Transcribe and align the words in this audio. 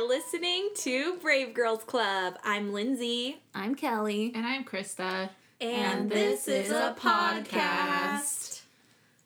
listening 0.00 0.70
to 0.76 1.16
Brave 1.16 1.54
Girls 1.54 1.84
Club. 1.84 2.38
I'm 2.44 2.72
Lindsay. 2.72 3.42
I'm 3.54 3.74
Kelly. 3.74 4.32
And 4.34 4.46
I'm 4.46 4.64
Krista. 4.64 5.30
And, 5.60 6.10
this 6.10 6.48
is 6.48 6.70
a 6.70 6.96
podcast. 6.98 8.62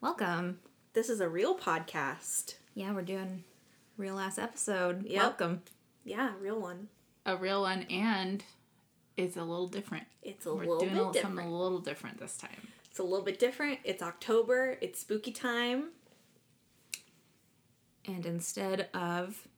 Welcome. 0.01 0.59
This 0.93 1.09
is 1.09 1.21
a 1.21 1.29
real 1.29 1.57
podcast. 1.57 2.55
Yeah, 2.75 2.93
we're 2.93 3.03
doing 3.03 3.45
real 3.97 4.19
ass 4.19 4.39
episode. 4.39 5.05
Yep. 5.07 5.23
Welcome. 5.23 5.63
Yeah, 6.05 6.33
real 6.41 6.61
one. 6.61 6.89
A 7.25 7.37
real 7.37 7.63
one, 7.63 7.83
and 7.85 8.43
it's 9.17 9.37
a 9.37 9.43
little 9.45 9.69
different. 9.69 10.07
It's 10.23 10.47
a 10.47 10.55
We're 10.55 10.61
little 10.63 10.79
doing 10.79 10.93
bit 10.93 10.99
a 11.01 11.07
little, 11.07 11.23
something 11.23 11.47
a 11.47 11.59
little 11.59 11.81
different 11.81 12.19
this 12.19 12.37
time. 12.37 12.69
It's 12.91 12.99
a 12.99 13.03
little 13.03 13.25
bit 13.25 13.39
different. 13.39 13.81
It's 13.85 14.03
October. 14.03 14.79
It's 14.81 15.01
spooky 15.01 15.33
time. 15.33 15.91
And 18.07 18.25
instead 18.25 18.89
of 18.95 19.49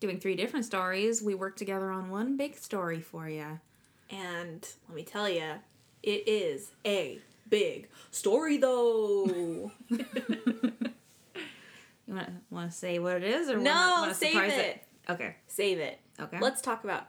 doing 0.00 0.18
three 0.20 0.34
different 0.36 0.64
stories, 0.64 1.22
we 1.22 1.34
worked 1.34 1.58
together 1.58 1.90
on 1.90 2.10
one 2.10 2.36
big 2.36 2.56
story 2.56 3.00
for 3.00 3.28
you. 3.28 3.60
And 4.10 4.66
let 4.88 4.96
me 4.96 5.02
tell 5.02 5.28
you, 5.28 5.54
it 6.02 6.26
is 6.28 6.70
a 6.86 7.18
big 7.48 7.88
story 8.10 8.56
though. 8.58 9.70
You 12.06 12.14
want 12.14 12.26
to 12.26 12.32
want 12.50 12.70
to 12.70 12.76
say 12.76 12.98
what 12.98 13.16
it 13.16 13.24
is, 13.24 13.50
or 13.50 13.58
No, 13.58 13.70
wanna, 13.70 14.00
wanna 14.00 14.14
save 14.14 14.32
surprise 14.32 14.52
it. 14.54 14.82
Okay. 15.10 15.36
Save 15.46 15.78
it. 15.78 16.00
Okay. 16.18 16.38
Let's 16.40 16.62
talk 16.62 16.82
about 16.84 17.08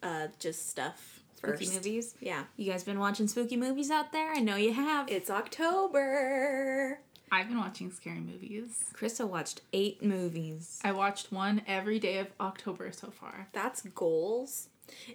uh 0.00 0.28
just 0.38 0.68
stuff 0.70 1.24
spooky 1.34 1.64
first. 1.64 1.74
movies. 1.74 2.14
Yeah. 2.20 2.44
You 2.56 2.70
guys 2.70 2.84
been 2.84 3.00
watching 3.00 3.26
spooky 3.26 3.56
movies 3.56 3.90
out 3.90 4.12
there? 4.12 4.32
I 4.32 4.38
know 4.38 4.54
you 4.54 4.72
have. 4.74 5.10
It's 5.10 5.28
October. 5.28 7.00
I've 7.30 7.48
been 7.48 7.58
watching 7.58 7.90
scary 7.90 8.20
movies. 8.20 8.84
Krista 8.94 9.28
watched 9.28 9.62
eight 9.72 10.02
movies. 10.02 10.80
I 10.84 10.92
watched 10.92 11.32
one 11.32 11.62
every 11.66 11.98
day 11.98 12.18
of 12.18 12.28
October 12.40 12.90
so 12.92 13.10
far. 13.10 13.48
That's 13.52 13.82
goals. 13.94 14.68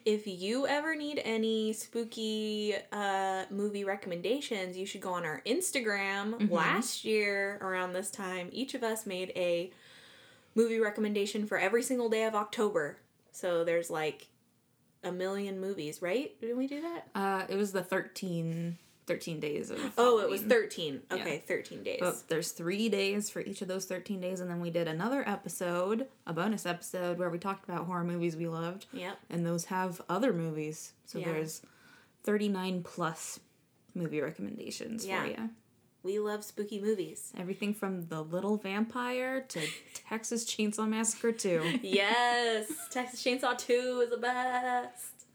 If 0.05 0.27
you 0.27 0.67
ever 0.67 0.95
need 0.95 1.19
any 1.23 1.73
spooky 1.73 2.75
uh, 2.91 3.45
movie 3.49 3.83
recommendations, 3.83 4.77
you 4.77 4.85
should 4.85 5.01
go 5.01 5.13
on 5.13 5.25
our 5.25 5.41
Instagram. 5.47 6.49
Last 6.51 7.03
year, 7.05 7.57
around 7.61 7.93
this 7.93 8.11
time, 8.11 8.49
each 8.51 8.75
of 8.75 8.83
us 8.83 9.05
made 9.05 9.31
a 9.35 9.71
movie 10.55 10.79
recommendation 10.79 11.47
for 11.47 11.57
every 11.57 11.81
single 11.81 12.09
day 12.09 12.23
of 12.25 12.35
October. 12.35 12.97
So 13.31 13.63
there's 13.63 13.89
like 13.89 14.27
a 15.03 15.11
million 15.11 15.59
movies, 15.59 16.01
right? 16.01 16.39
Didn't 16.39 16.57
we 16.57 16.67
do 16.67 16.81
that? 16.81 17.07
Uh, 17.15 17.45
it 17.49 17.55
was 17.55 17.71
the 17.71 17.83
13, 17.83 18.77
13 19.05 19.39
days 19.39 19.69
of. 19.69 19.79
Oh, 19.97 20.19
it 20.19 20.29
was 20.29 20.41
13. 20.41 21.01
Okay, 21.11 21.43
13 21.47 21.83
days. 21.83 21.97
But 21.99 22.23
there's 22.29 22.51
three 22.51 22.87
days 22.89 23.29
for 23.29 23.41
each 23.41 23.61
of 23.61 23.67
those 23.67 23.85
13 23.85 24.21
days, 24.21 24.39
and 24.39 24.49
then 24.49 24.61
we 24.61 24.69
did 24.69 24.87
another 24.87 25.27
episode, 25.27 26.07
a 26.25 26.33
bonus 26.33 26.65
episode, 26.65 27.17
where 27.19 27.29
we 27.29 27.37
talked 27.37 27.67
about 27.67 27.85
horror 27.85 28.03
movies 28.03 28.35
we 28.35 28.47
loved. 28.47 28.85
Yep. 28.93 29.17
And 29.29 29.45
those 29.45 29.65
have 29.65 30.01
other 30.09 30.31
movies. 30.33 30.93
So 31.05 31.19
Yeah. 31.19 31.25
there's 31.33 31.61
39 32.23 32.83
plus 32.83 33.39
movie 33.93 34.21
recommendations 34.21 35.05
Yeah. 35.05 35.21
for 35.23 35.27
you. 35.29 35.49
We 36.01 36.19
love 36.19 36.43
spooky 36.43 36.81
movies. 36.81 37.31
Everything 37.37 37.73
from 37.73 38.07
The 38.07 38.21
Little 38.21 38.57
Vampire 38.57 39.41
to 39.41 39.61
Texas 40.09 40.43
Chainsaw 40.45 40.87
Massacre 40.87 41.31
2. 41.31 41.79
yes, 41.81 42.71
Texas 42.91 43.23
Chainsaw 43.23 43.57
2 43.57 44.01
is 44.03 44.09
the 44.09 44.17
best. 44.17 45.25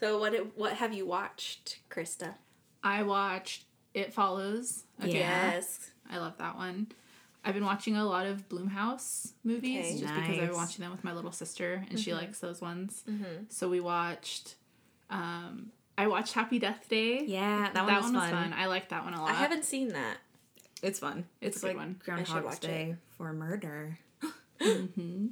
So 0.00 0.18
what 0.18 0.34
what 0.56 0.74
have 0.74 0.92
you 0.92 1.06
watched, 1.06 1.78
Krista? 1.90 2.34
I 2.84 3.02
watched 3.02 3.64
It 3.94 4.12
Follows. 4.12 4.84
Yeah. 5.00 5.06
Yes. 5.54 5.90
I 6.08 6.18
love 6.18 6.36
that 6.38 6.56
one. 6.56 6.88
I've 7.44 7.54
been 7.54 7.64
watching 7.64 7.96
a 7.96 8.04
lot 8.04 8.26
of 8.26 8.48
Blumhouse 8.48 9.32
movies 9.42 9.86
Okay. 9.86 10.00
just 10.00 10.14
because 10.14 10.38
I've 10.38 10.48
been 10.48 10.56
watching 10.56 10.82
them 10.82 10.92
with 10.92 11.02
my 11.04 11.12
little 11.12 11.32
sister 11.32 11.84
and 11.90 11.98
she 11.98 12.14
likes 12.14 12.38
those 12.38 12.60
ones. 12.60 13.02
So 13.48 13.68
we 13.68 13.80
watched. 13.80 14.54
Um, 15.10 15.72
I 15.98 16.06
watched 16.06 16.32
Happy 16.32 16.58
Death 16.58 16.86
Day. 16.88 17.24
Yeah, 17.24 17.70
that 17.72 17.84
one 17.84 18.14
was 18.14 18.30
fun. 18.30 18.52
I 18.52 18.66
liked 18.66 18.90
that 18.90 19.04
one 19.04 19.14
a 19.14 19.20
lot. 19.20 19.30
I 19.30 19.34
haven't 19.34 19.64
seen 19.64 19.88
that. 19.88 20.18
It's 20.82 20.98
fun. 20.98 21.24
It's, 21.40 21.58
a 21.58 21.60
good 21.60 21.66
like 21.68 21.76
one. 21.76 22.00
Groundhog's 22.04 22.44
watch 22.44 22.60
Day 22.60 22.96
for 23.16 23.32
murder. 23.32 23.98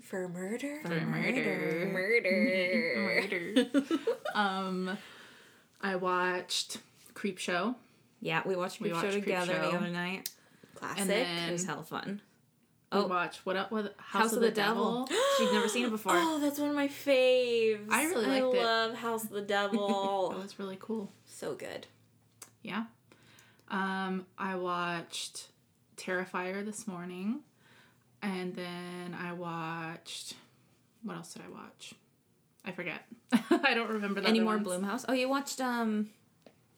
For 0.03 0.29
murder? 0.29 0.81
For 0.83 0.89
murder. 0.89 1.91
Murder. 1.93 3.55
Murder. 3.73 3.99
um, 4.35 4.99
I 5.81 5.97
watched 5.97 6.79
Creep 7.15 7.39
Show. 7.39 7.75
Yeah, 8.21 8.43
we 8.47 8.57
watched 8.57 8.81
We 8.81 8.91
Creep 8.91 9.01
Show 9.01 9.07
watched 9.07 9.13
Creep 9.13 9.25
together 9.25 9.53
the 9.55 9.77
other 9.77 9.89
night. 9.89 10.31
Classic. 10.75 11.27
It 11.49 11.53
was 11.53 11.65
hella 11.65 11.83
fun. 11.85 12.21
We 12.93 12.99
Oh. 12.99 13.07
watched 13.07 13.47
what? 13.47 13.71
What? 13.73 13.95
House, 13.99 14.33
of, 14.35 14.41
the, 14.41 14.51
Devil. 14.51 15.09
She'd 15.39 15.51
never 15.53 15.67
seen 15.69 15.87
it 15.87 15.91
before. 15.91 16.13
oh, 16.15 16.39
that's 16.41 16.59
one 16.59 16.69
of 16.69 16.75
my 16.77 16.89
faves. 16.89 17.87
I 17.91 18.05
really 18.05 18.27
I 18.27 18.41
liked 18.41 18.55
it. 18.57 18.63
love 18.63 18.95
House 18.95 19.25
of 19.25 19.31
the 19.31 19.41
Devil. 19.43 20.31
that 20.35 20.43
was 20.43 20.59
really 20.59 20.77
cool. 20.81 21.11
so 21.25 21.55
good. 21.55 21.87
Yeah. 22.63 22.85
Um, 23.71 24.27
I 24.37 24.57
watched 24.57 25.49
Terrifier 25.97 26.63
this 26.65 26.87
morning, 26.87 27.41
and 28.21 28.55
then 28.55 29.17
I 29.19 29.33
watched. 29.33 30.35
What 31.03 31.17
else 31.17 31.33
did 31.33 31.43
I 31.47 31.51
watch? 31.51 31.95
I 32.65 32.73
forget. 32.73 33.03
I 33.51 33.73
don't 33.75 33.89
remember 33.91 34.21
the 34.21 34.29
Any 34.29 34.41
more 34.41 34.59
ones. 34.59 34.67
Blumhouse? 34.69 35.05
Oh, 35.09 35.15
you 35.15 35.29
watched 35.31 35.61
um, 35.63 36.11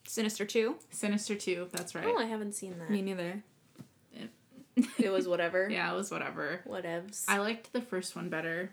Sinister 0.07 0.45
Two? 0.45 0.77
Sinister 0.91 1.35
Two. 1.35 1.69
That's 1.73 1.95
right. 1.95 2.05
Oh, 2.07 2.17
I 2.19 2.25
haven't 2.25 2.53
seen 2.53 2.79
that. 2.79 2.91
Me 2.91 3.03
neither. 3.03 3.43
It 4.99 5.13
was 5.13 5.29
whatever. 5.29 5.69
yeah, 5.71 5.93
it 5.93 5.95
was 5.95 6.11
whatever. 6.11 6.61
Whatevs. 6.69 7.25
I 7.29 7.39
liked 7.39 7.73
the 7.73 7.81
first 7.81 8.17
one 8.17 8.29
better, 8.29 8.73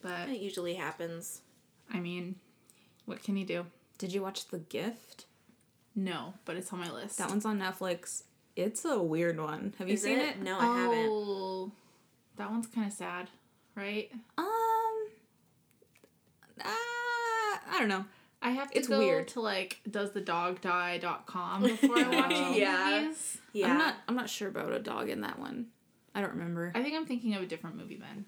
but 0.00 0.28
It 0.30 0.40
usually 0.40 0.74
happens. 0.74 1.42
I 1.92 2.00
mean, 2.00 2.36
what 3.04 3.22
can 3.22 3.36
you 3.36 3.44
do? 3.44 3.66
Did 3.98 4.14
you 4.14 4.22
watch 4.22 4.48
The 4.48 4.60
Gift? 4.60 5.26
No, 5.94 6.34
but 6.46 6.56
it's 6.56 6.72
on 6.72 6.80
my 6.80 6.90
list. 6.90 7.18
That 7.18 7.28
one's 7.28 7.44
on 7.44 7.60
Netflix. 7.60 8.22
It's 8.56 8.84
a 8.84 8.98
weird 9.00 9.38
one. 9.38 9.74
Have 9.78 9.88
you 9.88 9.94
Is 9.94 10.02
seen 10.02 10.18
it? 10.18 10.36
it? 10.36 10.42
No, 10.42 10.58
I 10.58 10.64
haven't. 10.64 11.08
Oh, 11.10 11.70
that 12.36 12.50
one's 12.50 12.66
kind 12.66 12.86
of 12.86 12.92
sad, 12.92 13.28
right? 13.74 14.10
Um. 14.38 14.46
Uh, 16.60 16.64
I 16.64 17.76
don't 17.78 17.88
know. 17.88 18.04
I 18.44 18.50
have 18.50 18.70
to 18.72 18.78
It's 18.78 18.88
go 18.88 18.98
weird. 18.98 19.26
to 19.28 19.40
like 19.40 19.80
doesthedogdie.com 19.90 21.62
before 21.64 21.98
I 21.98 22.08
watch 22.08 22.32
Oh. 22.34 22.54
Yeah. 22.54 23.00
movies. 23.02 23.38
Yeah. 23.52 23.68
I'm 23.72 23.78
not. 23.78 23.94
I'm 24.08 24.14
not 24.16 24.28
sure 24.30 24.48
about 24.48 24.72
a 24.72 24.78
dog 24.78 25.08
in 25.08 25.22
that 25.22 25.38
one. 25.38 25.66
I 26.14 26.20
don't 26.20 26.30
remember. 26.32 26.70
I 26.74 26.82
think 26.82 26.94
I'm 26.94 27.06
thinking 27.06 27.34
of 27.34 27.42
a 27.42 27.46
different 27.46 27.76
movie 27.76 27.96
then. 27.96 28.26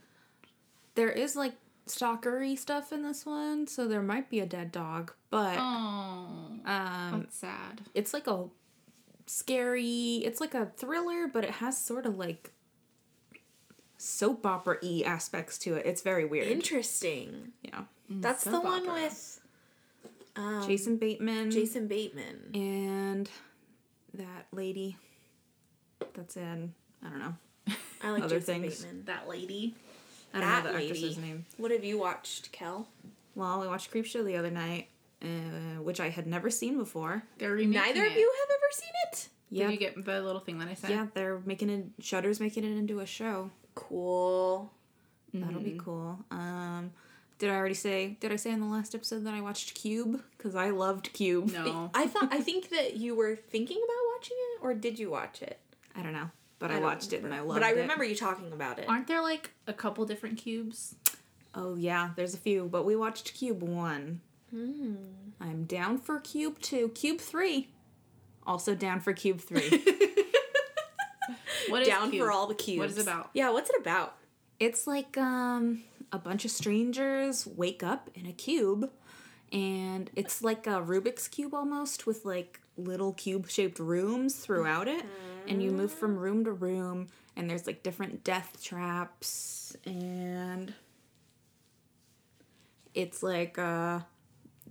There 0.94 1.10
is 1.10 1.36
like 1.36 1.52
stalkery 1.86 2.58
stuff 2.58 2.92
in 2.92 3.02
this 3.02 3.24
one, 3.26 3.66
so 3.66 3.86
there 3.86 4.02
might 4.02 4.28
be 4.30 4.40
a 4.40 4.46
dead 4.46 4.72
dog, 4.72 5.12
but 5.30 5.56
Oh, 5.58 6.48
um, 6.64 7.20
that's 7.20 7.36
sad. 7.36 7.82
it's 7.94 8.12
like 8.14 8.26
a 8.26 8.46
scary. 9.26 10.16
It's 10.24 10.40
like 10.40 10.54
a 10.54 10.66
thriller, 10.76 11.28
but 11.32 11.44
it 11.44 11.50
has 11.50 11.76
sort 11.78 12.06
of 12.06 12.16
like 12.16 12.52
soap 13.98 14.46
opera 14.46 14.78
y 14.82 15.02
aspects 15.04 15.58
to 15.58 15.74
it. 15.74 15.86
It's 15.86 16.02
very 16.02 16.24
weird. 16.24 16.48
Interesting. 16.48 17.52
yeah. 17.62 17.82
That's 18.08 18.44
the 18.44 18.60
one 18.60 18.88
opera. 18.88 19.02
with 19.02 19.35
um, 20.36 20.64
Jason 20.66 20.96
Bateman. 20.98 21.50
Jason 21.50 21.86
Bateman. 21.88 22.50
and 22.54 23.30
that 24.14 24.46
lady. 24.52 24.96
That's 26.14 26.36
in. 26.36 26.72
I 27.04 27.08
don't 27.08 27.18
know. 27.18 27.34
I 28.02 28.10
like 28.10 28.22
other 28.24 28.38
Jason 28.40 28.62
things. 28.62 28.82
Bateman. 28.82 29.04
That 29.06 29.28
lady. 29.28 29.74
I 30.34 30.40
don't 30.40 30.48
That 30.48 30.64
know 30.64 30.72
the 30.72 30.78
lady. 30.78 30.90
actress's 30.92 31.18
name. 31.18 31.46
What 31.56 31.70
have 31.70 31.84
you 31.84 31.98
watched, 31.98 32.52
Kel? 32.52 32.88
Well, 33.34 33.60
we 33.60 33.66
watched 33.66 33.90
Creep 33.90 34.06
Show 34.06 34.22
the 34.24 34.36
other 34.36 34.50
night, 34.50 34.88
uh, 35.22 35.26
which 35.82 36.00
I 36.00 36.08
had 36.10 36.26
never 36.26 36.50
seen 36.50 36.78
before. 36.78 37.22
They're 37.38 37.52
remaking 37.52 37.72
Neither 37.94 38.04
it. 38.04 38.12
of 38.12 38.16
you 38.18 38.32
have 38.40 38.50
ever 38.50 38.72
seen 38.72 38.90
it. 39.12 39.28
Yeah, 39.50 39.66
Did 39.66 39.72
you 39.72 39.78
get 39.78 40.04
the 40.04 40.20
little 40.22 40.40
thing 40.40 40.58
that 40.58 40.68
I 40.68 40.74
said? 40.74 40.90
yeah, 40.90 41.06
they're 41.14 41.40
making 41.46 41.70
it. 41.70 41.84
Shudder's 42.00 42.40
making 42.40 42.64
it 42.64 42.76
into 42.76 43.00
a 43.00 43.06
show. 43.06 43.50
Cool. 43.74 44.72
That'll 45.34 45.60
be 45.60 45.78
cool. 45.82 46.18
Um, 46.30 46.92
did 47.38 47.50
I 47.50 47.54
already 47.56 47.74
say? 47.74 48.16
Did 48.20 48.32
I 48.32 48.36
say 48.36 48.50
in 48.50 48.60
the 48.60 48.66
last 48.66 48.94
episode 48.94 49.24
that 49.24 49.34
I 49.34 49.40
watched 49.40 49.74
Cube? 49.74 50.22
Because 50.36 50.54
I 50.54 50.70
loved 50.70 51.12
Cube. 51.12 51.52
No. 51.52 51.90
I 51.94 52.06
thought 52.06 52.28
I 52.32 52.40
think 52.40 52.70
that 52.70 52.96
you 52.96 53.14
were 53.14 53.36
thinking 53.36 53.76
about 53.78 54.14
watching 54.14 54.36
it, 54.38 54.64
or 54.64 54.74
did 54.74 54.98
you 54.98 55.10
watch 55.10 55.42
it? 55.42 55.58
I 55.94 56.02
don't 56.02 56.12
know, 56.12 56.30
but 56.58 56.70
I, 56.70 56.74
don't 56.74 56.84
watched 56.84 57.12
it 57.12 57.22
and 57.22 57.32
I 57.32 57.38
remember. 57.38 57.56
it. 57.56 57.60
But 57.60 57.66
I 57.66 57.70
it. 57.72 57.80
remember 57.82 58.04
you 58.04 58.16
talking 58.16 58.52
about 58.52 58.78
it. 58.78 58.88
Aren't 58.88 59.06
there 59.06 59.22
like 59.22 59.50
a 59.66 59.72
couple 59.72 60.04
different 60.06 60.38
cubes? 60.38 60.94
Oh 61.54 61.74
yeah, 61.74 62.10
there's 62.16 62.34
a 62.34 62.38
few, 62.38 62.68
but 62.70 62.84
we 62.84 62.96
watched 62.96 63.34
Cube 63.34 63.62
one. 63.62 64.20
I'm 64.52 65.64
down 65.66 65.98
for 65.98 66.18
Cube 66.20 66.60
two. 66.60 66.88
Cube 66.90 67.20
three. 67.20 67.68
Also 68.46 68.74
down 68.74 69.00
for 69.00 69.12
Cube 69.12 69.40
three. 69.40 69.82
What 71.68 71.82
is 71.82 71.88
Down 71.88 72.10
Cube? 72.10 72.24
for 72.24 72.30
all 72.32 72.46
the 72.46 72.54
cubes. 72.54 72.78
What 72.78 72.90
is 72.90 72.98
it 72.98 73.02
about? 73.02 73.30
Yeah, 73.32 73.50
what's 73.50 73.70
it 73.70 73.76
about? 73.80 74.14
It's 74.60 74.86
like 74.86 75.18
um 75.18 75.82
a 76.12 76.18
bunch 76.18 76.44
of 76.44 76.50
strangers 76.50 77.46
wake 77.46 77.82
up 77.82 78.10
in 78.14 78.26
a 78.26 78.32
cube 78.32 78.90
and 79.52 80.10
it's 80.16 80.42
like 80.42 80.66
a 80.66 80.80
Rubik's 80.82 81.28
cube 81.28 81.54
almost 81.54 82.06
with 82.06 82.24
like 82.24 82.60
little 82.76 83.12
cube-shaped 83.12 83.78
rooms 83.78 84.34
throughout 84.36 84.88
it 84.88 85.04
and 85.48 85.62
you 85.62 85.70
move 85.70 85.92
from 85.92 86.16
room 86.18 86.44
to 86.44 86.52
room 86.52 87.08
and 87.36 87.48
there's 87.48 87.66
like 87.66 87.82
different 87.82 88.24
death 88.24 88.62
traps 88.62 89.76
and 89.84 90.74
it's 92.94 93.22
like 93.22 93.58
uh 93.58 94.00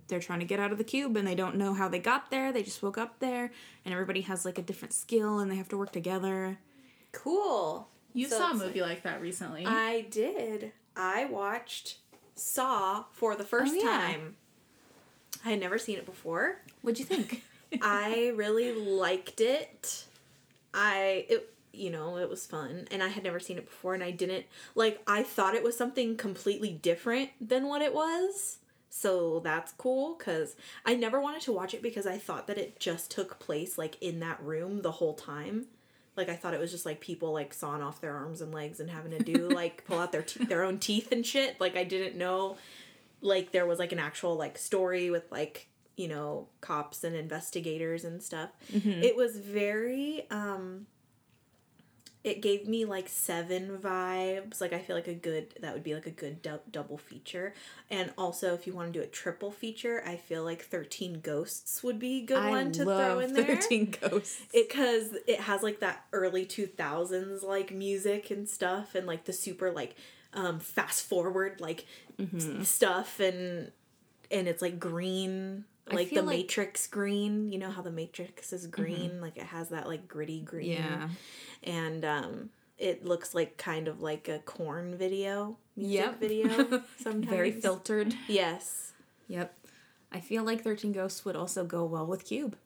they're 0.08 0.20
trying 0.20 0.38
to 0.40 0.44
get 0.44 0.60
out 0.60 0.70
of 0.72 0.78
the 0.78 0.84
cube 0.84 1.16
and 1.16 1.26
they 1.26 1.34
don't 1.34 1.56
know 1.56 1.74
how 1.74 1.88
they 1.88 1.98
got 1.98 2.30
there. 2.30 2.52
They 2.52 2.62
just 2.62 2.80
woke 2.80 2.96
up 2.96 3.18
there 3.18 3.50
and 3.84 3.92
everybody 3.92 4.20
has 4.22 4.44
like 4.44 4.56
a 4.56 4.62
different 4.62 4.94
skill 4.94 5.40
and 5.40 5.50
they 5.50 5.56
have 5.56 5.68
to 5.70 5.76
work 5.76 5.90
together. 5.90 6.58
Cool. 7.10 7.88
You 8.12 8.28
So 8.28 8.38
saw 8.38 8.48
a 8.48 8.50
it's 8.52 8.60
movie 8.60 8.82
like 8.82 9.02
that 9.02 9.20
recently. 9.20 9.66
I 9.66 10.06
did. 10.10 10.72
I 10.96 11.26
watched 11.26 11.98
Saw 12.34 13.04
for 13.12 13.36
the 13.36 13.44
first 13.44 13.74
Oh, 13.76 13.78
yeah. 13.78 13.98
time. 13.98 14.36
I 15.44 15.50
had 15.50 15.60
never 15.60 15.78
seen 15.78 15.98
it 15.98 16.06
before. 16.06 16.62
What'd 16.82 16.98
you 16.98 17.04
think? 17.04 17.42
I 17.82 18.32
really 18.34 18.72
liked 18.72 19.40
it. 19.40 20.04
I 20.74 21.26
it 21.28 21.52
you 21.72 21.90
know, 21.90 22.16
it 22.16 22.30
was 22.30 22.46
fun 22.46 22.88
and 22.90 23.02
I 23.02 23.08
had 23.08 23.22
never 23.22 23.38
seen 23.38 23.58
it 23.58 23.66
before 23.66 23.92
and 23.92 24.02
I 24.02 24.10
didn't 24.10 24.46
like 24.74 25.00
I 25.06 25.22
thought 25.22 25.54
it 25.54 25.62
was 25.62 25.76
something 25.76 26.16
completely 26.16 26.70
different 26.72 27.30
than 27.40 27.66
what 27.68 27.82
it 27.82 27.92
was. 27.94 28.58
So 28.88 29.40
that's 29.40 29.72
cool 29.72 30.14
cuz 30.14 30.56
I 30.86 30.94
never 30.94 31.20
wanted 31.20 31.42
to 31.42 31.52
watch 31.52 31.74
it 31.74 31.82
because 31.82 32.06
I 32.06 32.16
thought 32.18 32.46
that 32.46 32.56
it 32.58 32.80
just 32.80 33.10
took 33.10 33.38
place 33.38 33.76
like 33.76 34.00
in 34.00 34.20
that 34.20 34.42
room 34.42 34.80
the 34.82 34.92
whole 34.92 35.14
time. 35.14 35.66
Like 36.16 36.28
I 36.28 36.36
thought 36.36 36.54
it 36.54 36.60
was 36.60 36.70
just 36.70 36.86
like 36.86 37.00
people 37.00 37.32
like 37.32 37.52
sawing 37.52 37.82
off 37.82 38.00
their 38.00 38.14
arms 38.14 38.40
and 38.40 38.52
legs 38.52 38.80
and 38.80 38.90
having 38.90 39.12
to 39.12 39.22
do 39.22 39.48
like 39.50 39.84
pull 39.86 39.98
out 39.98 40.12
their 40.12 40.22
te- 40.22 40.44
their 40.44 40.62
own 40.62 40.78
teeth 40.78 41.12
and 41.12 41.24
shit. 41.24 41.60
Like 41.60 41.76
I 41.76 41.84
didn't 41.84 42.16
know 42.16 42.56
like 43.20 43.52
there 43.52 43.66
was 43.66 43.78
like 43.78 43.92
an 43.92 43.98
actual 43.98 44.36
like 44.36 44.58
story 44.58 45.10
with 45.10 45.30
like 45.32 45.68
you 45.96 46.06
know 46.08 46.48
cops 46.60 47.02
and 47.04 47.16
investigators 47.16 48.04
and 48.04 48.22
stuff 48.22 48.50
it 49.02 49.16
was 49.16 49.38
very 49.38 50.26
um 50.30 50.86
it 52.26 52.42
gave 52.42 52.66
me 52.66 52.84
like 52.84 53.08
seven 53.08 53.78
vibes. 53.78 54.60
Like 54.60 54.72
i 54.72 54.78
feel 54.80 54.96
like 54.96 55.08
a 55.08 55.14
good 55.14 55.54
that 55.60 55.72
would 55.72 55.84
be 55.84 55.94
like 55.94 56.06
a 56.06 56.10
good 56.10 56.42
dou- 56.42 56.60
double 56.70 56.98
feature. 56.98 57.54
And 57.90 58.12
also 58.18 58.52
if 58.54 58.66
you 58.66 58.72
want 58.74 58.92
to 58.92 58.98
do 58.98 59.02
a 59.04 59.06
triple 59.08 59.50
feature 59.52 60.02
i 60.06 60.16
feel 60.16 60.42
like 60.44 60.62
13 60.64 61.20
ghosts 61.20 61.82
would 61.84 61.98
be 61.98 62.22
a 62.22 62.26
good 62.26 62.38
I 62.38 62.50
one 62.50 62.72
to 62.72 62.84
throw 62.84 63.20
in 63.20 63.32
there. 63.32 63.44
13 63.56 63.94
Ghosts. 64.00 64.42
because 64.52 65.14
it 65.26 65.40
has 65.40 65.62
like 65.62 65.80
that 65.80 66.04
early 66.12 66.44
2000s 66.44 67.42
like 67.44 67.70
music 67.72 68.30
and 68.30 68.48
stuff 68.48 68.94
and 68.94 69.06
like 69.06 69.24
the 69.24 69.32
super 69.32 69.70
like 69.70 69.94
um 70.34 70.58
fast 70.58 71.06
forward 71.06 71.60
like 71.60 71.86
s- 72.20 72.68
stuff 72.68 73.20
and 73.20 73.70
and 74.30 74.48
it's 74.48 74.60
like 74.60 74.78
green 74.80 75.64
like 75.92 76.10
the 76.10 76.22
like- 76.22 76.38
matrix 76.38 76.86
green 76.86 77.48
you 77.48 77.58
know 77.58 77.70
how 77.70 77.82
the 77.82 77.90
matrix 77.90 78.52
is 78.52 78.66
green 78.66 79.20
like 79.20 79.36
it 79.36 79.44
has 79.44 79.68
that 79.68 79.86
like 79.86 80.08
gritty 80.08 80.40
green 80.40 80.72
Yeah. 80.72 81.08
and 81.62 82.04
um 82.04 82.50
it 82.78 83.04
looks 83.04 83.34
like 83.34 83.56
kind 83.56 83.88
of 83.88 84.00
like 84.02 84.28
a 84.28 84.38
Korn 84.40 84.96
video 84.96 85.56
music 85.76 85.94
Yep. 86.00 86.20
video 86.20 86.82
sometimes 86.98 87.26
Very 87.28 87.52
filtered. 87.52 88.14
yes 88.28 88.92
Yep. 89.28 89.52
I 90.12 90.20
feel 90.20 90.44
like 90.44 90.62
13 90.62 90.92
Ghosts 90.92 91.24
would 91.24 91.36
also 91.36 91.64
go 91.64 91.84
well 91.84 92.06
with 92.06 92.24
Cube. 92.24 92.56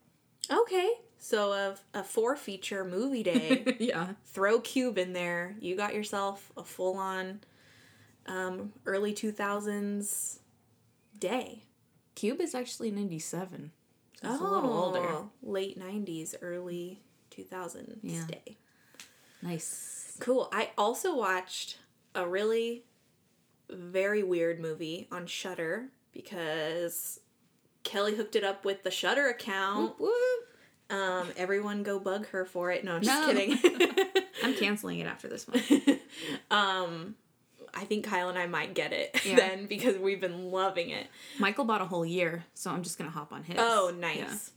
okay 0.50 0.90
so 1.22 1.52
a, 1.52 1.74
a 1.92 2.02
four 2.02 2.34
feature 2.36 2.82
movie 2.84 3.22
day 3.22 3.76
yeah. 3.78 4.14
throw 4.24 4.58
cube 4.60 4.96
in 4.96 5.12
there 5.12 5.54
you 5.60 5.76
got 5.76 5.94
yourself 5.94 6.50
a 6.56 6.64
full-on 6.64 7.40
um, 8.26 8.72
early 8.86 9.12
2000s 9.12 10.38
day 11.18 11.64
Cube 12.14 12.40
is 12.40 12.54
actually 12.54 12.90
97. 12.90 13.70
So 14.22 14.30
it's 14.32 14.40
a 14.40 14.44
little 14.44 14.72
older. 14.72 14.98
Oh, 15.00 15.30
late 15.42 15.78
90s 15.80 16.34
early 16.42 17.00
2000s 17.30 17.98
Yeah. 18.02 18.24
day 18.26 18.58
Nice. 19.40 20.16
cool 20.20 20.48
i 20.52 20.70
also 20.76 21.16
watched 21.16 21.78
a 22.14 22.26
really 22.26 22.84
very 23.70 24.22
weird 24.22 24.60
movie 24.60 25.06
on 25.10 25.26
shudder 25.26 25.86
because 26.12 27.20
kelly 27.84 28.16
hooked 28.16 28.36
it 28.36 28.44
up 28.44 28.64
with 28.64 28.82
the 28.82 28.90
shudder 28.90 29.28
account 29.28 29.98
Whoop, 29.98 30.10
whoop. 30.90 30.98
um, 30.98 31.28
everyone 31.36 31.82
go 31.84 31.98
bug 32.00 32.26
her 32.28 32.44
for 32.44 32.70
it 32.72 32.84
no 32.84 32.96
i'm 32.96 33.02
just 33.02 33.20
No. 33.20 33.32
kidding 33.32 34.10
I'm 34.42 34.54
canceling 34.54 34.98
it 35.00 35.06
after 35.06 35.28
this 35.28 35.46
one. 35.46 35.62
um 36.50 37.14
I 37.74 37.84
think 37.84 38.04
Kyle 38.04 38.28
and 38.28 38.38
I 38.38 38.46
might 38.46 38.74
get 38.74 38.92
it 38.92 39.20
Yeah. 39.24 39.36
then 39.36 39.66
because 39.66 39.96
we've 39.96 40.20
been 40.20 40.50
loving 40.50 40.90
it. 40.90 41.06
Michael 41.38 41.64
bought 41.64 41.80
a 41.80 41.86
whole 41.86 42.04
year, 42.06 42.44
so 42.54 42.70
I'm 42.70 42.82
just 42.82 42.98
gonna 42.98 43.10
hop 43.10 43.32
on 43.32 43.44
his. 43.44 43.56
Oh, 43.58 43.92
nice. 43.96 44.50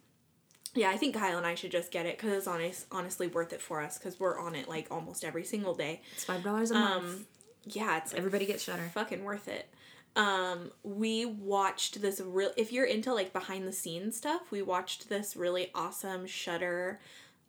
Yeah, 0.75 0.89
I 0.89 0.97
think 0.97 1.15
Kyle 1.15 1.37
and 1.37 1.45
I 1.45 1.53
should 1.55 1.71
just 1.71 1.91
get 1.91 2.05
it 2.07 2.17
because 2.17 2.33
it's 2.33 2.47
honest, 2.47 2.87
honestly 2.91 3.27
worth 3.27 3.53
it 3.53 3.61
for 3.61 3.79
us 3.81 3.97
because 3.99 4.19
we're 4.19 4.39
on 4.39 4.55
it 4.55 4.67
like 4.67 4.87
almost 4.89 5.23
every 5.23 5.43
single 5.43 5.75
day. 5.75 6.01
It's 6.13 6.23
five 6.23 6.43
dollars 6.43 6.71
a 6.71 6.73
month. 6.73 7.03
Um, 7.05 7.25
yeah, 7.65 7.97
it's 7.97 8.11
like 8.11 8.17
Everybody 8.19 8.45
gets 8.47 8.63
Shudder. 8.63 8.89
fucking 8.93 9.23
worth 9.23 9.47
it. 9.47 9.69
Um, 10.15 10.71
we 10.83 11.25
watched 11.25 12.01
this 12.01 12.19
real. 12.23 12.51
If 12.57 12.71
you're 12.71 12.85
into 12.85 13.13
like 13.13 13.33
behind 13.33 13.67
the 13.67 13.71
scenes 13.71 14.17
stuff, 14.17 14.51
we 14.51 14.61
watched 14.63 15.09
this 15.09 15.35
really 15.35 15.69
awesome 15.75 16.25
Shudder, 16.25 16.99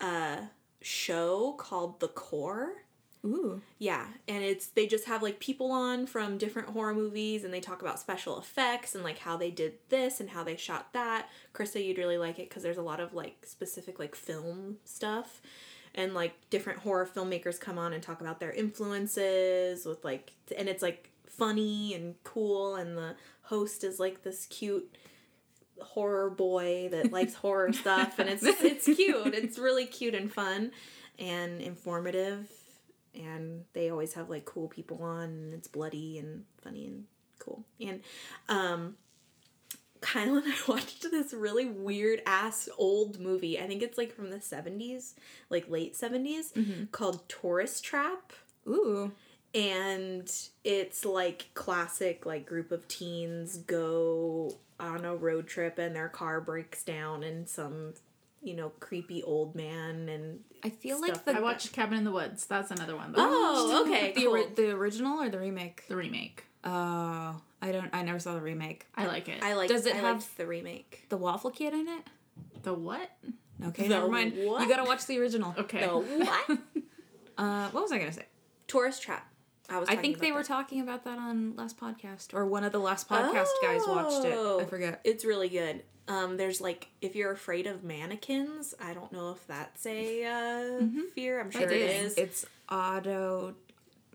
uh, 0.01 0.37
show 0.83 1.53
called 1.59 2.01
The 2.01 2.09
Core. 2.09 2.84
Ooh. 3.25 3.63
Yeah, 3.79 4.07
and 4.29 4.45
it's 4.45 4.67
they 4.67 4.87
just 4.87 5.07
have 5.07 5.23
like 5.23 5.41
people 5.41 5.73
on 5.73 6.07
from 6.07 6.37
different 6.37 6.69
horror 6.69 6.95
movies 6.95 7.43
and 7.43 7.55
they 7.55 7.61
talk 7.61 7.81
about 7.81 7.99
special 7.99 8.39
effects 8.39 8.95
and 8.95 9.03
like 9.03 9.19
how 9.19 9.37
they 9.37 9.51
did 9.51 9.75
this 9.89 10.21
and 10.21 10.31
how 10.31 10.45
they 10.45 10.57
shot 10.57 10.93
that. 10.93 11.29
Krista, 11.55 11.85
you'd 11.85 11.99
really 11.99 12.19
like 12.19 12.39
it 12.39 12.51
because 12.51 12.63
there's 12.63 12.77
a 12.77 12.83
lot 12.83 13.01
of 13.01 13.15
like 13.15 13.47
specific 13.47 13.99
like 13.99 14.15
film 14.15 14.77
stuff 14.85 15.41
and 15.95 16.13
like 16.13 16.35
different 16.51 16.81
horror 16.81 17.09
filmmakers 17.13 17.59
come 17.59 17.79
on 17.79 17.95
and 17.95 18.03
talk 18.03 18.21
about 18.21 18.41
their 18.41 18.53
influences 18.53 19.87
with 19.87 20.05
like 20.05 20.33
and 20.57 20.69
it's 20.69 20.83
like 20.83 21.11
funny 21.27 21.95
and 21.95 22.17
cool 22.25 22.77
and 22.77 22.97
the 22.97 23.15
host 23.43 23.85
is 23.85 23.99
like 23.99 24.23
this 24.23 24.45
cute 24.47 24.97
horror 25.81 26.29
boy 26.29 26.89
that 26.91 27.11
likes 27.13 27.35
horror 27.35 27.73
stuff 27.73 28.19
and 28.19 28.29
it's 28.29 28.43
it's 28.43 28.85
cute. 28.85 29.35
It's 29.35 29.59
really 29.59 29.87
cute 29.87 30.15
and 30.15 30.31
fun 30.31 30.73
and 31.19 31.63
informative 31.63 32.51
and 33.15 33.65
they 33.73 33.91
always 33.91 34.15
have 34.15 34.29
like 34.31 34.45
cool 34.45 34.69
people 34.69 35.03
on 35.03 35.25
and 35.25 35.55
it's 35.55 35.69
bloody 35.69 36.19
and 36.19 36.45
funny 36.63 36.87
and 36.87 37.05
cool. 37.39 37.65
And 37.81 38.01
um 38.49 38.97
Kyle 40.01 40.37
and 40.37 40.45
I 40.47 40.55
watched 40.69 41.03
this 41.11 41.33
really 41.33 41.65
weird 41.65 42.21
ass 42.27 42.69
old 42.77 43.19
movie. 43.19 43.59
I 43.59 43.67
think 43.67 43.83
it's 43.83 43.97
like 43.97 44.13
from 44.15 44.31
the 44.31 44.37
70s, 44.37 45.15
like 45.49 45.71
late 45.71 45.95
70s, 45.95 46.53
called 46.93 47.27
Tourist 47.29 47.83
Trap 47.85 48.33
Ooh. 48.69 49.13
and 49.55 50.31
it's 50.63 51.05
like 51.05 51.47
classic 51.55 52.27
like 52.27 52.45
group 52.47 52.71
of 52.71 52.87
teens 52.89 53.57
go 53.59 54.55
on 54.81 55.05
a 55.05 55.15
road 55.15 55.47
trip 55.47 55.79
and 55.79 55.95
their 55.95 56.09
car 56.09 56.41
breaks 56.41 56.83
down 56.83 57.23
and 57.23 57.49
some 57.49 57.95
you 58.45 58.55
know 58.55 58.71
creepy 58.81 59.23
old 59.23 59.55
man 59.55 60.09
and 60.09 60.41
I 60.63 60.71
feel 60.71 60.99
Stuff. 60.99 61.09
like 61.09 61.25
the 61.25 61.37
I 61.37 61.41
watched 61.41 61.73
Cabin 61.73 61.99
in 61.99 62.05
the 62.05 62.11
Woods. 62.13 62.47
That's 62.47 62.71
another 62.71 62.97
one. 62.97 63.13
That 63.13 63.21
I 63.21 63.25
oh 63.27 63.79
watched. 63.81 63.89
okay 63.93 64.13
the, 64.13 64.23
cool. 64.25 64.47
the 64.55 64.71
original 64.71 65.21
or 65.21 65.29
the 65.29 65.39
remake. 65.39 65.87
The 65.89 65.97
remake. 65.97 66.45
Oh, 66.65 67.41
I 67.61 67.73
don't. 67.73 67.91
I 67.93 68.03
never 68.03 68.19
saw 68.19 68.35
the 68.35 68.41
remake. 68.41 68.87
I 68.95 69.07
like 69.07 69.29
it. 69.29 69.43
i 69.43 69.53
like 69.55 69.69
Does 69.69 69.85
it 69.87 69.95
I 69.95 69.99
have- 69.99 70.27
the 70.37 70.47
remake 70.47 71.05
The 71.11 71.17
Waffle 71.17 71.51
Kid 71.51 71.75
in 71.75 71.89
it. 71.89 72.03
the 72.63 72.73
what? 72.75 73.11
Okay, 73.67 73.85
The 73.85 73.89
never 73.91 74.09
mind. 74.09 74.33
what? 74.45 74.63
You 74.63 74.69
gotta 74.69 74.85
watch 74.85 75.07
the 75.07 75.19
original. 75.21 75.55
Okay. 75.59 75.81
no 75.81 76.01
what 76.03 76.59
Uh, 77.39 77.69
what 77.71 77.83
was 77.83 77.93
I 77.93 77.99
gonna 77.99 78.13
say? 78.13 78.27
tourist 78.67 79.03
trap 79.03 79.27
i 79.69 79.79
was 79.79 79.89
I 79.89 79.97
think 79.97 80.19
they 80.19 80.29
about 80.31 80.39
were 80.39 80.45
talking 80.45 80.81
about 80.81 81.05
that 81.05 81.19
on 81.19 81.57
last 81.57 81.79
podcast, 81.79 82.35
or 82.35 82.45
one 82.47 82.65
of 82.65 82.73
the 82.73 82.79
last 82.81 83.09
podcast 83.09 83.49
guys 83.63 83.83
watched 83.87 84.25
it. 84.27 84.33
I 84.33 84.37
Oh. 84.37 84.65
forget. 84.67 85.01
it's 85.05 85.25
really 85.25 85.49
good 85.49 85.83
um 86.07 86.37
there's 86.37 86.61
like 86.61 86.89
if 87.01 87.17
you're 87.17 87.33
afraid 87.33 87.67
of 87.67 87.83
mannequins 87.83 88.75
i 88.79 88.93
don't 88.93 89.11
know 89.11 89.31
if 89.31 89.47
that's 89.47 89.87
a 89.87 90.25
uh 90.25 90.85
fear 91.15 91.41
i'm 91.41 91.51
sure 91.51 91.63
It 91.63 91.73
is 91.73 92.15
It's 92.19 92.45
auto 92.71 93.55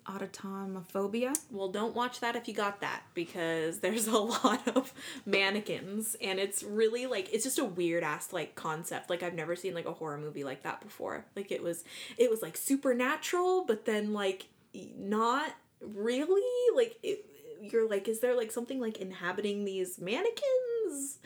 autotomophobia. 0.05 1.37
Well, 1.51 1.67
don't 1.69 1.95
watch 1.95 2.19
that 2.21 2.35
if 2.35 2.47
you 2.47 2.53
got 2.53 2.81
that 2.81 3.01
because 3.13 3.79
there's 3.83 4.07
a 4.07 4.17
lot 4.17 4.67
of 4.75 4.91
mannequins 5.25 6.15
and 6.21 6.39
it's 6.39 6.63
really 6.63 7.05
like 7.05 7.31
it's 7.33 7.43
just 7.43 7.59
a 7.59 7.65
weird 7.65 8.03
ass 8.03 8.33
like 8.33 8.55
concept. 8.55 9.09
Like 9.09 9.23
I've 9.23 9.33
never 9.35 9.55
seen 9.55 9.73
like 9.73 9.85
a 9.85 9.93
horror 9.93 10.17
movie 10.17 10.43
like 10.43 10.63
that 10.63 10.81
before. 10.81 11.25
Like 11.35 11.51
it 11.51 11.61
was 11.63 11.83
it 12.17 12.29
was 12.29 12.41
like 12.41 12.57
supernatural 12.57 13.65
but 13.65 13.85
then 13.85 14.13
like 14.13 14.47
not 14.73 15.53
really 15.81 16.41
like 16.75 16.97
it, 17.03 17.25
you're 17.61 17.89
like 17.89 18.07
is 18.07 18.19
there 18.19 18.35
like 18.35 18.51
something 18.51 18.79
like 18.79 18.97
inhabiting 18.97 19.65
these 19.65 19.99
mannequins? 19.99 21.19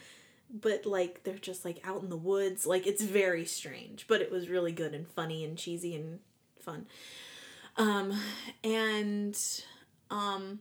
But 0.53 0.85
like 0.85 1.23
they're 1.23 1.35
just 1.37 1.65
like 1.65 1.81
out 1.83 2.03
in 2.03 2.09
the 2.09 2.17
woods. 2.17 2.65
Like 2.65 2.85
it's 2.85 3.03
very 3.03 3.45
strange, 3.45 4.05
but 4.07 4.21
it 4.21 4.31
was 4.31 4.49
really 4.49 4.71
good 4.71 4.93
and 4.93 5.07
funny 5.07 5.43
and 5.43 5.57
cheesy 5.57 5.95
and 5.95 6.19
fun. 6.59 6.85
Um 7.77 8.13
and 8.63 9.37
um 10.11 10.59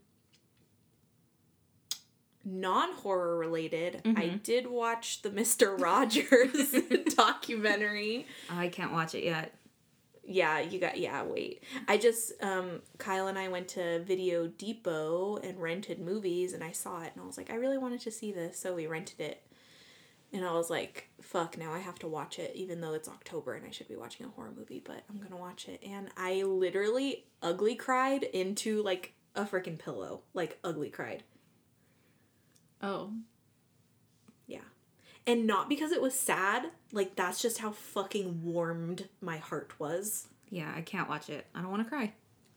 non-horror 2.45 3.37
related 3.39 4.01
i 4.17 4.27
did 4.43 4.67
watch 4.67 5.23
the 5.23 5.31
mr 5.31 5.81
rogers 5.81 6.75
documentary 7.17 8.27
I 8.51 8.67
can't 8.67 8.93
watch 8.93 9.15
it 9.15 9.23
yet. 9.23 9.55
Yeah, 10.25 10.61
you 10.61 10.79
got 10.79 10.99
yeah, 10.99 11.23
wait. 11.25 11.63
I 11.89 11.97
just 11.99 12.33
um 12.43 12.81
Kyle 12.99 13.27
and 13.27 13.39
I 13.39 13.49
went 13.49 13.69
to 13.69 14.03
Video 14.05 14.47
Depot 14.47 15.39
and 15.39 15.61
rented 15.61 15.99
movies 15.99 16.53
and 16.53 16.63
I 16.63 16.73
saw 16.73 17.03
it 17.03 17.13
and 17.15 17.23
I 17.23 17.27
was 17.27 17.37
like, 17.37 17.51
I 17.51 17.57
really 17.57 17.79
wanted 17.79 18.01
to 18.03 18.11
see 18.11 18.33
this, 18.33 18.59
so 18.59 18.75
we 18.75 18.87
rented 18.87 19.21
it. 19.21 19.43
And 20.33 20.47
I 20.47 20.53
was 20.53 20.71
like, 20.71 21.09
fuck, 21.21 21.59
now 21.59 21.73
I 21.75 21.81
have 21.81 21.99
to 22.01 22.09
watch 22.09 22.39
it 22.39 22.53
even 22.55 22.81
though 22.81 22.95
it's 22.95 23.09
October 23.09 23.55
and 23.55 23.67
I 23.67 23.71
should 23.71 23.89
be 23.89 23.97
watching 23.97 24.25
a 24.25 24.31
horror 24.31 24.53
movie, 24.57 24.83
but 24.85 25.03
I'm 25.11 25.19
going 25.19 25.31
to 25.31 25.37
watch 25.37 25.69
it. 25.69 25.83
And 25.87 26.09
I 26.17 26.43
literally 26.45 27.27
ugly 27.43 27.75
cried 27.75 28.23
into 28.23 28.83
like 28.83 29.13
a 29.35 29.45
freaking 29.45 29.79
pillow. 29.79 30.23
Like 30.33 30.59
ugly 30.65 30.89
cried. 30.89 31.23
Oh. 32.81 33.13
And 35.27 35.47
not 35.47 35.69
because 35.69 35.93
it 35.93 36.03
was 36.03 36.19
sad, 36.19 36.71
like 36.93 37.15
that's 37.15 37.41
just 37.41 37.59
how 37.59 37.71
fucking 37.71 38.43
warmed 38.43 39.09
my 39.21 39.37
heart 39.39 39.79
was. 39.79 40.27
Yeah, 40.51 40.73
I 40.75 40.83
can't 40.83 41.09
watch 41.09 41.31
it. 41.31 41.47
I 41.55 41.63
don't 41.63 41.71
want 41.71 41.85
to 41.85 41.89
cry. 41.89 42.13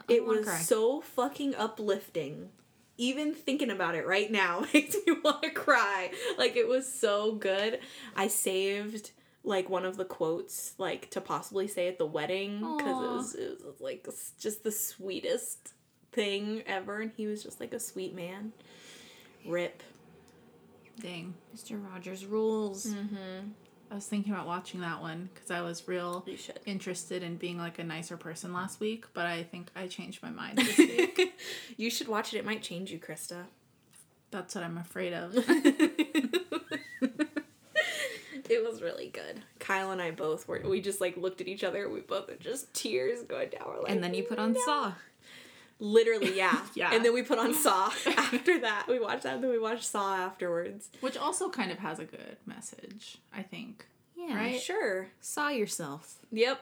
It 0.08 0.26
was 0.26 0.46
cry. 0.46 0.58
so 0.58 1.02
fucking 1.02 1.56
uplifting. 1.56 2.50
Even 2.98 3.34
thinking 3.34 3.70
about 3.70 3.96
it 3.96 4.08
right 4.08 4.32
now 4.32 4.66
makes 4.74 4.96
me 5.06 5.14
want 5.24 5.44
to 5.44 5.50
cry. 5.52 6.12
Like 6.38 6.56
it 6.56 6.68
was 6.68 6.92
so 6.92 7.34
good. 7.34 7.80
I 8.16 8.28
saved 8.28 9.12
like 9.44 9.70
one 9.70 9.86
of 9.86 9.96
the 9.96 10.06
quotes 10.06 10.74
like 10.80 11.12
to 11.12 11.22
possibly 11.22 11.68
say 11.68 11.88
at 11.88 12.00
the 12.00 12.06
wedding 12.06 12.60
because 12.78 13.04
it 13.04 13.10
was, 13.10 13.36
it 13.36 13.66
was 13.66 13.80
like 13.80 14.08
just 14.40 14.64
the 14.64 14.72
sweetest 14.72 15.74
thing 16.12 16.64
ever 16.66 17.02
and 17.02 17.12
he 17.16 17.28
was 17.28 17.44
just 17.44 17.60
like 17.60 17.74
a 17.74 17.80
sweet 17.80 18.16
man. 18.16 18.54
Rip. 19.48 19.84
Dang. 21.00 21.34
Mr. 21.56 21.84
Rogers 21.92 22.26
rules. 22.26 22.86
Mm-hmm. 22.88 23.50
I 23.92 23.96
was 23.96 24.08
thinking 24.08 24.34
about 24.34 24.48
watching 24.48 24.82
that 24.82 25.00
one 25.02 25.30
because 25.34 25.52
I 25.52 25.62
was 25.62 25.88
real 25.88 26.26
interested 26.66 27.22
in 27.22 27.38
being 27.38 27.58
like 27.58 27.78
a 27.80 27.84
nicer 27.84 28.18
person 28.18 28.52
last 28.52 28.80
week, 28.80 29.06
but 29.14 29.26
I 29.28 29.44
think 29.44 29.70
I 29.76 29.88
changed 29.88 30.24
my 30.24 30.32
mind 30.32 30.58
this 30.58 30.78
week. 30.80 31.38
you 31.78 31.90
should 31.90 32.08
watch 32.08 32.34
it. 32.34 32.38
It 32.40 32.46
might 32.46 32.64
change 32.64 32.92
you, 32.92 32.98
Krista. 33.00 33.44
That's 34.32 34.56
what 34.56 34.64
I'm 34.64 34.78
afraid 34.78 35.14
of. 35.14 35.36
It 38.48 38.64
was 38.64 38.82
really 38.82 39.08
good. 39.10 39.42
Kyle 39.58 39.90
and 39.92 40.00
I 40.02 40.12
both 40.12 40.48
were. 40.48 40.62
We 40.64 40.80
just 40.80 41.02
like 41.02 41.18
looked 41.18 41.42
at 41.42 41.48
each 41.48 41.64
other. 41.64 41.90
We 41.90 42.02
both 42.02 42.28
were 42.28 42.36
just 42.36 42.72
tears 42.76 43.24
going 43.24 43.50
down. 43.50 43.68
Like, 43.82 43.92
And 43.92 44.04
then 44.04 44.14
you 44.14 44.22
put 44.24 44.38
on 44.38 44.54
"No." 44.54 44.60
Saw. 44.66 44.94
Literally, 45.80 46.36
yeah. 46.38 46.60
Yeah. 46.74 46.94
And 46.94 47.04
then 47.04 47.14
we 47.14 47.24
put 47.24 47.40
on 47.40 47.54
Saw 47.66 47.92
after 48.06 48.60
that. 48.60 48.86
We 48.88 49.00
watched 49.00 49.24
that. 49.24 49.36
And 49.36 49.44
then 49.44 49.52
we 49.52 49.60
watched 49.60 49.86
Saw 49.86 50.16
afterwards. 50.16 50.90
Which 51.02 51.18
also 51.18 51.50
kind 51.50 51.72
of 51.72 51.80
has 51.80 52.00
a 52.00 52.06
good 52.06 52.38
message, 52.46 53.18
I 53.34 53.42
think. 53.42 53.86
Yeah. 54.16 54.36
Right? 54.36 54.62
Sure. 54.62 55.10
Saw 55.20 55.50
yourself. 55.50 56.16
Yep. 56.32 56.62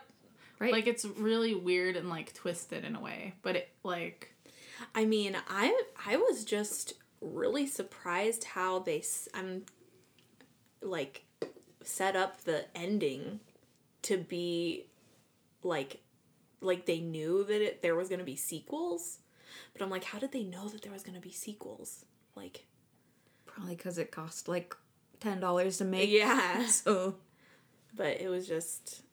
Right. 0.59 0.71
Like 0.71 0.87
it's 0.87 1.05
really 1.05 1.55
weird 1.55 1.95
and 1.95 2.09
like 2.09 2.33
twisted 2.33 2.85
in 2.85 2.95
a 2.95 3.01
way, 3.01 3.33
but 3.41 3.55
it 3.55 3.69
like 3.83 4.33
I 4.95 5.05
mean, 5.05 5.35
I 5.49 5.77
I 6.05 6.17
was 6.17 6.45
just 6.45 6.93
really 7.21 7.67
surprised 7.67 8.43
how 8.43 8.79
they. 8.79 9.03
I'm 9.33 9.45
um, 9.45 9.61
like 10.81 11.25
set 11.83 12.15
up 12.15 12.41
the 12.43 12.65
ending 12.75 13.39
to 14.03 14.17
be 14.17 14.85
like 15.63 16.01
like 16.63 16.85
they 16.85 16.99
knew 16.99 17.43
that 17.43 17.61
it, 17.61 17.81
there 17.81 17.95
was 17.95 18.07
going 18.09 18.19
to 18.19 18.25
be 18.25 18.35
sequels 18.35 19.19
but 19.73 19.81
i'm 19.81 19.89
like 19.89 20.03
how 20.05 20.19
did 20.19 20.31
they 20.31 20.43
know 20.43 20.67
that 20.69 20.81
there 20.81 20.91
was 20.91 21.03
going 21.03 21.15
to 21.15 21.21
be 21.21 21.31
sequels 21.31 22.05
like 22.35 22.65
Probably 23.45 23.75
because 23.75 23.97
it 23.99 24.09
cost 24.11 24.47
like 24.47 24.75
ten 25.19 25.39
dollars 25.39 25.77
to 25.77 25.85
make. 25.85 26.09
yeah 26.09 26.65
So 26.67 27.15
but 27.95 28.19
it 28.19 28.27
was 28.29 28.47
just 28.47 29.03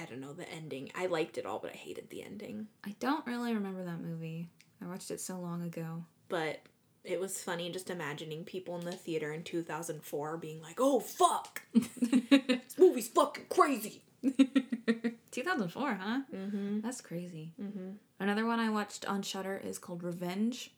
i 0.00 0.04
don't 0.06 0.20
know 0.20 0.32
the 0.32 0.48
ending 0.50 0.90
i 0.94 1.06
liked 1.06 1.36
it 1.38 1.44
all 1.46 1.58
but 1.58 1.72
i 1.72 1.76
hated 1.76 2.08
the 2.08 2.22
ending 2.22 2.66
I 2.84 2.94
don't 3.00 3.26
really 3.26 3.52
remember 3.52 3.84
that 3.84 4.00
movie. 4.00 4.48
I 4.82 4.86
watched 4.86 5.10
it 5.10 5.20
so 5.20 5.38
long 5.38 5.62
ago. 5.62 6.04
but 6.28 6.60
it 7.04 7.20
was 7.20 7.40
funny 7.42 7.70
just 7.70 7.88
imagining 7.90 8.44
people 8.44 8.76
in 8.78 8.84
the 8.84 8.92
theater 8.92 9.32
in 9.32 9.42
2004 9.42 10.36
being 10.38 10.60
like 10.62 10.76
oh 10.80 11.00
fuck 11.00 11.62
this 11.74 12.78
movie's 12.78 13.08
fucking 13.08 13.44
crazy 13.50 14.02
2004, 15.30 15.94
huh? 16.00 16.20
Mm-hmm. 16.34 16.80
That's 16.80 17.00
crazy. 17.00 17.52
Mm-hmm. 17.60 17.90
Another 18.20 18.46
one 18.46 18.58
I 18.60 18.70
watched 18.70 19.04
on 19.06 19.22
Shutter 19.22 19.60
is 19.64 19.78
called 19.78 20.02
Revenge. 20.02 20.70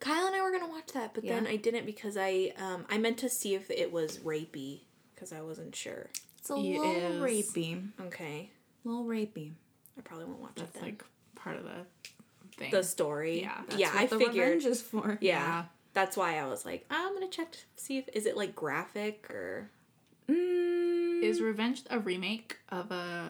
Kyle 0.00 0.26
and 0.26 0.34
I 0.34 0.42
were 0.42 0.50
gonna 0.50 0.68
watch 0.68 0.88
that, 0.94 1.14
but 1.14 1.24
then 1.24 1.46
I 1.46 1.56
didn't 1.56 1.86
because 1.86 2.16
I 2.16 2.52
um 2.58 2.84
I 2.90 2.98
meant 2.98 3.18
to 3.18 3.28
see 3.28 3.54
if 3.54 3.70
it 3.70 3.92
was 3.92 4.18
rapey 4.18 4.80
because 5.14 5.32
I 5.32 5.42
wasn't 5.42 5.76
sure. 5.76 6.10
It's 6.38 6.50
a 6.50 6.54
It 6.54 6.58
little 6.80 7.24
is. 7.24 7.46
rapey. 7.54 7.88
Okay, 8.06 8.50
A 8.84 8.88
little 8.88 9.04
rapey. 9.04 9.52
I 9.96 10.00
probably 10.02 10.26
won't 10.26 10.40
watch 10.40 10.56
that's 10.56 10.70
it 10.70 10.74
then. 10.74 10.82
like 10.82 11.04
part 11.36 11.56
of 11.56 11.64
the 11.64 11.86
thing. 12.58 12.70
the 12.72 12.82
story. 12.82 13.42
Yeah, 13.42 13.60
That's 13.68 13.80
yeah, 13.80 13.92
what 13.94 14.02
I 14.02 14.06
the 14.06 14.18
figured. 14.18 14.34
Revenge 14.48 14.64
is 14.64 14.82
for. 14.82 15.18
Yeah, 15.20 15.38
Yeah. 15.38 15.64
that's 15.92 16.16
why 16.16 16.38
I 16.38 16.46
was 16.46 16.64
like, 16.66 16.84
I'm 16.90 17.14
gonna 17.14 17.28
check 17.28 17.52
to 17.52 17.58
see 17.76 17.98
if 17.98 18.08
is 18.12 18.26
it 18.26 18.36
like 18.36 18.54
graphic 18.56 19.30
or 19.30 19.70
Mm, 20.28 20.83
Is 21.24 21.40
Revenge 21.40 21.82
a 21.90 21.98
remake 21.98 22.58
of 22.70 22.90
a 22.90 23.28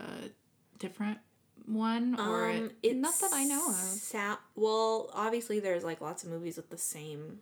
different 0.79 1.19
one 1.67 2.19
or 2.21 2.51
um 2.51 2.57
it, 2.67 2.73
it's 2.83 2.97
not 2.97 3.15
that 3.21 3.31
I 3.33 3.45
know 3.45 3.69
of. 3.69 3.75
Sa- 3.75 4.37
well, 4.55 5.11
obviously 5.15 5.61
there's 5.61 5.83
like 5.85 6.01
lots 6.01 6.23
of 6.25 6.31
movies 6.31 6.57
with 6.57 6.69
the 6.71 6.77
same 6.79 7.41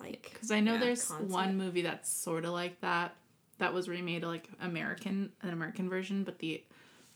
like 0.00 0.30
Because 0.32 0.50
I 0.50 0.60
know 0.60 0.74
yeah, 0.74 0.80
there's 0.80 1.04
concept. 1.04 1.30
one 1.30 1.56
movie 1.58 1.82
that's 1.82 2.10
sort 2.10 2.44
of 2.44 2.52
like 2.52 2.80
that. 2.80 3.14
That 3.58 3.74
was 3.74 3.88
remade 3.88 4.22
like 4.24 4.48
American, 4.60 5.32
an 5.42 5.50
American 5.50 5.90
version, 5.90 6.22
but 6.24 6.38
the 6.38 6.62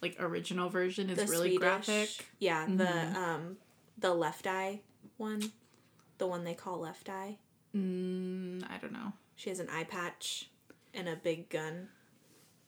like 0.03 0.17
original 0.19 0.69
version 0.69 1.09
is 1.09 1.17
the 1.17 1.27
really 1.27 1.51
Swedish- 1.57 1.59
graphic. 1.61 2.27
Yeah, 2.41 2.67
the 2.67 3.19
um 3.19 3.57
the 3.97 4.13
Left 4.13 4.47
Eye 4.47 4.81
one, 5.17 5.53
the 6.19 6.27
one 6.27 6.43
they 6.45 6.55
call 6.55 6.81
Left 6.81 7.09
Eye. 7.09 7.39
Mm, 7.75 8.65
I 8.69 8.77
don't 8.79 8.93
know. 8.93 9.13
She 9.37 9.49
has 9.49 9.61
an 9.61 9.69
eye 9.71 9.85
patch 9.85 10.51
and 10.93 11.09
a 11.09 11.17
big 11.17 11.49
gun. 11.49 11.89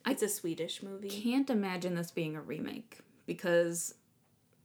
It's 0.07 0.23
a 0.23 0.29
Swedish 0.29 0.83
movie. 0.83 1.09
can't 1.09 1.49
imagine 1.49 1.95
this 1.95 2.11
being 2.11 2.37
a 2.37 2.41
remake 2.41 2.99
because 3.27 3.95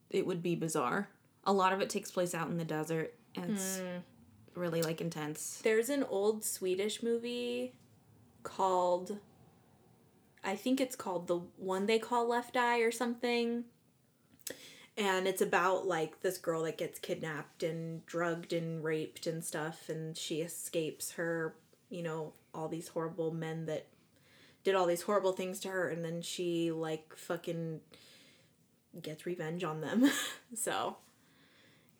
it 0.09 0.25
would 0.25 0.43
be 0.43 0.55
bizarre. 0.55 1.09
A 1.45 1.53
lot 1.53 1.73
of 1.73 1.81
it 1.81 1.89
takes 1.89 2.11
place 2.11 2.35
out 2.35 2.49
in 2.49 2.57
the 2.57 2.65
desert 2.65 3.13
and 3.35 3.51
it's 3.51 3.79
hmm. 3.79 4.59
really 4.59 4.81
like 4.81 5.01
intense. 5.01 5.61
There's 5.63 5.89
an 5.89 6.03
old 6.03 6.43
Swedish 6.43 7.01
movie 7.01 7.73
called 8.43 9.17
I 10.43 10.55
think 10.55 10.79
it's 10.79 10.95
called 10.95 11.27
the 11.27 11.41
one 11.57 11.85
they 11.85 11.99
call 11.99 12.27
Left 12.27 12.55
Eye 12.55 12.79
or 12.79 12.91
something. 12.91 13.65
And 14.97 15.27
it's 15.27 15.41
about 15.41 15.87
like 15.87 16.21
this 16.21 16.37
girl 16.37 16.63
that 16.63 16.77
gets 16.77 16.99
kidnapped 16.99 17.63
and 17.63 18.05
drugged 18.05 18.51
and 18.51 18.83
raped 18.83 19.27
and 19.27 19.43
stuff 19.43 19.87
and 19.87 20.17
she 20.17 20.41
escapes 20.41 21.11
her, 21.13 21.55
you 21.89 22.03
know, 22.03 22.33
all 22.53 22.67
these 22.67 22.89
horrible 22.89 23.31
men 23.31 23.65
that 23.67 23.87
did 24.63 24.75
all 24.75 24.85
these 24.85 25.01
horrible 25.03 25.31
things 25.33 25.59
to 25.61 25.69
her 25.69 25.89
and 25.89 26.03
then 26.03 26.21
she 26.21 26.71
like 26.71 27.15
fucking 27.15 27.79
gets 29.01 29.25
revenge 29.25 29.63
on 29.63 29.81
them. 29.81 30.09
so 30.55 30.97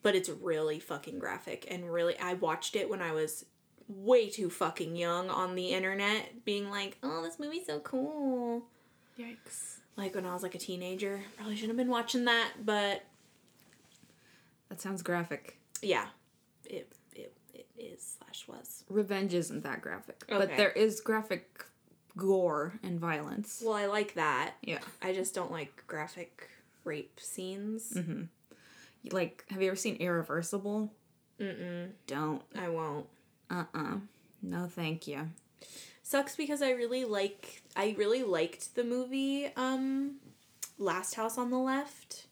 but 0.02 0.16
it's 0.16 0.30
really 0.30 0.80
fucking 0.80 1.20
graphic 1.20 1.68
and 1.70 1.92
really 1.92 2.18
I 2.20 2.34
watched 2.36 2.76
it 2.76 2.90
when 2.90 3.02
I 3.02 3.12
was 3.12 3.46
way 3.88 4.30
too 4.30 4.50
fucking 4.50 4.96
young 4.96 5.30
on 5.30 5.56
the 5.56 5.70
internet 5.70 6.46
being 6.46 6.70
like, 6.70 6.98
"Oh, 7.02 7.24
this 7.24 7.40
movie's 7.40 7.66
so 7.66 7.80
cool." 7.80 8.64
Yikes. 9.20 9.80
Like 9.98 10.16
when 10.16 10.26
I 10.26 10.34
was 10.34 10.44
like 10.44 10.56
a 10.56 10.60
teenager. 10.60 11.22
Probably 11.36 11.56
shouldn't 11.56 11.72
have 11.72 11.86
been 11.86 11.92
watching 11.92 12.26
that, 12.26 12.52
but 12.64 13.04
That 14.70 14.80
sounds 14.80 15.02
graphic. 15.02 15.58
yeah. 15.82 16.06
It 16.66 16.92
it, 17.16 17.36
it 17.54 17.68
is 17.78 18.18
slash 18.20 18.48
was. 18.48 18.84
Revenge 18.90 19.34
isn't 19.34 19.64
that 19.64 19.82
graphic, 19.82 20.24
but 20.30 20.56
there 20.56 20.72
is 20.72 21.02
graphic 21.02 21.66
gore 22.20 22.74
and 22.84 23.00
violence. 23.00 23.64
Well, 23.66 23.74
I 23.74 23.88
like 23.88 24.14
that. 24.16 24.54
Yeah. 24.62 24.80
I 25.02 25.14
just 25.14 25.34
don't 25.34 25.52
like 25.52 25.84
graphic 25.88 26.50
rape 26.84 27.20
scenes. 27.20 27.98
Like, 29.12 29.46
have 29.50 29.62
you 29.62 29.70
ever 29.70 29.76
seen 29.76 29.96
Irreversible? 29.96 30.92
Mm-mm. 31.40 31.92
Don't. 32.06 32.42
I 32.58 32.70
won't. 32.70 33.08
Uh-uh. 33.50 33.96
No, 34.42 34.68
thank 34.68 35.08
you. 35.08 35.30
Sucks 36.04 36.36
because 36.36 36.62
I 36.62 36.72
really 36.72 37.06
like 37.06 37.62
I 37.76 37.96
really 37.98 38.24
liked 38.24 38.76
the 38.76 38.84
movie 38.84 39.52
um 39.56 40.16
Last 40.78 41.14
House 41.16 41.38
on 41.38 41.50
the 41.50 41.58
Left. 41.58 42.26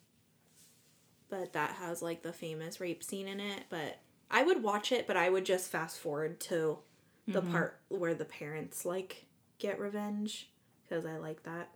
But 1.30 1.54
that 1.54 1.72
has 1.72 2.02
like 2.02 2.22
the 2.22 2.34
famous 2.34 2.80
rape 2.80 3.04
scene 3.04 3.28
in 3.28 3.40
it, 3.40 3.64
but 3.70 4.00
I 4.30 4.44
would 4.44 4.64
watch 4.64 4.92
it, 4.92 5.08
but 5.08 5.16
I 5.16 5.30
would 5.30 5.46
just 5.46 5.70
fast 5.70 6.00
forward 6.00 6.40
to 6.42 6.80
the 7.28 7.42
part 7.42 7.80
where 7.90 8.14
the 8.14 8.26
parents 8.26 8.86
like 8.86 9.26
get 9.60 9.80
revenge 9.80 10.50
because 10.88 11.06
I 11.06 11.18
like 11.18 11.44
that 11.44 11.70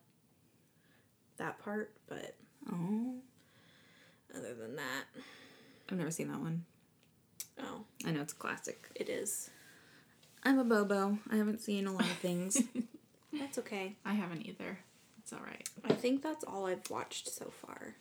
that 1.38 1.60
part, 1.64 1.94
but 2.08 2.36
Oh. 2.72 3.16
other 4.36 4.54
than 4.54 4.76
that, 4.76 5.06
I've 5.90 5.98
never 5.98 6.12
seen 6.12 6.28
that 6.32 6.40
one. 6.40 6.66
oh, 7.60 7.86
I 8.06 8.12
know 8.12 8.22
it's 8.22 8.34
a 8.34 8.36
classic. 8.36 8.90
it 8.96 9.10
is. 9.10 9.50
I'm 10.44 10.60
a 10.60 10.64
Bobo. 10.64 11.18
I 11.30 11.36
haven't 11.38 11.62
seen 11.62 11.88
a 11.88 11.92
lot 11.92 12.04
of 12.06 12.18
things. 12.18 12.62
That's 13.34 13.58
okay. 13.60 13.96
I 14.06 14.14
haven't 14.14 14.46
either. 14.48 14.80
it's 15.20 15.32
all 15.34 15.40
right. 15.46 15.68
I 15.84 15.94
think 15.94 16.22
that's 16.22 16.44
all 16.44 16.66
I've 16.66 16.90
watched 16.90 17.30
so 17.30 17.50
far. 17.50 17.96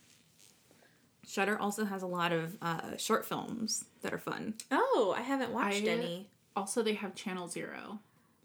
Shudder 1.27 1.57
also 1.59 1.85
has 1.85 2.03
a 2.03 2.07
lot 2.07 2.33
of 2.33 2.57
uh, 2.61 2.97
short 2.97 3.25
films 3.27 3.85
that 4.03 4.13
are 4.13 4.19
fun. 4.19 4.55
Oh, 4.73 5.15
I 5.17 5.21
haven't 5.21 5.53
watched 5.53 5.85
I- 5.85 5.89
any. 5.89 6.31
Also, 6.57 6.83
they 6.83 6.95
have 6.95 7.15
Channel 7.15 7.47
Zero. 7.47 8.01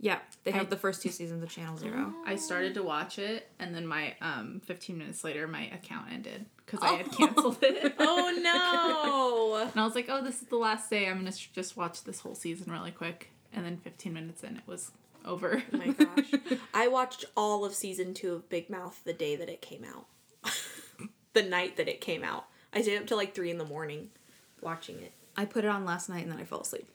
Yeah, 0.06 0.20
they 0.44 0.52
have 0.52 0.68
I- 0.68 0.70
the 0.70 0.78
first 0.78 1.02
two 1.02 1.10
seasons 1.10 1.42
of 1.42 1.50
Channel 1.50 1.78
Zero. 1.78 2.14
I 2.28 2.36
started 2.36 2.76
to 2.76 2.84
watch 2.84 3.18
it, 3.18 3.50
and 3.58 3.74
then 3.74 3.88
my 3.88 4.14
um 4.22 4.62
15 4.66 4.96
minutes 5.00 5.24
later, 5.24 5.48
my 5.48 5.64
account 5.74 6.12
ended 6.12 6.46
because 6.64 6.80
I 6.84 6.94
had 6.94 7.12
canceled 7.12 7.58
it. 7.64 7.96
Oh 8.00 8.30
no! 8.40 9.68
And 9.72 9.80
I 9.82 9.84
was 9.84 9.96
like, 9.96 10.06
oh, 10.10 10.24
this 10.24 10.44
is 10.44 10.48
the 10.48 10.58
last 10.58 10.92
day. 10.92 11.08
I'm 11.10 11.18
gonna 11.18 11.32
just 11.32 11.76
watch 11.76 12.04
this 12.04 12.20
whole 12.20 12.36
season 12.36 12.72
really 12.72 12.92
quick. 12.92 13.32
And 13.52 13.66
then 13.66 13.78
15 13.78 14.14
minutes 14.14 14.44
in, 14.44 14.58
it 14.58 14.64
was 14.68 14.92
over. 15.26 15.64
oh 15.74 15.78
my 15.78 15.88
gosh. 15.94 16.32
I 16.72 16.88
watched 16.88 17.26
all 17.36 17.66
of 17.66 17.74
season 17.74 18.14
two 18.14 18.34
of 18.34 18.48
Big 18.48 18.70
Mouth 18.70 19.02
the 19.06 19.14
day 19.14 19.36
that 19.36 19.50
it 19.50 19.62
came 19.64 19.84
out. 19.86 20.06
the 21.34 21.42
night 21.42 21.78
that 21.78 21.88
it 21.88 22.00
came 22.00 22.24
out. 22.24 22.46
I 22.74 22.84
stayed 22.84 22.98
up 23.00 23.08
till 23.08 23.18
like 23.18 23.34
three 23.34 23.50
in 23.50 23.58
the 23.58 23.66
morning 23.66 24.10
watching 24.62 25.00
it. 25.00 25.14
I 25.36 25.46
put 25.46 25.64
it 25.66 25.70
on 25.70 25.84
last 25.84 26.10
night 26.10 26.22
and 26.24 26.32
then 26.32 26.40
I 26.40 26.44
fell 26.44 26.62
asleep. 26.62 26.88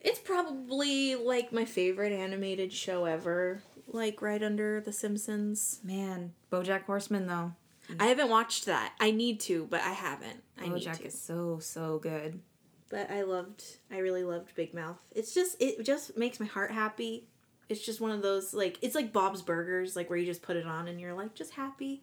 It's 0.00 0.18
probably 0.18 1.14
like 1.14 1.52
my 1.52 1.64
favorite 1.64 2.12
animated 2.12 2.72
show 2.72 3.04
ever. 3.04 3.62
Like 3.86 4.22
right 4.22 4.42
under 4.42 4.80
The 4.80 4.92
Simpsons. 4.92 5.80
Man, 5.84 6.32
BoJack 6.50 6.84
Horseman 6.84 7.26
though. 7.26 7.52
I 7.98 8.06
haven't 8.06 8.28
watched 8.30 8.66
that. 8.66 8.92
I 9.00 9.10
need 9.10 9.40
to, 9.40 9.66
but 9.68 9.80
I 9.80 9.90
haven't. 9.90 10.42
I 10.60 10.68
need 10.68 10.86
BoJack 10.86 10.98
to. 10.98 11.04
is 11.06 11.20
so 11.20 11.58
so 11.60 11.98
good. 11.98 12.40
But 12.88 13.10
I 13.10 13.22
loved. 13.22 13.62
I 13.90 13.98
really 13.98 14.22
loved 14.24 14.54
Big 14.54 14.72
Mouth. 14.74 14.96
It's 15.12 15.34
just. 15.34 15.56
It 15.60 15.84
just 15.84 16.16
makes 16.16 16.38
my 16.40 16.46
heart 16.46 16.70
happy. 16.70 17.26
It's 17.68 17.84
just 17.84 18.00
one 18.00 18.10
of 18.12 18.22
those 18.22 18.54
like. 18.54 18.78
It's 18.80 18.94
like 18.94 19.12
Bob's 19.12 19.42
Burgers, 19.42 19.96
like 19.96 20.08
where 20.08 20.18
you 20.18 20.26
just 20.26 20.42
put 20.42 20.56
it 20.56 20.66
on 20.66 20.88
and 20.88 21.00
you're 21.00 21.14
like 21.14 21.34
just 21.34 21.52
happy. 21.54 22.02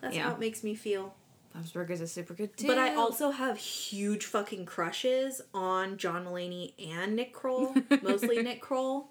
That's 0.00 0.16
Yeah. 0.16 0.24
how 0.24 0.32
it 0.32 0.38
makes 0.40 0.62
me 0.64 0.74
feel. 0.74 1.14
Bob's 1.54 1.72
Burgers 1.72 2.00
is 2.00 2.10
super 2.10 2.34
good 2.34 2.56
too. 2.56 2.66
But 2.66 2.78
I 2.78 2.94
also 2.94 3.30
have 3.30 3.58
huge 3.58 4.24
fucking 4.24 4.64
crushes 4.66 5.42
on 5.52 5.98
John 5.98 6.24
Mulaney 6.24 6.72
and 6.90 7.14
Nick 7.16 7.32
Kroll, 7.32 7.74
mostly 8.02 8.42
Nick 8.42 8.60
Kroll. 8.60 9.08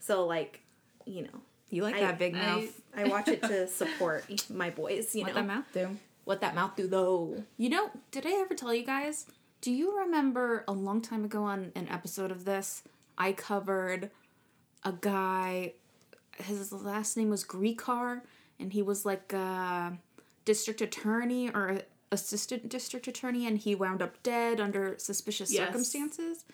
So 0.00 0.26
like, 0.26 0.60
you 1.04 1.22
know, 1.22 1.40
you 1.70 1.82
like 1.82 1.96
I, 1.96 2.00
that 2.00 2.18
big 2.18 2.34
mouth. 2.34 2.82
I, 2.96 3.04
watch 3.04 3.28
it 3.28 3.42
to 3.42 3.68
support 3.68 4.24
my 4.50 4.70
boys. 4.70 5.14
You 5.14 5.22
what 5.22 5.34
know 5.34 5.40
what 5.40 5.46
that 5.46 5.54
mouth 5.54 5.66
do? 5.72 5.96
what 6.24 6.40
that 6.40 6.54
mouth 6.54 6.76
do 6.76 6.86
though. 6.86 7.42
You 7.56 7.70
know, 7.70 7.90
did 8.10 8.26
I 8.26 8.32
ever 8.40 8.54
tell 8.54 8.74
you 8.74 8.84
guys? 8.84 9.26
Do 9.60 9.70
you 9.72 9.98
remember 9.98 10.64
a 10.68 10.72
long 10.72 11.00
time 11.00 11.24
ago 11.24 11.44
on 11.44 11.72
an 11.74 11.88
episode 11.88 12.30
of 12.30 12.44
this, 12.44 12.82
I 13.16 13.32
covered 13.32 14.10
a 14.82 14.92
guy, 14.92 15.72
his 16.38 16.72
last 16.72 17.16
name 17.16 17.30
was 17.30 17.44
Gricar, 17.44 18.20
and 18.58 18.72
he 18.72 18.82
was 18.82 19.06
like 19.06 19.32
a 19.32 19.96
district 20.44 20.80
attorney 20.80 21.50
or 21.50 21.80
assistant 22.12 22.68
district 22.68 23.08
attorney, 23.08 23.46
and 23.46 23.58
he 23.58 23.74
wound 23.74 24.00
up 24.02 24.22
dead 24.22 24.60
under 24.60 24.94
suspicious 24.98 25.52
Yes. 25.52 25.66
circumstances. 25.68 26.44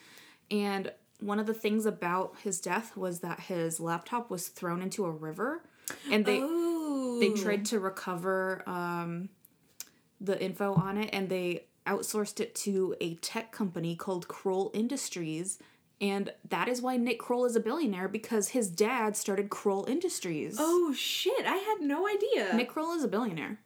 And 0.51 0.93
one 1.21 1.39
of 1.39 1.47
the 1.47 1.55
things 1.55 1.85
about 1.87 2.37
his 2.43 2.61
death 2.61 2.97
was 2.97 3.21
that 3.21 3.41
his 3.41 3.79
laptop 3.79 4.31
was 4.31 4.49
thrown 4.49 4.81
into 4.83 5.05
a 5.05 5.11
river, 5.11 5.63
and 6.11 6.25
they 6.25 6.41
oh, 6.43 7.19
they 7.21 7.31
tried 7.31 7.67
to 7.67 7.79
recover 7.81 8.63
um, 8.67 9.29
the 10.21 10.41
info 10.43 10.75
on 10.75 10.97
it 10.97 11.11
and 11.13 11.29
they 11.29 11.65
outsourced 11.87 12.41
it 12.41 12.55
to 12.55 12.95
a 13.01 13.15
tech 13.17 13.53
company 13.53 13.97
called 13.97 14.29
Kroll 14.29 14.71
Industries. 14.75 15.59
And 16.01 16.33
that 16.49 16.69
is 16.69 16.81
why 16.81 16.97
Nick 16.97 17.19
Kroll 17.19 17.45
is 17.45 17.57
a 17.57 17.61
billionaire 17.61 18.09
because 18.09 18.49
his 18.49 18.71
dad 18.71 19.17
started 19.17 19.51
Kroll 19.51 19.85
Industries. 19.87 20.57
Oh 20.59 20.95
shit! 20.95 21.45
I 21.47 21.57
had 21.57 21.81
no 21.81 22.07
idea. 22.09 22.55
Nick 22.55 22.69
Kroll 22.71 22.93
is 22.95 23.05
a 23.05 23.09
billionaire. 23.09 23.59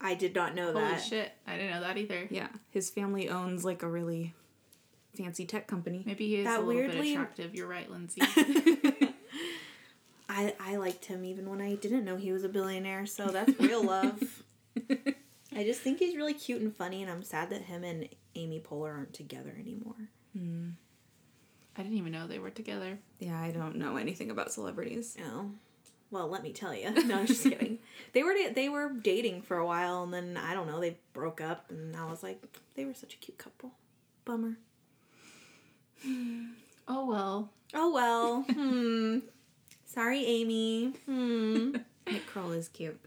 I 0.00 0.14
did 0.14 0.34
not 0.34 0.54
know 0.54 0.72
Holy 0.72 0.84
that. 0.84 1.02
shit. 1.02 1.32
I 1.46 1.56
didn't 1.56 1.70
know 1.70 1.80
that 1.80 1.96
either. 1.96 2.26
Yeah, 2.30 2.48
his 2.70 2.90
family 2.90 3.28
owns 3.28 3.64
like 3.64 3.82
a 3.82 3.88
really 3.88 4.34
fancy 5.16 5.46
tech 5.46 5.66
company. 5.66 6.02
Maybe 6.04 6.26
he 6.28 6.36
is 6.36 6.44
That 6.44 6.60
a 6.60 6.62
little 6.62 6.90
bit 6.90 7.12
attractive. 7.12 7.54
You're 7.54 7.66
right, 7.68 7.90
Lindsay. 7.90 8.20
I 10.28 10.54
I 10.60 10.76
liked 10.76 11.06
him 11.06 11.24
even 11.24 11.48
when 11.48 11.60
I 11.60 11.76
didn't 11.76 12.04
know 12.04 12.16
he 12.16 12.32
was 12.32 12.44
a 12.44 12.48
billionaire. 12.48 13.06
So 13.06 13.28
that's 13.28 13.58
real 13.58 13.82
love. 13.82 14.42
I 15.56 15.64
just 15.64 15.80
think 15.80 16.00
he's 16.00 16.16
really 16.16 16.34
cute 16.34 16.60
and 16.60 16.74
funny, 16.74 17.02
and 17.02 17.10
I'm 17.10 17.22
sad 17.22 17.48
that 17.50 17.62
him 17.62 17.82
and 17.84 18.08
Amy 18.34 18.60
Poehler 18.60 18.92
aren't 18.94 19.14
together 19.14 19.56
anymore. 19.58 20.10
Hmm. 20.36 20.70
I 21.78 21.82
didn't 21.82 21.96
even 21.96 22.12
know 22.12 22.26
they 22.26 22.38
were 22.38 22.50
together. 22.50 22.98
Yeah, 23.18 23.40
I 23.40 23.50
don't 23.52 23.76
know 23.76 23.96
anything 23.96 24.30
about 24.30 24.52
celebrities. 24.52 25.16
Oh, 25.26 25.50
well, 26.10 26.28
let 26.28 26.42
me 26.42 26.52
tell 26.52 26.74
you. 26.74 26.90
No, 27.04 27.18
I'm 27.18 27.26
just 27.26 27.42
kidding. 27.42 27.78
They 28.12 28.22
were 28.22 28.34
they 28.54 28.68
were 28.70 28.90
dating 28.90 29.42
for 29.42 29.58
a 29.58 29.66
while, 29.66 30.02
and 30.02 30.12
then 30.12 30.36
I 30.38 30.54
don't 30.54 30.66
know. 30.66 30.80
They 30.80 30.96
broke 31.12 31.40
up, 31.42 31.66
and 31.70 31.94
I 31.94 32.06
was 32.10 32.22
like, 32.22 32.42
they 32.74 32.84
were 32.86 32.94
such 32.94 33.12
a 33.14 33.18
cute 33.18 33.36
couple. 33.38 33.72
Bummer. 34.24 34.56
Oh 36.88 37.04
well. 37.06 37.50
Oh 37.74 37.92
well. 37.92 38.42
Hmm. 38.52 39.18
Sorry, 39.84 40.24
Amy. 40.24 40.92
Hmm. 41.06 41.76
Nick 42.06 42.26
Kroll 42.26 42.52
is 42.52 42.68
cute. 42.68 43.00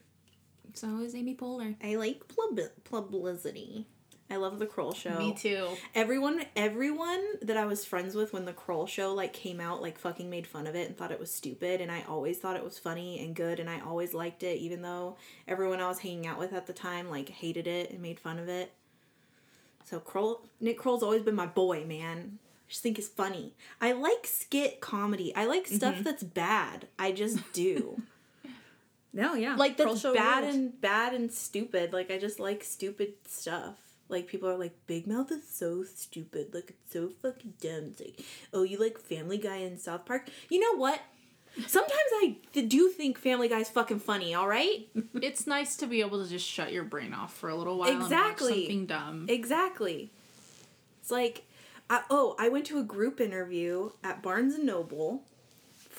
So 0.74 1.00
is 1.00 1.16
Amy 1.16 1.34
Poehler. 1.36 1.76
I 1.84 1.96
like 1.96 2.24
pub- 2.28 2.60
publicity. 2.84 3.86
I 4.32 4.36
love 4.36 4.60
the 4.60 4.68
Kroll 4.68 4.94
show. 4.94 5.18
Me 5.18 5.34
too. 5.34 5.68
Everyone, 5.96 6.44
everyone 6.56 7.24
that 7.42 7.58
I 7.58 7.66
was 7.66 7.84
friends 7.84 8.14
with 8.14 8.32
when 8.32 8.46
the 8.46 8.54
Kroll 8.54 8.86
show 8.86 9.14
like 9.14 9.34
came 9.34 9.60
out, 9.60 9.82
like 9.82 9.98
fucking 9.98 10.30
made 10.30 10.46
fun 10.46 10.68
of 10.68 10.76
it 10.76 10.88
and 10.88 10.96
thought 10.96 11.12
it 11.12 11.20
was 11.20 11.32
stupid. 11.32 11.82
And 11.82 11.92
I 11.92 12.04
always 12.08 12.38
thought 12.38 12.56
it 12.56 12.64
was 12.64 12.78
funny 12.78 13.20
and 13.24 13.36
good, 13.36 13.60
and 13.60 13.70
I 13.70 13.80
always 13.80 14.14
liked 14.14 14.44
it, 14.44 14.60
even 14.60 14.84
though 14.84 15.18
everyone 15.48 15.80
I 15.80 15.88
was 15.88 16.00
hanging 16.00 16.28
out 16.28 16.38
with 16.38 16.54
at 16.54 16.68
the 16.68 16.74
time 16.74 17.10
like 17.10 17.30
hated 17.30 17.66
it 17.66 17.90
and 17.90 18.02
made 18.02 18.20
fun 18.20 18.38
of 18.38 18.48
it. 18.48 18.72
So 19.86 20.00
Kroll, 20.00 20.46
Nick 20.60 20.78
Kroll's 20.78 21.02
always 21.02 21.24
been 21.24 21.36
my 21.36 21.48
boy, 21.48 21.84
man. 21.86 22.38
I 22.44 22.70
just 22.70 22.84
think 22.84 23.00
it's 23.00 23.08
funny. 23.08 23.56
I 23.82 23.94
like 23.94 24.28
skit 24.28 24.80
comedy. 24.80 25.36
I 25.36 25.46
like 25.46 25.66
stuff 25.66 25.96
mm-hmm. 25.96 26.04
that's 26.04 26.24
bad. 26.24 26.88
I 27.00 27.12
just 27.12 27.40
do. 27.54 28.00
No, 29.12 29.34
yeah. 29.34 29.56
like 29.56 29.78
that's 29.78 30.04
bad 30.04 30.44
ruled. 30.44 30.54
and 30.54 30.82
bad 30.82 31.16
and 31.16 31.32
stupid. 31.32 31.94
Like 31.94 32.12
I 32.12 32.20
just 32.20 32.40
like 32.40 32.64
stupid 32.64 33.14
stuff. 33.28 33.89
Like 34.10 34.28
people 34.28 34.50
are 34.50 34.58
like, 34.58 34.74
Big 34.88 35.06
Mouth 35.08 35.32
is 35.32 35.48
so 35.48 35.84
stupid. 35.84 36.54
Like 36.54 36.72
it's 36.72 36.92
so 36.94 37.10
fucking 37.22 37.54
dumb. 37.62 37.92
It's 37.92 38.02
like, 38.02 38.26
oh, 38.54 38.64
you 38.64 38.80
like 38.80 38.98
Family 39.00 39.38
Guy 39.38 39.58
and 39.58 39.80
South 39.80 40.06
Park? 40.06 40.28
You 40.50 40.60
know 40.60 40.78
what? 40.80 41.00
Sometimes 41.68 41.92
I 42.22 42.38
th- 42.54 42.70
do 42.70 42.90
think 42.90 43.18
Family 43.18 43.48
Guy's 43.48 43.70
fucking 43.70 44.00
funny. 44.00 44.34
All 44.36 44.48
right, 44.48 44.88
It's 45.22 45.46
nice 45.48 45.76
to 45.78 45.88
be 45.88 46.00
able 46.02 46.24
to 46.24 46.30
just 46.30 46.46
shut 46.48 46.72
your 46.72 46.84
brain 46.84 47.14
off 47.14 47.34
for 47.36 47.50
a 47.50 47.56
little 47.56 47.78
while 47.78 47.90
and 47.90 48.02
Exactly. 48.04 48.52
watch 48.52 48.60
something 48.62 48.86
dumb. 48.86 49.26
exactly. 49.30 50.12
It's 51.02 51.12
like, 51.12 51.46
I, 51.90 52.04
oh, 52.12 52.36
I 52.40 52.50
went 52.50 52.66
to 52.68 52.78
a 52.80 52.84
group 52.84 53.20
interview 53.20 53.92
at 54.04 54.22
Barnes 54.22 54.54
and 54.56 54.66
Noble 54.66 55.24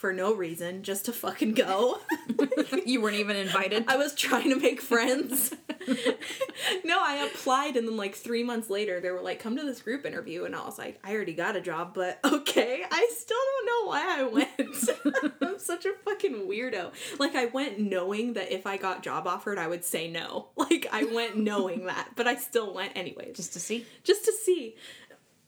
for 0.01 0.15
no 0.15 0.35
reason, 0.35 0.83
just 0.83 1.05
to 1.05 1.13
fucking 1.13 1.53
go. 1.53 1.99
you 2.87 3.03
weren't 3.03 3.17
even 3.17 3.37
invited. 3.37 3.85
I 3.87 3.97
was 3.97 4.15
trying 4.15 4.49
to 4.49 4.57
make 4.57 4.81
friends. 4.81 5.55
no, 6.85 6.99
I 6.99 7.29
applied 7.31 7.77
and 7.77 7.87
then 7.87 7.99
like 7.99 8.15
three 8.15 8.43
months 8.43 8.71
later 8.71 8.99
they 9.01 9.11
were 9.11 9.21
like, 9.21 9.41
come 9.41 9.59
to 9.59 9.63
this 9.63 9.83
group 9.83 10.07
interview 10.07 10.45
and 10.45 10.57
I 10.57 10.65
was 10.65 10.79
like, 10.79 10.99
I 11.05 11.15
already 11.15 11.35
got 11.35 11.55
a 11.55 11.61
job, 11.61 11.93
but 11.95 12.19
okay. 12.25 12.83
I 12.91 13.11
still 13.15 13.37
don't 13.37 13.67
know 13.67 13.89
why 13.89 14.21
I 14.21 14.23
went. 14.23 15.35
I'm 15.43 15.59
such 15.59 15.85
a 15.85 15.93
fucking 16.03 16.49
weirdo. 16.49 16.93
Like 17.19 17.35
I 17.35 17.47
went 17.47 17.79
knowing 17.79 18.33
that 18.33 18.51
if 18.51 18.67
I 18.67 18.79
got 18.79 19.03
job 19.03 19.27
offered 19.27 19.59
I 19.59 19.67
would 19.67 19.85
say 19.85 20.11
no. 20.11 20.49
Like 20.57 20.87
I 20.93 21.05
went 21.05 21.37
knowing 21.37 21.87
that, 21.87 22.13
but 22.17 22.27
I 22.27 22.37
still 22.37 22.73
went 22.73 22.97
anyways 22.97 23.37
Just 23.37 23.53
to 23.53 23.61
see. 23.61 23.85
just 24.03 24.25
to 24.25 24.33
see. 24.33 24.77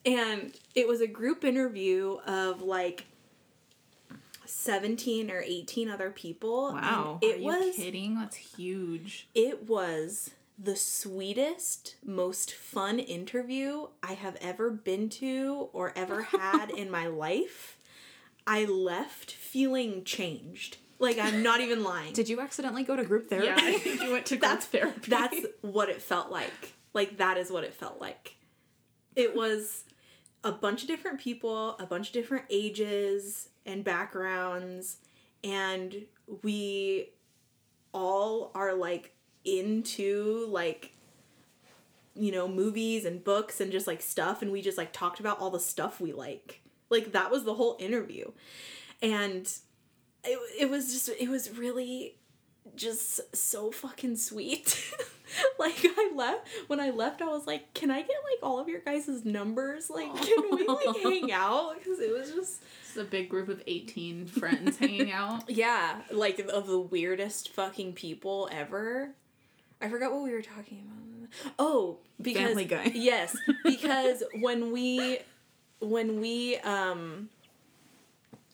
And 0.04 0.54
it 0.74 0.86
was 0.86 1.00
a 1.00 1.06
group 1.06 1.42
interview 1.44 2.18
of 2.26 2.60
like 2.60 3.06
17 4.52 5.30
or 5.30 5.40
18 5.40 5.88
other 5.88 6.10
people. 6.10 6.68
and 6.68 6.80
Wow. 6.80 7.18
It 7.22 7.36
Are 7.36 7.38
you 7.38 7.44
was 7.46 7.76
kidding? 7.76 8.14
That's 8.16 8.36
huge. 8.36 9.28
it 9.34 9.68
was 9.68 10.30
the 10.58 10.76
sweetest, 10.76 11.96
most 12.04 12.52
fun 12.52 12.98
interview 12.98 13.86
I 14.02 14.12
have 14.12 14.36
ever 14.40 14.70
been 14.70 15.08
to 15.10 15.68
or 15.72 15.92
ever 15.96 16.22
had 16.22 16.70
in 16.70 16.90
my 16.90 17.06
life. 17.08 17.78
I 18.46 18.64
left 18.64 19.30
feeling 19.32 20.04
changed. 20.04 20.76
Like 20.98 21.18
I'm 21.18 21.42
not 21.42 21.60
even 21.60 21.82
lying. 21.82 22.12
Did 22.12 22.28
you 22.28 22.40
accidentally 22.40 22.84
go 22.84 22.94
to 22.94 23.04
group 23.04 23.28
therapy? 23.28 23.48
Yeah, 23.48 23.56
I 23.58 23.78
think 23.78 24.02
you 24.02 24.12
went 24.12 24.26
to 24.26 24.36
group 24.36 24.42
that's 24.42 24.66
group 24.68 25.04
therapy. 25.04 25.10
That's 25.10 25.46
what 25.62 25.88
it 25.88 26.00
felt 26.00 26.30
like. 26.30 26.74
Like 26.94 27.16
that 27.16 27.36
is 27.38 27.50
what 27.50 27.64
it 27.64 27.74
felt 27.74 28.00
like. 28.00 28.36
It 29.16 29.34
was 29.34 29.84
a 30.44 30.52
bunch 30.52 30.82
of 30.82 30.88
different 30.88 31.20
people, 31.20 31.76
a 31.78 31.86
bunch 31.86 32.08
of 32.08 32.12
different 32.12 32.44
ages 32.50 33.48
and 33.66 33.84
backgrounds, 33.84 34.98
and 35.44 36.06
we 36.42 37.10
all 37.92 38.50
are 38.54 38.74
like 38.74 39.14
into 39.44 40.46
like 40.48 40.92
you 42.14 42.30
know 42.30 42.46
movies 42.46 43.04
and 43.04 43.24
books 43.24 43.60
and 43.60 43.72
just 43.72 43.86
like 43.86 44.00
stuff 44.00 44.40
and 44.40 44.52
we 44.52 44.62
just 44.62 44.78
like 44.78 44.92
talked 44.92 45.18
about 45.18 45.38
all 45.40 45.50
the 45.50 45.58
stuff 45.60 46.00
we 46.00 46.12
like 46.12 46.60
like 46.90 47.12
that 47.12 47.30
was 47.30 47.44
the 47.44 47.54
whole 47.54 47.76
interview 47.80 48.30
and 49.02 49.58
it, 50.24 50.38
it 50.58 50.70
was 50.70 50.92
just 50.92 51.08
it 51.20 51.28
was 51.28 51.50
really 51.56 52.16
just 52.76 53.34
so 53.34 53.70
fucking 53.70 54.16
sweet. 54.16 54.92
like 55.58 55.84
I 55.84 56.12
left 56.14 56.48
when 56.66 56.80
I 56.80 56.90
left, 56.90 57.22
I 57.22 57.26
was 57.26 57.46
like, 57.46 57.72
"Can 57.74 57.90
I 57.90 58.00
get 58.00 58.08
like 58.08 58.42
all 58.42 58.58
of 58.58 58.68
your 58.68 58.80
guys' 58.80 59.24
numbers? 59.24 59.90
Like, 59.90 60.14
can 60.16 60.42
we 60.50 60.66
like 60.66 60.96
hang 61.02 61.32
out?" 61.32 61.76
Because 61.78 62.00
it 62.00 62.12
was 62.12 62.32
just 62.32 62.62
It's 62.88 62.96
a 62.96 63.04
big 63.04 63.28
group 63.28 63.48
of 63.48 63.62
18 63.66 64.26
friends 64.26 64.78
hanging 64.78 65.12
out. 65.12 65.44
yeah, 65.48 66.02
like 66.10 66.38
of 66.38 66.66
the 66.66 66.78
weirdest 66.78 67.50
fucking 67.50 67.94
people 67.94 68.48
ever. 68.52 69.10
I 69.80 69.88
forgot 69.88 70.12
what 70.12 70.22
we 70.22 70.32
were 70.32 70.42
talking 70.42 70.82
about. 70.84 71.54
Oh, 71.58 71.98
because 72.20 72.48
Family 72.48 72.64
Guy. 72.64 72.92
Yes, 72.94 73.36
because 73.64 74.22
when 74.40 74.72
we 74.72 75.18
when 75.80 76.20
we 76.20 76.56
um 76.58 77.28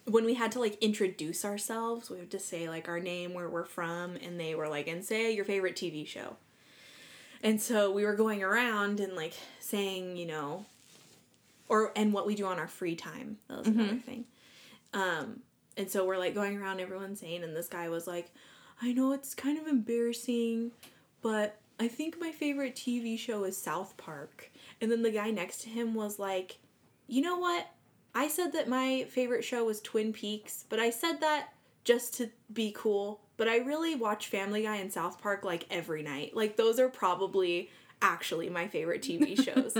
when 0.06 0.24
we 0.24 0.34
had 0.34 0.52
to 0.52 0.60
like 0.60 0.76
introduce 0.80 1.44
ourselves, 1.44 2.10
we 2.10 2.18
had 2.18 2.30
to 2.30 2.38
say 2.38 2.68
like 2.68 2.88
our 2.88 3.00
name, 3.00 3.34
where 3.34 3.48
we're 3.48 3.64
from, 3.64 4.16
and 4.16 4.38
they 4.40 4.54
were 4.54 4.68
like, 4.68 4.86
and 4.88 5.04
say 5.04 5.32
your 5.32 5.44
favorite 5.44 5.76
TV 5.76 6.06
show. 6.06 6.36
And 7.42 7.60
so 7.60 7.92
we 7.92 8.04
were 8.04 8.14
going 8.14 8.42
around 8.42 9.00
and 9.00 9.14
like 9.14 9.34
saying, 9.60 10.16
you 10.16 10.26
know, 10.26 10.66
or 11.68 11.92
and 11.94 12.12
what 12.12 12.26
we 12.26 12.34
do 12.34 12.46
on 12.46 12.58
our 12.58 12.68
free 12.68 12.96
time. 12.96 13.38
That 13.48 13.58
was 13.58 13.68
another 13.68 13.96
thing. 13.96 14.24
Um, 14.94 15.40
and 15.76 15.90
so 15.90 16.04
we're 16.04 16.18
like 16.18 16.34
going 16.34 16.56
around, 16.56 16.80
everyone 16.80 17.14
saying, 17.14 17.44
and 17.44 17.54
this 17.54 17.68
guy 17.68 17.88
was 17.88 18.06
like, 18.06 18.30
I 18.82 18.92
know 18.92 19.12
it's 19.12 19.34
kind 19.34 19.58
of 19.58 19.66
embarrassing, 19.66 20.72
but 21.22 21.60
I 21.78 21.88
think 21.88 22.20
my 22.20 22.32
favorite 22.32 22.74
TV 22.74 23.18
show 23.18 23.44
is 23.44 23.56
South 23.56 23.96
Park. 23.96 24.50
And 24.80 24.90
then 24.90 25.02
the 25.02 25.10
guy 25.10 25.30
next 25.30 25.62
to 25.62 25.68
him 25.68 25.94
was 25.94 26.18
like, 26.18 26.58
you 27.06 27.22
know 27.22 27.38
what? 27.38 27.70
I 28.14 28.28
said 28.28 28.52
that 28.52 28.68
my 28.68 29.04
favorite 29.10 29.44
show 29.44 29.64
was 29.64 29.80
Twin 29.80 30.12
Peaks, 30.12 30.64
but 30.68 30.80
I 30.80 30.90
said 30.90 31.20
that 31.20 31.50
just 31.84 32.14
to 32.14 32.30
be 32.52 32.72
cool. 32.76 33.20
But 33.38 33.48
I 33.48 33.58
really 33.58 33.94
watch 33.94 34.26
Family 34.26 34.64
Guy 34.64 34.76
and 34.76 34.92
South 34.92 35.22
Park 35.22 35.44
like 35.44 35.64
every 35.70 36.02
night. 36.02 36.36
Like 36.36 36.56
those 36.56 36.78
are 36.78 36.90
probably 36.90 37.70
actually 38.02 38.50
my 38.50 38.68
favorite 38.68 39.00
TV 39.00 39.42
shows. 39.42 39.76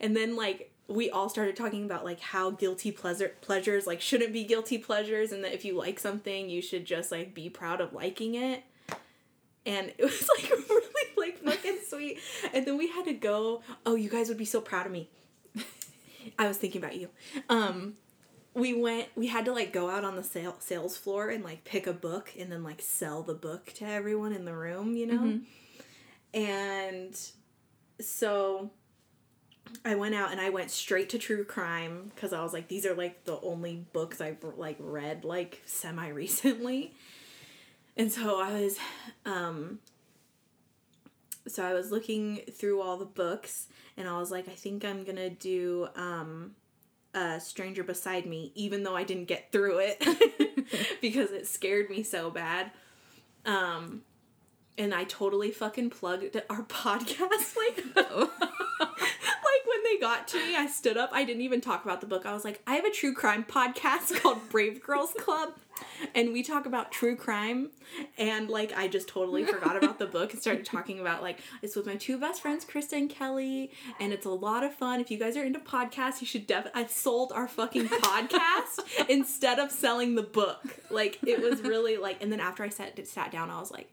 and 0.00 0.14
then 0.14 0.36
like 0.36 0.70
we 0.88 1.10
all 1.10 1.28
started 1.28 1.56
talking 1.56 1.84
about 1.84 2.04
like 2.04 2.20
how 2.20 2.50
guilty 2.50 2.92
pleasure 2.92 3.32
pleasures 3.40 3.86
like 3.86 4.00
shouldn't 4.00 4.32
be 4.32 4.44
guilty 4.44 4.78
pleasures 4.78 5.32
and 5.32 5.42
that 5.42 5.52
if 5.52 5.64
you 5.64 5.76
like 5.76 5.98
something 5.98 6.48
you 6.48 6.62
should 6.62 6.84
just 6.84 7.10
like 7.10 7.34
be 7.34 7.48
proud 7.48 7.80
of 7.80 7.92
liking 7.92 8.34
it. 8.34 8.62
And 9.64 9.92
it 9.98 10.04
was 10.04 10.28
like 10.36 10.50
really 10.68 10.86
like 11.16 11.38
fucking 11.38 11.78
sweet. 11.88 12.18
And 12.52 12.66
then 12.66 12.76
we 12.76 12.88
had 12.88 13.04
to 13.06 13.14
go, 13.14 13.62
oh 13.84 13.94
you 13.94 14.10
guys 14.10 14.28
would 14.28 14.38
be 14.38 14.44
so 14.44 14.60
proud 14.60 14.86
of 14.86 14.92
me. 14.92 15.08
I 16.38 16.48
was 16.48 16.56
thinking 16.56 16.82
about 16.82 16.96
you. 16.96 17.08
Um 17.48 17.94
we 18.56 18.72
went 18.72 19.08
we 19.14 19.26
had 19.26 19.44
to 19.44 19.52
like 19.52 19.70
go 19.72 19.90
out 19.90 20.02
on 20.02 20.16
the 20.16 20.22
sale, 20.24 20.56
sales 20.60 20.96
floor 20.96 21.28
and 21.28 21.44
like 21.44 21.62
pick 21.64 21.86
a 21.86 21.92
book 21.92 22.32
and 22.38 22.50
then 22.50 22.64
like 22.64 22.80
sell 22.80 23.22
the 23.22 23.34
book 23.34 23.66
to 23.74 23.84
everyone 23.84 24.32
in 24.32 24.46
the 24.46 24.54
room, 24.54 24.96
you 24.96 25.06
know? 25.06 25.40
And 26.32 27.20
so 28.00 28.70
I 29.84 29.94
went 29.94 30.14
out 30.14 30.32
and 30.32 30.40
I 30.40 30.48
went 30.48 30.70
straight 30.70 31.10
to 31.10 31.18
true 31.18 31.44
crime 31.44 32.10
because 32.14 32.32
I 32.32 32.42
was 32.42 32.54
like 32.54 32.68
these 32.68 32.86
are 32.86 32.94
like 32.94 33.24
the 33.24 33.38
only 33.42 33.84
books 33.92 34.22
I've 34.22 34.42
like 34.56 34.76
read 34.80 35.24
like 35.24 35.60
semi 35.66 36.08
recently. 36.22 36.94
And 37.94 38.10
so 38.10 38.40
I 38.40 38.62
was 38.62 38.78
um 39.26 39.80
so 41.46 41.62
I 41.62 41.74
was 41.74 41.90
looking 41.90 42.40
through 42.50 42.80
all 42.80 42.96
the 42.96 43.04
books 43.04 43.66
and 43.98 44.08
I 44.08 44.18
was 44.18 44.30
like 44.30 44.48
I 44.48 44.52
think 44.52 44.82
I'm 44.82 45.04
to 45.04 45.28
do 45.28 45.88
um 45.94 46.52
a 47.16 47.40
stranger 47.40 47.82
beside 47.82 48.26
me 48.26 48.52
even 48.54 48.82
though 48.82 48.94
I 48.94 49.02
didn't 49.02 49.24
get 49.24 49.50
through 49.50 49.78
it 49.78 50.04
because 51.00 51.32
it 51.32 51.46
scared 51.46 51.90
me 51.90 52.02
so 52.02 52.30
bad. 52.30 52.70
Um 53.44 54.02
and 54.78 54.94
I 54.94 55.04
totally 55.04 55.50
fucking 55.50 55.90
plugged 55.90 56.40
our 56.50 56.62
podcast 56.68 57.56
like 57.56 57.82
when 57.94 58.28
they 59.86 59.98
got 59.98 60.28
to 60.28 60.38
me, 60.38 60.56
I 60.56 60.66
stood 60.66 60.96
up. 60.96 61.10
I 61.12 61.24
didn't 61.24 61.42
even 61.42 61.60
talk 61.60 61.84
about 61.84 62.00
the 62.00 62.06
book. 62.06 62.26
I 62.26 62.32
was 62.32 62.44
like, 62.44 62.60
I 62.66 62.74
have 62.74 62.84
a 62.84 62.90
true 62.90 63.14
crime 63.14 63.44
podcast 63.44 64.20
called 64.22 64.48
Brave 64.48 64.82
Girls 64.82 65.12
Club, 65.18 65.54
and 66.14 66.32
we 66.32 66.42
talk 66.42 66.66
about 66.66 66.90
true 66.92 67.16
crime. 67.16 67.70
And 68.18 68.50
like, 68.50 68.76
I 68.76 68.88
just 68.88 69.08
totally 69.08 69.44
forgot 69.44 69.76
about 69.76 69.98
the 69.98 70.06
book 70.06 70.32
and 70.32 70.40
started 70.40 70.64
talking 70.64 70.98
about 70.98 71.22
like 71.22 71.38
it's 71.62 71.76
with 71.76 71.86
my 71.86 71.96
two 71.96 72.18
best 72.18 72.42
friends, 72.42 72.64
Krista 72.64 72.94
and 72.94 73.08
Kelly, 73.08 73.70
and 74.00 74.12
it's 74.12 74.26
a 74.26 74.30
lot 74.30 74.64
of 74.64 74.74
fun. 74.74 75.00
If 75.00 75.10
you 75.10 75.18
guys 75.18 75.36
are 75.36 75.44
into 75.44 75.60
podcasts, 75.60 76.20
you 76.20 76.26
should 76.26 76.46
definitely. 76.46 76.82
I 76.82 76.86
sold 76.86 77.32
our 77.32 77.48
fucking 77.48 77.88
podcast 77.88 79.06
instead 79.08 79.58
of 79.58 79.70
selling 79.70 80.14
the 80.14 80.22
book. 80.22 80.62
Like 80.90 81.18
it 81.24 81.40
was 81.40 81.60
really 81.62 81.96
like. 81.96 82.22
And 82.22 82.32
then 82.32 82.40
after 82.40 82.62
I 82.62 82.68
sat 82.68 83.06
sat 83.06 83.30
down, 83.30 83.50
I 83.50 83.60
was 83.60 83.70
like. 83.70 83.90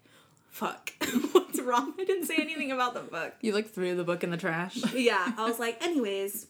Fuck. 0.53 0.93
What's 1.31 1.59
wrong? 1.59 1.95
I 1.99 2.05
didn't 2.05 2.27
say 2.27 2.35
anything 2.37 2.71
about 2.71 2.93
the 2.93 2.99
book. 2.99 3.33
You 3.41 3.55
like 3.55 3.71
threw 3.71 3.95
the 3.95 4.03
book 4.03 4.23
in 4.23 4.29
the 4.29 4.37
trash. 4.37 4.77
Yeah, 4.93 5.33
I 5.35 5.49
was 5.49 5.57
like, 5.57 5.83
anyways, 5.83 6.45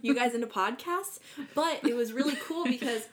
you 0.00 0.14
guys 0.14 0.34
into 0.34 0.46
podcasts? 0.46 1.18
But 1.54 1.84
it 1.86 1.94
was 1.94 2.14
really 2.14 2.36
cool 2.46 2.64
because 2.64 3.06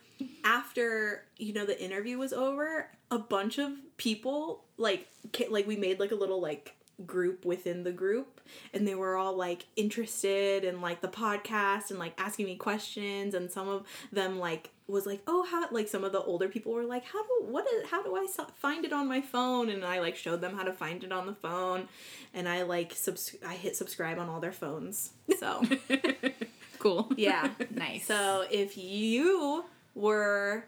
after, 0.45 1.25
you 1.35 1.51
know, 1.51 1.65
the 1.65 1.77
interview 1.83 2.17
was 2.17 2.31
over, 2.31 2.89
a 3.11 3.19
bunch 3.19 3.57
of 3.57 3.73
people 3.97 4.63
like 4.77 5.09
like 5.49 5.67
we 5.67 5.75
made 5.75 5.99
like 5.99 6.11
a 6.11 6.15
little 6.15 6.39
like 6.39 6.75
group 7.05 7.43
within 7.43 7.83
the 7.83 7.91
group 7.91 8.39
and 8.73 8.87
they 8.87 8.95
were 8.95 9.17
all 9.17 9.35
like 9.35 9.65
interested 9.75 10.63
in 10.63 10.79
like 10.79 11.01
the 11.01 11.07
podcast 11.09 11.89
and 11.89 11.99
like 11.99 12.13
asking 12.17 12.45
me 12.45 12.55
questions 12.55 13.33
and 13.33 13.51
some 13.51 13.67
of 13.67 13.85
them 14.11 14.39
like 14.39 14.71
was 14.87 15.05
like 15.05 15.21
oh 15.27 15.43
how 15.49 15.69
like 15.71 15.87
some 15.87 16.03
of 16.03 16.11
the 16.11 16.21
older 16.21 16.47
people 16.47 16.71
were 16.73 16.85
like 16.85 17.03
how 17.05 17.21
do 17.21 17.45
what 17.45 17.65
is 17.73 17.89
how 17.89 18.01
do 18.01 18.15
i 18.15 18.25
so- 18.25 18.47
find 18.55 18.85
it 18.85 18.93
on 18.93 19.07
my 19.07 19.19
phone 19.21 19.69
and 19.69 19.83
i 19.83 19.99
like 19.99 20.15
showed 20.15 20.39
them 20.41 20.55
how 20.55 20.63
to 20.63 20.71
find 20.73 21.03
it 21.03 21.11
on 21.11 21.25
the 21.25 21.33
phone 21.35 21.87
and 22.33 22.47
i 22.47 22.61
like 22.63 22.93
subs- 22.93 23.35
i 23.45 23.53
hit 23.53 23.75
subscribe 23.75 24.17
on 24.17 24.29
all 24.29 24.39
their 24.39 24.51
phones 24.51 25.11
so 25.39 25.61
Cool. 26.79 27.11
yeah 27.17 27.49
Nice. 27.71 28.05
so 28.05 28.45
if 28.51 28.77
you 28.77 29.65
were 29.95 30.65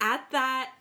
at 0.00 0.28
that 0.32 0.72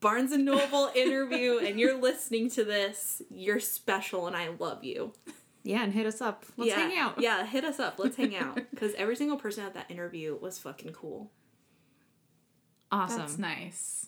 Barnes 0.00 0.32
and 0.32 0.44
Noble 0.44 0.90
interview 0.94 1.58
and 1.58 1.80
you're 1.80 1.98
listening 1.98 2.50
to 2.50 2.64
this, 2.64 3.22
you're 3.30 3.60
special 3.60 4.26
and 4.26 4.36
I 4.36 4.48
love 4.58 4.84
you. 4.84 5.14
Yeah, 5.62 5.82
and 5.84 5.92
hit 5.94 6.04
us 6.04 6.20
up. 6.20 6.44
Let's 6.58 6.68
yeah, 6.70 6.76
hang 6.76 6.98
out. 6.98 7.20
Yeah, 7.20 7.46
hit 7.46 7.64
us 7.64 7.78
up. 7.80 7.98
Let's 7.98 8.16
hang 8.16 8.36
out. 8.36 8.56
Because 8.70 8.92
every 8.94 9.16
single 9.16 9.38
person 9.38 9.64
at 9.64 9.72
that 9.74 9.90
interview 9.90 10.36
was 10.38 10.58
fucking 10.58 10.92
cool. 10.92 11.30
Awesome. 12.92 13.18
That's 13.18 13.38
nice. 13.38 14.06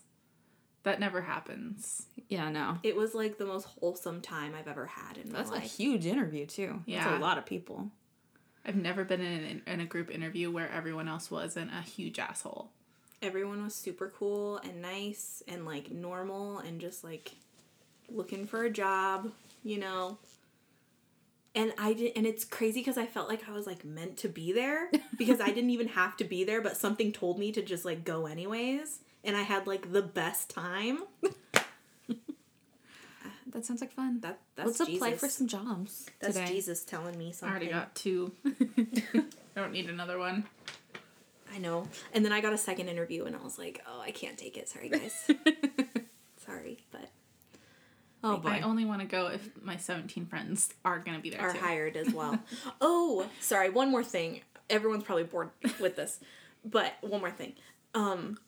That 0.84 0.98
never 0.98 1.20
happens. 1.20 2.06
Yeah, 2.28 2.50
no. 2.50 2.78
It 2.82 2.96
was 2.96 3.14
like 3.14 3.38
the 3.38 3.46
most 3.46 3.66
wholesome 3.66 4.20
time 4.20 4.54
I've 4.58 4.66
ever 4.66 4.86
had 4.86 5.16
in 5.18 5.30
my 5.30 5.38
That's 5.38 5.50
a 5.50 5.54
life. 5.54 5.76
huge 5.76 6.06
interview 6.06 6.46
too. 6.46 6.82
Yeah. 6.86 7.04
That's 7.04 7.18
a 7.18 7.20
lot 7.20 7.38
of 7.38 7.46
people. 7.46 7.90
I've 8.64 8.76
never 8.76 9.04
been 9.04 9.20
in, 9.20 9.62
in 9.66 9.80
a 9.80 9.84
group 9.86 10.10
interview 10.10 10.50
where 10.50 10.68
everyone 10.70 11.08
else 11.08 11.30
wasn't 11.30 11.70
a 11.72 11.82
huge 11.82 12.18
asshole. 12.18 12.70
Everyone 13.20 13.62
was 13.62 13.74
super 13.74 14.12
cool 14.16 14.58
and 14.58 14.82
nice 14.82 15.42
and 15.46 15.64
like 15.64 15.90
normal 15.90 16.58
and 16.58 16.80
just 16.80 17.04
like 17.04 17.32
looking 18.08 18.46
for 18.46 18.64
a 18.64 18.70
job, 18.70 19.30
you 19.62 19.78
know. 19.78 20.18
And 21.54 21.72
I 21.78 21.92
did 21.92 22.12
and 22.16 22.26
it's 22.26 22.44
crazy 22.44 22.80
because 22.80 22.96
I 22.96 23.06
felt 23.06 23.28
like 23.28 23.48
I 23.48 23.52
was 23.52 23.66
like 23.66 23.84
meant 23.84 24.16
to 24.18 24.28
be 24.28 24.52
there 24.52 24.90
because 25.18 25.40
I 25.40 25.50
didn't 25.50 25.70
even 25.70 25.88
have 25.88 26.16
to 26.18 26.24
be 26.24 26.44
there, 26.44 26.62
but 26.62 26.76
something 26.76 27.12
told 27.12 27.38
me 27.38 27.52
to 27.52 27.62
just 27.62 27.84
like 27.84 28.04
go 28.04 28.26
anyways. 28.26 29.00
And 29.24 29.36
I 29.36 29.42
had 29.42 29.66
like 29.66 29.92
the 29.92 30.02
best 30.02 30.50
time. 30.50 31.00
That 33.52 33.66
sounds 33.66 33.82
like 33.82 33.92
fun. 33.92 34.20
That 34.20 34.38
that's 34.56 34.80
Let's 34.80 34.90
apply 34.90 35.16
for 35.16 35.28
some 35.28 35.46
jobs 35.46 36.06
That's 36.20 36.36
today. 36.36 36.50
Jesus 36.50 36.84
telling 36.84 37.18
me 37.18 37.32
something. 37.32 37.48
I 37.48 37.50
already 37.50 37.70
got 37.70 37.94
two. 37.94 38.32
I 38.46 39.60
don't 39.60 39.72
need 39.72 39.90
another 39.90 40.18
one. 40.18 40.44
I 41.54 41.58
know. 41.58 41.86
And 42.14 42.24
then 42.24 42.32
I 42.32 42.40
got 42.40 42.54
a 42.54 42.58
second 42.58 42.88
interview 42.88 43.24
and 43.24 43.36
I 43.36 43.42
was 43.42 43.58
like, 43.58 43.82
oh, 43.86 44.00
I 44.00 44.10
can't 44.10 44.38
take 44.38 44.56
it. 44.56 44.70
Sorry, 44.70 44.88
guys. 44.88 45.30
Oh 48.24 48.36
boy. 48.36 48.50
I 48.50 48.60
only 48.60 48.84
want 48.84 49.00
to 49.00 49.06
go 49.06 49.26
if 49.28 49.48
my 49.62 49.76
17 49.76 50.26
friends 50.26 50.72
are 50.84 50.98
going 50.98 51.16
to 51.16 51.22
be 51.22 51.30
there 51.30 51.40
are 51.40 51.52
too. 51.52 51.58
hired 51.58 51.96
as 51.96 52.12
well. 52.12 52.38
oh, 52.80 53.28
sorry. 53.40 53.70
One 53.70 53.90
more 53.90 54.04
thing. 54.04 54.42
Everyone's 54.70 55.04
probably 55.04 55.24
bored 55.24 55.50
with 55.80 55.96
this, 55.96 56.20
but 56.64 56.94
one 57.00 57.20
more 57.20 57.30
thing. 57.30 57.54
Um, 57.94 58.38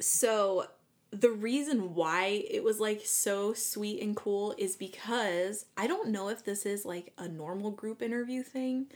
so 0.00 0.66
the 1.10 1.30
reason 1.30 1.94
why 1.94 2.44
it 2.50 2.64
was 2.64 2.80
like 2.80 3.02
so 3.04 3.52
sweet 3.52 4.00
and 4.00 4.16
cool 4.16 4.54
is 4.56 4.76
because 4.76 5.66
I 5.76 5.86
don't 5.86 6.10
know 6.10 6.28
if 6.28 6.44
this 6.44 6.64
is 6.64 6.84
like 6.86 7.12
a 7.18 7.28
normal 7.28 7.70
group 7.70 8.00
interview 8.00 8.42
thing, 8.42 8.86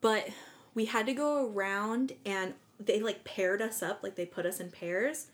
but 0.00 0.28
we 0.74 0.84
had 0.84 1.06
to 1.06 1.14
go 1.14 1.50
around 1.50 2.12
and 2.24 2.54
they 2.78 3.00
like 3.00 3.24
paired 3.24 3.60
us 3.62 3.82
up, 3.82 4.02
like 4.02 4.14
they 4.14 4.26
put 4.26 4.46
us 4.46 4.60
in 4.60 4.70
pairs. 4.70 5.28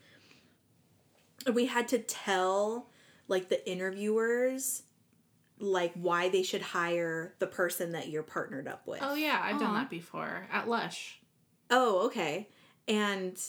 And 1.45 1.53
we 1.53 1.65
had 1.65 1.87
to 1.89 1.99
tell 1.99 2.87
like 3.27 3.49
the 3.49 3.69
interviewers 3.69 4.83
like 5.59 5.93
why 5.93 6.29
they 6.29 6.43
should 6.43 6.61
hire 6.61 7.33
the 7.39 7.47
person 7.47 7.93
that 7.93 8.09
you're 8.09 8.23
partnered 8.23 8.67
up 8.67 8.85
with. 8.85 8.99
Oh, 9.01 9.15
yeah. 9.15 9.39
I've 9.41 9.59
done 9.59 9.75
that 9.75 9.89
before 9.89 10.47
at 10.51 10.67
Lush. 10.67 11.19
Oh, 11.69 12.07
okay. 12.07 12.49
And 12.87 13.39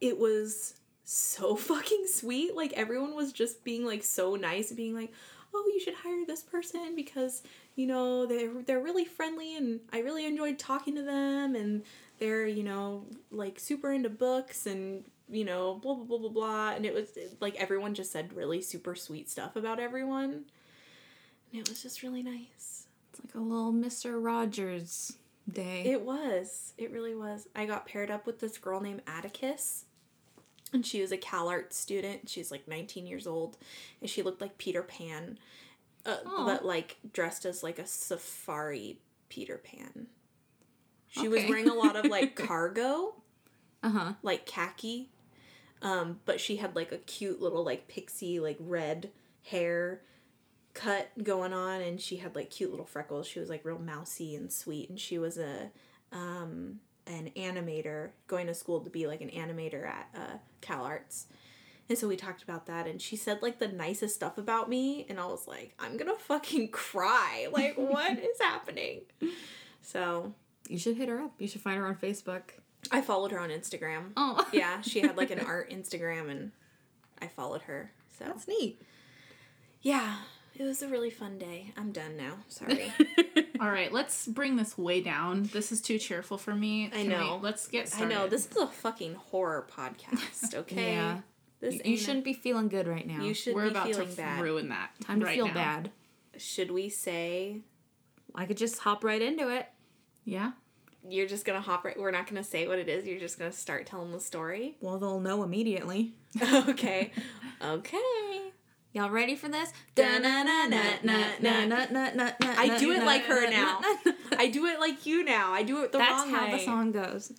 it 0.00 0.18
was 0.18 0.74
so 1.04 1.56
fucking 1.56 2.06
sweet. 2.06 2.54
Like 2.54 2.72
everyone 2.74 3.14
was 3.14 3.32
just 3.32 3.64
being 3.64 3.84
like 3.84 4.04
so 4.04 4.36
nice, 4.36 4.68
and 4.68 4.76
being 4.76 4.94
like, 4.94 5.12
"Oh, 5.54 5.70
you 5.72 5.80
should 5.80 5.94
hire 5.94 6.24
this 6.26 6.42
person 6.42 6.94
because 6.94 7.42
you 7.74 7.86
know 7.86 8.26
they're 8.26 8.62
they're 8.66 8.82
really 8.82 9.04
friendly 9.04 9.56
and 9.56 9.80
I 9.92 10.00
really 10.00 10.26
enjoyed 10.26 10.58
talking 10.58 10.94
to 10.96 11.02
them 11.02 11.54
and 11.54 11.84
they're 12.18 12.46
you 12.46 12.62
know 12.62 13.06
like 13.30 13.58
super 13.58 13.92
into 13.92 14.10
books 14.10 14.66
and 14.66 15.04
you 15.30 15.44
know 15.44 15.74
blah 15.74 15.94
blah 15.94 16.04
blah 16.04 16.18
blah 16.18 16.28
blah." 16.30 16.70
And 16.70 16.84
it 16.86 16.94
was 16.94 17.08
like 17.40 17.56
everyone 17.56 17.94
just 17.94 18.12
said 18.12 18.32
really 18.32 18.60
super 18.60 18.94
sweet 18.94 19.30
stuff 19.30 19.56
about 19.56 19.80
everyone, 19.80 20.44
and 21.52 21.60
it 21.60 21.68
was 21.68 21.82
just 21.82 22.02
really 22.02 22.22
nice. 22.22 22.86
It's 23.10 23.20
like 23.24 23.34
a 23.34 23.40
little 23.44 23.72
Mister 23.72 24.18
Rogers 24.18 25.14
day. 25.50 25.84
It 25.86 26.02
was. 26.02 26.72
It 26.78 26.90
really 26.92 27.14
was. 27.14 27.48
I 27.56 27.66
got 27.66 27.86
paired 27.86 28.10
up 28.10 28.26
with 28.26 28.40
this 28.40 28.58
girl 28.58 28.80
named 28.80 29.02
Atticus. 29.06 29.84
And 30.70 30.84
she 30.84 31.00
was 31.00 31.12
a 31.12 31.16
CalArts 31.16 31.72
student. 31.72 32.28
She's 32.28 32.50
like 32.50 32.68
19 32.68 33.06
years 33.06 33.26
old. 33.26 33.56
And 34.02 34.10
she 34.10 34.22
looked 34.22 34.42
like 34.42 34.58
Peter 34.58 34.82
Pan. 34.82 35.38
Uh, 36.04 36.16
but 36.44 36.64
like 36.64 36.96
dressed 37.12 37.44
as 37.44 37.62
like 37.62 37.78
a 37.78 37.86
safari 37.86 38.98
Peter 39.28 39.58
Pan. 39.58 40.06
She 41.08 41.28
was 41.28 41.44
wearing 41.48 41.68
a 41.68 41.74
lot 41.74 41.96
of 41.96 42.06
like 42.06 42.34
cargo, 42.46 43.14
uh 43.82 43.90
huh. 43.90 44.12
like 44.22 44.46
khaki. 44.46 45.08
Um, 45.82 46.20
but 46.24 46.40
she 46.40 46.56
had 46.56 46.74
like 46.74 46.92
a 46.92 46.98
cute 46.98 47.40
little 47.40 47.64
like 47.64 47.88
pixie 47.88 48.40
like 48.40 48.56
red 48.60 49.10
hair 49.44 50.00
cut 50.74 51.10
going 51.22 51.52
on 51.52 51.80
and 51.80 52.00
she 52.00 52.16
had 52.16 52.34
like 52.34 52.50
cute 52.50 52.70
little 52.70 52.86
freckles. 52.86 53.26
She 53.26 53.40
was 53.40 53.48
like 53.48 53.64
real 53.64 53.78
mousy 53.78 54.34
and 54.36 54.52
sweet 54.52 54.90
and 54.90 54.98
she 54.98 55.18
was 55.18 55.38
a 55.38 55.70
um 56.12 56.80
an 57.06 57.30
animator 57.36 58.10
going 58.26 58.46
to 58.46 58.54
school 58.54 58.80
to 58.80 58.90
be 58.90 59.06
like 59.06 59.20
an 59.20 59.30
animator 59.30 59.86
at 59.86 60.08
uh 60.14 60.36
CalArts. 60.62 61.24
And 61.88 61.96
so 61.96 62.06
we 62.06 62.16
talked 62.16 62.42
about 62.42 62.66
that 62.66 62.86
and 62.86 63.00
she 63.00 63.16
said 63.16 63.40
like 63.40 63.58
the 63.58 63.68
nicest 63.68 64.14
stuff 64.14 64.36
about 64.36 64.68
me 64.68 65.06
and 65.08 65.18
I 65.18 65.26
was 65.26 65.48
like, 65.48 65.74
I'm 65.78 65.96
to 65.96 66.14
fucking 66.14 66.68
cry. 66.72 67.48
Like 67.50 67.76
what 67.76 68.18
is 68.18 68.40
happening? 68.40 69.02
So, 69.80 70.34
You 70.68 70.78
should 70.78 70.98
hit 70.98 71.08
her 71.08 71.18
up. 71.18 71.32
You 71.38 71.48
should 71.48 71.62
find 71.62 71.78
her 71.78 71.86
on 71.86 71.94
Facebook. 71.94 72.50
I 72.90 73.00
followed 73.00 73.32
her 73.32 73.38
on 73.40 73.50
Instagram. 73.50 74.12
Oh, 74.16 74.46
Yeah, 74.52 74.80
she 74.82 75.00
had 75.00 75.16
like 75.16 75.30
an 75.30 75.40
art 75.40 75.70
Instagram 75.70 76.30
and 76.30 76.52
I 77.20 77.26
followed 77.26 77.62
her. 77.62 77.92
So, 78.18 78.24
that's 78.24 78.48
neat. 78.48 78.80
yeah, 79.82 80.16
it 80.56 80.62
was 80.64 80.82
a 80.82 80.88
really 80.88 81.10
fun 81.10 81.38
day. 81.38 81.72
I'm 81.76 81.92
done 81.92 82.16
now. 82.16 82.34
Sorry. 82.48 82.92
All 83.60 83.70
right, 83.70 83.92
let's 83.92 84.26
bring 84.26 84.56
this 84.56 84.76
way 84.78 85.00
down. 85.00 85.48
This 85.52 85.70
is 85.72 85.80
too 85.80 85.98
cheerful 85.98 86.38
for 86.38 86.54
me. 86.54 86.86
I 86.86 86.90
Can 86.90 87.02
we- 87.02 87.08
know. 87.08 87.38
let's 87.42 87.66
get 87.68 87.86
I 87.86 87.88
started. 87.88 88.14
know 88.14 88.26
this 88.28 88.46
is 88.50 88.56
a 88.56 88.66
fucking 88.66 89.14
horror 89.14 89.66
podcast, 89.70 90.54
okay? 90.54 90.94
Yeah. 90.94 91.18
This 91.60 91.74
You, 91.74 91.80
ain't 91.80 91.86
you 91.86 91.94
a- 91.94 91.98
shouldn't 91.98 92.24
be 92.24 92.34
feeling 92.34 92.68
good 92.68 92.86
right 92.88 93.06
now. 93.06 93.22
You 93.22 93.34
should 93.34 93.54
We're 93.54 93.64
be 93.64 93.70
about 93.70 93.86
feeling 93.88 94.08
to 94.10 94.16
bad. 94.16 94.40
ruin 94.40 94.68
that. 94.70 94.90
Time 95.04 95.20
to 95.20 95.26
right 95.26 95.34
feel 95.34 95.46
now. 95.48 95.54
bad. 95.54 95.90
Should 96.36 96.70
we 96.70 96.88
say 96.88 97.58
I 98.34 98.46
could 98.46 98.56
just 98.56 98.78
hop 98.78 99.02
right 99.04 99.20
into 99.20 99.48
it. 99.48 99.66
Yeah. 100.24 100.52
You're 101.06 101.26
just 101.26 101.44
gonna 101.44 101.60
hop 101.60 101.84
right? 101.84 101.98
We're 101.98 102.10
not 102.10 102.26
gonna 102.26 102.44
say 102.44 102.66
what 102.66 102.78
it 102.78 102.88
is. 102.88 103.06
You're 103.06 103.20
just 103.20 103.38
gonna 103.38 103.52
start 103.52 103.86
telling 103.86 104.12
the 104.12 104.20
story. 104.20 104.76
Well, 104.80 104.98
they'll 104.98 105.20
know 105.20 105.42
immediately. 105.42 106.12
okay. 106.42 107.12
Okay. 107.60 108.52
Y'all 108.92 109.10
ready 109.10 109.34
for 109.34 109.48
this? 109.48 109.72
I 112.40 112.76
do 112.78 112.92
it 112.92 113.02
like 113.04 113.24
her 113.24 113.50
now. 113.50 113.80
I 114.38 114.46
do 114.48 114.66
it 114.66 114.78
like 114.78 115.06
you 115.06 115.24
now. 115.24 115.52
I 115.52 115.64
do 115.64 115.82
it 115.82 115.90
the 115.90 115.98
wrong 115.98 116.06
way. 116.08 116.14
That's 116.14 116.30
wrong 116.30 116.34
how 116.34 116.46
way. 116.46 116.58
the 116.58 116.64
song 116.64 116.92
goes. 116.92 117.32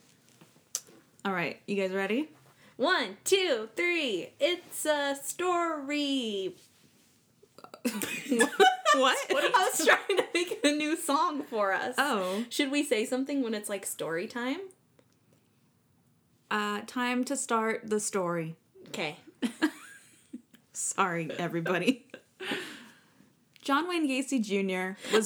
All 1.24 1.32
right, 1.32 1.58
you 1.68 1.76
guys 1.76 1.94
ready? 1.94 2.30
One, 2.76 3.18
two, 3.24 3.70
three. 3.76 4.32
It's 4.40 4.86
a 4.86 5.16
story. 5.22 6.56
what? 9.30 9.56
I 9.56 9.70
was 9.74 9.86
trying 9.86 10.18
to 10.18 10.26
make 10.34 10.60
a 10.64 10.72
new 10.72 10.96
song 10.96 11.44
for 11.44 11.74
us. 11.74 11.96
Oh, 11.98 12.46
Should 12.50 12.72
we 12.72 12.84
say 12.84 13.06
something 13.06 13.44
when 13.44 13.54
it's 13.54 13.70
like 13.70 13.86
story 13.86 14.28
time? 14.28 14.60
uh, 16.52 16.82
time 16.88 17.24
to 17.26 17.36
start 17.38 17.82
the 17.90 18.00
story. 18.00 18.56
Okay. 18.88 19.18
Sorry, 20.74 21.30
everybody. 21.38 22.06
John 23.62 23.88
Wayne 23.88 24.08
Gacy 24.10 24.42
Jr. 24.42 24.98
was 25.14 25.26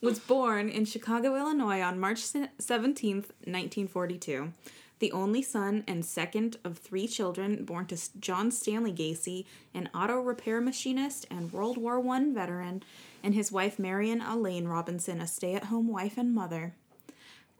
was 0.00 0.18
born 0.18 0.68
in 0.70 0.84
Chicago, 0.86 1.36
Illinois 1.36 1.82
on 1.82 2.00
March 2.00 2.20
se- 2.20 2.48
17th, 2.60 3.28
1942. 3.44 4.52
The 5.00 5.12
only 5.12 5.42
son 5.42 5.82
and 5.88 6.04
second 6.04 6.58
of 6.62 6.78
three 6.78 7.08
children 7.08 7.64
born 7.64 7.86
to 7.86 7.98
John 8.20 8.50
Stanley 8.50 8.92
Gacy, 8.92 9.46
an 9.74 9.88
auto 9.94 10.20
repair 10.20 10.60
machinist 10.60 11.26
and 11.30 11.52
World 11.52 11.78
War 11.78 12.06
I 12.06 12.24
veteran, 12.32 12.82
and 13.22 13.34
his 13.34 13.50
wife 13.50 13.78
Marion 13.78 14.20
Elaine 14.20 14.68
Robinson, 14.68 15.20
a 15.20 15.26
stay 15.26 15.54
at 15.54 15.64
home 15.64 15.88
wife 15.88 16.18
and 16.18 16.34
mother. 16.34 16.74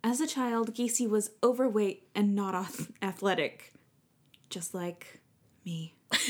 As 0.05 0.21
a 0.21 0.27
child, 0.27 0.75
Gacy 0.75 1.09
was 1.09 1.31
overweight 1.43 2.07
and 2.15 2.35
not 2.35 2.55
athletic, 3.03 3.73
just 4.51 4.75
like 4.75 5.21
me. 5.65 5.95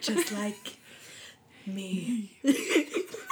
Just 0.00 0.32
like 0.32 0.78
me. 1.66 2.38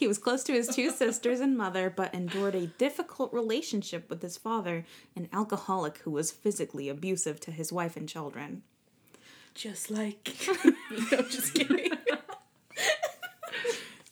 He 0.00 0.08
was 0.08 0.16
close 0.16 0.42
to 0.44 0.54
his 0.54 0.66
two 0.66 0.90
sisters 0.90 1.40
and 1.40 1.58
mother, 1.58 1.92
but 1.94 2.14
endured 2.14 2.54
a 2.54 2.68
difficult 2.68 3.34
relationship 3.34 4.08
with 4.08 4.22
his 4.22 4.38
father, 4.38 4.86
an 5.14 5.28
alcoholic 5.30 5.98
who 5.98 6.10
was 6.10 6.32
physically 6.32 6.88
abusive 6.88 7.38
to 7.40 7.50
his 7.50 7.70
wife 7.70 7.98
and 7.98 8.08
children. 8.08 8.62
Just 9.54 9.90
like. 9.90 10.34
no, 10.64 11.20
just 11.20 11.52
kidding. 11.52 11.90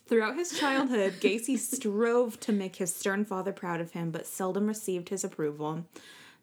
Throughout 0.07 0.37
his 0.37 0.59
childhood, 0.61 1.14
Gacy 1.20 1.57
strove 1.57 2.38
to 2.40 2.53
make 2.53 2.77
his 2.77 2.94
stern 2.94 3.24
father 3.24 3.53
proud 3.53 3.81
of 3.81 3.92
him, 3.92 4.11
but 4.11 4.27
seldom 4.27 4.66
received 4.66 5.09
his 5.09 5.24
approval. 5.24 5.87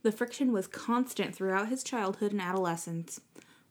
The 0.02 0.12
friction 0.12 0.54
was 0.54 0.66
constant 0.66 1.36
throughout 1.36 1.70
his 1.70 1.84
childhood 1.84 2.32
and 2.32 2.42
adolescence. 2.42 3.22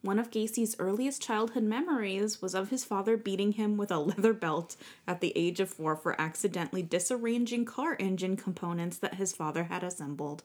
One 0.04 0.18
of 0.18 0.30
Gacy's 0.30 0.76
earliest 0.78 1.22
childhood 1.22 1.62
memories 1.62 2.42
was 2.42 2.54
of 2.54 2.68
his 2.68 2.84
father 2.84 3.16
beating 3.16 3.52
him 3.52 3.78
with 3.78 3.90
a 3.90 3.98
leather 4.10 4.34
belt 4.34 4.76
at 5.06 5.22
the 5.22 5.32
age 5.34 5.60
of 5.60 5.70
four 5.70 5.96
for 5.96 6.20
accidentally 6.20 6.82
disarranging 6.82 7.64
car 7.64 7.96
engine 7.98 8.36
components 8.36 8.98
that 8.98 9.14
his 9.14 9.32
father 9.32 9.64
had 9.64 9.82
assembled. 9.82 10.42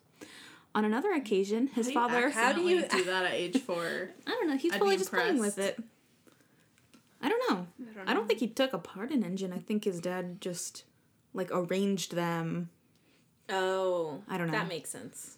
On 0.74 0.86
another 0.86 1.12
occasion, 1.12 1.68
his 1.68 1.92
father. 1.92 2.30
How 2.30 2.54
do 2.54 2.62
you- 2.62 2.88
do 2.88 3.04
that 3.04 3.26
at 3.26 3.34
age 3.34 3.62
four? 3.62 4.12
I 4.28 4.30
don't 4.30 4.48
know. 4.48 4.56
He's 4.56 4.72
I'd 4.72 4.78
probably 4.78 4.96
just 4.96 5.12
playing 5.12 5.40
with 5.40 5.58
it. 5.58 5.78
I 7.22 7.28
don't 7.28 7.50
know. 7.52 7.68
I 7.82 7.94
don't 7.94 8.10
I 8.10 8.14
don't 8.14 8.28
think 8.30 8.40
he 8.40 8.48
took 8.48 8.72
apart 8.72 9.12
an 9.12 9.26
engine. 9.26 9.52
I 9.52 9.60
think 9.60 9.84
his 9.84 10.00
dad 10.00 10.40
just 10.40 10.86
like 11.34 11.50
arranged 11.52 12.16
them, 12.16 12.70
Oh. 13.50 14.22
I 14.30 14.38
don't 14.38 14.48
know. 14.48 14.54
That 14.54 14.70
makes 14.70 14.90
sense. 14.90 15.38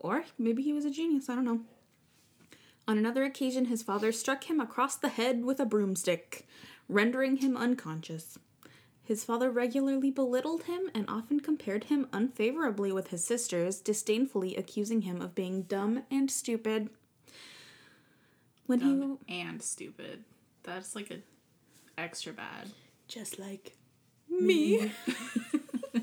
or 0.00 0.24
maybe 0.38 0.62
he 0.62 0.74
was 0.74 0.84
a 0.84 0.90
genius. 0.90 1.30
I 1.30 1.34
don't 1.34 1.46
know. 1.46 1.60
On 2.88 2.98
another 2.98 3.24
occasion, 3.24 3.66
his 3.66 3.82
father 3.82 4.12
struck 4.12 4.44
him 4.44 4.60
across 4.60 4.96
the 4.96 5.08
head 5.10 5.44
with 5.44 5.60
a 5.60 5.64
broomstick, 5.64 6.46
rendering 6.88 7.36
him 7.36 7.56
unconscious. 7.56 8.38
His 9.04 9.24
father 9.24 9.50
regularly 9.50 10.10
belittled 10.10 10.64
him 10.64 10.90
and 10.94 11.04
often 11.08 11.40
compared 11.40 11.84
him 11.84 12.06
unfavorably 12.12 12.92
with 12.92 13.08
his 13.08 13.24
sisters, 13.24 13.80
disdainfully 13.80 14.54
accusing 14.56 15.02
him 15.02 15.20
of 15.20 15.34
being 15.34 15.62
dumb 15.62 16.04
and 16.10 16.30
stupid. 16.30 16.90
When 18.66 18.78
Dumb 18.78 19.18
and 19.28 19.60
stupid. 19.60 20.24
That's 20.62 20.94
like 20.94 21.10
a 21.10 21.18
extra 21.98 22.32
bad. 22.32 22.70
Just 23.08 23.38
like 23.38 23.76
Me. 24.28 24.92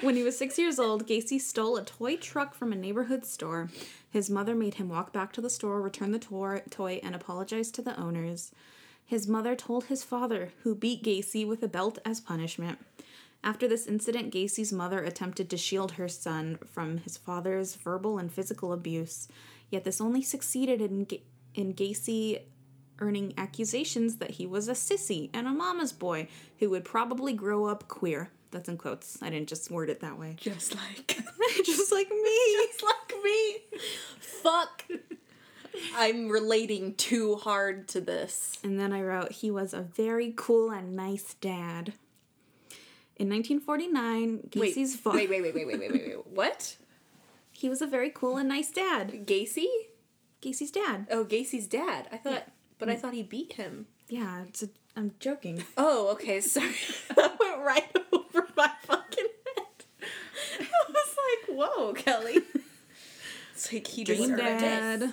when 0.00 0.16
he 0.16 0.22
was 0.22 0.38
six 0.38 0.58
years 0.58 0.78
old, 0.78 1.06
Gacy 1.06 1.40
stole 1.40 1.76
a 1.76 1.84
toy 1.84 2.16
truck 2.16 2.54
from 2.54 2.72
a 2.72 2.76
neighborhood 2.76 3.24
store. 3.24 3.70
His 4.10 4.30
mother 4.30 4.54
made 4.54 4.74
him 4.74 4.88
walk 4.88 5.12
back 5.12 5.32
to 5.34 5.40
the 5.40 5.50
store, 5.50 5.80
return 5.80 6.12
the 6.12 6.18
to- 6.18 6.62
toy, 6.70 7.00
and 7.02 7.14
apologize 7.14 7.70
to 7.72 7.82
the 7.82 7.98
owners. 7.98 8.52
His 9.04 9.26
mother 9.26 9.56
told 9.56 9.84
his 9.84 10.04
father, 10.04 10.52
who 10.62 10.74
beat 10.74 11.02
Gacy 11.02 11.46
with 11.46 11.62
a 11.62 11.68
belt 11.68 11.98
as 12.04 12.20
punishment. 12.20 12.78
After 13.42 13.68
this 13.68 13.86
incident, 13.86 14.34
Gacy's 14.34 14.72
mother 14.72 15.02
attempted 15.02 15.48
to 15.50 15.56
shield 15.56 15.92
her 15.92 16.08
son 16.08 16.58
from 16.66 16.98
his 16.98 17.16
father's 17.16 17.76
verbal 17.76 18.18
and 18.18 18.32
physical 18.32 18.72
abuse. 18.72 19.28
Yet 19.70 19.84
this 19.84 20.00
only 20.00 20.22
succeeded 20.22 20.80
in, 20.80 21.04
Ga- 21.04 21.22
in 21.54 21.74
Gacy 21.74 22.40
earning 23.00 23.32
accusations 23.38 24.16
that 24.16 24.32
he 24.32 24.46
was 24.46 24.68
a 24.68 24.72
sissy 24.72 25.30
and 25.32 25.46
a 25.46 25.52
mama's 25.52 25.92
boy 25.92 26.28
who 26.58 26.68
would 26.70 26.84
probably 26.84 27.32
grow 27.32 27.66
up 27.66 27.86
queer. 27.88 28.30
That's 28.50 28.68
in 28.68 28.78
quotes. 28.78 29.18
I 29.22 29.30
didn't 29.30 29.48
just 29.48 29.70
word 29.70 29.90
it 29.90 30.00
that 30.00 30.18
way. 30.18 30.36
just 30.40 30.74
like 30.74 31.06
just 31.64 31.92
like 31.92 32.10
me. 32.10 32.56
just 32.66 32.82
like 32.82 33.12
me. 33.22 33.56
Fuck. 34.20 34.84
I'm 35.96 36.28
relating 36.28 36.94
too 36.94 37.36
hard 37.36 37.88
to 37.88 38.00
this. 38.00 38.54
And 38.64 38.80
then 38.80 38.92
I 38.92 39.02
wrote, 39.02 39.32
he 39.32 39.50
was 39.50 39.72
a 39.74 39.82
very 39.82 40.32
cool 40.36 40.70
and 40.70 40.96
nice 40.96 41.34
dad. 41.34 41.92
In 43.16 43.28
1949, 43.28 44.50
Wait, 44.56 44.74
Gacy's 44.74 44.96
father. 44.96 45.18
wait, 45.18 45.30
wait, 45.30 45.42
wait, 45.42 45.54
wait, 45.54 45.66
wait, 45.66 45.78
wait, 45.80 45.92
wait, 45.92 46.06
wait. 46.16 46.26
What? 46.26 46.76
He 47.52 47.68
was 47.68 47.82
a 47.82 47.86
very 47.86 48.10
cool 48.10 48.36
and 48.36 48.48
nice 48.48 48.70
dad. 48.70 49.26
Gacy? 49.26 49.66
Gacy's 50.40 50.70
dad. 50.70 51.06
Oh, 51.10 51.24
Gacy's 51.24 51.66
dad. 51.66 52.08
I 52.12 52.16
thought, 52.16 52.44
but 52.78 52.88
I 52.88 52.94
thought 52.96 53.14
he 53.14 53.22
beat 53.24 53.54
him. 53.54 53.86
Yeah, 54.08 54.42
it's 54.48 54.62
a, 54.62 54.68
I'm 54.96 55.14
joking. 55.18 55.64
Oh, 55.76 56.08
okay. 56.12 56.40
Sorry, 56.40 56.74
went 57.58 57.66
right 57.94 57.96
over 58.12 58.46
my 58.56 58.70
fucking 58.82 59.26
head. 59.56 60.08
I 60.60 60.66
was 60.88 61.16
like, 61.48 61.56
"Whoa, 61.56 61.92
Kelly." 61.94 62.38
It's 63.52 63.72
like 63.72 63.88
he 63.88 64.04
Dream 64.04 64.20
deserved 64.20 64.40
dad. 64.40 65.02
it. 65.02 65.10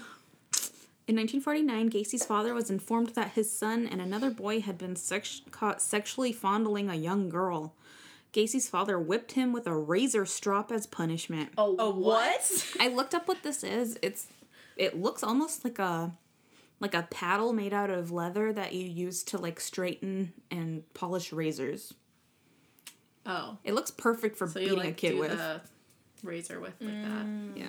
In 1.08 1.16
1949, 1.18 1.88
Gacy's 1.88 2.26
father 2.26 2.54
was 2.54 2.70
informed 2.70 3.10
that 3.10 3.32
his 3.32 3.52
son 3.52 3.88
and 3.88 4.00
another 4.00 4.30
boy 4.30 4.62
had 4.62 4.78
been 4.78 4.96
sex- 4.96 5.42
caught 5.50 5.82
sexually 5.82 6.32
fondling 6.32 6.88
a 6.88 6.94
young 6.96 7.28
girl. 7.28 7.74
Gacy's 8.34 8.70
father 8.70 9.00
whipped 9.00 9.32
him 9.32 9.52
with 9.52 9.66
a 9.66 9.76
razor 9.76 10.28
strop 10.28 10.72
as 10.72 10.86
punishment. 10.86 11.50
Oh, 11.58 11.76
A 11.80 11.90
what? 11.90 12.68
I 12.80 12.88
looked 12.90 13.16
up 13.16 13.28
what 13.28 13.42
this 13.42 13.64
is. 13.64 13.98
It's 14.04 14.28
it 14.78 14.96
looks 15.02 15.24
almost 15.24 15.64
like 15.64 15.80
a 15.80 16.14
like 16.80 16.94
a 16.94 17.08
paddle 17.10 17.52
made 17.52 17.74
out 17.74 17.90
of 17.90 18.12
leather 18.12 18.54
that 18.54 18.74
you 18.74 18.86
use 18.88 19.24
to 19.24 19.40
like 19.40 19.60
straighten 19.60 20.34
and 20.52 20.84
polish 20.94 21.34
razors. 21.34 21.96
Oh. 23.26 23.58
It 23.64 23.74
looks 23.74 23.92
perfect 23.92 24.38
for 24.38 24.48
So 24.48 24.60
you 24.60 24.68
beating 24.70 24.80
like 24.80 24.90
a 24.90 24.94
kid 24.94 25.12
do 25.12 25.20
with. 25.20 25.32
the 25.32 25.62
razor 26.24 26.60
with 26.60 26.74
like 26.80 27.02
that. 27.04 27.26
Yeah. 27.56 27.68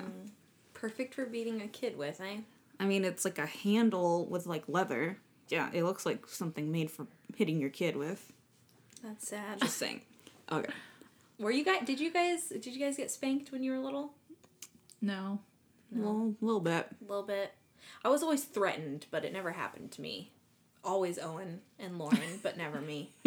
Perfect 0.74 1.14
for 1.14 1.24
beating 1.26 1.62
a 1.62 1.68
kid 1.68 1.96
with, 1.96 2.20
eh? 2.20 2.38
I 2.78 2.84
mean, 2.84 3.04
it's 3.04 3.24
like 3.24 3.38
a 3.38 3.46
handle 3.46 4.26
with 4.26 4.46
like 4.46 4.64
leather. 4.68 5.18
Yeah, 5.48 5.70
it 5.72 5.84
looks 5.84 6.04
like 6.04 6.26
something 6.26 6.70
made 6.70 6.90
for 6.90 7.06
hitting 7.36 7.60
your 7.60 7.70
kid 7.70 7.96
with. 7.96 8.32
That's 9.02 9.28
sad. 9.28 9.60
Just 9.60 9.78
saying. 9.78 10.02
Okay. 10.50 10.72
Were 11.38 11.50
you 11.50 11.64
guys? 11.64 11.82
Did 11.86 12.00
you 12.00 12.10
guys? 12.12 12.48
Did 12.48 12.66
you 12.66 12.78
guys 12.80 12.96
get 12.96 13.10
spanked 13.10 13.52
when 13.52 13.62
you 13.62 13.72
were 13.72 13.78
little? 13.78 14.12
No. 15.00 15.38
Well, 15.92 16.34
a 16.40 16.44
little 16.44 16.60
bit. 16.60 16.88
A 17.00 17.04
little 17.08 17.22
bit. 17.22 17.52
I 18.04 18.08
was 18.08 18.22
always 18.22 18.44
threatened, 18.44 19.06
but 19.10 19.24
it 19.24 19.32
never 19.32 19.52
happened 19.52 19.92
to 19.92 20.00
me. 20.02 20.32
Always 20.82 21.18
Owen 21.18 21.60
and 21.78 21.98
Lauren, 21.98 22.40
but 22.42 22.56
never 22.56 22.80
me. 22.80 23.12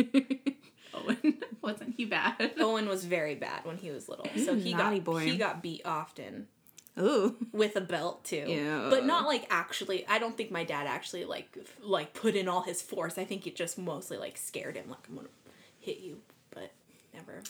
Owen 0.94 1.38
wasn't 1.62 1.96
he 1.98 2.06
bad? 2.06 2.52
Owen 2.60 2.88
was 2.88 3.06
very 3.06 3.36
bad 3.36 3.66
when 3.66 3.78
he 3.78 3.92
was 3.92 4.10
little, 4.10 4.28
so 4.44 4.56
he 4.56 4.74
Naughty 4.74 4.98
got 4.98 5.06
boy. 5.06 5.20
he 5.26 5.38
got 5.38 5.62
beat 5.62 5.82
often 5.86 6.48
Ooh. 7.00 7.36
with 7.52 7.76
a 7.76 7.82
belt 7.82 8.24
too. 8.24 8.46
Yeah. 8.48 8.88
but 8.90 9.06
not 9.06 9.26
like 9.26 9.46
actually. 9.50 10.06
I 10.08 10.20
don't 10.20 10.36
think 10.36 10.52
my 10.52 10.64
dad 10.64 10.88
actually 10.88 11.26
like 11.26 11.50
f- 11.60 11.78
like 11.82 12.14
put 12.14 12.36
in 12.36 12.48
all 12.48 12.64
his 12.64 12.82
force. 12.82 13.18
I 13.18 13.26
think 13.26 13.46
it 13.48 13.56
just 13.56 13.78
mostly 13.78 14.18
like 14.18 14.38
scared 14.38 14.76
him, 14.76 14.90
like 14.90 15.00
I'm 15.10 15.16
gonna 15.16 15.28
hit 15.80 16.00
you, 16.00 16.18
but 16.52 16.72
never. 17.14 17.42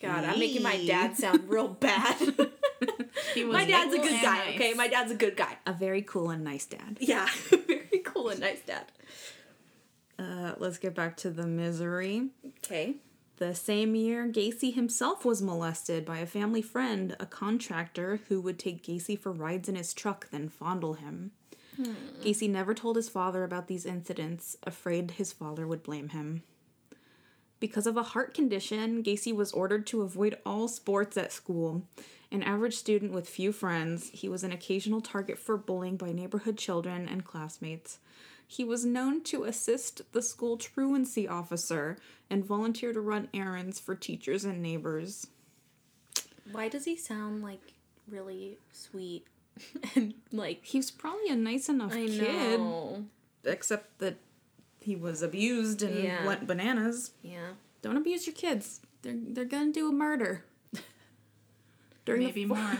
God, 0.00 0.24
I'm 0.24 0.38
making 0.38 0.62
my 0.62 0.84
dad 0.84 1.16
sound 1.16 1.48
real 1.48 1.68
bad. 1.80 2.16
He 3.34 3.44
was 3.44 3.54
my 3.54 3.64
dad's 3.64 3.94
a 3.94 3.98
good 3.98 4.20
guy. 4.22 4.44
nice. 4.46 4.54
Okay, 4.54 4.74
my 4.74 4.88
dad's 4.88 5.10
a 5.10 5.14
good 5.14 5.36
guy. 5.36 5.56
A 5.66 5.72
very 5.72 6.02
cool 6.02 6.28
and 6.30 6.44
nice 6.44 6.66
dad. 6.66 6.98
Yeah, 7.00 7.26
very 7.50 8.02
cool 8.04 8.28
and 8.28 8.40
nice 8.40 8.60
dad. 8.60 8.84
Uh, 10.18 10.54
let's 10.58 10.78
get 10.78 10.94
back 10.94 11.16
to 11.18 11.30
the 11.30 11.46
misery. 11.46 12.28
Okay. 12.64 12.96
The 13.38 13.54
same 13.54 13.94
year, 13.94 14.26
Gacy 14.26 14.74
himself 14.74 15.24
was 15.24 15.42
molested 15.42 16.06
by 16.06 16.18
a 16.18 16.26
family 16.26 16.62
friend, 16.62 17.14
a 17.20 17.26
contractor 17.26 18.20
who 18.28 18.40
would 18.40 18.58
take 18.58 18.82
Gacy 18.82 19.18
for 19.18 19.30
rides 19.30 19.68
in 19.68 19.74
his 19.74 19.92
truck, 19.92 20.30
then 20.30 20.48
fondle 20.48 20.94
him. 20.94 21.32
Gacy 22.22 22.48
never 22.48 22.72
told 22.72 22.96
his 22.96 23.10
father 23.10 23.44
about 23.44 23.68
these 23.68 23.84
incidents, 23.84 24.56
afraid 24.62 25.12
his 25.12 25.32
father 25.32 25.66
would 25.66 25.82
blame 25.82 26.08
him. 26.10 26.42
Because 27.60 27.86
of 27.86 27.96
a 27.96 28.02
heart 28.02 28.32
condition, 28.32 29.02
Gacy 29.02 29.34
was 29.34 29.52
ordered 29.52 29.86
to 29.88 30.02
avoid 30.02 30.38
all 30.46 30.68
sports 30.68 31.16
at 31.16 31.32
school. 31.32 31.82
An 32.32 32.42
average 32.42 32.76
student 32.76 33.12
with 33.12 33.28
few 33.28 33.52
friends, 33.52 34.10
he 34.12 34.28
was 34.28 34.42
an 34.44 34.52
occasional 34.52 35.00
target 35.00 35.38
for 35.38 35.56
bullying 35.56 35.96
by 35.96 36.12
neighborhood 36.12 36.56
children 36.56 37.08
and 37.08 37.24
classmates. 37.24 37.98
He 38.46 38.64
was 38.64 38.84
known 38.84 39.22
to 39.24 39.44
assist 39.44 40.02
the 40.12 40.22
school 40.22 40.56
truancy 40.56 41.26
officer 41.26 41.96
and 42.30 42.44
volunteer 42.44 42.92
to 42.92 43.00
run 43.00 43.28
errands 43.34 43.80
for 43.80 43.94
teachers 43.94 44.44
and 44.44 44.62
neighbors. 44.62 45.26
Why 46.52 46.68
does 46.68 46.84
he 46.84 46.96
sound 46.96 47.42
like 47.42 47.72
really 48.08 48.58
sweet 48.72 49.26
and 49.96 50.14
like 50.32 50.64
He 50.64 50.78
was 50.78 50.90
probably 50.92 51.28
a 51.28 51.34
nice 51.36 51.68
enough 51.68 51.92
I 51.92 52.06
kid, 52.06 52.60
know? 52.60 53.06
except 53.44 53.98
that 53.98 54.16
he 54.80 54.94
was 54.94 55.22
abused 55.22 55.82
and 55.82 56.04
Yeah. 56.04 56.24
went 56.24 56.46
bananas. 56.46 57.10
Yeah. 57.22 57.48
Don't 57.82 57.96
abuse 57.96 58.26
your 58.26 58.34
kids. 58.34 58.80
They're 59.02 59.14
they're 59.16 59.44
gonna 59.44 59.72
do 59.72 59.88
a 59.88 59.92
murder. 59.92 60.44
During 62.04 62.22
Maybe 62.22 62.44
the 62.44 62.54
more. 62.54 62.78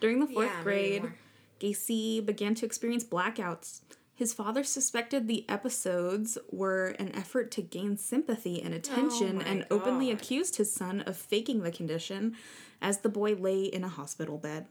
During 0.00 0.18
the 0.18 0.26
fourth 0.32 0.48
Yeah, 0.48 0.62
grade. 0.64 1.12
Gacy 1.60 2.24
began 2.24 2.56
to 2.56 2.66
experience 2.66 3.04
blackouts. 3.04 3.80
His 4.20 4.34
father 4.34 4.64
suspected 4.64 5.26
the 5.28 5.46
episodes 5.48 6.36
were 6.50 6.88
an 6.98 7.10
effort 7.14 7.50
to 7.52 7.62
gain 7.62 7.96
sympathy 7.96 8.60
and 8.60 8.74
oh 8.74 8.76
attention 8.76 9.38
my 9.38 9.44
and 9.44 9.66
openly 9.70 10.10
accused 10.10 10.56
his 10.56 10.70
son 10.70 11.00
of 11.00 11.16
faking 11.16 11.62
the 11.62 11.70
condition 11.72 12.36
as 12.82 12.98
the 12.98 13.08
boy 13.08 13.32
lay 13.34 13.62
in 13.64 13.82
a 13.82 13.88
hospital 13.88 14.36
bed. 14.36 14.66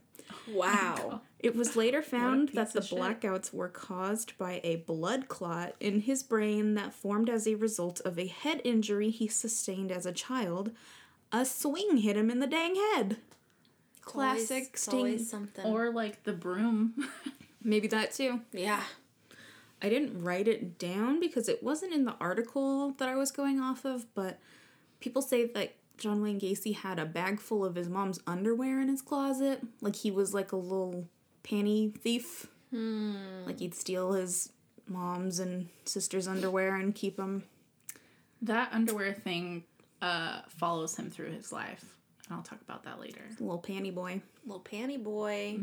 Wow. 0.48 1.22
It 1.40 1.56
was 1.56 1.76
later 1.76 2.02
found 2.04 2.50
that 2.50 2.74
the 2.74 2.80
of 2.80 2.86
shit. 2.86 3.00
blackouts 3.00 3.52
were 3.54 3.70
caused 3.70 4.38
by 4.38 4.60
a 4.64 4.76
blood 4.76 5.30
clot 5.30 5.74
in 5.80 6.02
his 6.02 6.22
brain 6.22 6.76
that 6.76 6.94
formed 6.94 7.28
as 7.30 7.48
a 7.48 7.56
result 7.56 8.02
of 8.02 8.20
a 8.20 8.28
head 8.28 8.62
injury 8.64 9.10
he 9.10 9.28
sustained 9.30 9.90
as 9.92 10.06
a 10.06 10.12
child. 10.12 10.72
A 11.32 11.44
swing 11.44 11.98
hit 11.98 12.18
him 12.18 12.30
in 12.30 12.38
the 12.40 12.46
dang 12.46 12.76
head. 12.76 13.18
Classic 14.02 14.64
Always- 14.66 14.82
sting. 14.82 15.00
always 15.00 15.30
something. 15.30 15.66
or 15.66 15.92
like 15.92 16.24
the 16.24 16.34
broom. 16.34 16.94
Maybe 17.64 17.88
that 17.88 18.14
too. 18.14 18.42
yeah. 18.52 18.84
I 19.82 19.90
didn't 19.90 20.22
write 20.22 20.48
it 20.48 20.78
down 20.78 21.20
because 21.20 21.48
it 21.48 21.64
wasn't 21.64 21.94
in 21.94 22.06
the 22.06 22.16
article 22.20 22.92
that 22.98 23.08
I 23.08 23.16
was 23.16 23.32
going 23.32 23.60
off 23.60 23.86
of, 23.86 24.06
but 24.14 24.40
people 25.00 25.22
say 25.22 25.46
that 25.46 25.76
John 25.98 26.22
Wayne 26.22 26.40
Gacy 26.40 26.76
had 26.76 27.00
a 27.00 27.06
bag 27.06 27.40
full 27.40 27.64
of 27.64 27.76
his 27.76 27.88
mom's 27.90 28.20
underwear 28.28 28.82
in 28.82 28.88
his 28.90 29.02
closet. 29.02 29.62
Like 29.82 29.96
he 29.96 30.12
was 30.12 30.34
like 30.34 30.52
a 30.52 30.58
little 30.58 31.08
panty 31.44 31.98
thief. 31.98 32.48
Like 32.72 33.60
he'd 33.60 33.74
steal 33.74 34.14
his 34.14 34.52
mom's 34.88 35.40
and 35.40 35.70
sister's 35.86 36.28
underwear 36.28 36.76
and 36.76 36.94
keep 36.94 37.18
them. 37.18 37.44
that 38.42 38.70
underwear 38.74 39.14
thing 39.14 39.64
uh, 40.02 40.42
follows 40.48 40.96
him 40.98 41.10
through 41.10 41.32
his 41.32 41.52
life. 41.52 41.96
And 42.28 42.36
I'll 42.38 42.44
talk 42.44 42.62
about 42.62 42.84
that 42.84 43.00
later. 43.00 43.22
Little 43.40 43.62
panty 43.62 43.94
boy. 43.94 44.22
Little 44.46 44.62
panty 44.64 45.02
boy. 45.04 45.58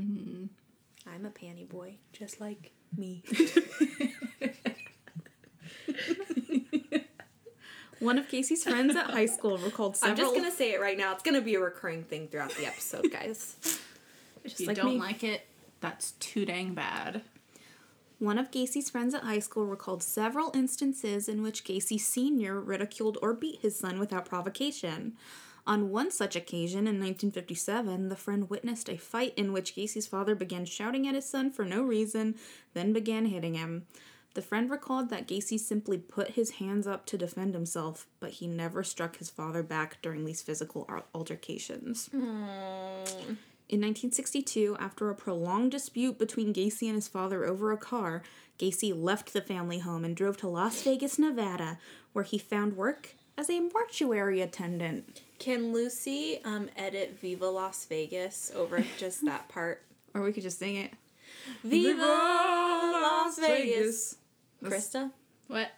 I'm 1.06 1.24
a 1.24 1.30
panty 1.30 1.68
boy, 1.68 1.94
just 2.12 2.40
like 2.40 2.72
me. 2.96 3.22
One 7.98 8.18
of 8.18 8.28
Gacy's 8.28 8.62
friends 8.62 8.94
at 8.94 9.06
high 9.06 9.26
school 9.26 9.56
recalled 9.56 9.96
several. 9.96 10.28
I'm 10.28 10.34
just 10.34 10.34
gonna 10.34 10.54
say 10.54 10.72
it 10.74 10.80
right 10.80 10.98
now. 10.98 11.12
It's 11.12 11.22
gonna 11.22 11.40
be 11.40 11.54
a 11.54 11.60
recurring 11.60 12.04
thing 12.04 12.28
throughout 12.28 12.50
the 12.50 12.66
episode, 12.66 13.10
guys. 13.10 13.56
If 14.44 14.60
you 14.60 14.66
like 14.66 14.76
don't 14.76 14.94
me. 14.94 15.00
like 15.00 15.24
it, 15.24 15.46
that's 15.80 16.12
too 16.12 16.44
dang 16.44 16.74
bad. 16.74 17.22
One 18.18 18.38
of 18.38 18.50
Gacy's 18.50 18.88
friends 18.88 19.14
at 19.14 19.24
high 19.24 19.40
school 19.40 19.66
recalled 19.66 20.02
several 20.02 20.50
instances 20.54 21.28
in 21.28 21.42
which 21.42 21.64
Gacy 21.64 22.00
Sr. 22.00 22.60
ridiculed 22.60 23.18
or 23.20 23.34
beat 23.34 23.60
his 23.60 23.78
son 23.78 23.98
without 23.98 24.24
provocation. 24.24 25.14
On 25.66 25.90
one 25.90 26.12
such 26.12 26.36
occasion 26.36 26.80
in 26.80 27.00
1957, 27.00 28.08
the 28.08 28.16
friend 28.16 28.48
witnessed 28.48 28.88
a 28.88 28.96
fight 28.96 29.34
in 29.36 29.52
which 29.52 29.74
Gacy's 29.74 30.06
father 30.06 30.36
began 30.36 30.64
shouting 30.64 31.08
at 31.08 31.16
his 31.16 31.28
son 31.28 31.50
for 31.50 31.64
no 31.64 31.82
reason, 31.82 32.36
then 32.72 32.92
began 32.92 33.26
hitting 33.26 33.54
him. 33.54 33.86
The 34.34 34.42
friend 34.42 34.70
recalled 34.70 35.08
that 35.10 35.26
Gacy 35.26 35.58
simply 35.58 35.96
put 35.96 36.32
his 36.32 36.52
hands 36.52 36.86
up 36.86 37.06
to 37.06 37.18
defend 37.18 37.54
himself, 37.54 38.06
but 38.20 38.32
he 38.32 38.46
never 38.46 38.84
struck 38.84 39.16
his 39.16 39.30
father 39.30 39.62
back 39.62 40.00
during 40.02 40.24
these 40.24 40.42
physical 40.42 40.86
al- 40.88 41.06
altercations. 41.14 42.08
Hmm. 42.12 43.36
In 43.68 43.80
1962, 43.80 44.76
after 44.78 45.10
a 45.10 45.14
prolonged 45.14 45.72
dispute 45.72 46.18
between 46.18 46.54
Gacy 46.54 46.86
and 46.86 46.94
his 46.94 47.08
father 47.08 47.44
over 47.44 47.72
a 47.72 47.76
car, 47.76 48.22
Gacy 48.58 48.92
left 48.94 49.32
the 49.32 49.40
family 49.40 49.80
home 49.80 50.04
and 50.04 50.14
drove 50.14 50.36
to 50.36 50.48
Las 50.48 50.82
Vegas, 50.82 51.18
Nevada, 51.18 51.78
where 52.12 52.24
he 52.24 52.38
found 52.38 52.76
work 52.76 53.16
as 53.36 53.50
a 53.50 53.58
mortuary 53.60 54.40
attendant. 54.40 55.22
Can 55.38 55.72
Lucy 55.72 56.40
um 56.44 56.68
edit 56.76 57.18
Viva 57.20 57.46
Las 57.46 57.84
Vegas 57.86 58.50
over 58.54 58.84
just 58.98 59.24
that 59.24 59.48
part? 59.50 59.82
Or 60.14 60.22
we 60.22 60.32
could 60.32 60.42
just 60.42 60.58
sing 60.58 60.76
it. 60.76 60.92
Viva 61.62 62.00
Las 62.02 63.38
Vegas. 63.38 64.16
Krista? 64.64 65.10
What? 65.48 65.68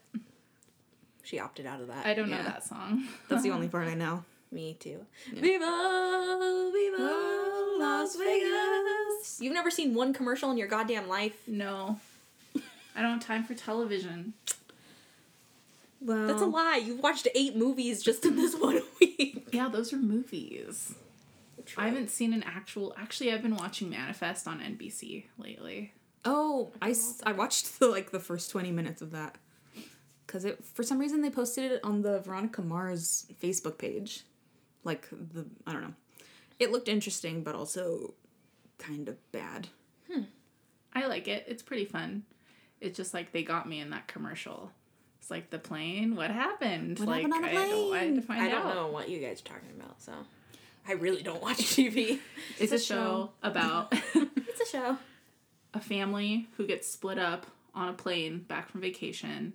She 1.24 1.38
opted 1.38 1.66
out 1.66 1.80
of 1.80 1.88
that. 1.88 2.06
I 2.06 2.14
don't 2.14 2.30
know 2.30 2.36
Yeah. 2.36 2.42
that 2.44 2.64
song. 2.64 3.06
That's 3.28 3.42
the 3.42 3.50
only 3.50 3.68
part 3.68 3.88
I 3.88 3.94
know. 4.04 4.24
Me 4.50 4.76
too. 4.80 5.04
Viva, 5.34 6.70
Viva 6.72 7.76
Las 7.78 8.16
Vegas. 8.16 9.38
You've 9.40 9.52
never 9.52 9.70
seen 9.70 9.92
one 9.94 10.14
commercial 10.14 10.50
in 10.50 10.56
your 10.56 10.68
goddamn 10.68 11.06
life? 11.06 11.36
No. 11.46 12.00
I 12.96 13.02
don't 13.02 13.12
have 13.18 13.24
time 13.26 13.44
for 13.44 13.52
television. 13.54 14.32
Well, 16.00 16.26
That's 16.26 16.42
a 16.42 16.46
lie. 16.46 16.80
You've 16.84 17.00
watched 17.02 17.26
eight 17.34 17.56
movies 17.56 18.02
just 18.02 18.24
in 18.24 18.36
this 18.36 18.54
one 18.58 18.80
week. 19.00 19.48
Yeah, 19.52 19.68
those 19.68 19.92
are 19.92 19.96
movies. 19.96 20.94
I 21.76 21.88
haven't 21.88 22.10
seen 22.10 22.32
an 22.32 22.42
actual. 22.44 22.94
Actually, 22.96 23.32
I've 23.32 23.42
been 23.42 23.56
watching 23.56 23.90
Manifest 23.90 24.48
on 24.48 24.60
NBC 24.60 25.24
lately. 25.36 25.92
Oh, 26.24 26.72
I 26.80 26.94
I 27.24 27.32
watched 27.32 27.78
the 27.78 27.88
like 27.88 28.10
the 28.10 28.20
first 28.20 28.50
20 28.50 28.70
minutes 28.72 29.02
of 29.02 29.10
that. 29.12 29.36
Cuz 30.26 30.44
it 30.44 30.64
for 30.64 30.82
some 30.82 30.98
reason 30.98 31.20
they 31.20 31.30
posted 31.30 31.72
it 31.72 31.80
on 31.84 32.02
the 32.02 32.20
Veronica 32.20 32.62
Mars 32.62 33.26
Facebook 33.42 33.78
page. 33.78 34.24
Like 34.84 35.08
the 35.10 35.46
I 35.66 35.72
don't 35.72 35.82
know. 35.82 35.94
It 36.58 36.70
looked 36.72 36.88
interesting 36.88 37.42
but 37.42 37.54
also 37.54 38.14
kind 38.78 39.08
of 39.08 39.32
bad. 39.32 39.68
Hmm. 40.10 40.22
I 40.94 41.06
like 41.06 41.28
it. 41.28 41.44
It's 41.46 41.62
pretty 41.62 41.84
fun. 41.84 42.24
It's 42.80 42.96
just 42.96 43.12
like 43.12 43.32
they 43.32 43.42
got 43.42 43.68
me 43.68 43.80
in 43.80 43.90
that 43.90 44.08
commercial. 44.08 44.72
It's 45.28 45.30
like 45.30 45.50
the 45.50 45.58
plane. 45.58 46.16
What 46.16 46.30
happened? 46.30 46.98
What 47.00 47.08
like 47.08 47.20
happened 47.26 47.34
on 47.34 47.42
the 47.42 47.48
I, 47.48 47.52
don't- 47.68 47.94
I 47.94 47.98
to 48.00 48.12
plane? 48.12 48.22
find 48.22 48.40
I 48.42 48.48
don't 48.48 48.66
out. 48.66 48.74
know 48.76 48.86
what 48.88 49.10
you 49.10 49.18
guys 49.18 49.42
are 49.42 49.44
talking 49.44 49.68
about, 49.78 50.00
so 50.00 50.12
I 50.88 50.92
really 50.92 51.22
don't 51.22 51.42
watch 51.42 51.58
TV. 51.58 52.18
It's 52.58 52.72
a 52.72 52.78
show 52.78 53.32
about 53.42 53.92
it's 54.14 54.60
a 54.62 54.66
show. 54.72 54.96
a 55.74 55.80
family 55.80 56.48
who 56.56 56.66
gets 56.66 56.88
split 56.90 57.18
up 57.18 57.46
on 57.74 57.90
a 57.90 57.92
plane 57.92 58.38
back 58.48 58.70
from 58.70 58.80
vacation, 58.80 59.52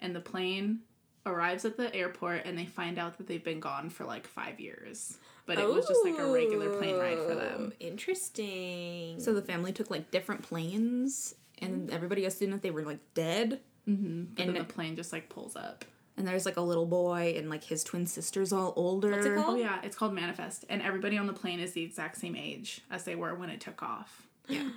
and 0.00 0.16
the 0.16 0.20
plane 0.20 0.80
arrives 1.26 1.64
at 1.64 1.76
the 1.76 1.94
airport 1.94 2.44
and 2.44 2.58
they 2.58 2.66
find 2.66 2.98
out 2.98 3.16
that 3.18 3.28
they've 3.28 3.44
been 3.44 3.60
gone 3.60 3.90
for 3.90 4.04
like 4.04 4.26
five 4.26 4.58
years. 4.58 5.16
But 5.46 5.58
it 5.60 5.68
was 5.68 5.86
just 5.86 6.04
like 6.04 6.18
a 6.18 6.26
regular 6.32 6.70
plane 6.76 6.96
ride 6.98 7.18
for 7.18 7.36
them. 7.36 7.70
Oh, 7.72 7.76
Interesting. 7.78 9.20
So 9.20 9.32
the 9.32 9.42
family 9.42 9.72
took 9.72 9.90
like 9.92 10.10
different 10.10 10.42
planes 10.42 11.36
and 11.60 11.88
everybody 11.92 12.24
assumed 12.24 12.52
that 12.54 12.62
they 12.62 12.72
were 12.72 12.82
like 12.82 12.98
dead. 13.14 13.60
Mm-hmm. 13.88 14.24
But 14.24 14.36
then 14.36 14.48
And- 14.56 14.56
the 14.68 14.72
plane 14.72 14.96
just 14.96 15.12
like 15.12 15.28
pulls 15.28 15.56
up. 15.56 15.84
And 16.16 16.28
there's 16.28 16.46
like 16.46 16.56
a 16.56 16.60
little 16.60 16.86
boy 16.86 17.34
and 17.36 17.50
like 17.50 17.64
his 17.64 17.82
twin 17.82 18.06
sisters 18.06 18.52
all 18.52 18.72
older. 18.76 19.10
What's 19.10 19.26
it 19.26 19.32
Oh 19.36 19.56
yeah, 19.56 19.80
it's 19.82 19.96
called 19.96 20.14
Manifest, 20.14 20.64
and 20.68 20.80
everybody 20.80 21.18
on 21.18 21.26
the 21.26 21.32
plane 21.32 21.58
is 21.58 21.72
the 21.72 21.82
exact 21.82 22.18
same 22.18 22.36
age 22.36 22.82
as 22.88 23.02
they 23.02 23.16
were 23.16 23.34
when 23.34 23.50
it 23.50 23.60
took 23.60 23.82
off. 23.82 24.26
Yeah. 24.48 24.70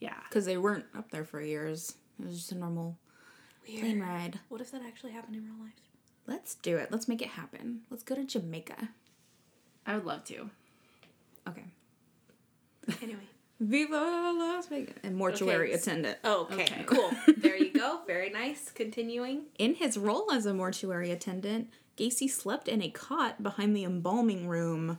Yeah, 0.00 0.20
Cuz 0.30 0.44
they 0.44 0.56
weren't 0.58 0.84
up 0.94 1.10
there 1.10 1.24
for 1.24 1.40
years. 1.40 1.94
It 2.20 2.26
was 2.26 2.36
just 2.36 2.52
a 2.52 2.54
normal 2.56 2.98
plane 3.66 4.00
ride. 4.00 4.38
What 4.48 4.60
if 4.60 4.70
that 4.72 4.82
actually 4.82 5.12
happened 5.12 5.34
in 5.36 5.44
real 5.44 5.58
life? 5.64 5.80
Let's 6.26 6.54
do 6.56 6.76
it. 6.76 6.92
Let's 6.92 7.08
make 7.08 7.22
it 7.22 7.28
happen. 7.28 7.82
Let's 7.90 8.02
go 8.02 8.14
to 8.14 8.24
Jamaica. 8.24 8.90
I 9.86 9.94
would 9.96 10.04
love 10.04 10.24
to. 10.24 10.50
Okay. 11.48 11.64
Anyway. 13.02 13.26
Viva 13.60 14.32
Las 14.36 14.66
Vegas. 14.66 14.96
And 15.02 15.16
mortuary 15.16 15.68
Okay. 15.68 15.80
attendant. 15.80 16.18
Oh, 16.24 16.48
okay. 16.50 16.64
Okay. 16.64 16.84
Cool. 16.86 17.10
there 17.36 17.56
you 17.56 17.72
go. 17.72 18.00
Very 18.06 18.30
nice. 18.30 18.70
Continuing. 18.70 19.44
In 19.58 19.74
his 19.74 19.96
role 19.96 20.30
as 20.32 20.44
a 20.46 20.54
mortuary 20.54 21.10
attendant, 21.10 21.70
Gacy 21.96 22.28
slept 22.28 22.68
in 22.68 22.82
a 22.82 22.90
cot 22.90 23.42
behind 23.42 23.76
the 23.76 23.84
embalming 23.84 24.48
room. 24.48 24.98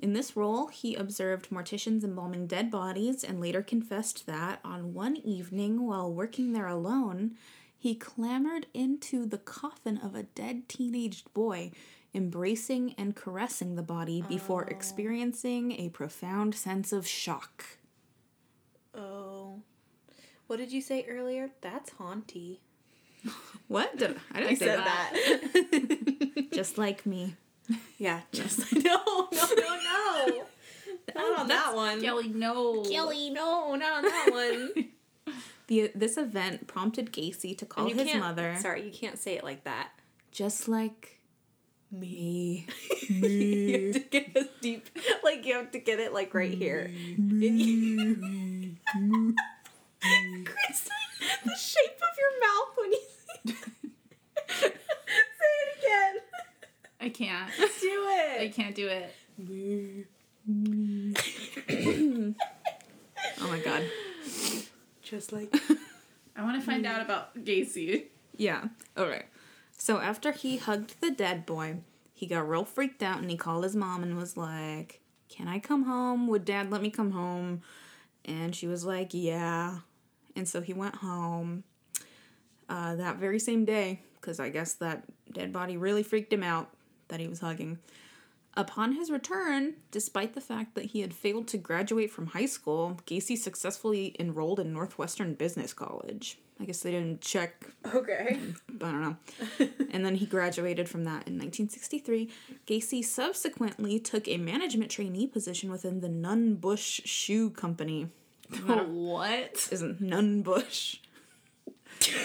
In 0.00 0.14
this 0.14 0.34
role, 0.34 0.68
he 0.68 0.94
observed 0.94 1.50
morticians 1.50 2.02
embalming 2.02 2.46
dead 2.46 2.70
bodies 2.70 3.22
and 3.22 3.38
later 3.40 3.62
confessed 3.62 4.26
that 4.26 4.60
on 4.64 4.94
one 4.94 5.16
evening 5.16 5.86
while 5.86 6.10
working 6.10 6.52
there 6.52 6.68
alone, 6.68 7.36
he 7.76 7.94
clambered 7.94 8.66
into 8.72 9.26
the 9.26 9.38
coffin 9.38 9.98
of 9.98 10.14
a 10.14 10.22
dead 10.22 10.68
teenaged 10.68 11.32
boy, 11.34 11.70
embracing 12.14 12.94
and 12.96 13.14
caressing 13.14 13.74
the 13.74 13.82
body 13.82 14.22
before 14.26 14.64
oh. 14.64 14.70
experiencing 14.70 15.72
a 15.72 15.90
profound 15.90 16.54
sense 16.54 16.92
of 16.92 17.06
shock. 17.06 17.64
Oh. 18.94 19.60
What 20.46 20.56
did 20.58 20.72
you 20.72 20.80
say 20.80 21.06
earlier? 21.08 21.50
That's 21.60 21.90
haunty. 21.90 22.60
What? 23.68 23.96
Did, 23.96 24.16
I 24.34 24.40
didn't 24.40 24.50
I 24.50 24.54
say 24.54 24.64
said 24.66 24.78
that. 24.80 25.12
that. 25.12 26.48
Just 26.52 26.76
like 26.76 27.06
me. 27.06 27.36
yeah, 27.98 28.22
just 28.32 28.72
no, 28.74 28.80
no, 28.82 29.28
no, 29.30 29.76
no. 29.78 30.42
Oh, 31.14 31.32
not 31.32 31.38
on 31.40 31.48
that 31.48 31.74
one. 31.76 32.00
Kelly, 32.02 32.26
no. 32.28 32.82
Kelly, 32.82 33.30
no, 33.30 33.76
not 33.76 33.92
on 33.98 34.02
that 34.02 34.28
one. 34.32 34.88
The, 35.68 35.92
this 35.94 36.16
event 36.16 36.66
prompted 36.66 37.12
Gacy 37.12 37.56
to 37.58 37.64
call 37.66 37.88
his 37.90 38.12
mother, 38.16 38.56
Sorry, 38.58 38.82
you 38.84 38.90
can't 38.90 39.18
say 39.20 39.34
it 39.36 39.44
like 39.44 39.62
that. 39.62 39.90
just 40.32 40.66
like 40.66 41.20
me. 41.92 42.66
you 43.08 43.84
have 43.84 43.92
to 43.94 44.00
get 44.10 44.36
a 44.36 44.48
deep, 44.60 44.88
like 45.22 45.46
you 45.46 45.54
have 45.54 45.70
to 45.70 45.78
get 45.78 46.00
it 46.00 46.12
like 46.12 46.34
right 46.34 46.52
here. 46.52 46.90
Kristen, 50.44 50.96
the 51.44 51.54
shape 51.56 52.00
of 52.02 52.16
your 52.18 52.32
mouth 52.40 52.70
when 52.76 52.90
you 52.92 53.00
say, 53.00 53.54
say 54.58 54.66
it 54.68 55.78
again. 55.78 56.14
I 57.00 57.08
can't. 57.10 57.50
Do 57.56 58.06
it. 58.08 58.40
I 58.40 58.48
can't 58.48 58.74
do 58.74 58.88
it. 58.88 59.14
Oh 63.42 63.48
my 63.48 63.58
god. 63.60 63.84
Just 65.02 65.32
like 65.32 65.54
I 66.36 66.42
want 66.42 66.58
to 66.58 66.66
find 66.66 66.86
out 66.86 67.02
about 67.02 67.36
Gacy. 67.36 68.04
Yeah. 68.36 68.68
Alright. 68.98 69.26
So 69.76 69.98
after 69.98 70.32
he 70.32 70.56
hugged 70.56 71.00
the 71.00 71.10
dead 71.10 71.44
boy, 71.46 71.76
he 72.14 72.26
got 72.26 72.48
real 72.48 72.64
freaked 72.64 73.02
out 73.02 73.18
and 73.20 73.30
he 73.30 73.36
called 73.36 73.64
his 73.64 73.76
mom 73.76 74.02
and 74.02 74.16
was 74.16 74.36
like, 74.36 75.00
Can 75.28 75.48
I 75.48 75.58
come 75.58 75.84
home? 75.84 76.26
Would 76.28 76.44
dad 76.44 76.70
let 76.70 76.82
me 76.82 76.90
come 76.90 77.10
home? 77.12 77.62
And 78.24 78.54
she 78.54 78.66
was 78.66 78.84
like, 78.84 79.12
Yeah. 79.12 79.78
And 80.36 80.48
so 80.48 80.60
he 80.60 80.72
went 80.72 80.96
home 80.96 81.64
uh, 82.68 82.94
that 82.96 83.16
very 83.16 83.38
same 83.38 83.64
day, 83.64 84.00
because 84.20 84.38
I 84.38 84.48
guess 84.48 84.74
that 84.74 85.04
dead 85.32 85.52
body 85.52 85.76
really 85.76 86.02
freaked 86.02 86.32
him 86.32 86.42
out 86.42 86.70
that 87.08 87.20
he 87.20 87.28
was 87.28 87.40
hugging. 87.40 87.78
Upon 88.54 88.92
his 88.92 89.10
return, 89.10 89.74
despite 89.90 90.34
the 90.34 90.40
fact 90.40 90.74
that 90.74 90.86
he 90.86 91.00
had 91.00 91.14
failed 91.14 91.46
to 91.48 91.58
graduate 91.58 92.10
from 92.10 92.26
high 92.26 92.46
school, 92.46 92.98
Gacy 93.06 93.36
successfully 93.36 94.16
enrolled 94.18 94.60
in 94.60 94.72
Northwestern 94.72 95.34
Business 95.34 95.72
College. 95.72 96.38
I 96.60 96.64
guess 96.66 96.80
they 96.80 96.90
didn't 96.90 97.22
check 97.22 97.64
okay. 97.94 98.38
I 98.68 98.78
don't 98.78 99.00
know. 99.00 99.16
and 99.90 100.04
then 100.04 100.16
he 100.16 100.26
graduated 100.26 100.88
from 100.88 101.04
that 101.04 101.26
in 101.26 101.38
1963. 101.38 102.30
Gacy 102.66 103.02
subsequently 103.02 103.98
took 103.98 104.28
a 104.28 104.36
management 104.36 104.90
trainee 104.90 105.26
position 105.26 105.70
within 105.70 106.00
the 106.00 106.08
Nunn 106.08 106.56
Bush 106.56 107.00
Shoe 107.04 107.50
Company. 107.50 108.08
what? 108.66 109.68
Isn't 109.72 110.00
Nunn 110.02 110.42
Bush? 110.42 110.98
Just 112.00 112.18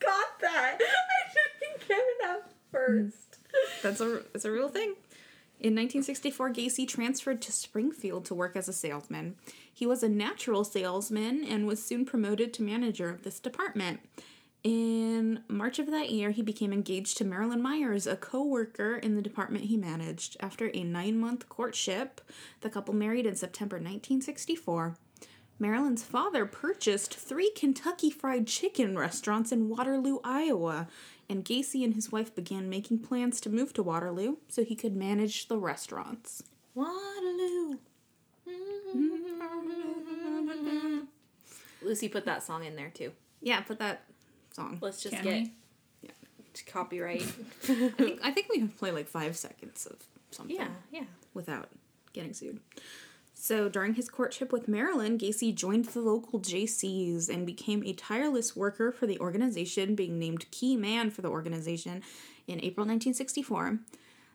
got 0.00 0.40
that. 0.40 0.78
I 0.78 1.34
didn't 1.60 1.88
get 1.88 1.98
it 1.98 2.24
at 2.28 2.52
first. 2.70 3.38
That's 3.82 4.00
a 4.00 4.22
it's 4.34 4.44
a 4.44 4.50
real 4.50 4.68
thing. 4.68 4.94
In 5.60 5.76
1964, 5.76 6.52
Gacy 6.54 6.88
transferred 6.88 7.40
to 7.42 7.52
Springfield 7.52 8.24
to 8.24 8.34
work 8.34 8.56
as 8.56 8.68
a 8.68 8.72
salesman. 8.72 9.36
He 9.72 9.86
was 9.86 10.02
a 10.02 10.08
natural 10.08 10.64
salesman 10.64 11.44
and 11.44 11.66
was 11.66 11.82
soon 11.82 12.04
promoted 12.04 12.52
to 12.54 12.62
manager 12.62 13.08
of 13.08 13.22
this 13.22 13.40
department. 13.40 14.00
In 14.62 15.42
March 15.48 15.80
of 15.80 15.90
that 15.90 16.10
year, 16.10 16.30
he 16.30 16.42
became 16.42 16.72
engaged 16.72 17.16
to 17.18 17.24
Marilyn 17.24 17.60
Myers, 17.60 18.06
a 18.06 18.16
co 18.16 18.44
worker 18.44 18.94
in 18.96 19.16
the 19.16 19.22
department 19.22 19.64
he 19.64 19.76
managed. 19.76 20.36
After 20.38 20.70
a 20.72 20.84
nine 20.84 21.18
month 21.18 21.48
courtship, 21.48 22.20
the 22.60 22.70
couple 22.70 22.94
married 22.94 23.26
in 23.26 23.34
September 23.34 23.76
1964. 23.76 24.96
Marilyn's 25.58 26.02
father 26.02 26.46
purchased 26.46 27.14
three 27.14 27.50
Kentucky 27.54 28.10
Fried 28.10 28.46
Chicken 28.46 28.96
restaurants 28.96 29.52
in 29.52 29.68
Waterloo, 29.68 30.18
Iowa, 30.24 30.88
and 31.28 31.44
Gacy 31.44 31.84
and 31.84 31.94
his 31.94 32.10
wife 32.10 32.34
began 32.34 32.68
making 32.68 33.00
plans 33.00 33.40
to 33.40 33.50
move 33.50 33.72
to 33.74 33.82
Waterloo 33.82 34.36
so 34.48 34.64
he 34.64 34.74
could 34.74 34.96
manage 34.96 35.48
the 35.48 35.58
restaurants. 35.58 36.42
Waterloo. 36.74 37.78
Lucy 41.82 42.08
put 42.08 42.24
that 42.24 42.42
song 42.42 42.64
in 42.64 42.76
there 42.76 42.90
too. 42.90 43.12
Yeah, 43.40 43.60
put 43.60 43.78
that 43.80 44.04
song. 44.52 44.78
Let's 44.80 45.02
just 45.02 45.16
Can 45.16 45.24
get 45.24 45.32
we? 45.34 45.52
copyright. 46.66 47.22
I 47.68 47.88
think, 47.88 48.20
I 48.22 48.30
think 48.30 48.48
we 48.50 48.58
can 48.58 48.68
play 48.68 48.90
like 48.90 49.08
five 49.08 49.36
seconds 49.36 49.86
of 49.86 49.96
something 50.30 50.56
yeah, 50.56 50.68
yeah. 50.90 51.04
without 51.34 51.68
getting 52.12 52.34
sued. 52.34 52.60
So 53.34 53.68
during 53.68 53.94
his 53.94 54.08
courtship 54.08 54.52
with 54.52 54.68
Marilyn, 54.68 55.18
Gacy 55.18 55.52
joined 55.52 55.86
the 55.86 56.00
local 56.00 56.38
JCs 56.38 57.28
and 57.28 57.44
became 57.44 57.82
a 57.84 57.92
tireless 57.92 58.54
worker 58.54 58.92
for 58.92 59.06
the 59.06 59.18
organization, 59.18 59.96
being 59.96 60.18
named 60.18 60.48
key 60.52 60.76
man 60.76 61.10
for 61.10 61.22
the 61.22 61.28
organization 61.28 62.02
in 62.46 62.58
April 62.58 62.86
1964. 62.86 63.80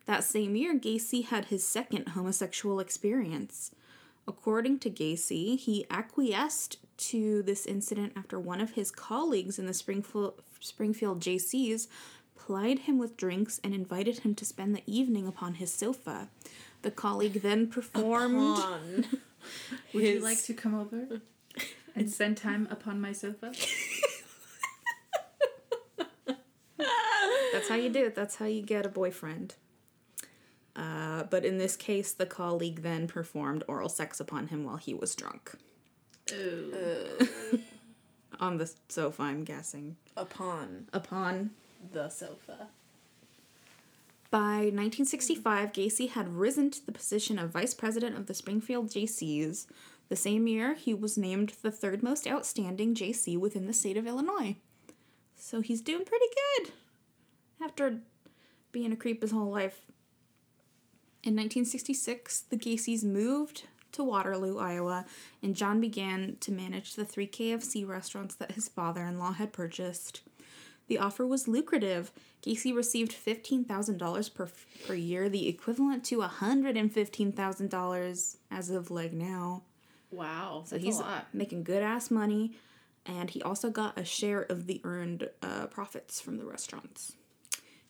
That 0.06 0.26
same 0.26 0.58
year, 0.58 0.78
Gacy 0.78 1.26
had 1.26 1.46
his 1.46 1.66
second 1.66 2.10
homosexual 2.10 2.82
experience. 2.82 3.72
According 4.28 4.80
to 4.80 4.90
Gacy, 4.90 5.58
he 5.58 5.86
acquiesced 5.90 6.78
to 6.98 7.42
this 7.44 7.66
incident 7.66 8.14
after 8.16 8.40
one 8.40 8.60
of 8.60 8.72
his 8.72 8.92
colleagues 8.92 9.58
in 9.58 9.68
the 9.68 9.74
Springfield, 9.74 10.42
Springfield 10.60 11.22
JCs 11.22 11.88
plied 12.36 12.80
him 12.80 12.98
with 12.98 13.16
drinks 13.18 13.60
and 13.64 13.74
invited 13.74 14.20
him 14.20 14.36
to 14.36 14.46
spend 14.46 14.76
the 14.76 14.84
evening 14.86 15.28
upon 15.28 15.56
his 15.56 15.74
sofa. 15.74 16.30
The 16.82 16.92
colleague 16.92 17.42
then 17.42 17.68
performed. 17.68 18.36
On. 18.36 19.06
Would 19.94 20.04
you 20.04 20.20
like 20.20 20.44
to 20.44 20.54
come 20.54 20.76
over 20.76 21.22
and 21.96 22.10
spend 22.10 22.38
time 22.38 22.68
upon 22.70 23.00
my 23.00 23.14
sofa? 23.14 23.54
That's 27.54 27.70
how 27.70 27.76
you 27.76 27.90
do 27.90 28.06
it. 28.06 28.16
That's 28.16 28.36
how 28.36 28.46
you 28.46 28.62
get 28.62 28.86
a 28.86 28.90
boyfriend. 28.90 29.56
Uh, 30.78 31.24
but 31.24 31.44
in 31.44 31.58
this 31.58 31.76
case, 31.76 32.14
the 32.14 32.26
colleague 32.28 32.84
then 32.84 33.08
performed 33.08 33.64
oral 33.68 33.90
sex 33.90 34.20
upon 34.20 34.48
him 34.48 34.64
while 34.64 34.78
he 34.78 34.94
was 34.94 35.16
drunk. 35.16 35.56
Ooh. 36.32 37.18
On 38.40 38.58
the 38.58 38.72
sofa, 38.88 39.24
I'm 39.24 39.44
guessing. 39.44 39.96
Upon 40.16 40.88
Upon. 40.94 41.52
the 41.92 42.10
sofa. 42.10 42.68
By 44.30 44.70
1965, 44.70 45.72
Gacy 45.72 46.10
had 46.10 46.36
risen 46.36 46.70
to 46.72 46.86
the 46.86 46.92
position 46.92 47.40
of 47.40 47.50
vice 47.52 47.74
president 47.74 48.16
of 48.18 48.28
the 48.28 48.34
Springfield 48.34 48.90
JCs. 48.90 49.66
The 50.10 50.16
same 50.16 50.48
year, 50.48 50.76
he 50.76 50.94
was 50.94 51.18
named 51.18 51.54
the 51.62 51.72
third 51.72 52.04
most 52.04 52.28
outstanding 52.28 52.94
JC 52.94 53.38
within 53.38 53.66
the 53.66 53.74
state 53.74 53.98
of 53.98 54.06
Illinois. 54.06 54.58
So 55.36 55.62
he's 55.62 55.82
doing 55.82 56.06
pretty 56.06 56.26
good 56.60 56.72
after 57.64 58.00
being 58.72 58.92
a 58.92 58.98
creep 58.98 59.22
his 59.22 59.32
whole 59.32 59.50
life. 59.50 59.82
In 61.24 61.36
1966, 61.36 62.42
the 62.42 62.58
Gacy's 62.58 63.04
moved 63.04 63.64
to 63.94 64.04
Waterloo, 64.04 64.60
Iowa, 64.60 65.06
and 65.42 65.56
John 65.56 65.82
began 65.82 66.38
to 66.42 66.52
manage 66.52 66.94
the 66.96 67.06
three 67.06 67.28
KFC 67.28 67.88
restaurants 67.88 68.36
that 68.36 68.52
his 68.54 68.70
father 68.70 69.06
in 69.06 69.18
law 69.20 69.34
had 69.34 69.52
purchased. 69.52 70.22
The 70.88 71.00
offer 71.00 71.26
was 71.28 71.48
lucrative. 71.48 72.12
Gacy 72.42 72.74
received 72.74 73.12
$15,000 73.12 74.34
per, 74.34 74.50
per 74.86 74.94
year, 74.94 75.28
the 75.28 75.50
equivalent 75.50 76.06
to 76.06 76.20
$115,000 76.20 78.36
as 78.52 78.70
of 78.70 78.92
like 78.92 79.12
now. 79.12 79.64
Wow. 80.12 80.64
So 80.66 80.78
he's 80.78 81.02
making 81.34 81.64
good 81.64 81.84
ass 81.84 82.10
money, 82.10 82.54
and 83.06 83.30
he 83.30 83.42
also 83.42 83.70
got 83.70 84.00
a 84.00 84.06
share 84.06 84.44
of 84.44 84.66
the 84.68 84.80
earned 84.84 85.30
uh, 85.42 85.68
profits 85.68 86.22
from 86.22 86.38
the 86.38 86.46
restaurants. 86.46 87.18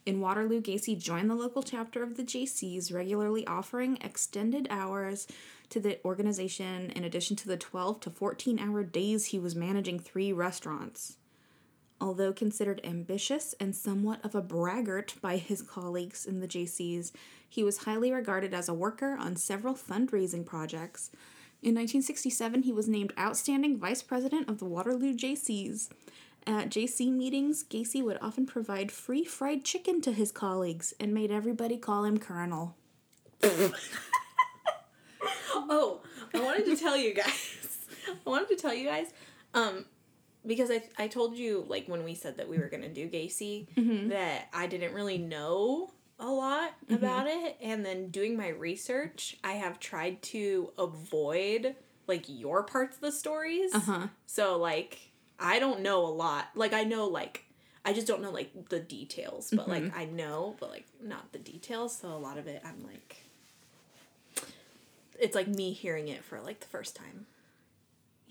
In 0.08 0.22
Waterloo, 0.22 0.62
Gacy 0.62 0.98
joined 0.98 1.30
the 1.30 1.36
local 1.36 1.62
chapter 1.62 2.02
of 2.02 2.16
the 2.16 2.24
JCs, 2.24 2.94
regularly 2.94 3.46
offering 3.46 3.98
extended 4.00 4.66
hours 4.70 5.28
to 5.68 5.82
the 5.82 6.00
organization 6.06 6.92
in 6.92 7.04
addition 7.04 7.36
to 7.36 7.48
the 7.50 7.58
12 7.58 8.00
to 8.00 8.10
14 8.10 8.58
hour 8.58 8.86
days 8.86 9.26
he 9.26 9.38
was 9.38 9.54
managing 9.54 10.00
three 10.00 10.32
restaurants. 10.32 11.18
Although 12.00 12.32
considered 12.32 12.80
ambitious 12.86 13.54
and 13.60 13.76
somewhat 13.76 14.24
of 14.24 14.34
a 14.34 14.42
braggart 14.42 15.16
by 15.20 15.36
his 15.36 15.62
colleagues 15.62 16.26
in 16.26 16.40
the 16.40 16.48
JCs, 16.48 17.12
he 17.50 17.62
was 17.62 17.80
highly 17.80 18.14
regarded 18.14 18.54
as 18.54 18.70
a 18.70 18.74
worker 18.74 19.18
on 19.20 19.36
several 19.36 19.74
fundraising 19.74 20.46
projects. 20.46 21.12
In 21.62 21.76
1967, 21.76 22.64
he 22.64 22.72
was 22.72 22.88
named 22.88 23.12
Outstanding 23.20 23.78
Vice 23.78 24.04
President 24.04 24.48
of 24.48 24.60
the 24.60 24.66
Waterloo 24.66 25.14
JCs. 25.14 25.90
At 26.48 26.70
JC 26.70 27.12
meetings, 27.12 27.66
Gacy 27.66 28.02
would 28.02 28.18
often 28.22 28.46
provide 28.46 28.90
free 28.90 29.26
fried 29.26 29.66
chicken 29.66 30.00
to 30.02 30.14
his 30.14 30.32
colleagues 30.32 30.94
and 30.98 31.14
made 31.14 31.30
everybody 31.30 31.78
call 31.78 32.06
him 32.06 32.18
Colonel. 32.18 32.76
Oh, 35.70 36.02
I 36.34 36.40
wanted 36.40 36.66
to 36.68 36.78
tell 36.78 36.96
you 36.96 37.14
guys. 37.14 37.78
I 38.26 38.30
wanted 38.30 38.48
to 38.50 38.56
tell 38.56 38.74
you 38.74 38.88
guys, 38.88 39.08
um, 39.54 39.86
because 40.46 40.72
I 40.72 40.84
I 40.98 41.08
told 41.08 41.36
you 41.36 41.66
like 41.68 41.88
when 41.88 42.04
we 42.04 42.14
said 42.16 42.38
that 42.38 42.48
we 42.48 42.58
were 42.58 42.70
gonna 42.70 42.88
do 42.90 43.10
Gacy 43.10 43.68
that 44.10 44.48
I 44.54 44.68
didn't 44.68 44.94
really 44.94 45.18
know 45.18 45.92
a 46.20 46.28
lot 46.28 46.74
about 46.90 47.28
it, 47.28 47.58
and 47.62 47.86
then 47.86 48.10
doing 48.10 48.38
my 48.38 48.50
research, 48.50 49.36
I 49.44 49.54
have 49.54 49.80
tried 49.80 50.22
to 50.24 50.72
avoid 50.78 51.76
like 52.08 52.26
your 52.28 52.64
parts 52.64 52.96
of 52.96 53.02
the 53.02 53.12
stories. 53.12 53.74
Uh 53.74 53.80
huh. 53.80 54.08
So 54.26 54.58
like 54.58 55.07
I 55.40 55.60
don't 55.60 55.82
know 55.82 56.06
a 56.06 56.10
lot. 56.10 56.48
Like 56.56 56.74
I 56.74 56.84
know 56.84 57.08
like 57.08 57.46
I 57.86 57.94
just 57.94 58.08
don't 58.08 58.22
know 58.22 58.32
like 58.32 58.70
the 58.70 58.80
details, 58.80 59.52
but 59.54 59.68
like 59.68 59.84
mm-hmm. 59.84 59.98
I 59.98 60.06
know, 60.06 60.56
but 60.60 60.70
like 60.70 60.86
not 61.02 61.32
the 61.32 61.40
details. 61.40 61.98
So 61.98 62.10
a 62.10 62.18
lot 62.18 62.38
of 62.38 62.48
it 62.48 62.62
I'm 62.66 62.84
like 62.86 63.24
it's 65.20 65.36
like 65.36 65.48
me 65.48 65.74
hearing 65.74 66.08
it 66.08 66.24
for 66.24 66.40
like 66.40 66.60
the 66.60 66.68
first 66.68 66.96
time. 66.96 67.26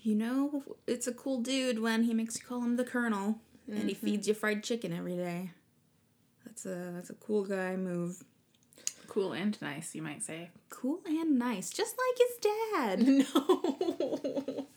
You 0.01 0.15
know, 0.15 0.63
it's 0.85 1.07
a 1.07 1.13
cool 1.13 1.41
dude 1.41 1.79
when 1.79 2.03
he 2.03 2.13
makes 2.13 2.37
you 2.37 2.45
call 2.45 2.61
him 2.61 2.77
the 2.77 2.85
Colonel 2.85 3.39
and 3.67 3.89
he 3.89 3.95
mm-hmm. 3.95 4.05
feeds 4.05 4.27
you 4.27 4.33
fried 4.33 4.63
chicken 4.63 4.93
every 4.93 5.15
day. 5.15 5.51
That's 6.45 6.65
a 6.65 6.91
that's 6.93 7.09
a 7.09 7.15
cool 7.15 7.43
guy 7.43 7.75
move. 7.75 8.23
Cool 9.07 9.33
and 9.33 9.59
nice, 9.61 9.95
you 9.95 10.01
might 10.01 10.23
say. 10.23 10.49
Cool 10.69 10.99
and 11.05 11.39
nice, 11.39 11.69
just 11.69 11.95
like 11.97 12.17
his 12.17 12.37
dad. 12.41 13.25
No. 13.35 14.67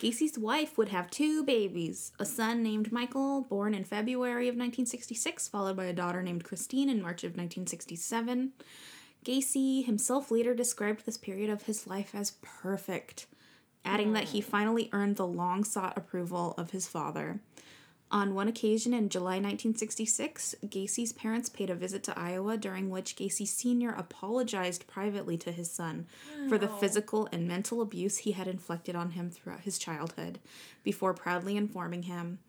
Gacy's 0.00 0.38
wife 0.38 0.78
would 0.78 0.88
have 0.88 1.10
two 1.10 1.44
babies 1.44 2.12
a 2.18 2.24
son 2.24 2.62
named 2.62 2.90
Michael, 2.90 3.42
born 3.42 3.74
in 3.74 3.84
February 3.84 4.48
of 4.48 4.54
1966, 4.54 5.46
followed 5.46 5.76
by 5.76 5.84
a 5.84 5.92
daughter 5.92 6.22
named 6.22 6.42
Christine 6.42 6.88
in 6.88 7.02
March 7.02 7.22
of 7.22 7.32
1967. 7.32 8.52
Gacy 9.26 9.84
himself 9.84 10.30
later 10.30 10.54
described 10.54 11.04
this 11.04 11.18
period 11.18 11.50
of 11.50 11.64
his 11.64 11.86
life 11.86 12.14
as 12.14 12.38
perfect, 12.40 13.26
adding 13.84 14.14
that 14.14 14.30
he 14.30 14.40
hmm. 14.40 14.50
finally 14.50 14.88
earned 14.94 15.16
the 15.16 15.26
long 15.26 15.64
sought 15.64 15.98
approval 15.98 16.54
of 16.56 16.70
his 16.70 16.88
father. 16.88 17.40
On 18.12 18.34
one 18.34 18.48
occasion 18.48 18.92
in 18.92 19.08
July 19.08 19.36
1966, 19.36 20.56
Gacy's 20.66 21.12
parents 21.12 21.48
paid 21.48 21.70
a 21.70 21.76
visit 21.76 22.02
to 22.04 22.18
Iowa 22.18 22.56
during 22.56 22.90
which 22.90 23.14
Gacy 23.14 23.46
Sr. 23.46 23.90
apologized 23.90 24.88
privately 24.88 25.36
to 25.38 25.52
his 25.52 25.70
son 25.70 26.06
for 26.48 26.58
the 26.58 26.66
physical 26.66 27.28
and 27.30 27.46
mental 27.46 27.80
abuse 27.80 28.18
he 28.18 28.32
had 28.32 28.48
inflicted 28.48 28.96
on 28.96 29.12
him 29.12 29.30
throughout 29.30 29.60
his 29.60 29.78
childhood, 29.78 30.40
before 30.82 31.14
proudly 31.14 31.56
informing 31.56 32.04
him, 32.04 32.40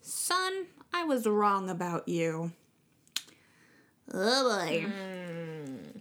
Son, 0.00 0.66
I 0.94 1.04
was 1.04 1.26
wrong 1.26 1.68
about 1.68 2.08
you. 2.08 2.52
Oh 4.12 4.66
boy. 4.66 4.86
Hmm. 4.86 6.00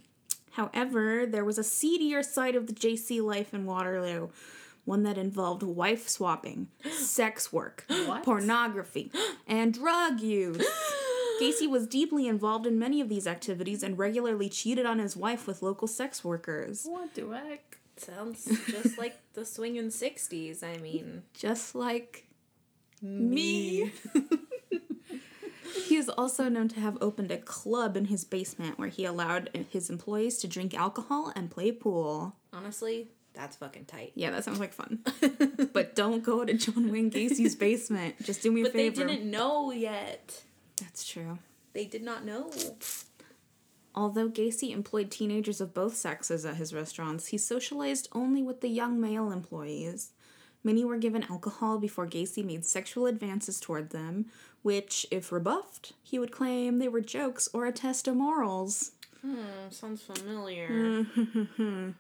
However, 0.52 1.26
there 1.26 1.46
was 1.46 1.58
a 1.58 1.64
seedier 1.64 2.24
side 2.24 2.56
of 2.56 2.68
the 2.68 2.74
JC 2.74 3.22
life 3.22 3.54
in 3.54 3.66
Waterloo, 3.66 4.30
one 4.86 5.04
that 5.04 5.18
involved 5.18 5.64
wife 5.64 6.08
swapping, 6.10 6.68
sex 6.92 7.52
work, 7.54 7.86
What? 7.88 8.24
pornography, 8.24 9.12
and 9.48 9.74
drug 9.74 10.20
use. 10.22 10.66
Gacy 11.42 11.68
was 11.70 11.88
deeply 11.88 12.28
involved 12.28 12.68
in 12.68 12.78
many 12.78 13.02
of 13.02 13.10
these 13.10 13.26
activities 13.26 13.82
and 13.84 13.98
regularly 13.98 14.48
cheated 14.50 14.86
on 14.86 15.00
his 15.00 15.16
wife 15.18 15.48
with 15.48 15.64
local 15.64 15.88
sex 15.88 16.24
workers. 16.24 16.86
What 16.88 17.14
do 17.16 17.34
I? 17.34 17.60
Sounds 17.98 18.46
just 18.68 18.98
like 18.98 19.18
the 19.34 19.44
swinging 19.46 19.88
60s. 19.90 20.64
I 20.64 20.78
mean, 20.78 21.24
Just 21.34 21.74
like 21.76 22.28
me. 23.02 23.92
he 25.88 25.96
is 25.96 26.10
also 26.10 26.48
known 26.50 26.68
to 26.70 26.80
have 26.80 26.98
opened 27.02 27.32
a 27.32 27.38
club 27.38 27.98
in 27.98 28.06
his 28.06 28.24
basement 28.24 28.78
where 28.78 28.88
he 28.90 29.06
allowed 29.06 29.50
his 29.72 29.90
employees 29.90 30.38
to 30.40 30.48
drink 30.48 30.74
alcohol 30.74 31.32
and 31.36 31.50
play 31.52 31.72
pool. 31.72 32.36
honestly, 32.54 33.10
that's 33.34 33.56
fucking 33.56 33.86
tight. 33.86 34.12
Yeah, 34.16 34.32
that 34.32 34.44
sounds 34.44 34.60
like 34.60 34.74
fun. 34.74 35.00
but 35.74 35.96
don't 35.96 36.24
go 36.24 36.44
to 36.46 36.54
John 36.54 36.92
Wayne 36.92 37.12
Gacy's 37.12 37.56
basement. 37.56 38.22
Just 38.24 38.42
do 38.42 38.52
me 38.52 38.62
a 38.62 38.64
But 38.66 38.74
they 38.74 38.90
didn't 38.90 39.30
know 39.30 39.72
yet. 39.72 40.44
That's 40.80 41.06
true. 41.06 41.40
They 41.74 41.86
did 41.86 42.04
not 42.04 42.26
know. 42.26 42.52
Although 43.94 44.30
Gacy 44.30 44.72
employed 44.72 45.12
teenagers 45.12 45.62
of 45.62 45.74
both 45.74 45.96
sexes 45.96 46.46
at 46.46 46.56
his 46.56 46.74
restaurants, 46.74 47.28
he 47.28 47.38
socialized 47.38 48.08
only 48.14 48.42
with 48.42 48.62
the 48.62 48.70
young 48.70 49.00
male 49.00 49.32
employees. 49.32 50.12
Many 50.64 50.86
were 50.86 50.98
given 50.98 51.24
alcohol 51.24 51.80
before 51.80 52.08
Gacy 52.08 52.44
made 52.46 52.66
sexual 52.66 53.06
advances 53.08 53.60
toward 53.60 53.90
them, 53.90 54.28
which, 54.62 55.06
if 55.10 55.32
rebuffed, 55.32 55.94
he 56.04 56.20
would 56.20 56.32
claim 56.32 56.78
they 56.78 56.88
were 56.88 57.02
jokes 57.02 57.50
or 57.54 57.66
a 57.66 57.72
test 57.72 58.08
of 58.08 58.16
morals. 58.16 58.92
Hmm, 59.22 59.70
sounds 59.70 60.02
familiar. 60.04 61.06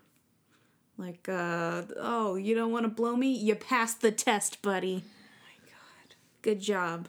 Like, 1.01 1.27
uh, 1.27 1.81
oh, 1.97 2.35
you 2.35 2.53
don't 2.53 2.71
want 2.71 2.83
to 2.85 2.89
blow 2.89 3.15
me? 3.15 3.33
You 3.33 3.55
passed 3.55 4.01
the 4.01 4.11
test, 4.11 4.61
buddy. 4.61 5.03
Oh 5.03 5.41
my 5.41 5.71
god. 5.71 6.15
Good 6.43 6.61
job, 6.61 7.07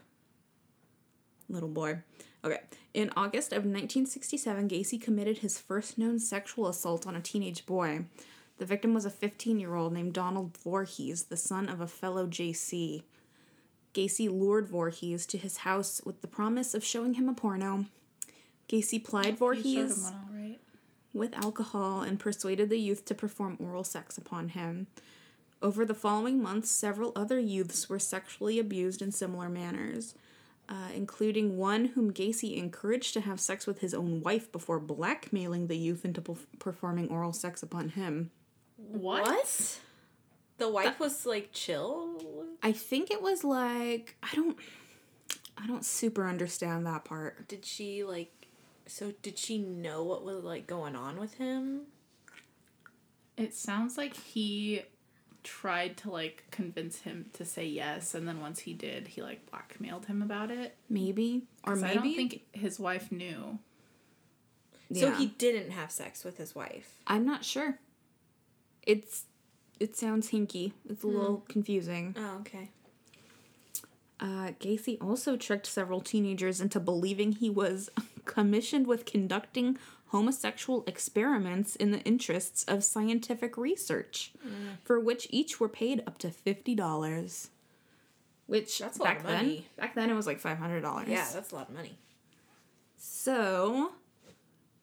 little 1.51 1.68
boy. 1.68 1.99
Okay. 2.43 2.61
In 2.95 3.11
August 3.18 3.53
of 3.53 3.64
1967, 3.64 4.70
Gacy 4.70 5.01
committed 5.01 5.38
his 5.38 5.59
first 5.59 5.99
known 5.99 6.18
sexual 6.18 6.68
assault 6.68 7.07
on 7.07 7.14
a 7.14 7.20
teenage 7.20 7.66
boy. 7.66 8.07
The 8.57 8.64
victim 8.64 8.95
was 8.95 9.05
a 9.05 9.11
15 9.11 9.61
year 9.61 9.74
old 9.74 9.93
named 9.93 10.14
Donald 10.14 10.57
Voorhees, 10.57 11.24
the 11.24 11.36
son 11.36 11.68
of 11.68 11.82
a 11.82 11.86
fellow 11.86 12.26
JC. 12.26 13.03
Gacy 13.93 14.30
lured 14.30 14.68
Voorhees 14.68 15.26
to 15.26 15.36
his 15.36 15.59
house 15.59 16.01
with 16.03 16.22
the 16.22 16.28
promise 16.28 16.72
of 16.72 16.82
showing 16.82 17.14
him 17.14 17.28
a 17.28 17.34
porno. 17.34 17.84
Gacy 18.70 19.05
plied 19.05 19.36
Voorhees 19.36 19.99
him 19.99 20.05
one, 20.05 20.14
all 20.14 20.34
right. 20.34 20.61
With 21.14 21.36
alcohol 21.36 22.02
and 22.02 22.18
persuaded 22.18 22.70
the 22.70 22.78
youth 22.78 23.04
to 23.06 23.14
perform 23.14 23.56
oral 23.58 23.84
sex 23.84 24.16
upon 24.16 24.50
him. 24.50 24.86
Over 25.60 25.84
the 25.84 25.94
following 25.94 26.42
months, 26.42 26.70
several 26.70 27.12
other 27.14 27.38
youths 27.38 27.88
were 27.88 27.98
sexually 27.98 28.58
abused 28.58 29.00
in 29.00 29.12
similar 29.12 29.48
manners, 29.48 30.14
uh, 30.68 30.88
including 30.94 31.56
one 31.56 31.86
whom 31.86 32.12
Gacy 32.12 32.56
encouraged 32.56 33.14
to 33.14 33.20
have 33.20 33.40
sex 33.40 33.66
with 33.66 33.80
his 33.80 33.94
own 33.94 34.22
wife 34.22 34.50
before 34.50 34.80
blackmailing 34.80 35.68
the 35.68 35.76
youth 35.76 36.04
into 36.04 36.20
perf- 36.20 36.46
performing 36.58 37.08
oral 37.10 37.32
sex 37.32 37.62
upon 37.62 37.90
him. 37.90 38.30
What? 38.76 39.78
The 40.58 40.68
wife 40.68 40.98
was 40.98 41.26
like 41.26 41.50
chill. 41.52 42.46
I 42.62 42.72
think 42.72 43.10
it 43.10 43.22
was 43.22 43.44
like 43.44 44.16
I 44.22 44.34
don't 44.34 44.56
I 45.56 45.66
don't 45.66 45.84
super 45.84 46.26
understand 46.26 46.86
that 46.86 47.04
part. 47.04 47.48
Did 47.48 47.64
she 47.64 48.04
like? 48.04 48.41
So 48.87 49.12
did 49.22 49.39
she 49.39 49.59
know 49.59 50.03
what 50.03 50.24
was 50.24 50.45
like 50.45 50.66
going 50.66 50.97
on 50.97 51.18
with 51.18 51.35
him? 51.35 51.83
It 53.37 53.55
sounds 53.55 53.97
like 53.97 54.14
he 54.16 54.83
tried 55.43 55.97
to 55.99 56.11
like 56.11 56.45
convince 56.51 57.01
him 57.01 57.26
to 57.35 57.45
say 57.45 57.66
yes, 57.66 58.14
and 58.14 58.28
then 58.28 58.41
once 58.41 58.61
he 58.61 58.72
did, 58.74 59.09
he 59.09 59.22
like 59.22 59.51
blackmailed 59.51 60.07
him 60.07 60.22
about 60.22 60.51
it. 60.51 60.76
Maybe 60.89 61.43
Or 61.64 61.76
maybe 61.76 61.91
I 61.91 61.95
don't 61.95 62.14
think 62.14 62.43
his 62.53 62.78
wife 62.78 63.11
knew. 63.11 63.59
So 64.95 65.11
he 65.12 65.26
didn't 65.26 65.70
have 65.70 65.91
sex 65.91 66.22
with 66.22 66.37
his 66.37 66.55
wife. 66.55 66.99
I'm 67.07 67.24
not 67.24 67.45
sure. 67.45 67.78
It's 68.83 69.24
it 69.80 69.97
sounds 69.97 70.30
hinky. 70.30 70.72
It's 70.89 71.03
a 71.03 71.07
little 71.07 71.45
confusing. 71.49 72.14
Oh, 72.18 72.39
okay. 72.41 72.68
Uh, 74.20 74.53
Gacy 74.61 75.03
also 75.03 75.37
tricked 75.37 75.66
several 75.66 76.01
teenagers 76.01 76.61
into 76.61 76.78
believing 76.78 77.33
he 77.33 77.51
was 77.51 77.91
commissioned 78.25 78.87
with 78.87 79.05
conducting 79.05 79.79
homosexual 80.09 80.85
experiments 80.87 81.75
in 81.77 81.91
the 81.91 82.01
interests 82.01 82.64
of 82.64 82.85
scientific 82.85 83.57
research, 83.57 84.33
mm. 84.47 84.77
for 84.85 85.01
which 85.01 85.27
each 85.31 85.59
were 85.59 85.68
paid 85.68 86.03
up 86.07 86.18
to 86.18 86.31
fifty 86.31 86.75
dollars. 86.75 87.51
Which 88.47 88.79
That's 88.81 88.99
a 88.99 89.03
lot 89.03 89.09
back 89.09 89.20
of 89.20 89.27
then, 89.27 89.37
money. 89.37 89.66
back 89.77 89.95
then 89.95 90.11
it 90.11 90.14
was 90.14 90.27
like 90.27 90.39
five 90.41 90.59
hundred 90.59 90.83
dollars. 90.83 91.09
Yeah, 91.09 91.27
that's 91.33 91.53
a 91.53 91.55
lot 91.55 91.68
of 91.70 91.75
money. 91.75 91.97
So, 92.97 93.93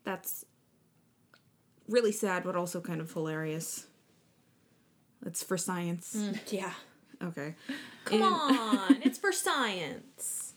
that's 0.03 0.45
really 1.87 2.11
sad, 2.11 2.43
but 2.43 2.55
also 2.55 2.81
kind 2.81 2.99
of 3.01 3.11
hilarious. 3.11 3.85
It's 5.25 5.43
for 5.43 5.57
science. 5.57 6.15
Mm, 6.17 6.39
yeah. 6.51 6.73
Okay. 7.21 7.55
Come 8.05 8.21
And- 8.23 8.33
on, 8.33 9.01
it's 9.03 9.17
for 9.17 9.31
science. 9.33 10.53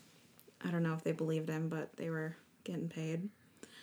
I 0.65 0.71
don't 0.71 0.83
know 0.83 0.93
if 0.93 1.03
they 1.03 1.11
believed 1.11 1.49
him, 1.49 1.67
but 1.69 1.95
they 1.97 2.09
were 2.09 2.37
getting 2.63 2.89
paid 2.89 3.29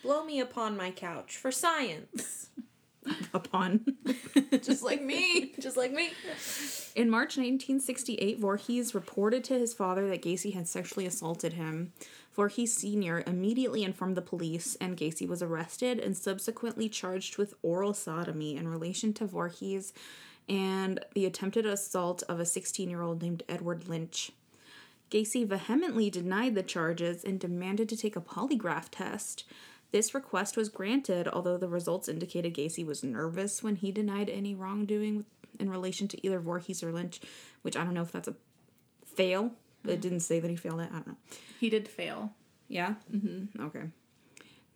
Blow 0.03 0.23
me 0.23 0.39
upon 0.39 0.75
my 0.75 0.89
couch 0.89 1.37
for 1.37 1.51
science. 1.51 2.49
upon. 3.33 3.85
Just 4.61 4.83
like 4.83 5.01
me. 5.01 5.53
Just 5.59 5.77
like 5.77 5.91
me. 5.91 6.11
In 6.95 7.09
March 7.09 7.37
1968, 7.37 8.39
Voorhees 8.39 8.95
reported 8.95 9.43
to 9.45 9.59
his 9.59 9.73
father 9.73 10.07
that 10.09 10.23
Gacy 10.23 10.53
had 10.53 10.67
sexually 10.67 11.05
assaulted 11.05 11.53
him. 11.53 11.93
Voorhees 12.33 12.75
Sr. 12.75 13.23
immediately 13.27 13.83
informed 13.83 14.17
the 14.17 14.21
police, 14.21 14.75
and 14.79 14.97
Gacy 14.97 15.27
was 15.27 15.43
arrested 15.43 15.99
and 15.99 16.17
subsequently 16.17 16.89
charged 16.89 17.37
with 17.37 17.53
oral 17.61 17.93
sodomy 17.93 18.55
in 18.55 18.67
relation 18.67 19.13
to 19.13 19.25
Voorhees 19.25 19.93
and 20.49 21.03
the 21.13 21.25
attempted 21.25 21.65
assault 21.65 22.23
of 22.27 22.39
a 22.39 22.45
16 22.45 22.89
year 22.89 23.01
old 23.01 23.21
named 23.21 23.43
Edward 23.47 23.87
Lynch. 23.87 24.31
Gacy 25.11 25.45
vehemently 25.45 26.09
denied 26.09 26.55
the 26.55 26.63
charges 26.63 27.23
and 27.23 27.39
demanded 27.39 27.89
to 27.89 27.97
take 27.97 28.15
a 28.15 28.21
polygraph 28.21 28.87
test. 28.89 29.43
This 29.91 30.15
request 30.15 30.55
was 30.55 30.69
granted, 30.69 31.27
although 31.27 31.57
the 31.57 31.67
results 31.67 32.07
indicated 32.07 32.55
Gacy 32.55 32.85
was 32.85 33.03
nervous 33.03 33.61
when 33.61 33.75
he 33.75 33.91
denied 33.91 34.29
any 34.29 34.55
wrongdoing 34.55 35.25
in 35.59 35.69
relation 35.69 36.07
to 36.07 36.25
either 36.25 36.39
Voorhees 36.39 36.81
or 36.81 36.93
Lynch, 36.93 37.19
which 37.61 37.75
I 37.75 37.83
don't 37.83 37.93
know 37.93 38.01
if 38.01 38.11
that's 38.11 38.29
a 38.29 38.35
fail. 39.05 39.51
But 39.83 39.93
it 39.93 40.01
didn't 40.01 40.21
say 40.21 40.39
that 40.39 40.49
he 40.49 40.55
failed 40.55 40.79
it. 40.79 40.89
I 40.91 40.95
don't 40.95 41.07
know. 41.07 41.17
He 41.59 41.69
did 41.69 41.87
fail. 41.87 42.31
Yeah? 42.67 42.95
Mm-hmm. 43.13 43.65
Okay. 43.65 43.83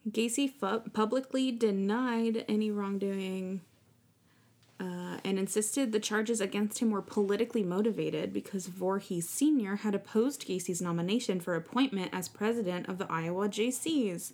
Gacy 0.10 0.52
fu- 0.52 0.90
publicly 0.90 1.52
denied 1.52 2.44
any 2.50 2.72
wrongdoing 2.72 3.62
uh, 4.80 5.18
and 5.24 5.40
insisted 5.40 5.92
the 5.92 6.00
charges 6.00 6.42
against 6.42 6.80
him 6.80 6.92
were 6.92 7.02
politically 7.02 7.64
motivated 7.64 8.34
because 8.34 8.68
Voorhees 8.68 9.30
Sr. 9.30 9.78
had 9.78 9.96
opposed 9.96 10.48
Gacy's 10.48 10.82
nomination 10.82 11.40
for 11.40 11.56
appointment 11.56 12.10
as 12.14 12.28
president 12.28 12.90
of 12.90 12.98
the 12.98 13.10
Iowa 13.10 13.48
JCs. 13.48 14.34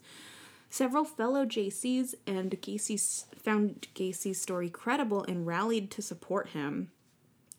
Several 0.70 1.04
fellow 1.04 1.46
JCs 1.46 2.16
and 2.26 2.52
Gacy's 2.62 3.26
found 3.36 3.88
Gacy's 3.94 4.42
story 4.42 4.70
credible 4.70 5.24
and 5.24 5.46
rallied 5.46 5.92
to 5.92 6.02
support 6.02 6.50
him. 6.50 6.92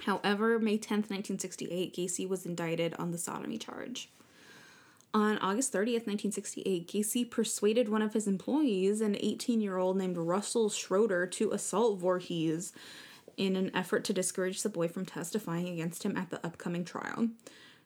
However, 0.07 0.59
May 0.59 0.79
10th, 0.79 1.11
1968, 1.11 1.95
Gacy 1.95 2.29
was 2.29 2.45
indicted 2.45 2.95
on 2.95 3.13
the 3.13 3.19
sodomy 3.19 3.59
charge. 3.59 4.11
On 5.15 5.37
August 5.39 5.73
30th, 5.73 6.07
1968, 6.07 6.89
Gacy 6.89 7.31
persuaded 7.31 7.89
one 7.91 8.01
of 8.01 8.15
his 8.15 8.27
employees, 8.27 9.01
an 9.03 9.17
18 9.21 9.61
year 9.61 9.77
old 9.77 9.97
named 9.99 10.17
Russell 10.17 10.71
Schroeder, 10.71 11.27
to 11.27 11.53
assault 11.53 11.99
Voorhees 11.99 12.73
in 13.37 13.57
an 13.57 13.71
effort 13.75 14.05
to 14.05 14.13
discourage 14.15 14.63
the 14.63 14.69
boy 14.71 14.89
from 14.89 15.05
testifying 15.05 15.69
against 15.69 16.03
him 16.03 16.17
at 16.17 16.31
the 16.31 16.45
upcoming 16.47 16.85
trial. 16.85 17.29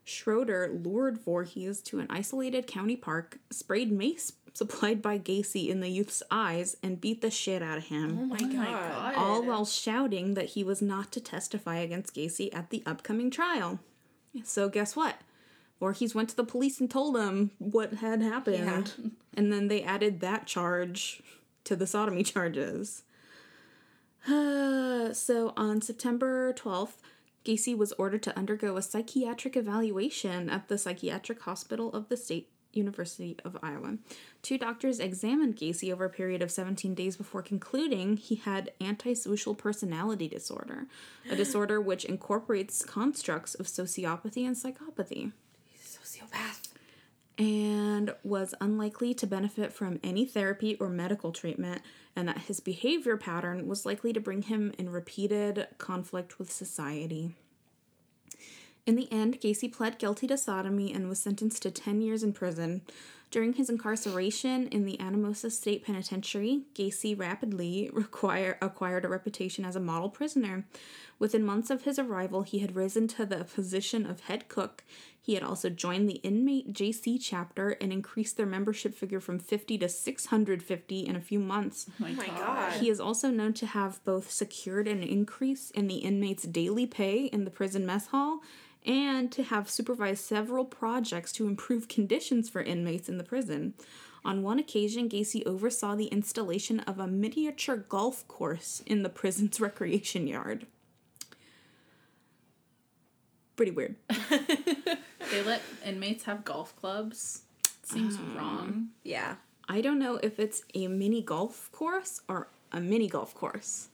Schroeder 0.04 0.70
lured 0.84 1.18
Voorhees 1.18 1.80
to 1.82 1.98
an 1.98 2.06
isolated 2.10 2.68
county 2.68 2.94
park, 2.96 3.38
sprayed 3.50 3.90
mace 3.90 4.32
supplied 4.54 5.02
by 5.02 5.18
Gacy 5.18 5.68
in 5.68 5.80
the 5.80 5.88
youth's 5.88 6.22
eyes, 6.30 6.76
and 6.82 7.00
beat 7.00 7.20
the 7.20 7.30
shit 7.30 7.60
out 7.62 7.76
of 7.78 7.84
him 7.84 8.18
Oh 8.22 8.24
my 8.26 8.38
god. 8.38 8.54
my 8.54 8.64
God. 8.70 9.14
all 9.16 9.42
while 9.42 9.66
shouting 9.66 10.34
that 10.34 10.50
he 10.50 10.64
was 10.64 10.80
not 10.80 11.12
to 11.12 11.20
testify 11.20 11.76
against 11.78 12.14
Gacy 12.14 12.54
at 12.54 12.70
the 12.70 12.82
upcoming 12.86 13.30
trial. 13.30 13.80
So 14.44 14.68
guess 14.68 14.94
what? 14.96 15.16
Voorhees 15.78 16.14
went 16.14 16.30
to 16.30 16.36
the 16.36 16.44
police 16.44 16.80
and 16.80 16.90
told 16.90 17.14
them 17.14 17.50
what 17.58 17.94
had 17.94 18.22
happened. 18.22 18.92
And 19.38 19.52
then 19.52 19.68
they 19.68 19.82
added 19.82 20.20
that 20.20 20.46
charge 20.46 21.22
to 21.64 21.76
the 21.76 21.86
sodomy 21.86 22.22
charges. 22.22 23.02
so 24.26 25.52
on 25.58 25.82
September 25.82 26.54
12th, 26.54 26.94
Gacy 27.44 27.76
was 27.76 27.92
ordered 27.92 28.22
to 28.22 28.36
undergo 28.36 28.78
a 28.78 28.82
psychiatric 28.82 29.54
evaluation 29.54 30.48
at 30.48 30.68
the 30.68 30.78
Psychiatric 30.78 31.42
Hospital 31.42 31.92
of 31.92 32.08
the 32.08 32.16
State 32.16 32.48
University 32.72 33.36
of 33.44 33.56
Iowa. 33.62 33.98
Two 34.42 34.58
doctors 34.58 35.00
examined 35.00 35.56
Gacy 35.56 35.92
over 35.92 36.04
a 36.04 36.10
period 36.10 36.42
of 36.42 36.50
17 36.50 36.94
days 36.94 37.16
before 37.16 37.42
concluding 37.42 38.16
he 38.16 38.36
had 38.36 38.72
antisocial 38.80 39.54
personality 39.54 40.28
disorder, 40.28 40.86
a 41.30 41.36
disorder 41.36 41.80
which 41.80 42.04
incorporates 42.04 42.84
constructs 42.84 43.54
of 43.54 43.66
sociopathy 43.66 44.46
and 44.46 44.56
psychopathy, 44.56 45.32
Sociopath. 46.06 46.68
and 47.38 48.14
was 48.22 48.54
unlikely 48.60 49.12
to 49.12 49.26
benefit 49.26 49.72
from 49.72 49.98
any 50.02 50.24
therapy 50.24 50.76
or 50.76 50.88
medical 50.88 51.32
treatment, 51.32 51.82
and 52.14 52.28
that 52.28 52.42
his 52.42 52.60
behavior 52.60 53.16
pattern 53.16 53.66
was 53.66 53.84
likely 53.84 54.12
to 54.12 54.20
bring 54.20 54.42
him 54.42 54.72
in 54.78 54.88
repeated 54.88 55.66
conflict 55.78 56.38
with 56.38 56.50
society. 56.50 57.34
In 58.86 58.94
the 58.94 59.10
end, 59.12 59.40
Gacy 59.40 59.70
pled 59.70 59.98
guilty 59.98 60.28
to 60.28 60.38
sodomy 60.38 60.92
and 60.92 61.08
was 61.08 61.18
sentenced 61.18 61.62
to 61.62 61.70
10 61.72 62.00
years 62.00 62.22
in 62.22 62.32
prison. 62.32 62.82
During 63.30 63.54
his 63.54 63.68
incarceration 63.68 64.68
in 64.68 64.84
the 64.84 64.96
Anamosa 64.98 65.50
State 65.50 65.84
Penitentiary, 65.84 66.62
Gacy 66.74 67.18
rapidly 67.18 67.90
require, 67.92 68.56
acquired 68.62 69.04
a 69.04 69.08
reputation 69.08 69.64
as 69.64 69.74
a 69.76 69.80
model 69.80 70.08
prisoner. 70.08 70.64
Within 71.18 71.44
months 71.44 71.70
of 71.70 71.82
his 71.82 71.98
arrival, 71.98 72.42
he 72.42 72.60
had 72.60 72.76
risen 72.76 73.08
to 73.08 73.26
the 73.26 73.44
position 73.44 74.06
of 74.06 74.20
head 74.20 74.48
cook. 74.48 74.84
He 75.20 75.34
had 75.34 75.42
also 75.42 75.68
joined 75.70 76.08
the 76.08 76.20
inmate 76.22 76.72
JC 76.72 77.18
chapter 77.20 77.70
and 77.80 77.92
increased 77.92 78.36
their 78.36 78.46
membership 78.46 78.94
figure 78.94 79.18
from 79.18 79.40
50 79.40 79.76
to 79.78 79.88
650 79.88 81.00
in 81.00 81.16
a 81.16 81.20
few 81.20 81.40
months. 81.40 81.86
Oh 81.90 81.92
my, 81.98 82.10
Oh 82.10 82.14
my 82.14 82.26
God. 82.28 82.36
God. 82.38 82.72
He 82.74 82.88
is 82.88 83.00
also 83.00 83.30
known 83.30 83.52
to 83.54 83.66
have 83.66 84.04
both 84.04 84.30
secured 84.30 84.86
an 84.86 85.02
increase 85.02 85.70
in 85.72 85.88
the 85.88 85.96
inmates' 85.96 86.44
daily 86.44 86.86
pay 86.86 87.24
in 87.24 87.44
the 87.44 87.50
prison 87.50 87.84
mess 87.84 88.06
hall 88.08 88.40
and 88.86 89.30
to 89.32 89.42
have 89.42 89.68
supervised 89.68 90.24
several 90.24 90.64
projects 90.64 91.32
to 91.32 91.46
improve 91.46 91.88
conditions 91.88 92.48
for 92.48 92.62
inmates 92.62 93.08
in 93.08 93.18
the 93.18 93.24
prison. 93.24 93.74
On 94.24 94.42
one 94.42 94.58
occasion, 94.58 95.08
Gacy 95.08 95.46
oversaw 95.46 95.94
the 95.94 96.06
installation 96.06 96.80
of 96.80 96.98
a 96.98 97.06
miniature 97.06 97.76
golf 97.76 98.26
course 98.28 98.82
in 98.86 99.02
the 99.02 99.08
prison's 99.08 99.60
recreation 99.60 100.26
yard. 100.26 100.66
Pretty 103.56 103.72
weird. 103.72 103.96
They 105.30 105.42
let 105.42 105.62
inmates 105.84 106.24
have 106.24 106.44
golf 106.44 106.76
clubs. 106.76 107.42
Seems 107.82 108.16
um, 108.16 108.36
wrong. 108.36 108.88
Yeah. 109.02 109.36
I 109.68 109.80
don't 109.80 109.98
know 109.98 110.16
if 110.22 110.38
it's 110.38 110.62
a 110.74 110.86
mini 110.86 111.22
golf 111.22 111.70
course 111.72 112.20
or 112.28 112.48
a 112.72 112.80
mini 112.80 113.08
golf 113.08 113.34
course. 113.34 113.88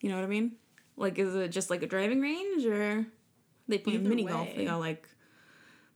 You 0.00 0.10
know 0.10 0.16
what 0.16 0.24
I 0.24 0.28
mean? 0.28 0.52
Like, 0.96 1.18
is 1.18 1.34
it 1.34 1.48
just 1.48 1.70
like 1.70 1.82
a 1.82 1.86
driving 1.86 2.20
range 2.20 2.66
or 2.66 3.06
they 3.68 3.78
play 3.78 3.94
Either 3.94 4.08
mini 4.08 4.24
golf? 4.24 4.48
They 4.50 4.58
way. 4.58 4.64
got 4.66 4.80
like 4.80 5.08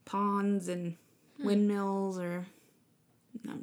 ponds 0.05 0.67
and 0.67 0.95
hmm. 1.37 1.45
windmills 1.45 2.17
or. 2.17 2.45
No, 3.43 3.53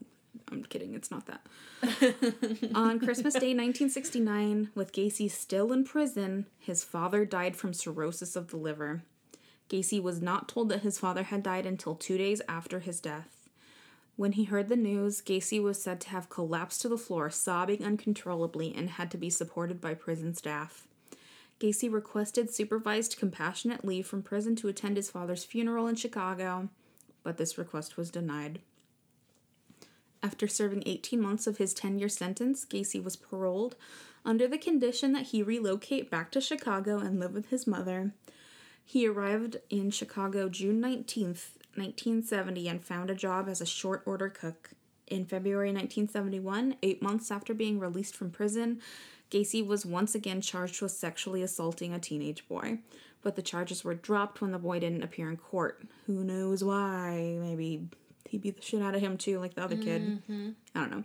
I'm 0.51 0.65
kidding. 0.65 0.95
It's 0.95 1.11
not 1.11 1.27
that. 1.27 1.47
On 2.75 2.99
Christmas 2.99 3.35
Day 3.35 3.55
1969, 3.55 4.71
with 4.75 4.93
Gacy 4.93 5.31
still 5.31 5.73
in 5.73 5.85
prison, 5.85 6.47
his 6.59 6.85
father 6.85 7.25
died 7.25 7.57
from 7.57 7.73
cirrhosis 7.73 8.37
of 8.37 8.49
the 8.49 8.57
liver. 8.57 9.03
Gacy 9.69 10.03
was 10.03 10.21
not 10.21 10.49
told 10.49 10.69
that 10.69 10.83
his 10.83 10.99
father 10.99 11.23
had 11.23 11.43
died 11.43 11.65
until 11.65 11.95
two 11.95 12.19
days 12.19 12.43
after 12.49 12.81
his 12.81 13.01
death. 13.01 13.49
When 14.17 14.33
he 14.33 14.45
heard 14.45 14.69
the 14.69 14.77
news, 14.77 15.23
Gacy 15.23 15.63
was 15.63 15.81
said 15.81 16.01
to 16.03 16.11
have 16.11 16.29
collapsed 16.29 16.83
to 16.83 16.89
the 16.89 16.99
floor, 16.99 17.31
sobbing 17.31 17.85
uncontrollably, 17.85 18.75
and 18.75 18.91
had 18.91 19.11
to 19.13 19.17
be 19.17 19.31
supported 19.31 19.81
by 19.81 19.95
prison 19.95 20.35
staff. 20.35 20.87
Gacy 21.61 21.93
requested 21.93 22.53
supervised 22.53 23.19
compassionate 23.19 23.85
leave 23.85 24.07
from 24.07 24.23
prison 24.23 24.57
to 24.57 24.69
attend 24.69 24.97
his 24.97 25.11
father's 25.11 25.45
funeral 25.45 25.87
in 25.87 25.95
Chicago. 25.95 26.71
but 27.23 27.37
this 27.37 27.59
request 27.59 27.99
was 27.99 28.11
denied. 28.11 28.61
After 30.23 30.49
serving 30.49 30.85
18 30.87 31.21
months 31.21 31.47
of 31.47 31.59
his 31.59 31.75
10 31.75 31.99
year 31.99 32.09
sentence, 32.09 32.65
Gacy 32.65 33.03
was 33.03 33.15
paroled 33.17 33.77
under 34.25 34.49
the 34.49 34.57
condition 34.57 35.13
that 35.13 35.27
he 35.27 35.43
relocate 35.43 36.11
back 36.11 36.31
to 36.33 36.41
Chicago 36.41 36.99
and 36.99 37.21
live 37.21 37.35
with 37.35 37.51
his 37.51 37.67
mother. 37.67 38.13
He 38.83 39.07
arrived 39.07 39.59
in 39.69 39.91
Chicago 39.91 40.49
June 40.49 40.81
19th, 40.81 41.57
1970, 41.77 42.69
and 42.69 42.83
found 42.83 43.11
a 43.11 43.15
job 43.15 43.49
as 43.49 43.61
a 43.61 43.67
short 43.67 44.03
order 44.07 44.31
cook. 44.31 44.71
In 45.07 45.27
February 45.27 45.69
1971, 45.69 46.77
eight 46.83 47.03
months 47.03 47.31
after 47.31 47.53
being 47.53 47.79
released 47.79 48.17
from 48.17 48.31
prison, 48.31 48.81
Gacy 49.31 49.65
was 49.65 49.87
once 49.87 50.15
again 50.15 50.41
charged 50.41 50.83
with 50.83 50.93
sexually 50.93 51.43
assaulting 51.43 51.95
a 51.95 51.99
teenage 51.99 52.49
boy, 52.49 52.79
but 53.23 53.37
the 53.37 53.43
charges 53.43 53.85
were 53.85 53.95
dropped 53.95 54.41
when 54.41 54.51
the 54.51 54.59
boy 54.59 54.81
didn't 54.81 55.05
appear 55.05 55.31
in 55.31 55.37
court. 55.37 55.83
Who 56.07 56.25
knows 56.25 56.65
why? 56.65 57.37
Maybe 57.41 57.89
he 58.29 58.39
beat 58.39 58.57
the 58.57 58.63
shit 58.63 58.83
out 58.83 58.95
of 58.95 59.01
him 59.01 59.17
too, 59.17 59.39
like 59.39 59.55
the 59.55 59.63
other 59.63 59.77
kid. 59.77 60.03
Mm-hmm. 60.03 60.51
I 60.75 60.81
don't 60.81 60.91
know. 60.91 61.05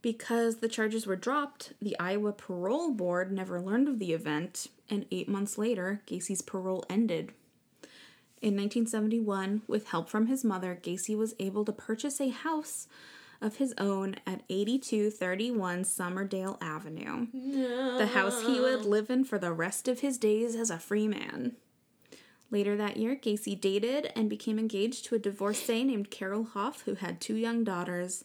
Because 0.00 0.56
the 0.56 0.68
charges 0.68 1.06
were 1.06 1.16
dropped, 1.16 1.74
the 1.80 1.98
Iowa 2.00 2.32
Parole 2.32 2.90
Board 2.90 3.30
never 3.30 3.60
learned 3.60 3.86
of 3.86 4.00
the 4.00 4.12
event, 4.12 4.66
and 4.90 5.06
eight 5.12 5.28
months 5.28 5.56
later, 5.56 6.02
Gacy's 6.06 6.42
parole 6.42 6.84
ended. 6.90 7.32
In 8.40 8.56
1971, 8.56 9.62
with 9.68 9.88
help 9.88 10.08
from 10.08 10.26
his 10.26 10.42
mother, 10.42 10.76
Gacy 10.82 11.16
was 11.16 11.36
able 11.38 11.64
to 11.64 11.72
purchase 11.72 12.20
a 12.20 12.30
house 12.30 12.88
of 13.42 13.56
his 13.56 13.74
own 13.78 14.16
at 14.26 14.42
8231 14.48 15.82
Summerdale 15.84 16.56
Avenue. 16.62 17.26
The 17.98 18.06
house 18.06 18.42
he 18.42 18.60
would 18.60 18.84
live 18.84 19.10
in 19.10 19.24
for 19.24 19.38
the 19.38 19.52
rest 19.52 19.88
of 19.88 20.00
his 20.00 20.16
days 20.18 20.54
as 20.54 20.70
a 20.70 20.78
free 20.78 21.08
man. 21.08 21.56
Later 22.50 22.76
that 22.76 22.98
year, 22.98 23.16
Gacy 23.16 23.58
dated 23.58 24.12
and 24.14 24.28
became 24.28 24.58
engaged 24.58 25.06
to 25.06 25.14
a 25.14 25.18
divorcee 25.18 25.84
named 25.84 26.10
Carol 26.10 26.44
Hoff, 26.44 26.82
who 26.82 26.94
had 26.94 27.20
two 27.20 27.36
young 27.36 27.64
daughters. 27.64 28.24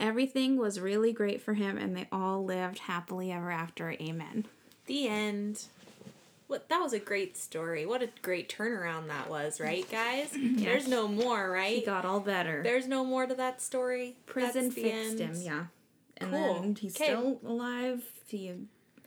Everything 0.00 0.56
was 0.56 0.80
really 0.80 1.12
great 1.12 1.40
for 1.40 1.54
him, 1.54 1.78
and 1.78 1.96
they 1.96 2.08
all 2.10 2.44
lived 2.44 2.80
happily 2.80 3.30
ever 3.32 3.50
after. 3.50 3.92
Amen. 3.92 4.46
The 4.86 5.08
end. 5.08 5.66
What 6.48 6.68
that 6.70 6.78
was 6.80 6.92
a 6.94 6.98
great 6.98 7.36
story. 7.36 7.84
What 7.86 8.02
a 8.02 8.08
great 8.22 8.48
turnaround 8.48 9.08
that 9.08 9.28
was, 9.30 9.60
right, 9.60 9.88
guys? 9.90 10.30
There's 10.36 10.88
no 10.88 11.06
more, 11.06 11.50
right? 11.50 11.76
He 11.78 11.84
got 11.84 12.04
all 12.06 12.20
better. 12.20 12.62
There's 12.62 12.88
no 12.88 13.04
more 13.04 13.26
to 13.26 13.34
that 13.34 13.60
story. 13.62 14.16
Prison 14.26 14.64
That's 14.64 14.74
the 14.74 14.82
fixed 14.82 15.20
end. 15.20 15.36
him, 15.36 15.42
yeah. 15.42 15.64
And 16.16 16.30
Cool. 16.32 16.54
then 16.62 16.74
he's 16.74 16.94
'Kay. 16.94 17.04
still 17.04 17.40
alive. 17.46 18.02
He 18.26 18.52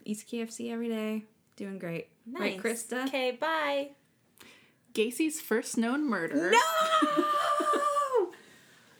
eats 0.04 0.22
KFC 0.22 0.70
every 0.72 0.88
day. 0.88 1.24
Doing 1.56 1.78
great. 1.78 2.08
Right, 2.30 2.56
Krista? 2.62 3.06
Okay, 3.08 3.32
bye. 3.32 3.90
Gacy's 4.94 5.40
first 5.40 5.76
known 5.76 6.08
murder 6.08 6.50
No! 6.52 6.58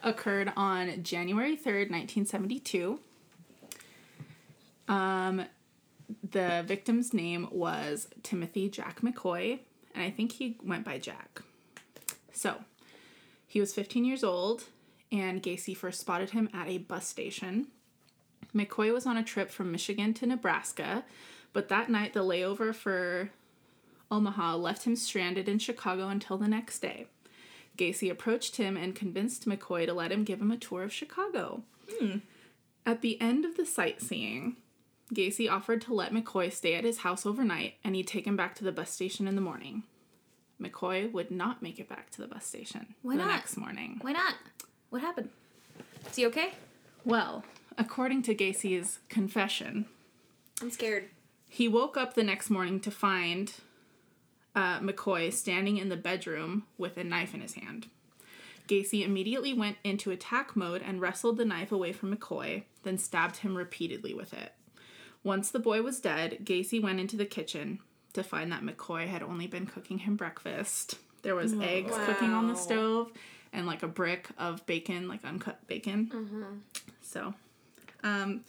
occurred 0.03 0.51
on 0.57 1.01
January 1.03 1.55
3rd, 1.55 1.89
1972. 1.91 2.99
Um, 4.87 5.45
the 6.21 6.63
victim's 6.65 7.13
name 7.13 7.47
was 7.51 8.07
Timothy 8.23 8.69
Jack 8.69 9.01
McCoy, 9.01 9.59
and 9.93 10.03
I 10.03 10.09
think 10.09 10.33
he 10.33 10.57
went 10.63 10.85
by 10.85 10.97
Jack. 10.97 11.41
So, 12.31 12.57
he 13.47 13.59
was 13.59 13.73
15 13.73 14.05
years 14.05 14.23
old, 14.23 14.65
and 15.11 15.43
Gacy 15.43 15.75
first 15.75 15.99
spotted 15.99 16.31
him 16.31 16.49
at 16.53 16.67
a 16.67 16.79
bus 16.79 17.07
station. 17.07 17.67
McCoy 18.55 18.93
was 18.93 19.05
on 19.05 19.17
a 19.17 19.23
trip 19.23 19.49
from 19.49 19.71
Michigan 19.71 20.13
to 20.15 20.25
Nebraska, 20.25 21.03
but 21.53 21.69
that 21.69 21.89
night 21.89 22.13
the 22.13 22.23
layover 22.23 22.73
for 22.73 23.29
Omaha 24.11 24.55
left 24.55 24.85
him 24.85 24.95
stranded 24.95 25.47
in 25.47 25.59
Chicago 25.59 26.07
until 26.07 26.37
the 26.37 26.47
next 26.47 26.79
day. 26.79 27.07
Gacy 27.77 28.11
approached 28.11 28.57
him 28.57 28.77
and 28.77 28.95
convinced 28.95 29.47
McCoy 29.47 29.85
to 29.85 29.93
let 29.93 30.11
him 30.11 30.23
give 30.23 30.41
him 30.41 30.51
a 30.51 30.57
tour 30.57 30.83
of 30.83 30.93
Chicago. 30.93 31.63
Hmm. 31.91 32.17
At 32.85 33.01
the 33.01 33.19
end 33.19 33.45
of 33.45 33.57
the 33.57 33.65
sightseeing, 33.65 34.57
Gacy 35.13 35.49
offered 35.49 35.81
to 35.81 35.93
let 35.93 36.13
McCoy 36.13 36.51
stay 36.51 36.75
at 36.75 36.83
his 36.83 36.99
house 36.99 37.25
overnight 37.25 37.75
and 37.83 37.95
he'd 37.95 38.07
take 38.07 38.27
him 38.27 38.37
back 38.37 38.55
to 38.55 38.63
the 38.63 38.71
bus 38.71 38.91
station 38.91 39.27
in 39.27 39.35
the 39.35 39.41
morning. 39.41 39.83
McCoy 40.61 41.11
would 41.11 41.31
not 41.31 41.61
make 41.61 41.79
it 41.79 41.89
back 41.89 42.09
to 42.11 42.21
the 42.21 42.27
bus 42.27 42.45
station 42.45 42.95
Why 43.01 43.17
the 43.17 43.23
not? 43.23 43.31
next 43.31 43.57
morning. 43.57 43.97
Why 44.01 44.13
not? 44.13 44.35
What 44.89 45.01
happened? 45.01 45.29
Is 46.09 46.15
he 46.15 46.25
okay? 46.27 46.53
Well, 47.03 47.43
according 47.77 48.21
to 48.23 48.35
Gacy's 48.35 48.99
confession, 49.09 49.85
I'm 50.61 50.71
scared. 50.71 51.09
He 51.49 51.67
woke 51.67 51.97
up 51.97 52.13
the 52.13 52.23
next 52.23 52.49
morning 52.49 52.79
to 52.81 52.91
find 52.91 53.53
uh, 54.55 54.79
McCoy 54.79 55.33
standing 55.33 55.77
in 55.77 55.89
the 55.89 55.97
bedroom 55.97 56.65
with 56.77 56.97
a 56.97 57.03
knife 57.03 57.33
in 57.33 57.41
his 57.41 57.55
hand. 57.55 57.87
Gacy 58.67 59.03
immediately 59.05 59.53
went 59.53 59.77
into 59.83 60.11
attack 60.11 60.55
mode 60.55 60.81
and 60.81 61.01
wrestled 61.01 61.37
the 61.37 61.45
knife 61.45 61.71
away 61.71 61.91
from 61.91 62.15
McCoy, 62.15 62.63
then 62.83 62.97
stabbed 62.97 63.37
him 63.37 63.57
repeatedly 63.57 64.13
with 64.13 64.33
it. 64.33 64.53
Once 65.23 65.51
the 65.51 65.59
boy 65.59 65.81
was 65.81 65.99
dead, 65.99 66.39
Gacy 66.43 66.81
went 66.81 66.99
into 66.99 67.15
the 67.15 67.25
kitchen 67.25 67.79
to 68.13 68.23
find 68.23 68.51
that 68.51 68.61
McCoy 68.61 69.07
had 69.07 69.23
only 69.23 69.47
been 69.47 69.65
cooking 69.65 69.99
him 69.99 70.15
breakfast. 70.15 70.99
There 71.21 71.35
was 71.35 71.53
eggs 71.53 71.93
cooking 72.05 72.31
on 72.31 72.47
the 72.47 72.55
stove 72.55 73.11
and 73.53 73.65
like 73.65 73.83
a 73.83 73.87
brick 73.87 74.27
of 74.37 74.65
bacon, 74.65 75.07
like 75.07 75.23
uncut 75.23 75.65
bacon. 75.67 76.61
So, 77.01 77.33
um, 78.03 78.43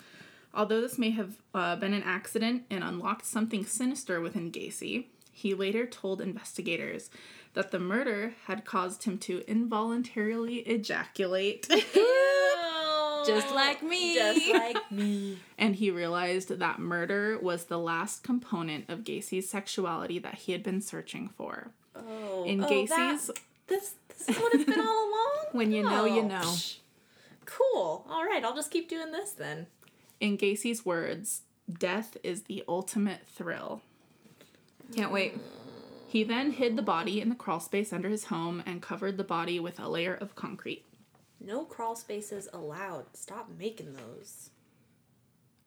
Although 0.55 0.81
this 0.81 0.99
may 0.99 1.11
have 1.11 1.37
uh, 1.53 1.77
been 1.77 1.93
an 1.93 2.05
accident 2.05 2.62
and 2.70 2.85
unlocked 2.85 3.27
something 3.27 3.66
sinister 3.66 4.20
within 4.20 4.53
Gacy, 4.53 5.07
he 5.33 5.53
later 5.53 5.85
told 5.85 6.20
investigators 6.20 7.11
that 7.55 7.72
the 7.72 7.81
murder 7.81 8.35
had 8.47 8.64
caused 8.64 9.03
him 9.03 9.18
to 9.18 9.43
involuntarily 9.49 10.59
ejaculate, 10.59 11.68
Just 13.27 13.55
like 13.55 13.83
me. 13.83 14.14
Just 14.14 14.49
like 14.53 14.93
me. 14.93 15.39
and 15.59 15.77
he 15.77 15.91
realized 15.91 16.49
that 16.59 16.79
murder 16.79 17.39
was 17.41 17.64
the 17.64 17.79
last 17.79 18.22
component 18.22 18.89
of 18.91 19.05
Gacy's 19.05 19.49
sexuality 19.49 20.18
that 20.18 20.35
he 20.35 20.53
had 20.53 20.62
been 20.62 20.81
searching 20.81 21.29
for. 21.29 21.70
Oh, 21.97 22.45
In 22.45 22.62
oh, 22.64 22.68
Gacy's, 22.68 23.27
that- 23.29 23.39
this 23.66 23.95
this 24.09 24.29
is 24.29 24.37
what 24.37 24.55
it's 24.55 24.64
been 24.64 24.81
all 24.81 25.09
along. 25.09 25.31
When 25.53 25.70
you 25.72 25.83
know, 25.85 26.05
you 26.05 26.22
Oh, 26.22 26.27
know. 26.29 26.55
Cool. 27.47 28.05
All 28.11 28.25
right, 28.25 28.43
I'll 28.45 28.55
just 28.57 28.70
keep 28.70 28.89
doing 28.89 29.12
this 29.12 29.31
then. 29.33 29.66
in 30.20 30.37
Gacy's 30.37 30.85
words, 30.85 31.43
death 31.79 32.16
is 32.22 32.43
the 32.43 32.64
ultimate 32.68 33.20
thrill. 33.27 33.81
Can't 34.95 35.12
wait. 35.12 35.39
He 36.09 36.25
then 36.25 36.53
hid 36.53 36.77
the 36.77 36.83
body 36.83 37.20
in 37.20 37.29
the 37.29 37.35
crawl 37.35 37.61
space 37.61 37.93
under 37.93 38.09
his 38.09 38.25
home 38.27 38.62
and 38.66 38.81
covered 38.83 39.16
the 39.16 39.25
body 39.25 39.59
with 39.61 39.79
a 39.81 39.89
layer 39.89 40.14
of 40.14 40.35
concrete. 40.37 40.85
No 41.45 41.64
crawl 41.64 41.95
spaces 41.95 42.49
allowed. 42.53 43.05
Stop 43.14 43.49
making 43.59 43.95
those. 43.95 44.51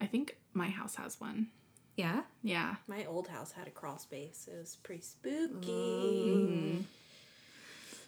I 0.00 0.06
think 0.06 0.36
my 0.52 0.68
house 0.68 0.96
has 0.96 1.20
one. 1.20 1.48
Yeah. 1.96 2.22
Yeah. 2.42 2.76
My 2.86 3.04
old 3.06 3.28
house 3.28 3.52
had 3.52 3.66
a 3.66 3.70
crawl 3.70 3.98
space. 3.98 4.48
It 4.52 4.56
was 4.58 4.76
pretty 4.82 5.02
spooky. 5.02 6.84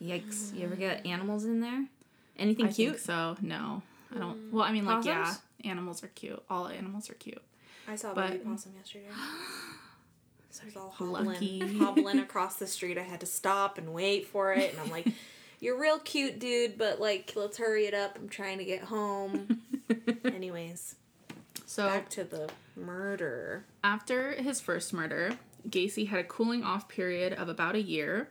Mm-hmm. 0.01 0.09
Yikes. 0.09 0.55
You 0.57 0.65
ever 0.65 0.77
get 0.77 1.07
animals 1.07 1.45
in 1.45 1.61
there? 1.61 1.87
Anything 2.39 2.67
I 2.67 2.73
cute? 2.73 2.95
think 2.97 3.05
so. 3.05 3.37
No. 3.41 3.83
I 4.15 4.19
don't. 4.19 4.53
Well, 4.53 4.65
I 4.65 4.73
mean, 4.73 4.85
like, 4.87 5.05
yeah, 5.05 5.33
animals 5.65 6.03
are 6.03 6.09
cute. 6.09 6.43
All 6.49 6.67
animals 6.69 7.11
are 7.11 7.15
cute. 7.15 7.43
I 7.89 7.97
saw 7.97 8.13
a 8.13 8.15
But- 8.15 8.31
baby 8.33 8.45
possum 8.45 8.73
yesterday. 8.77 9.07
So 10.53 10.63
I 10.65 10.67
was 10.67 10.77
all 10.77 10.91
hobbling, 10.91 11.79
hobbling 11.79 12.19
across 12.19 12.57
the 12.57 12.67
street. 12.67 12.99
I 12.99 13.03
had 13.05 13.21
to 13.21 13.27
stop 13.27 13.79
and 13.79 13.93
wait 13.95 14.27
for 14.27 14.53
it, 14.53 14.73
and 14.73 14.81
I'm 14.81 14.91
like, 14.91 15.07
"You're 15.61 15.79
real 15.79 15.99
cute, 15.99 16.39
dude, 16.39 16.77
but 16.79 17.01
like, 17.01 17.33
let's 17.37 17.59
hurry 17.59 17.87
it 17.87 17.95
up. 17.95 18.17
I'm 18.19 18.29
trying 18.29 18.59
to 18.59 18.65
get 18.65 18.83
home." 18.85 19.61
Anyways, 20.25 20.95
So, 21.67 21.87
back 21.87 22.09
to 22.11 22.25
the 22.25 22.51
murder. 22.77 23.65
after 23.85 24.33
his 24.33 24.61
first 24.61 24.93
murder, 24.93 25.39
Gacy 25.69 26.09
had 26.09 26.19
a 26.21 26.25
cooling 26.25 26.65
off 26.65 26.89
period 26.89 27.33
of 27.35 27.49
about 27.49 27.75
a 27.75 27.83
year. 27.83 28.29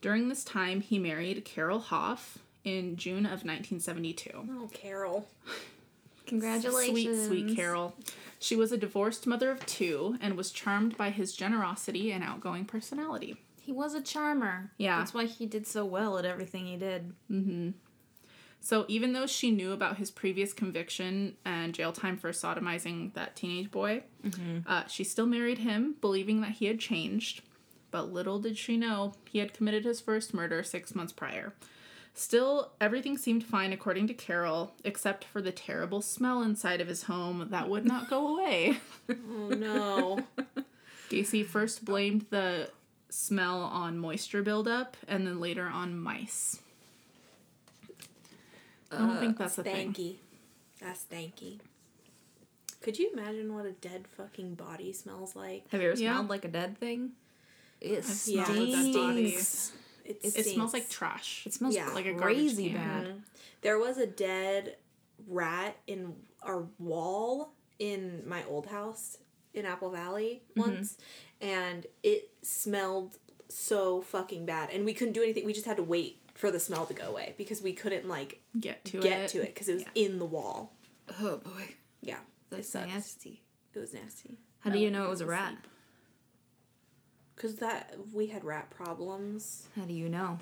During 0.00 0.28
this 0.28 0.42
time, 0.44 0.80
he 0.80 0.98
married 0.98 1.44
Carol 1.44 1.78
Hoff 1.80 2.38
in 2.64 2.96
June 2.96 3.26
of 3.26 3.44
1972. 3.44 4.30
Oh, 4.34 4.68
Carol. 4.72 5.28
Congratulations. 6.26 7.26
Sweet, 7.26 7.46
sweet 7.46 7.56
Carol. 7.56 7.94
She 8.38 8.56
was 8.56 8.72
a 8.72 8.76
divorced 8.78 9.26
mother 9.26 9.50
of 9.50 9.66
two 9.66 10.16
and 10.20 10.36
was 10.36 10.50
charmed 10.52 10.96
by 10.96 11.10
his 11.10 11.32
generosity 11.34 12.12
and 12.12 12.22
outgoing 12.24 12.64
personality. 12.64 13.36
He 13.70 13.76
was 13.76 13.94
a 13.94 14.02
charmer. 14.02 14.72
Yeah. 14.78 14.98
That's 14.98 15.14
why 15.14 15.26
he 15.26 15.46
did 15.46 15.64
so 15.64 15.84
well 15.84 16.18
at 16.18 16.24
everything 16.24 16.66
he 16.66 16.76
did. 16.76 17.12
Mm-hmm. 17.30 17.70
So 18.58 18.84
even 18.88 19.12
though 19.12 19.28
she 19.28 19.52
knew 19.52 19.70
about 19.70 19.98
his 19.98 20.10
previous 20.10 20.52
conviction 20.52 21.36
and 21.44 21.72
jail 21.72 21.92
time 21.92 22.16
for 22.16 22.32
sodomizing 22.32 23.14
that 23.14 23.36
teenage 23.36 23.70
boy, 23.70 24.02
uh, 24.66 24.88
she 24.88 25.04
still 25.04 25.26
married 25.26 25.58
him, 25.58 25.94
believing 26.00 26.40
that 26.40 26.50
he 26.50 26.66
had 26.66 26.80
changed. 26.80 27.42
But 27.92 28.12
little 28.12 28.40
did 28.40 28.58
she 28.58 28.76
know 28.76 29.14
he 29.30 29.38
had 29.38 29.54
committed 29.54 29.84
his 29.84 30.00
first 30.00 30.34
murder 30.34 30.64
six 30.64 30.92
months 30.92 31.12
prior. 31.12 31.54
Still, 32.12 32.72
everything 32.80 33.16
seemed 33.16 33.44
fine 33.44 33.72
according 33.72 34.08
to 34.08 34.14
Carol, 34.14 34.74
except 34.82 35.22
for 35.22 35.40
the 35.40 35.52
terrible 35.52 36.02
smell 36.02 36.42
inside 36.42 36.80
of 36.80 36.88
his 36.88 37.04
home 37.04 37.46
that 37.52 37.68
would 37.68 37.84
not 37.86 38.10
go 38.10 38.36
away. 38.36 38.78
Oh 39.08 39.50
no. 39.50 40.18
Gacy 41.08 41.44
first 41.44 41.84
blamed 41.84 42.26
the 42.30 42.70
smell 43.10 43.60
on 43.60 43.98
moisture 43.98 44.42
buildup 44.42 44.96
and 45.08 45.26
then 45.26 45.40
later 45.40 45.66
on 45.66 45.98
mice. 45.98 46.60
I 48.92 48.98
don't 48.98 49.18
think 49.18 49.38
that's 49.38 49.58
a 49.58 49.62
thing. 49.62 49.92
Stanky. 49.94 50.16
That's 50.80 51.04
stanky. 51.10 51.60
Could 52.82 52.98
you 52.98 53.10
imagine 53.12 53.54
what 53.54 53.66
a 53.66 53.72
dead 53.72 54.06
fucking 54.16 54.54
body 54.54 54.92
smells 54.92 55.36
like? 55.36 55.68
Have 55.70 55.80
you 55.82 55.90
ever 55.90 56.00
Yeah. 56.00 56.14
smelled 56.14 56.28
like 56.30 56.44
a 56.44 56.48
dead 56.48 56.78
thing? 56.78 57.12
It 57.80 58.04
smelled 58.04 58.48
a 58.50 58.66
dead 58.66 58.94
body. 58.94 59.30
stinks. 59.32 59.72
It, 60.04 60.20
It 60.24 60.46
smells 60.46 60.72
like 60.72 60.88
trash. 60.88 61.44
It 61.46 61.52
smells 61.54 61.74
Yeah. 61.74 61.88
Like 61.90 62.06
a 62.06 62.12
garbage 62.14 62.36
crazy 62.36 62.70
can. 62.70 62.76
bad. 63.04 63.22
There 63.60 63.78
was 63.78 63.98
a 63.98 64.06
dead 64.06 64.76
rat 65.28 65.76
in 65.86 66.16
our 66.42 66.66
wall 66.78 67.52
in 67.78 68.22
my 68.26 68.42
old 68.44 68.66
house 68.66 69.18
in 69.54 69.66
Apple 69.66 69.90
Valley 69.90 70.42
Mm-hmm. 70.56 70.60
once, 70.60 70.96
and 71.40 71.86
it 72.02 72.30
smelled 72.42 73.18
so 73.48 74.00
fucking 74.02 74.46
bad, 74.46 74.70
and 74.70 74.84
we 74.84 74.94
couldn't 74.94 75.14
do 75.14 75.22
anything. 75.22 75.44
We 75.44 75.52
just 75.52 75.66
had 75.66 75.76
to 75.78 75.82
wait 75.82 76.18
for 76.34 76.50
the 76.50 76.60
smell 76.60 76.86
to 76.86 76.94
go 76.94 77.04
away 77.04 77.34
because 77.36 77.60
we 77.62 77.72
couldn't 77.72 78.08
like 78.08 78.40
Get 78.58 78.84
to 78.86 79.00
get 79.00 79.20
it. 79.20 79.28
to 79.30 79.38
it 79.42 79.54
because 79.54 79.68
it 79.68 79.74
was 79.74 79.82
Yeah. 79.82 80.04
in 80.06 80.18
the 80.18 80.24
wall. 80.24 80.72
Oh 81.20 81.38
boy, 81.38 81.74
Yeah, 82.00 82.18
that's 82.50 82.74
it 82.74 82.86
nasty. 82.86 83.42
It 83.74 83.78
was 83.78 83.92
nasty 83.92 84.38
How 84.60 84.70
do 84.70 84.78
you 84.78 84.90
know 84.90 85.04
it 85.04 85.10
was 85.10 85.20
a 85.20 85.26
rat? 85.26 85.56
because 87.34 87.56
that 87.56 87.94
we 88.12 88.26
had 88.26 88.44
rat 88.44 88.68
problems. 88.70 89.66
How 89.74 89.82
do 89.82 89.94
you 89.94 90.08
know? 90.10 90.38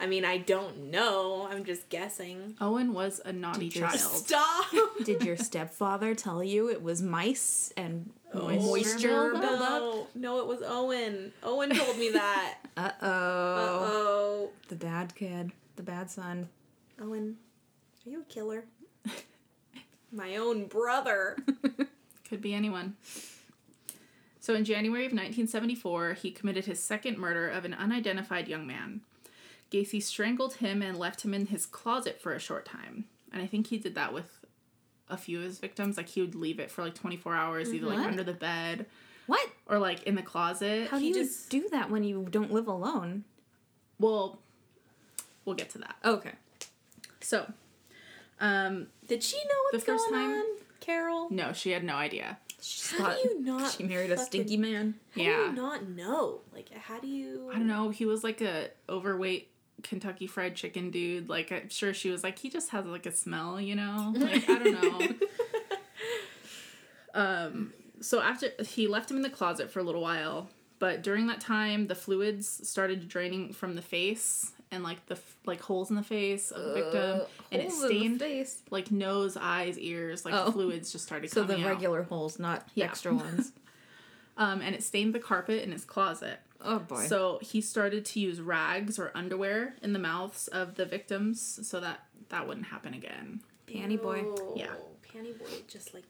I 0.00 0.06
mean, 0.06 0.24
I 0.24 0.38
don't 0.38 0.90
know. 0.90 1.46
I'm 1.48 1.64
just 1.64 1.88
guessing. 1.88 2.56
Owen 2.60 2.92
was 2.92 3.20
a 3.24 3.32
naughty 3.32 3.68
Did 3.68 3.80
child. 3.82 4.00
Stop. 4.00 4.66
Did 5.04 5.22
your 5.22 5.36
stepfather 5.36 6.14
tell 6.16 6.42
you 6.42 6.68
it 6.68 6.82
was 6.82 7.00
mice 7.00 7.72
and 7.76 8.10
Moisture 8.34 8.66
moisture 8.66 9.30
buildup? 9.32 9.60
No, 9.60 10.06
no, 10.14 10.38
it 10.38 10.46
was 10.46 10.62
Owen. 10.64 11.32
Owen 11.42 11.70
told 11.70 11.98
me 11.98 12.10
that. 12.10 12.58
Uh 12.74 12.90
oh. 13.02 13.06
Uh 13.06 13.68
oh. 13.82 14.50
The 14.68 14.76
bad 14.76 15.14
kid. 15.14 15.52
The 15.76 15.82
bad 15.82 16.10
son. 16.10 16.48
Owen, 16.98 17.36
are 18.06 18.10
you 18.10 18.22
a 18.22 18.24
killer? 18.24 18.64
My 20.12 20.36
own 20.36 20.68
brother. 20.68 21.36
Could 22.28 22.40
be 22.40 22.54
anyone. 22.54 22.96
So 24.40 24.54
in 24.54 24.64
January 24.64 25.04
of 25.04 25.12
1974, 25.12 26.14
he 26.14 26.30
committed 26.30 26.64
his 26.64 26.82
second 26.82 27.18
murder 27.18 27.46
of 27.46 27.66
an 27.66 27.74
unidentified 27.74 28.48
young 28.48 28.66
man. 28.66 29.02
Gacy 29.70 30.02
strangled 30.02 30.54
him 30.54 30.80
and 30.80 30.98
left 30.98 31.26
him 31.26 31.34
in 31.34 31.46
his 31.46 31.66
closet 31.66 32.22
for 32.22 32.32
a 32.32 32.40
short 32.40 32.64
time. 32.64 33.04
And 33.32 33.42
I 33.42 33.46
think 33.46 33.66
he 33.66 33.76
did 33.78 33.94
that 33.94 34.14
with 34.14 34.41
a 35.08 35.16
few 35.16 35.38
of 35.38 35.44
his 35.44 35.58
victims. 35.58 35.96
Like 35.96 36.08
he 36.08 36.20
would 36.20 36.34
leave 36.34 36.58
it 36.58 36.70
for 36.70 36.82
like 36.82 36.94
24 36.94 37.34
hours, 37.34 37.72
either 37.74 37.86
like 37.86 37.98
under 38.06 38.22
the 38.24 38.32
bed 38.32 38.86
What? 39.26 39.48
or 39.66 39.78
like 39.78 40.02
in 40.04 40.14
the 40.14 40.22
closet. 40.22 40.88
How 40.88 40.98
do 40.98 41.02
He 41.02 41.08
you 41.08 41.14
just- 41.14 41.50
do 41.50 41.68
that 41.70 41.90
when 41.90 42.04
you 42.04 42.26
don't 42.30 42.52
live 42.52 42.66
alone? 42.68 43.24
Well, 43.98 44.40
we'll 45.44 45.56
get 45.56 45.70
to 45.70 45.78
that. 45.78 45.96
Okay. 46.04 46.32
So, 47.20 47.52
um, 48.40 48.88
Did 49.06 49.22
she 49.22 49.36
know 49.36 49.54
what's 49.70 49.84
The 49.84 49.92
first 49.92 50.08
going 50.10 50.30
time- 50.30 50.38
on, 50.40 50.46
Carol? 50.80 51.28
no, 51.30 51.52
she 51.52 51.70
had 51.70 51.84
no 51.84 51.94
idea. 51.94 52.38
She 52.60 52.96
How 52.96 53.12
do 53.14 53.18
you 53.28 53.40
not? 53.40 53.72
she 53.72 53.82
married 53.82 54.10
a 54.12 54.16
stinky 54.18 54.56
man? 54.56 54.94
How 55.10 55.16
do 55.16 55.22
Yeah. 55.22 55.46
you 55.46 55.52
not 55.52 55.88
know? 55.88 56.42
Like, 56.52 56.70
how 56.72 57.00
do 57.00 57.08
you? 57.08 57.50
I 57.52 57.54
don't 57.58 57.66
know. 57.66 57.90
He 57.90 58.06
was 58.06 58.22
like 58.22 58.40
a 58.40 58.70
overweight 58.88 59.48
Kentucky 59.82 60.26
Fried 60.26 60.54
Chicken 60.54 60.90
dude. 60.90 61.28
Like 61.28 61.50
I'm 61.52 61.68
sure 61.68 61.92
she 61.94 62.10
was 62.10 62.22
like, 62.22 62.38
he 62.38 62.48
just 62.50 62.70
has 62.70 62.86
like 62.86 63.06
a 63.06 63.12
smell, 63.12 63.60
you 63.60 63.74
know. 63.74 64.12
Like 64.16 64.48
I 64.48 64.58
don't 64.58 64.82
know. 64.82 65.08
um. 67.14 67.72
So 68.00 68.20
after 68.20 68.48
he 68.64 68.88
left 68.88 69.10
him 69.10 69.16
in 69.16 69.22
the 69.22 69.30
closet 69.30 69.70
for 69.70 69.78
a 69.78 69.82
little 69.84 70.00
while, 70.02 70.48
but 70.80 71.02
during 71.02 71.28
that 71.28 71.40
time, 71.40 71.86
the 71.86 71.94
fluids 71.94 72.68
started 72.68 73.06
draining 73.08 73.52
from 73.52 73.76
the 73.76 73.82
face 73.82 74.50
and 74.72 74.82
like 74.82 75.06
the 75.06 75.14
f- 75.14 75.36
like 75.46 75.60
holes 75.60 75.90
in 75.90 75.96
the 75.96 76.02
face 76.02 76.50
of 76.50 76.64
the 76.64 76.72
victim, 76.74 77.20
and 77.52 77.62
it 77.62 77.70
stained 77.70 78.18
face. 78.18 78.62
like 78.70 78.90
nose, 78.90 79.36
eyes, 79.36 79.78
ears. 79.78 80.24
Like 80.24 80.34
Oh. 80.34 80.50
fluids 80.50 80.90
just 80.90 81.04
started 81.04 81.30
So 81.30 81.44
the 81.44 81.58
out. 81.60 81.66
regular 81.66 82.02
holes, 82.02 82.38
not 82.40 82.66
Yeah. 82.74 82.86
extra 82.86 83.14
ones. 83.14 83.52
Um, 84.42 84.60
and 84.60 84.74
it 84.74 84.82
stained 84.82 85.14
the 85.14 85.20
carpet 85.20 85.62
in 85.62 85.70
his 85.70 85.84
closet. 85.84 86.40
Oh 86.60 86.80
boy. 86.80 87.06
So 87.06 87.38
he 87.42 87.60
started 87.60 88.04
to 88.06 88.20
use 88.20 88.40
rags 88.40 88.98
or 88.98 89.12
underwear 89.14 89.76
in 89.82 89.92
the 89.92 89.98
mouths 89.98 90.48
of 90.48 90.74
the 90.74 90.84
victims 90.84 91.60
so 91.62 91.78
that 91.80 92.00
that 92.28 92.48
wouldn't 92.48 92.66
happen 92.66 92.92
again. 92.92 93.40
Panty 93.68 94.00
boy. 94.00 94.24
Oh, 94.24 94.54
Yeah. 94.56 94.74
Panty 95.02 95.38
boy, 95.38 95.62
just 95.68 95.94
like 95.94 96.04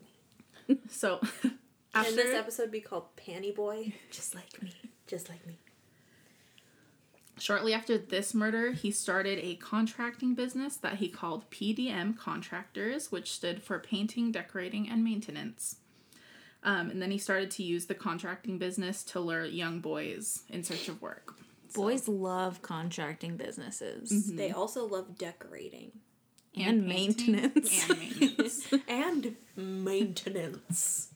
me. 0.69 0.79
So 0.89 1.21
Can 1.95 2.17
this 2.17 2.35
episode 2.35 2.71
be 2.71 2.81
called 2.81 3.15
Panty 3.17 3.55
Boy? 3.55 3.93
Just 4.11 4.35
like 4.35 4.63
me. 4.63 4.73
Just 5.07 5.29
like 5.29 5.47
me. 5.47 5.59
shortly 7.39 7.75
after 7.75 7.99
this 7.99 8.33
murder, 8.33 8.73
he 8.73 8.91
started 8.91 9.39
a 9.41 9.57
contracting 9.57 10.35
business 10.35 10.77
that 10.77 10.95
he 10.95 11.09
called 11.09 11.51
PDM 11.51 12.17
Contractors, 12.17 13.13
which 13.13 13.31
stood 13.31 13.63
for 13.63 13.79
painting, 13.79 14.33
decorating, 14.33 14.89
and 14.89 15.05
maintenance. 15.05 15.77
Um, 16.65 16.91
and 16.91 17.03
then 17.03 17.11
he 17.11 17.19
started 17.19 17.51
to 17.53 17.63
use 17.63 17.87
the 17.87 17.95
contracting 17.95 18.59
business 18.59 19.03
to 19.05 19.21
lure 19.21 19.45
young 19.45 19.81
boys 19.81 20.43
in 20.49 20.63
search 20.63 20.89
of 20.89 21.03
work. 21.03 21.35
Boys 21.75 22.07
love 22.07 22.61
contracting 22.63 23.37
businesses 23.37 24.33
They 24.35 24.51
also 24.51 24.87
love 24.87 25.17
decorating 25.19 25.93
and, 26.55 26.87
painting 26.89 27.33
maintenance. 27.33 27.89
And 27.91 27.99
maintenance. 27.99 28.69
and 28.89 29.37
maintenance. 29.57 31.09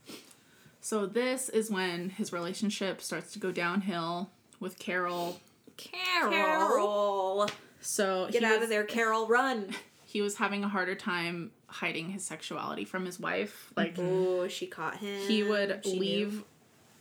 so 0.81 1.07
this 1.07 1.49
is 1.51 1.71
when 1.71 2.09
his 2.11 2.33
relationship 2.33 3.01
starts 3.03 3.33
to 3.35 3.39
go 3.39 3.53
downhill 3.53 4.31
with 4.59 4.79
Carol. 4.79 5.39
Carol. 5.77 6.31
Carol, 6.33 7.51
So 7.81 8.29
get 8.33 8.43
out 8.43 8.55
was- 8.61 8.65
of 8.65 8.69
there, 8.71 8.85
Carol! 8.85 9.27
Run. 9.27 9.69
he 10.07 10.23
was 10.23 10.37
having 10.37 10.65
a 10.65 10.69
harder 10.69 10.95
time 10.95 11.51
hiding 11.69 12.11
his 12.11 12.25
sexuality 12.25 12.85
from 12.85 13.05
his 13.05 13.19
wife. 13.21 13.73
Like 13.77 13.97
Oh, 13.99 14.49
she 14.49 14.67
caught 14.67 14.99
him. 14.99 15.21
he 15.29 15.43
would 15.43 15.81
She 15.85 15.93
knew. 15.95 16.01
leave. 16.01 16.45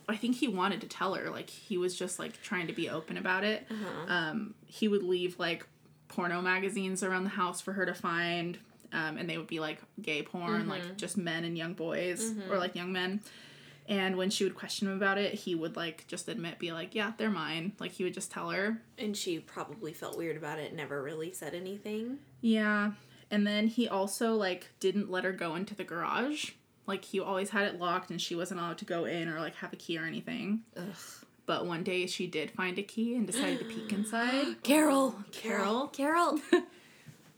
I 0.08 0.16
think 0.16 0.36
he 0.36 0.46
wanted 0.48 0.80
to 0.82 0.86
tell 0.88 1.14
her. 1.14 1.30
Like 1.30 1.50
he 1.50 1.78
was 1.78 1.96
just 1.96 2.18
like 2.18 2.40
trying 2.42 2.66
to 2.68 2.72
be 2.72 2.88
open 2.88 3.16
about 3.16 3.44
it. 3.44 3.66
Uh-huh. 3.70 4.12
Um, 4.12 4.54
he 4.66 4.88
would 4.88 5.02
leave 5.02 5.38
like 5.38 5.66
porno 6.08 6.40
magazines 6.40 7.02
around 7.02 7.24
the 7.24 7.30
house 7.30 7.60
for 7.60 7.72
her 7.72 7.86
to 7.86 7.94
find. 7.94 8.58
Um, 8.92 9.18
and 9.18 9.28
they 9.28 9.36
would 9.36 9.48
be 9.48 9.58
like 9.60 9.80
gay 10.00 10.22
porn, 10.22 10.60
Mm-hmm. 10.62 10.70
like 10.70 10.96
just 10.96 11.16
men 11.16 11.44
and 11.44 11.58
young 11.58 11.74
boys 11.74 12.32
or 12.50 12.56
like 12.56 12.74
young 12.76 12.92
men. 12.92 13.20
And 13.88 14.16
when 14.16 14.30
she 14.30 14.42
would 14.44 14.54
question 14.54 14.88
him 14.88 14.94
about 14.96 15.18
it, 15.18 15.34
he 15.34 15.54
would 15.54 15.76
like 15.76 16.06
just 16.08 16.28
admit, 16.28 16.58
be 16.58 16.72
like, 16.72 16.94
"Yeah, 16.94 17.12
they're 17.18 17.30
mine." 17.30 17.72
Like 17.78 17.92
he 17.92 18.02
would 18.04 18.14
just 18.14 18.30
tell 18.32 18.50
her. 18.50 18.80
And 18.98 19.16
she 19.16 19.38
probably 19.40 19.92
felt 19.92 20.16
weird 20.16 20.36
about 20.36 20.58
it. 20.58 20.72
Never 20.74 21.00
really 21.02 21.32
said 21.32 21.54
anything. 21.54 22.18
Yeah. 22.40 22.92
And 23.30 23.46
then 23.46 23.66
he 23.66 23.88
also 23.88 24.34
like 24.34 24.68
didn't 24.80 25.10
let 25.10 25.24
her 25.24 25.32
go 25.32 25.54
into 25.54 25.74
the 25.74 25.84
garage. 25.84 26.52
Like 26.86 27.04
he 27.04 27.18
always 27.20 27.50
had 27.50 27.66
it 27.66 27.78
locked 27.80 28.10
and 28.10 28.20
she 28.20 28.34
wasn't 28.34 28.60
allowed 28.60 28.78
to 28.78 28.84
go 28.84 29.04
in 29.04 29.28
or 29.28 29.40
like 29.40 29.56
have 29.56 29.72
a 29.72 29.76
key 29.76 29.98
or 29.98 30.04
anything. 30.04 30.60
Ugh. 30.76 30.84
But 31.46 31.66
one 31.66 31.82
day 31.84 32.06
she 32.06 32.26
did 32.26 32.50
find 32.50 32.78
a 32.78 32.82
key 32.82 33.14
and 33.14 33.26
decided 33.26 33.58
to 33.60 33.64
peek 33.64 33.92
inside. 33.92 34.62
Carol. 34.62 35.16
Carol. 35.32 35.88
Carol. 35.88 36.40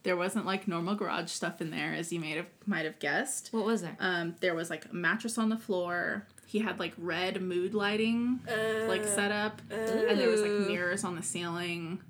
There 0.04 0.16
wasn't 0.16 0.46
like 0.46 0.66
normal 0.68 0.94
garage 0.94 1.28
stuff 1.30 1.60
in 1.60 1.70
there 1.70 1.92
as 1.92 2.12
you 2.12 2.20
may 2.20 2.30
have 2.30 2.46
might 2.64 2.86
have 2.86 2.98
guessed. 2.98 3.48
What 3.52 3.66
was 3.66 3.82
there? 3.82 3.96
Um 4.00 4.36
there 4.40 4.54
was 4.54 4.70
like 4.70 4.86
a 4.86 4.94
mattress 4.94 5.36
on 5.36 5.48
the 5.50 5.56
floor. 5.58 6.26
He 6.46 6.60
had 6.60 6.78
like 6.78 6.94
red 6.96 7.42
mood 7.42 7.74
lighting 7.74 8.40
like 8.86 9.04
set 9.04 9.32
up 9.32 9.60
and 9.70 10.18
there 10.18 10.30
was 10.30 10.40
like 10.40 10.52
mirrors 10.68 11.04
on 11.04 11.16
the 11.16 11.22
ceiling 11.22 12.00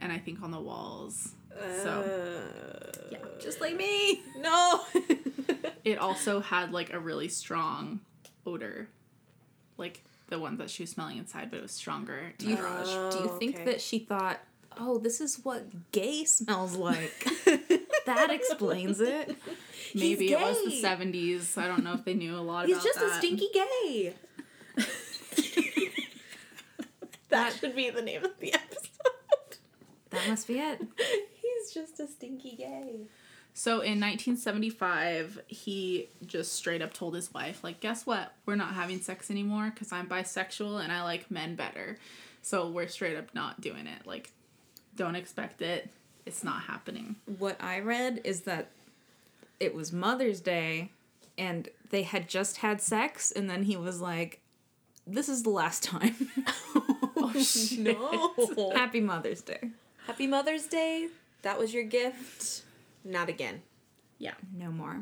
and 0.00 0.12
I 0.12 0.18
think 0.18 0.42
on 0.42 0.52
the 0.52 0.60
walls. 0.60 1.32
So 1.82 1.90
uh, 2.00 3.06
yeah. 3.10 3.18
Just 3.40 3.60
like 3.60 3.76
me. 3.76 4.22
No. 4.38 4.82
it 5.84 5.98
also 5.98 6.40
had 6.40 6.72
like 6.72 6.92
a 6.92 6.98
really 7.00 7.28
strong 7.28 8.00
odor 8.46 8.88
like 9.78 10.02
the 10.28 10.38
one 10.38 10.58
that 10.58 10.70
she 10.70 10.82
was 10.82 10.90
smelling 10.90 11.18
inside 11.18 11.50
but 11.50 11.58
it 11.58 11.62
was 11.62 11.72
stronger 11.72 12.32
Do 12.38 12.48
you, 12.48 12.56
garage 12.56 13.14
do 13.14 13.22
you 13.24 13.36
think 13.38 13.56
oh, 13.56 13.62
okay. 13.62 13.72
that 13.72 13.80
she 13.80 13.98
thought, 13.98 14.38
oh, 14.78 14.98
this 14.98 15.20
is 15.20 15.40
what 15.42 15.90
gay 15.92 16.24
smells 16.24 16.76
like? 16.76 17.26
that 18.06 18.30
explains 18.30 19.00
it. 19.00 19.36
maybe 19.94 20.32
it 20.32 20.40
was 20.40 20.64
the 20.64 20.70
gay. 20.70 20.82
70s 20.82 21.58
i 21.58 21.66
don't 21.66 21.82
know 21.82 21.94
if 21.94 22.04
they 22.04 22.14
knew 22.14 22.36
a 22.36 22.38
lot 22.38 22.64
about 22.64 22.70
it. 22.70 22.74
He's 22.74 22.76
about 22.76 22.84
just 22.84 23.00
that 23.00 23.10
a 23.10 23.18
stinky 23.18 23.48
gay. 23.52 24.14
that 27.30 27.52
should 27.54 27.74
be 27.74 27.90
the 27.90 28.02
name 28.02 28.24
of 28.24 28.38
the 28.38 28.54
episode. 28.54 29.58
That 30.10 30.28
must 30.28 30.46
be 30.46 30.58
it. 30.58 30.80
He's 31.72 31.88
just 31.88 32.00
a 32.00 32.06
stinky 32.06 32.56
gay. 32.56 33.00
so 33.54 33.80
in 33.80 34.00
1975 34.00 35.40
he 35.46 36.08
just 36.26 36.52
straight 36.52 36.82
up 36.82 36.92
told 36.92 37.14
his 37.14 37.32
wife 37.34 37.62
like 37.64 37.80
guess 37.80 38.06
what 38.06 38.32
we're 38.46 38.54
not 38.56 38.74
having 38.74 39.00
sex 39.00 39.30
anymore 39.30 39.70
because 39.72 39.92
i'm 39.92 40.06
bisexual 40.06 40.82
and 40.82 40.92
i 40.92 41.02
like 41.02 41.30
men 41.30 41.54
better 41.56 41.98
so 42.42 42.68
we're 42.68 42.86
straight 42.88 43.16
up 43.16 43.34
not 43.34 43.60
doing 43.60 43.86
it 43.86 44.06
like 44.06 44.30
don't 44.96 45.16
expect 45.16 45.60
it 45.62 45.88
it's 46.26 46.44
not 46.44 46.62
happening 46.62 47.16
What 47.38 47.56
I 47.62 47.80
read 47.80 48.20
is 48.24 48.42
that 48.42 48.68
it 49.60 49.74
was 49.74 49.92
Mother's 49.92 50.40
Day 50.40 50.90
and 51.38 51.68
they 51.90 52.02
had 52.02 52.28
just 52.28 52.58
had 52.58 52.82
sex, 52.82 53.30
and 53.32 53.48
then 53.48 53.62
he 53.62 53.76
was 53.76 54.00
like, 54.00 54.40
this 55.06 55.28
is 55.28 55.42
the 55.42 55.50
last 55.50 55.82
time. 55.84 56.14
Oh, 57.20 57.32
no. 57.78 58.72
Happy 58.74 59.00
Mother's 59.00 59.40
Day. 59.42 59.70
Happy 60.06 60.26
Mother's 60.26 60.66
Day. 60.66 61.08
That 61.42 61.58
was 61.58 61.72
your 61.72 61.84
gift. 61.84 62.62
Not 63.04 63.28
again. 63.28 63.62
Yeah. 64.18 64.34
No 64.56 64.70
more. 64.70 65.00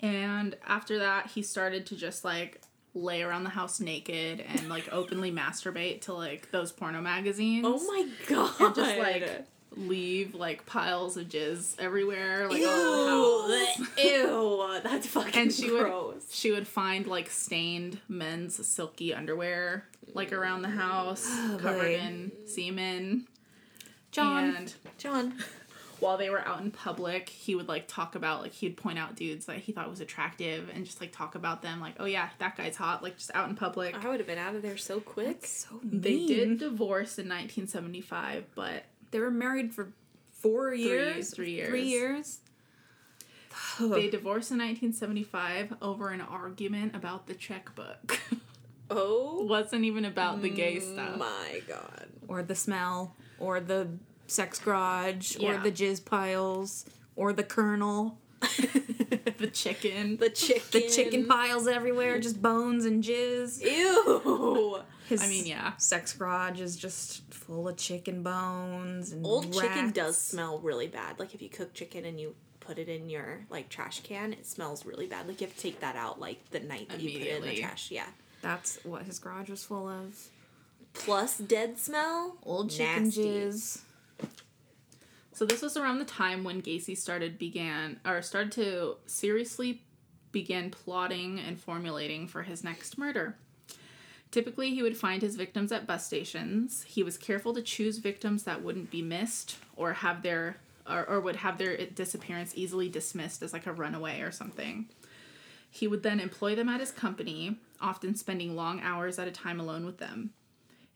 And 0.00 0.56
after 0.66 0.98
that, 0.98 1.28
he 1.28 1.42
started 1.42 1.86
to 1.86 1.96
just 1.96 2.24
like 2.24 2.60
lay 2.94 3.22
around 3.22 3.44
the 3.44 3.50
house 3.50 3.80
naked 3.80 4.40
and 4.40 4.68
like 4.68 4.88
openly 4.92 5.32
masturbate 5.32 6.02
to 6.02 6.12
like 6.12 6.50
those 6.50 6.72
porno 6.72 7.00
magazines. 7.00 7.64
Oh 7.66 7.78
my 7.86 8.08
god. 8.28 8.60
And 8.60 8.74
just 8.74 8.98
like 8.98 9.46
leave 9.76 10.34
like 10.34 10.66
piles 10.66 11.16
of 11.16 11.28
jizz 11.28 11.80
everywhere, 11.80 12.48
like 12.48 12.62
all 12.62 12.68
over 12.68 13.48
the 13.48 13.66
house. 13.66 13.78
Ew. 13.98 14.04
Ew. 14.04 14.80
That's 14.82 15.06
fucking 15.06 15.40
And 15.40 15.52
she 15.52 15.70
would 15.70 16.22
she 16.30 16.52
would 16.52 16.68
find 16.68 17.06
like 17.06 17.30
stained 17.30 17.98
men's 18.08 18.64
silky 18.66 19.14
underwear 19.14 19.86
like 20.12 20.32
around 20.32 20.62
the 20.62 20.68
house, 20.68 21.26
covered 21.58 21.80
boy. 21.80 21.96
in 21.96 22.32
semen. 22.46 23.26
John. 24.14 24.56
And 24.56 24.74
John. 24.98 25.34
while 26.00 26.16
they 26.18 26.28
were 26.30 26.40
out 26.46 26.60
in 26.60 26.70
public, 26.70 27.28
he 27.28 27.54
would 27.54 27.68
like 27.68 27.86
talk 27.88 28.14
about 28.14 28.42
like 28.42 28.52
he'd 28.52 28.76
point 28.76 28.98
out 28.98 29.14
dudes 29.16 29.46
that 29.46 29.58
he 29.58 29.72
thought 29.72 29.88
was 29.88 30.00
attractive 30.00 30.70
and 30.74 30.84
just 30.84 31.00
like 31.00 31.12
talk 31.12 31.34
about 31.34 31.62
them 31.62 31.80
like, 31.80 31.94
oh 31.98 32.04
yeah, 32.04 32.28
that 32.38 32.56
guy's 32.56 32.76
hot, 32.76 33.02
like 33.02 33.16
just 33.16 33.30
out 33.34 33.48
in 33.48 33.54
public. 33.56 33.94
I 33.94 34.08
would 34.08 34.18
have 34.20 34.26
been 34.26 34.38
out 34.38 34.54
of 34.54 34.62
there 34.62 34.76
so 34.76 35.00
quick. 35.00 35.46
So 35.46 35.80
They 35.82 36.26
did 36.26 36.58
divorce 36.58 37.18
in 37.18 37.28
1975, 37.28 38.44
but 38.54 38.84
They 39.10 39.18
were 39.20 39.30
married 39.30 39.72
for 39.74 39.92
four 40.32 40.74
years. 40.74 41.32
three 41.32 41.52
years. 41.52 41.68
Three 41.70 41.84
years. 41.88 42.38
they 43.80 44.10
divorced 44.10 44.50
in 44.50 44.58
1975 44.58 45.74
over 45.80 46.08
an 46.10 46.20
argument 46.20 46.94
about 46.94 47.26
the 47.26 47.34
checkbook. 47.34 48.20
Oh 48.90 49.46
Wasn't 49.48 49.82
even 49.84 50.04
about 50.04 50.42
the 50.42 50.50
gay 50.50 50.78
stuff. 50.78 51.18
my 51.18 51.62
god. 51.66 52.06
or 52.28 52.42
the 52.42 52.54
smell, 52.54 53.16
or 53.38 53.60
the 53.60 53.88
sex 54.26 54.58
garage, 54.58 55.36
or 55.42 55.56
the 55.58 55.72
jizz 55.72 56.04
piles, 56.04 56.86
or 57.16 57.32
the 57.32 57.44
kernel. 57.44 58.18
the 59.38 59.50
chicken. 59.52 60.16
The 60.18 60.30
chicken. 60.30 60.62
The 60.72 60.88
chicken 60.88 61.26
piles 61.26 61.66
everywhere, 61.66 62.18
just 62.20 62.42
bones 62.42 62.84
and 62.84 63.02
jizz. 63.02 63.62
Ew. 63.62 64.82
His 65.08 65.22
I 65.22 65.28
mean, 65.28 65.46
yeah. 65.46 65.76
sex 65.76 66.14
garage 66.14 66.60
is 66.60 66.76
just 66.76 67.22
full 67.32 67.68
of 67.68 67.76
chicken 67.76 68.22
bones 68.22 69.12
and 69.12 69.24
Old 69.24 69.52
chicken 69.52 69.90
does 69.90 70.16
smell 70.16 70.58
really 70.60 70.88
bad. 70.88 71.18
Like 71.18 71.34
if 71.34 71.42
you 71.42 71.50
cook 71.50 71.74
chicken 71.74 72.06
and 72.06 72.18
you 72.18 72.34
put 72.60 72.78
it 72.78 72.88
in 72.88 73.10
your 73.10 73.44
like 73.50 73.68
trash 73.68 74.00
can, 74.00 74.32
it 74.32 74.46
smells 74.46 74.86
really 74.86 75.06
bad. 75.06 75.28
Like 75.28 75.40
you 75.40 75.46
have 75.46 75.56
to 75.56 75.62
take 75.62 75.80
that 75.80 75.96
out 75.96 76.20
like 76.20 76.50
the 76.50 76.60
night 76.60 76.88
that 76.88 77.00
you 77.00 77.18
put 77.18 77.26
it 77.26 77.36
in 77.36 77.42
the 77.42 77.56
trash. 77.60 77.90
Yeah. 77.90 78.06
That's 78.40 78.78
what 78.84 79.02
his 79.02 79.18
garage 79.18 79.50
was 79.50 79.64
full 79.64 79.88
of. 79.88 80.28
Plus 80.94 81.36
dead 81.38 81.78
smell. 81.78 82.38
Old 82.42 82.70
chicken 82.70 83.04
Nasty. 83.04 83.22
jizz. 83.22 83.80
So 85.32 85.44
this 85.44 85.62
was 85.62 85.76
around 85.76 85.98
the 85.98 86.04
time 86.04 86.44
when 86.44 86.62
Gacy 86.62 86.96
started 86.96 87.38
began 87.38 88.00
or 88.06 88.22
started 88.22 88.52
to 88.52 88.96
seriously 89.06 89.82
begin 90.32 90.70
plotting 90.70 91.40
and 91.40 91.60
formulating 91.60 92.26
for 92.28 92.42
his 92.42 92.64
next 92.64 92.96
murder. 92.96 93.36
Typically, 94.30 94.74
he 94.74 94.82
would 94.82 94.96
find 94.96 95.22
his 95.22 95.36
victims 95.36 95.70
at 95.70 95.86
bus 95.86 96.06
stations. 96.06 96.84
He 96.88 97.02
was 97.02 97.18
careful 97.18 97.54
to 97.54 97.62
choose 97.62 97.98
victims 97.98 98.44
that 98.44 98.62
wouldn't 98.62 98.90
be 98.90 99.02
missed 99.02 99.58
or 99.76 99.92
have 99.92 100.22
their 100.22 100.56
or, 100.88 101.04
or 101.08 101.20
would 101.20 101.36
have 101.36 101.58
their 101.58 101.76
disappearance 101.86 102.52
easily 102.56 102.88
dismissed 102.88 103.42
as 103.42 103.52
like 103.52 103.66
a 103.66 103.72
runaway 103.72 104.20
or 104.20 104.32
something. 104.32 104.86
He 105.70 105.88
would 105.88 106.02
then 106.02 106.20
employ 106.20 106.54
them 106.54 106.68
at 106.68 106.80
his 106.80 106.90
company, 106.90 107.58
often 107.80 108.14
spending 108.14 108.54
long 108.54 108.80
hours 108.80 109.18
at 109.18 109.26
a 109.26 109.32
time 109.32 109.58
alone 109.58 109.86
with 109.86 109.98
them. 109.98 110.30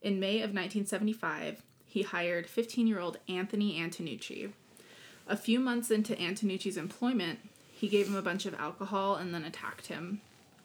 In 0.03 0.21
May 0.21 0.37
of 0.37 0.55
1975, 0.55 1.63
he 1.87 2.03
hired 2.03 2.47
15 2.47 2.87
year 2.87 3.01
old 3.01 3.19
Anthony 3.29 3.81
Antonucci. 3.81 4.53
A 5.27 5.37
few 5.37 5.61
months 5.61 5.91
into 5.91 6.15
Antonucci's 6.15 6.77
employment, 6.77 7.41
he 7.71 7.89
gave 7.89 8.09
him 8.09 8.17
a 8.17 8.23
bunch 8.23 8.47
of 8.47 8.55
alcohol 8.55 9.17
and 9.17 9.35
then 9.35 9.45
attacked 9.45 9.89
him. 9.89 10.21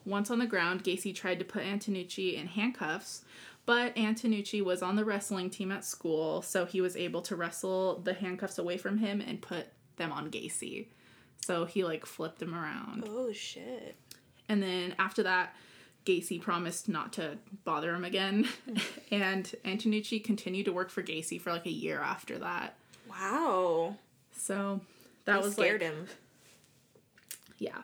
Once 0.06 0.30
on 0.30 0.38
the 0.38 0.46
ground, 0.46 0.84
Gacy 0.84 1.14
tried 1.14 1.38
to 1.38 1.44
put 1.44 1.62
Antonucci 1.62 2.34
in 2.34 2.46
handcuffs, 2.46 3.22
but 3.66 3.94
Antonucci 3.96 4.62
was 4.62 4.82
on 4.82 4.96
the 4.96 5.04
wrestling 5.04 5.48
team 5.48 5.72
at 5.72 5.84
school, 5.84 6.42
so 6.42 6.66
he 6.66 6.80
was 6.80 6.96
able 6.96 7.22
to 7.22 7.36
wrestle 7.36 8.00
the 8.04 8.12
handcuffs 8.12 8.58
away 8.58 8.76
from 8.76 8.98
him 8.98 9.20
and 9.20 9.40
put 9.40 9.66
them 9.96 10.12
on 10.12 10.30
Gacy. 10.30 10.86
So 11.44 11.64
he 11.64 11.84
like 11.84 12.06
flipped 12.06 12.42
him 12.42 12.54
around. 12.54 13.04
Oh 13.08 13.32
shit. 13.32 13.96
And 14.48 14.62
then 14.62 14.94
after 14.98 15.22
that, 15.22 15.54
Gacy 16.04 16.40
promised 16.40 16.88
not 16.88 17.12
to 17.14 17.38
bother 17.64 17.94
him 17.94 18.04
again. 18.04 18.46
and 19.10 19.54
Antonucci 19.64 20.22
continued 20.22 20.66
to 20.66 20.72
work 20.72 20.90
for 20.90 21.02
Gacy 21.02 21.40
for 21.40 21.52
like 21.52 21.66
a 21.66 21.70
year 21.70 22.00
after 22.00 22.38
that. 22.38 22.76
Wow. 23.08 23.96
So 24.36 24.80
that 25.24 25.34
That 25.34 25.42
was 25.42 25.52
scared 25.52 25.80
like, 25.82 25.90
him. 25.90 26.06
Yeah. 27.58 27.78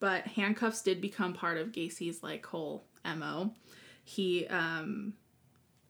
But 0.00 0.26
handcuffs 0.26 0.82
did 0.82 1.00
become 1.00 1.32
part 1.32 1.58
of 1.58 1.68
Gacy's 1.68 2.22
like 2.22 2.44
whole 2.44 2.84
MO. 3.04 3.52
He 4.04 4.46
um 4.48 5.14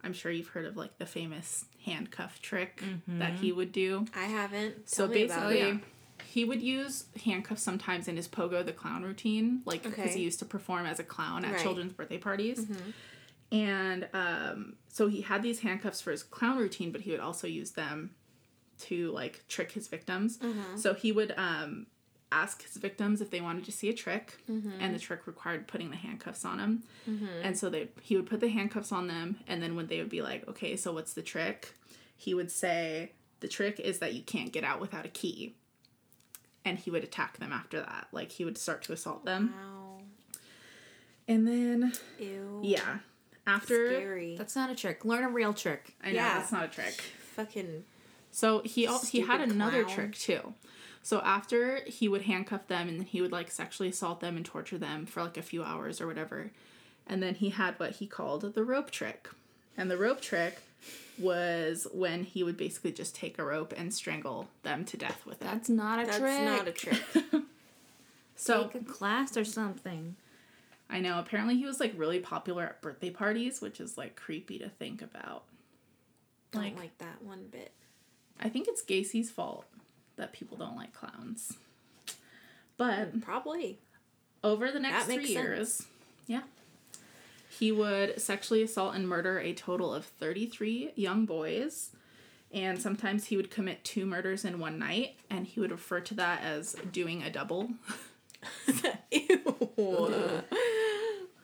I'm 0.04 0.12
sure 0.12 0.32
you've 0.32 0.48
heard 0.48 0.66
of 0.66 0.76
like 0.76 0.98
the 0.98 1.06
famous 1.06 1.64
handcuff 1.84 2.42
trick 2.42 2.82
that 3.06 3.34
he 3.34 3.52
would 3.52 3.72
do. 3.72 4.06
I 4.14 4.24
haven't. 4.24 4.88
So 4.88 5.06
Tell 5.06 5.24
about 5.24 5.50
basically. 5.50 5.80
He 6.32 6.44
would 6.46 6.62
use 6.62 7.04
handcuffs 7.26 7.62
sometimes 7.62 8.08
in 8.08 8.16
his 8.16 8.26
Pogo 8.26 8.64
the 8.64 8.72
Clown 8.72 9.02
routine, 9.02 9.60
like 9.66 9.82
because 9.82 9.98
Okay. 9.98 10.16
he 10.18 10.24
used 10.24 10.38
to 10.38 10.46
perform 10.46 10.86
as 10.86 10.98
a 10.98 11.04
clown 11.04 11.44
at 11.44 11.52
Right. 11.52 11.62
children's 11.62 11.92
birthday 11.92 12.16
parties. 12.18 12.66
And 13.50 14.08
um, 14.14 14.76
so 14.88 15.08
he 15.08 15.20
had 15.20 15.42
these 15.42 15.60
handcuffs 15.60 16.00
for 16.00 16.10
his 16.10 16.22
clown 16.22 16.56
routine, 16.56 16.90
but 16.90 17.02
he 17.02 17.10
would 17.10 17.20
also 17.20 17.46
use 17.46 17.72
them 17.72 18.14
to 18.78 19.10
like 19.10 19.44
trick 19.48 19.72
his 19.72 19.88
victims. 19.88 20.38
So 20.74 20.94
he 20.94 21.12
would 21.12 21.34
um, 21.36 21.86
ask 22.30 22.62
his 22.62 22.76
victims 22.78 23.20
if 23.20 23.30
they 23.30 23.42
wanted 23.42 23.64
to 23.66 23.72
see 23.72 23.90
a 23.90 23.92
trick, 23.92 24.38
and 24.80 24.94
the 24.94 24.98
trick 24.98 25.26
required 25.26 25.68
putting 25.68 25.90
the 25.90 25.96
handcuffs 25.96 26.44
on 26.46 26.56
them. 26.58 26.82
And 27.42 27.58
so 27.58 27.68
they 27.68 27.88
he 28.00 28.16
would 28.16 28.26
put 28.26 28.40
the 28.40 28.48
handcuffs 28.48 28.90
on 28.92 29.06
them, 29.06 29.38
and 29.46 29.62
then 29.62 29.76
when 29.76 29.86
they 29.88 29.98
would 29.98 30.08
be 30.08 30.22
like, 30.22 30.48
"Okay, 30.48 30.76
so 30.76 30.92
what's 30.92 31.12
the 31.12 31.22
trick?" 31.22 31.74
He 32.16 32.32
would 32.32 32.50
say, 32.50 33.12
"The 33.40 33.48
trick 33.48 33.78
is 33.80 33.98
that 33.98 34.14
you 34.14 34.22
can't 34.22 34.50
get 34.52 34.64
out 34.64 34.80
without 34.80 35.04
a 35.04 35.10
key." 35.10 35.56
And 36.64 36.78
he 36.78 36.90
would 36.90 37.02
attack 37.04 37.38
them 37.38 37.52
after 37.52 37.80
that. 37.80 38.08
Like 38.12 38.30
he 38.32 38.44
would 38.44 38.56
start 38.58 38.82
to 38.84 38.92
assault 38.92 39.24
them, 39.24 39.52
Wow. 39.56 39.98
and 41.28 41.46
then 41.46 41.92
Ew. 42.18 42.60
yeah, 42.62 42.98
after 43.46 43.88
Scary. 43.88 44.36
That's 44.36 44.54
not 44.56 44.70
a 44.70 44.74
trick. 44.74 45.04
Learn 45.04 45.24
a 45.24 45.28
real 45.28 45.52
trick. 45.54 45.94
I 46.02 46.08
know 46.08 46.14
Yeah. 46.14 46.38
that's 46.38 46.52
not 46.52 46.64
a 46.64 46.68
trick. 46.68 46.94
Fucking. 47.36 47.84
So 48.30 48.60
he 48.64 48.86
al- 48.86 49.04
he 49.04 49.20
had 49.20 49.40
another 49.40 49.84
clown. 49.84 49.94
trick 49.96 50.14
too. 50.14 50.54
So 51.02 51.20
after 51.22 51.80
he 51.86 52.06
would 52.08 52.22
handcuff 52.22 52.68
them 52.68 52.88
and 52.88 53.00
then 53.00 53.06
he 53.06 53.20
would 53.20 53.32
like 53.32 53.50
sexually 53.50 53.88
assault 53.88 54.20
them 54.20 54.36
and 54.36 54.46
torture 54.46 54.78
them 54.78 55.04
for 55.06 55.22
like 55.22 55.36
a 55.36 55.42
few 55.42 55.64
hours 55.64 56.00
or 56.00 56.06
whatever. 56.06 56.52
And 57.08 57.20
then 57.22 57.34
he 57.34 57.50
had 57.50 57.78
what 57.80 57.96
he 57.96 58.06
called 58.06 58.54
the 58.54 58.62
rope 58.64 58.90
trick. 58.92 59.28
And 59.76 59.90
the 59.90 59.96
rope 59.98 60.20
trick 60.20 60.60
was 61.18 61.86
when 61.92 62.24
he 62.24 62.42
would 62.42 62.56
basically 62.56 62.92
just 62.92 63.14
take 63.14 63.38
a 63.38 63.44
rope 63.44 63.72
and 63.76 63.92
strangle 63.92 64.48
them 64.62 64.84
to 64.86 64.96
death 64.96 65.24
with 65.26 65.40
it. 65.42 65.44
That's 65.44 65.68
not 65.68 66.00
a 66.00 66.04
That's 66.06 66.18
trick. 66.18 66.30
That's 66.30 66.58
not 66.58 66.68
a 66.68 66.72
trick. 66.72 67.42
So 68.34 68.64
Take 68.64 68.82
a 68.82 68.84
class 68.84 69.36
or 69.36 69.44
something. 69.44 70.16
I 70.90 70.98
know 70.98 71.20
apparently 71.20 71.56
he 71.56 71.64
was 71.64 71.78
like 71.78 71.92
really 71.96 72.18
popular 72.18 72.64
at 72.64 72.80
birthday 72.82 73.10
parties, 73.10 73.60
which 73.60 73.78
is 73.80 73.96
like 73.96 74.16
creepy 74.16 74.58
to 74.58 74.68
think 74.68 75.00
about. 75.00 75.44
Don't 76.50 76.64
Like- 76.64 76.76
like 76.78 76.98
that 76.98 77.22
one 77.22 77.44
bit. 77.52 77.70
I 78.40 78.48
think 78.48 78.66
it's 78.66 78.82
Gacy's 78.82 79.30
fault 79.30 79.66
that 80.16 80.32
people 80.32 80.56
don't 80.56 80.74
like 80.76 80.92
clowns. 80.92 81.56
But 82.76 83.20
Probably. 83.20 83.78
over 84.42 84.72
the 84.72 84.80
next 84.80 85.04
three 85.04 85.18
makes 85.18 85.30
years, 85.30 85.86
yeah, 86.26 86.40
he 87.58 87.70
would 87.72 88.20
sexually 88.20 88.62
assault 88.62 88.94
and 88.94 89.08
murder 89.08 89.38
a 89.38 89.52
total 89.52 89.92
of 89.94 90.04
33 90.06 90.92
young 90.96 91.26
boys. 91.26 91.90
And 92.54 92.80
sometimes 92.80 93.26
he 93.26 93.36
would 93.36 93.50
commit 93.50 93.82
two 93.82 94.04
murders 94.04 94.44
in 94.44 94.58
one 94.58 94.78
night, 94.78 95.16
and 95.30 95.46
he 95.46 95.58
would 95.58 95.70
refer 95.70 96.00
to 96.00 96.14
that 96.14 96.42
as 96.42 96.76
doing 96.92 97.22
a 97.22 97.30
double. 97.30 97.70
Ew. 99.10 100.42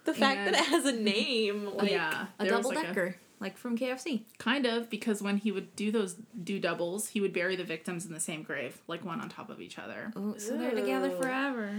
the 0.04 0.14
fact 0.14 0.38
And- 0.40 0.54
that 0.54 0.61
it 0.62 0.66
has 0.66 0.84
a 0.84 0.92
name. 0.92 1.70
Like, 1.78 1.90
yeah, 1.90 2.26
A 2.38 2.46
double 2.46 2.70
like 2.74 2.86
decker, 2.86 3.16
like 3.40 3.56
from 3.56 3.76
KFC. 3.78 4.22
kind 4.38 4.66
of 4.66 4.90
because 4.90 5.22
when 5.22 5.36
he 5.38 5.52
would 5.52 5.74
do 5.76 5.90
those 5.92 6.14
do 6.42 6.59
doubles, 6.59 7.09
he 7.09 7.20
would 7.20 7.32
bury 7.32 7.56
the 7.56 7.64
victims 7.64 8.04
in 8.06 8.12
the 8.12 8.20
same 8.20 8.42
grave, 8.42 8.80
like 8.88 9.04
one 9.04 9.20
on 9.20 9.28
top 9.28 9.48
of 9.50 9.61
each 9.61 9.78
other. 9.78 10.12
Oh, 10.16 10.34
so 10.38 10.56
they're 10.56 10.72
together 10.74 11.11
forever. 11.11 11.70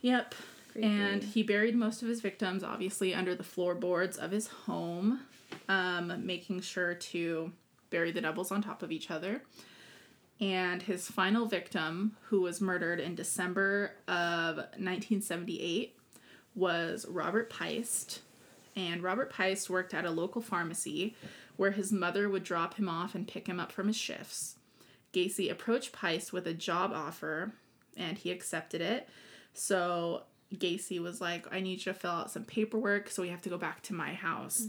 Yep. 0.00 0.34
Creepy. 0.78 0.94
And 0.94 1.24
he 1.24 1.42
buried 1.42 1.74
most 1.74 2.02
of 2.02 2.08
his 2.08 2.20
victims, 2.20 2.62
obviously, 2.62 3.14
under 3.14 3.34
the 3.34 3.42
floorboards 3.42 4.16
of 4.16 4.30
his 4.30 4.46
home, 4.46 5.20
um, 5.68 6.24
making 6.24 6.60
sure 6.60 6.94
to 6.94 7.52
bury 7.90 8.12
the 8.12 8.20
doubles 8.20 8.52
on 8.52 8.62
top 8.62 8.82
of 8.82 8.92
each 8.92 9.10
other. 9.10 9.42
And 10.40 10.82
his 10.82 11.08
final 11.08 11.46
victim, 11.46 12.16
who 12.26 12.42
was 12.42 12.60
murdered 12.60 13.00
in 13.00 13.16
December 13.16 13.92
of 14.06 14.56
1978, 14.56 15.96
was 16.54 17.06
Robert 17.08 17.50
Piest. 17.50 18.20
And 18.76 19.02
Robert 19.02 19.32
Piest 19.32 19.68
worked 19.68 19.94
at 19.94 20.04
a 20.04 20.10
local 20.10 20.40
pharmacy 20.40 21.16
where 21.56 21.72
his 21.72 21.90
mother 21.90 22.28
would 22.28 22.44
drop 22.44 22.74
him 22.74 22.88
off 22.88 23.16
and 23.16 23.26
pick 23.26 23.48
him 23.48 23.58
up 23.58 23.72
from 23.72 23.88
his 23.88 23.96
shifts. 23.96 24.56
Gacy 25.12 25.50
approached 25.50 25.92
Piest 25.92 26.32
with 26.32 26.46
a 26.46 26.54
job 26.54 26.92
offer 26.94 27.52
and 27.96 28.16
he 28.16 28.30
accepted 28.30 28.80
it. 28.80 29.08
So 29.54 30.22
Gacy 30.54 31.00
was 31.00 31.20
like, 31.20 31.46
I 31.52 31.60
need 31.60 31.84
you 31.84 31.92
to 31.92 31.94
fill 31.94 32.10
out 32.10 32.30
some 32.30 32.44
paperwork, 32.44 33.10
so 33.10 33.22
we 33.22 33.28
have 33.28 33.42
to 33.42 33.48
go 33.48 33.58
back 33.58 33.82
to 33.84 33.94
my 33.94 34.14
house. 34.14 34.66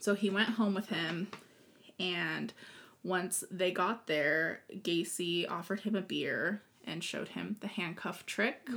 So 0.00 0.14
he 0.14 0.30
went 0.30 0.50
home 0.50 0.74
with 0.74 0.88
him, 0.88 1.28
and 1.98 2.52
once 3.04 3.44
they 3.50 3.70
got 3.70 4.06
there, 4.06 4.60
Gacy 4.72 5.50
offered 5.50 5.80
him 5.80 5.94
a 5.94 6.02
beer 6.02 6.62
and 6.84 7.02
showed 7.02 7.28
him 7.28 7.56
the 7.60 7.68
handcuff 7.68 8.26
trick. 8.26 8.68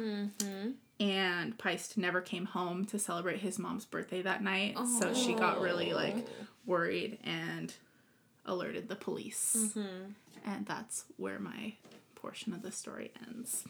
And 0.97 1.57
Piest 1.57 1.97
never 1.97 2.21
came 2.21 2.45
home 2.45 2.85
to 2.85 2.97
celebrate 2.97 3.39
his 3.39 3.59
mom's 3.59 3.83
birthday 3.83 4.21
that 4.21 4.41
night, 4.41 4.77
so 4.99 5.13
she 5.13 5.33
got 5.33 5.59
really 5.59 5.93
like 5.93 6.15
worried 6.65 7.19
and 7.23 7.73
alerted 8.45 8.87
the 8.87 8.95
police. 8.95 9.57
Mm-hmm. 9.57 10.11
And 10.45 10.65
that's 10.65 11.05
where 11.17 11.39
my 11.39 11.73
portion 12.13 12.53
of 12.53 12.61
the 12.61 12.71
story 12.71 13.11
ends. 13.27 13.65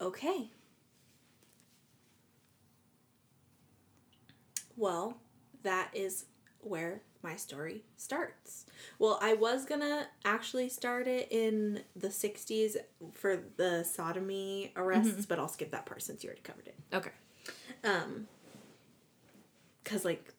Okay. 0.00 0.50
Well, 4.76 5.18
that 5.62 5.90
is 5.92 6.24
where 6.60 7.02
my 7.22 7.36
story 7.36 7.84
starts. 7.96 8.64
Well, 8.98 9.18
I 9.20 9.34
was 9.34 9.66
gonna 9.66 10.06
actually 10.24 10.70
start 10.70 11.06
it 11.06 11.28
in 11.30 11.82
the 11.94 12.08
60s 12.08 12.76
for 13.12 13.40
the 13.56 13.84
sodomy 13.84 14.72
arrests, 14.76 15.26
but 15.26 15.38
I'll 15.38 15.48
skip 15.48 15.70
that 15.72 15.84
part 15.84 16.02
since 16.02 16.24
you 16.24 16.28
already 16.28 16.42
covered 16.42 16.66
it. 16.68 16.76
Okay. 16.94 17.10
Um, 17.84 18.26
cause 19.84 20.04
like 20.04 20.32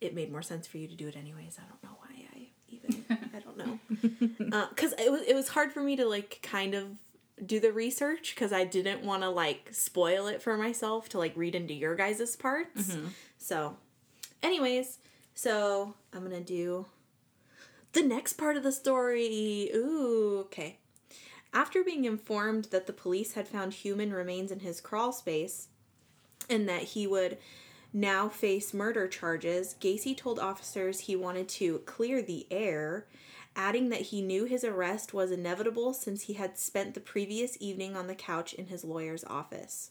it 0.00 0.14
made 0.14 0.30
more 0.30 0.42
sense 0.42 0.66
for 0.66 0.76
you 0.76 0.88
to 0.88 0.94
do 0.94 1.08
it 1.08 1.16
anyways. 1.16 1.58
I 1.58 1.66
don't 1.68 1.82
know 1.82 1.96
why 1.98 2.26
I 2.34 2.48
even 2.68 3.04
I 3.34 3.38
don't 3.40 3.56
know. 3.56 3.78
Uh, 4.52 4.66
cause 4.76 4.94
it 4.98 5.10
was 5.10 5.22
it 5.22 5.34
was 5.34 5.48
hard 5.48 5.72
for 5.72 5.80
me 5.82 5.96
to 5.96 6.06
like 6.06 6.38
kind 6.42 6.74
of 6.74 6.86
do 7.44 7.60
the 7.60 7.72
research 7.72 8.34
because 8.34 8.52
I 8.52 8.64
didn't 8.64 9.02
want 9.02 9.22
to 9.22 9.28
like 9.28 9.68
spoil 9.72 10.26
it 10.26 10.40
for 10.40 10.56
myself 10.56 11.08
to 11.10 11.18
like 11.18 11.36
read 11.36 11.54
into 11.54 11.74
your 11.74 11.94
guys' 11.94 12.36
parts. 12.36 12.88
Mm-hmm. 12.88 13.08
So, 13.38 13.76
anyways, 14.42 14.98
so 15.34 15.94
I'm 16.12 16.22
gonna 16.22 16.40
do 16.40 16.86
the 17.92 18.02
next 18.02 18.34
part 18.34 18.56
of 18.56 18.62
the 18.62 18.72
story. 18.72 19.70
Ooh, 19.74 20.40
okay. 20.46 20.78
After 21.52 21.82
being 21.82 22.04
informed 22.04 22.66
that 22.66 22.86
the 22.86 22.92
police 22.92 23.32
had 23.32 23.48
found 23.48 23.72
human 23.72 24.12
remains 24.12 24.50
in 24.50 24.60
his 24.60 24.80
crawl 24.80 25.12
space 25.12 25.68
and 26.50 26.68
that 26.68 26.82
he 26.82 27.06
would 27.06 27.38
now 27.92 28.28
face 28.28 28.74
murder 28.74 29.08
charges, 29.08 29.74
Gacy 29.80 30.14
told 30.14 30.38
officers 30.38 31.00
he 31.00 31.16
wanted 31.16 31.48
to 31.48 31.78
clear 31.80 32.20
the 32.20 32.46
air, 32.50 33.06
adding 33.56 33.88
that 33.88 34.02
he 34.02 34.22
knew 34.22 34.44
his 34.44 34.62
arrest 34.62 35.12
was 35.12 35.32
inevitable 35.32 35.92
since 35.92 36.22
he 36.22 36.34
had 36.34 36.58
spent 36.58 36.94
the 36.94 37.00
previous 37.00 37.56
evening 37.58 37.96
on 37.96 38.06
the 38.06 38.14
couch 38.14 38.52
in 38.54 38.66
his 38.66 38.84
lawyer's 38.84 39.24
office. 39.24 39.90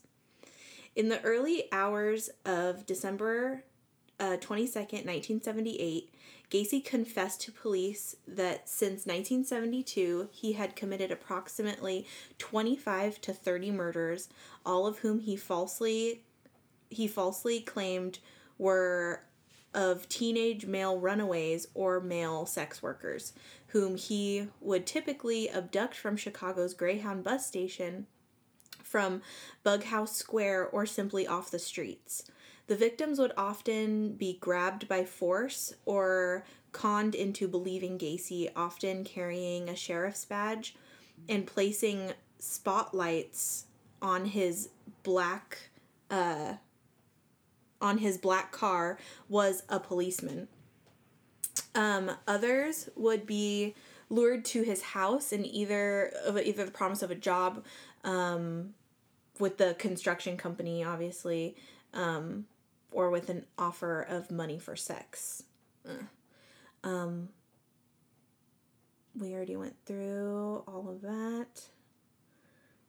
In 0.95 1.09
the 1.09 1.21
early 1.23 1.65
hours 1.73 2.29
of 2.45 2.85
December 2.85 3.63
uh, 4.19 4.37
22nd, 4.37 5.03
1978, 5.05 6.13
Gacy 6.49 6.83
confessed 6.85 7.41
to 7.41 7.51
police 7.51 8.15
that 8.27 8.69
since 8.69 9.05
1972 9.05 10.29
he 10.31 10.53
had 10.53 10.75
committed 10.75 11.11
approximately 11.11 12.07
25 12.37 13.19
to 13.21 13.33
30 13.33 13.71
murders, 13.71 14.29
all 14.65 14.87
of 14.87 14.99
whom 14.99 15.19
he 15.19 15.35
falsely 15.35 16.21
he 16.89 17.07
falsely 17.07 17.59
claimed 17.59 18.19
were 18.57 19.23
of 19.75 20.09
teenage 20.09 20.65
male 20.65 20.97
runaways 20.97 21.67
or 21.73 21.99
male 21.99 22.45
sex 22.45 22.81
workers, 22.81 23.33
whom 23.67 23.95
he 23.97 24.47
would 24.61 24.87
typically 24.87 25.49
abduct 25.49 25.95
from 25.95 26.17
Chicago's 26.17 26.73
Greyhound 26.73 27.23
bus 27.23 27.45
station, 27.45 28.07
from 28.81 29.21
Bughouse 29.63 30.15
Square, 30.15 30.67
or 30.67 30.85
simply 30.85 31.27
off 31.27 31.51
the 31.51 31.59
streets. 31.59 32.23
The 32.67 32.75
victims 32.75 33.19
would 33.19 33.33
often 33.37 34.13
be 34.13 34.37
grabbed 34.39 34.87
by 34.87 35.03
force 35.03 35.73
or 35.85 36.45
conned 36.71 37.13
into 37.13 37.47
believing 37.47 37.99
Gacy, 37.99 38.49
often 38.55 39.03
carrying 39.03 39.69
a 39.69 39.75
sheriff's 39.75 40.25
badge 40.25 40.75
and 41.29 41.45
placing 41.45 42.13
spotlights 42.39 43.65
on 44.01 44.25
his 44.25 44.69
black 45.03 45.69
uh, 46.09 46.53
on 47.81 47.99
his 47.99 48.17
black 48.17 48.51
car 48.51 48.97
was 49.29 49.63
a 49.69 49.79
policeman. 49.79 50.47
Um, 51.73 52.11
others 52.27 52.89
would 52.95 53.25
be 53.25 53.75
lured 54.09 54.45
to 54.45 54.61
his 54.63 54.81
house 54.81 55.31
and 55.31 55.45
either 55.45 56.11
of 56.25 56.37
either 56.37 56.65
the 56.65 56.71
promise 56.71 57.01
of 57.01 57.11
a 57.11 57.15
job 57.15 57.63
um, 58.03 58.73
with 59.39 59.57
the 59.57 59.73
construction 59.75 60.37
company, 60.37 60.83
obviously, 60.83 61.55
um, 61.93 62.45
or 62.91 63.09
with 63.09 63.29
an 63.29 63.45
offer 63.57 64.01
of 64.01 64.31
money 64.31 64.59
for 64.59 64.75
sex. 64.75 65.43
Ugh. 65.87 66.05
Um, 66.83 67.29
we 69.17 69.33
already 69.33 69.55
went 69.55 69.75
through 69.85 70.63
all 70.67 70.87
of 70.89 71.01
that. 71.01 71.61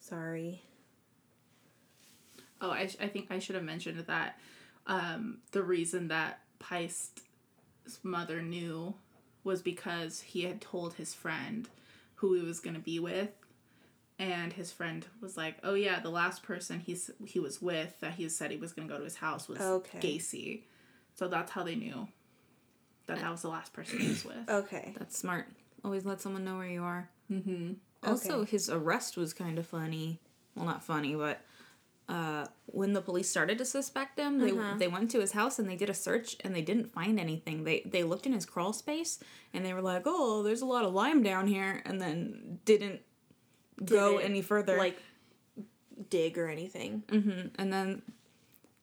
Sorry. 0.01 0.63
Oh, 2.61 2.71
I, 2.71 2.87
sh- 2.87 2.97
I 3.01 3.09
think 3.09 3.31
I 3.31 3.39
should 3.39 3.55
have 3.55 3.65
mentioned 3.65 3.99
that 4.07 4.39
um, 4.87 5.39
the 5.53 5.63
reason 5.63 6.09
that 6.09 6.41
Piest's 6.59 7.21
mother 8.03 8.43
knew 8.43 8.95
was 9.45 9.63
because 9.63 10.21
he 10.21 10.43
had 10.43 10.61
told 10.61 10.95
his 10.95 11.15
friend 11.15 11.69
who 12.17 12.35
he 12.35 12.43
was 12.43 12.61
going 12.61 12.75
to 12.75 12.81
be 12.83 12.99
with. 12.99 13.31
And 14.19 14.53
his 14.55 14.73
friend 14.73 15.05
was 15.21 15.37
like, 15.37 15.59
"Oh 15.63 15.75
yeah, 15.75 16.01
the 16.01 16.09
last 16.09 16.43
person 16.43 16.81
he's 16.81 17.11
he 17.27 17.39
was 17.39 17.61
with 17.61 18.01
that 18.01 18.15
he 18.15 18.27
said 18.31 18.51
he 18.51 18.57
was 18.57 18.73
going 18.73 18.89
to 18.89 18.93
go 18.95 18.99
to 18.99 19.05
his 19.05 19.17
house 19.17 19.47
was 19.47 19.61
Okay. 19.61 19.99
Gacy." 20.01 20.63
So 21.15 21.29
that's 21.29 21.53
how 21.53 21.63
they 21.65 21.75
knew 21.75 22.09
that 23.07 23.21
that 23.21 23.31
was 23.31 23.43
the 23.43 23.51
last 23.51 23.75
person 23.75 23.99
he 23.99 24.09
was 24.09 24.25
with. 24.25 24.49
Okay. 24.49 24.95
That's 24.99 25.19
smart. 25.19 25.49
Always 25.85 26.07
let 26.07 26.23
someone 26.23 26.45
know 26.45 26.57
where 26.57 26.67
you 26.67 26.83
are. 26.83 27.11
Mm-hmm. 27.31 27.75
Also, 28.03 28.41
Okay. 28.41 28.51
his 28.53 28.71
arrest 28.71 29.19
was 29.19 29.35
kind 29.35 29.59
of 29.59 29.67
funny. 29.67 30.19
Well, 30.55 30.65
not 30.65 30.83
funny, 30.83 31.15
but 31.15 31.41
uh, 32.09 32.47
when 32.67 32.93
the 32.93 33.01
police 33.03 33.29
started 33.29 33.59
to 33.59 33.65
suspect 33.65 34.19
him, 34.19 34.39
they 34.39 34.53
Uh-huh. 34.53 34.77
they 34.79 34.87
went 34.89 35.11
to 35.11 35.21
his 35.21 35.33
house 35.33 35.59
and 35.59 35.69
they 35.69 35.77
did 35.77 35.91
a 35.91 35.95
search 35.95 36.37
and 36.45 36.55
they 36.55 36.63
didn't 36.63 36.93
find 36.93 37.19
anything. 37.19 37.65
They 37.65 37.81
they 37.85 38.03
looked 38.05 38.27
in 38.27 38.33
his 38.33 38.47
crawl 38.47 38.73
space 38.73 39.19
and 39.53 39.65
they 39.65 39.73
were 39.75 39.83
like, 39.83 40.03
"Oh, 40.07 40.43
there's 40.43 40.61
a 40.63 40.67
lot 40.67 40.85
of 40.85 40.93
lime 40.95 41.23
down 41.23 41.47
here," 41.49 41.83
and 41.85 42.01
then 42.01 42.61
didn't 42.65 43.01
go 43.85 44.19
Didn't, 44.19 44.31
any 44.31 44.43
further. 44.43 44.79
Like 44.79 45.03
dig 46.11 46.39
or 46.39 46.49
anything. 46.49 47.03
hmm 47.11 47.49
And 47.57 47.73
then 47.73 48.03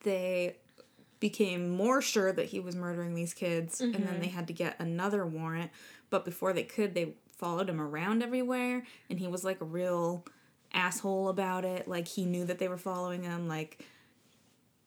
they 0.04 0.58
became 1.20 1.70
more 1.70 2.02
sure 2.02 2.34
that 2.34 2.48
he 2.48 2.60
was 2.60 2.76
murdering 2.76 3.16
these 3.16 3.34
kids, 3.34 3.80
and 3.80 4.06
then 4.06 4.20
they 4.20 4.28
had 4.28 4.48
to 4.48 4.54
get 4.54 4.76
another 4.80 5.26
warrant. 5.26 5.72
But 6.10 6.26
before 6.26 6.52
they 6.52 6.64
could, 6.64 6.94
they 6.94 7.14
followed 7.38 7.70
him 7.70 7.80
around 7.80 8.22
everywhere, 8.22 8.84
and 9.10 9.20
he 9.20 9.28
was 9.28 9.44
like 9.46 9.62
a 9.62 9.66
real 9.66 10.26
asshole 10.74 11.30
about 11.30 11.66
it. 11.66 11.88
Like 11.88 12.08
he 12.08 12.26
knew 12.26 12.46
that 12.46 12.60
they 12.60 12.68
were 12.68 12.78
following 12.78 13.24
him. 13.24 13.48
Like 13.48 13.86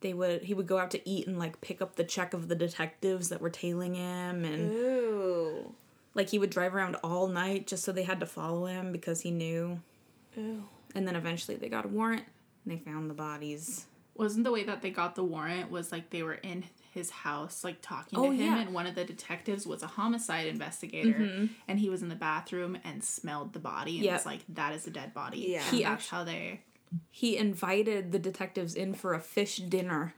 they 0.01 0.13
would, 0.13 0.43
he 0.43 0.55
would 0.55 0.67
go 0.67 0.79
out 0.79 0.91
to 0.93 1.09
eat 1.09 1.27
and 1.27 1.39
like 1.39 1.61
pick 1.61 1.81
up 1.81 1.97
the 1.97 2.05
check 2.05 2.35
of 2.35 2.49
the 2.49 2.55
detectives 2.55 3.29
that 3.31 3.41
were 3.41 3.51
tailing 3.51 3.95
him, 3.95 4.45
and 4.45 4.73
Ooh. 4.73 5.75
like 6.15 6.31
he 6.31 6.39
would 6.39 6.51
drive 6.51 6.75
around 6.75 6.97
all 7.03 7.29
night 7.29 7.67
just 7.67 7.85
so 7.85 7.93
they 7.93 8.03
had 8.03 8.21
to 8.21 8.27
follow 8.27 8.67
him 8.67 8.93
because 8.93 9.23
he 9.23 9.31
knew. 9.31 9.81
Ooh. 10.39 10.65
And 10.95 11.07
then 11.07 11.17
eventually 11.17 11.57
they 11.57 11.69
got 11.69 11.85
a 11.85 11.89
warrant 11.89 12.25
and 12.65 12.73
they 12.73 12.83
found 12.83 13.11
the 13.11 13.15
bodies. 13.15 13.87
Wasn't 14.15 14.45
the 14.45 14.53
way 14.53 14.65
that 14.65 14.81
they 14.83 14.91
got 14.91 15.15
the 15.15 15.25
warrant 15.25 15.71
was 15.71 15.93
like 15.93 16.11
they 16.11 16.23
were 16.23 16.35
in 16.35 16.65
his 16.97 17.11
house 17.11 17.63
like 17.63 17.77
talking 17.81 18.19
Oh, 18.19 18.25
to 18.25 18.31
him 18.33 18.41
yeah. 18.55 18.59
and 18.61 18.75
one 18.75 18.87
of 18.87 18.95
the 18.97 19.05
detectives 19.05 19.67
was 19.67 19.83
a 19.85 19.87
homicide 19.87 20.47
investigator 20.47 21.19
mm-hmm. 21.19 21.47
and 21.69 21.79
he 21.79 21.89
was 21.89 22.03
in 22.03 22.09
the 22.09 22.15
bathroom 22.17 22.77
and 22.85 23.05
smelled 23.05 23.53
the 23.53 23.59
body 23.61 23.97
and 23.97 24.05
Yep. 24.07 24.15
was 24.15 24.27
like 24.27 24.41
that 24.49 24.75
is 24.75 24.87
a 24.87 24.91
dead 24.91 25.15
body 25.15 25.47
Yeah. 25.49 25.63
and 25.69 25.77
He 25.77 25.83
that's 25.85 26.05
actu- 26.05 26.17
how 26.17 26.25
they 26.25 26.61
he 27.11 27.37
invited 27.37 28.11
the 28.13 28.19
detectives 28.19 28.75
in 28.75 28.95
for 28.95 29.13
a 29.15 29.21
fish 29.21 29.57
dinner. 29.59 30.15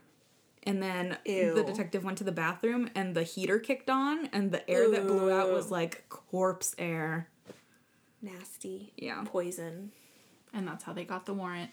And 0.63 0.83
then 0.83 1.17
Ew. 1.25 1.55
the 1.55 1.63
detective 1.63 2.03
went 2.03 2.17
to 2.19 2.23
the 2.23 2.31
bathroom 2.31 2.89
and 2.95 3.15
the 3.15 3.23
heater 3.23 3.59
kicked 3.59 3.89
on 3.89 4.27
and 4.27 4.51
the 4.51 4.69
air 4.69 4.89
that 4.91 5.07
blew 5.07 5.31
out 5.31 5.51
was 5.51 5.71
like 5.71 6.07
corpse 6.09 6.75
air. 6.77 7.29
Nasty. 8.21 8.93
Yeah. 8.97 9.23
Poison. 9.25 9.91
and 10.53 10.67
that's 10.67 10.83
how 10.83 10.93
they 10.93 11.05
got 11.05 11.25
the 11.25 11.33
warrant 11.33 11.71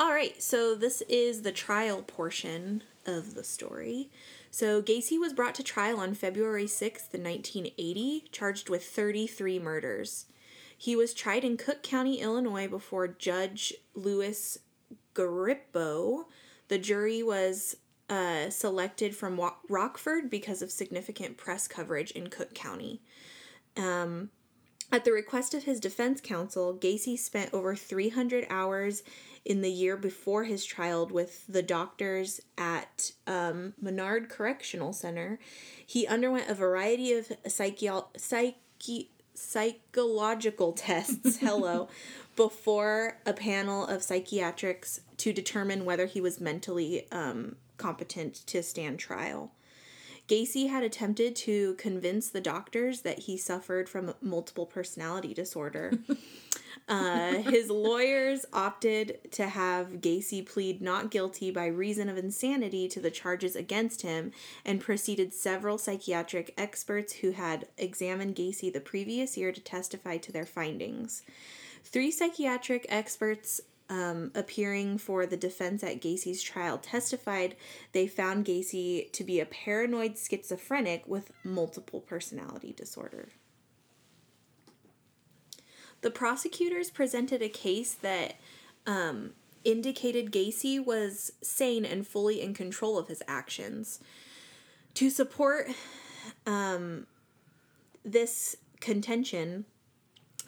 All 0.00 0.14
right, 0.14 0.42
so 0.42 0.74
this 0.74 1.02
is 1.10 1.42
the 1.42 1.52
trial 1.52 2.00
portion 2.00 2.84
of 3.04 3.34
the 3.34 3.44
story. 3.44 4.08
So 4.50 4.80
Gacy 4.80 5.20
was 5.20 5.34
brought 5.34 5.54
to 5.56 5.62
trial 5.62 6.00
on 6.00 6.14
February 6.14 6.64
6th, 6.64 7.12
in 7.12 7.22
1980, 7.22 8.24
charged 8.32 8.70
with 8.70 8.82
33 8.82 9.58
murders. 9.58 10.24
He 10.76 10.96
was 10.96 11.12
tried 11.12 11.44
in 11.44 11.58
Cook 11.58 11.82
County, 11.82 12.18
Illinois 12.18 12.66
before 12.66 13.08
Judge 13.08 13.74
Louis 13.94 14.56
Garippo. 15.14 16.24
The 16.68 16.78
jury 16.78 17.22
was 17.22 17.76
uh, 18.08 18.48
selected 18.48 19.14
from 19.14 19.36
Wa- 19.36 19.56
Rockford 19.68 20.30
because 20.30 20.62
of 20.62 20.70
significant 20.70 21.36
press 21.36 21.68
coverage 21.68 22.10
in 22.12 22.30
Cook 22.30 22.54
County. 22.54 23.02
Um, 23.76 24.30
at 24.92 25.04
the 25.04 25.12
request 25.12 25.54
of 25.54 25.64
his 25.64 25.78
defense 25.78 26.20
counsel, 26.22 26.74
Gacy 26.74 27.18
spent 27.18 27.54
over 27.54 27.76
300 27.76 28.46
hours 28.50 29.02
in 29.44 29.62
the 29.62 29.70
year 29.70 29.96
before 29.96 30.44
his 30.44 30.64
trial 30.64 31.06
with 31.06 31.46
the 31.46 31.62
doctors 31.62 32.40
at 32.58 33.12
um, 33.26 33.72
Menard 33.80 34.28
Correctional 34.28 34.92
Center. 34.92 35.38
He 35.84 36.06
underwent 36.06 36.48
a 36.48 36.54
variety 36.54 37.12
of 37.12 37.28
psychi- 37.46 38.04
psychi- 38.16 39.08
psychological 39.34 40.72
tests, 40.76 41.38
hello, 41.38 41.88
before 42.36 43.18
a 43.24 43.32
panel 43.32 43.86
of 43.86 44.02
psychiatrics 44.02 45.00
to 45.16 45.32
determine 45.32 45.84
whether 45.84 46.06
he 46.06 46.20
was 46.20 46.40
mentally 46.40 47.06
um, 47.10 47.56
competent 47.76 48.34
to 48.46 48.62
stand 48.62 48.98
trial. 48.98 49.52
Gacy 50.28 50.68
had 50.68 50.84
attempted 50.84 51.34
to 51.34 51.74
convince 51.74 52.28
the 52.28 52.40
doctors 52.40 53.00
that 53.00 53.20
he 53.20 53.36
suffered 53.36 53.88
from 53.88 54.14
multiple 54.20 54.64
personality 54.64 55.34
disorder. 55.34 55.92
uh, 56.90 57.34
his 57.34 57.70
lawyers 57.70 58.44
opted 58.52 59.18
to 59.30 59.46
have 59.46 60.00
Gacy 60.00 60.44
plead 60.44 60.82
not 60.82 61.10
guilty 61.10 61.50
by 61.50 61.66
reason 61.66 62.08
of 62.08 62.18
insanity 62.18 62.88
to 62.88 63.00
the 63.00 63.10
charges 63.10 63.54
against 63.54 64.02
him 64.02 64.32
and 64.64 64.80
proceeded 64.80 65.32
several 65.32 65.78
psychiatric 65.78 66.52
experts 66.58 67.14
who 67.14 67.30
had 67.30 67.68
examined 67.78 68.34
Gacy 68.34 68.72
the 68.72 68.80
previous 68.80 69.38
year 69.38 69.52
to 69.52 69.60
testify 69.60 70.16
to 70.18 70.32
their 70.32 70.44
findings. 70.44 71.22
Three 71.84 72.10
psychiatric 72.10 72.86
experts 72.88 73.60
um, 73.88 74.30
appearing 74.34 74.98
for 74.98 75.26
the 75.26 75.36
defense 75.36 75.82
at 75.82 76.00
Gacy's 76.00 76.42
trial 76.42 76.78
testified 76.78 77.56
they 77.92 78.06
found 78.06 78.46
Gacy 78.46 79.10
to 79.12 79.24
be 79.24 79.40
a 79.40 79.46
paranoid 79.46 80.16
schizophrenic 80.16 81.06
with 81.06 81.32
multiple 81.44 82.00
personality 82.00 82.72
disorder. 82.72 83.28
The 86.02 86.10
prosecutors 86.10 86.90
presented 86.90 87.42
a 87.42 87.48
case 87.48 87.94
that 87.94 88.36
um, 88.86 89.32
indicated 89.64 90.32
Gacy 90.32 90.84
was 90.84 91.32
sane 91.42 91.84
and 91.84 92.06
fully 92.06 92.40
in 92.40 92.54
control 92.54 92.98
of 92.98 93.08
his 93.08 93.22
actions. 93.28 94.00
To 94.94 95.10
support 95.10 95.68
um, 96.46 97.06
this 98.04 98.56
contention, 98.80 99.66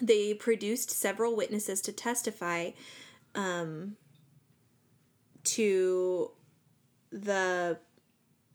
they 0.01 0.35
produced 0.35 0.91
several 0.91 1.37
witnesses 1.37 1.81
to 1.83 1.93
testify 1.93 2.71
um, 3.35 3.97
to 5.45 6.31
the 7.11 7.79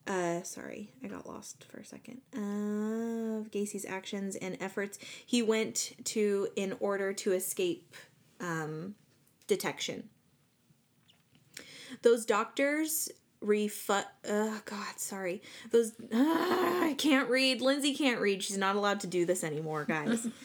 uh 0.08 0.42
sorry 0.44 0.92
i 1.04 1.08
got 1.08 1.28
lost 1.28 1.66
for 1.70 1.80
a 1.80 1.86
second. 1.86 2.22
Of 2.34 3.46
uh, 3.46 3.50
gacy's 3.50 3.86
actions 3.86 4.36
and 4.36 4.58
efforts 4.60 5.00
he 5.26 5.42
went 5.42 5.94
to 6.06 6.50
in 6.56 6.76
order 6.80 7.14
to 7.14 7.34
escape 7.34 7.96
um 8.40 8.96
detection. 9.48 10.10
Those 12.02 12.26
doctors 12.26 13.10
refut 13.42 14.06
oh 14.28 14.62
god 14.66 14.98
sorry. 15.00 15.42
Those 15.72 15.92
uh, 15.92 16.16
i 16.16 16.96
can't 16.98 17.30
read. 17.30 17.62
Lindsay 17.62 17.94
can't 17.94 18.20
read. 18.20 18.44
She's 18.44 18.58
not 18.58 18.76
allowed 18.76 19.00
to 19.02 19.08
do 19.08 19.26
this 19.26 19.44
anymore 19.44 19.86
guys. 19.86 20.28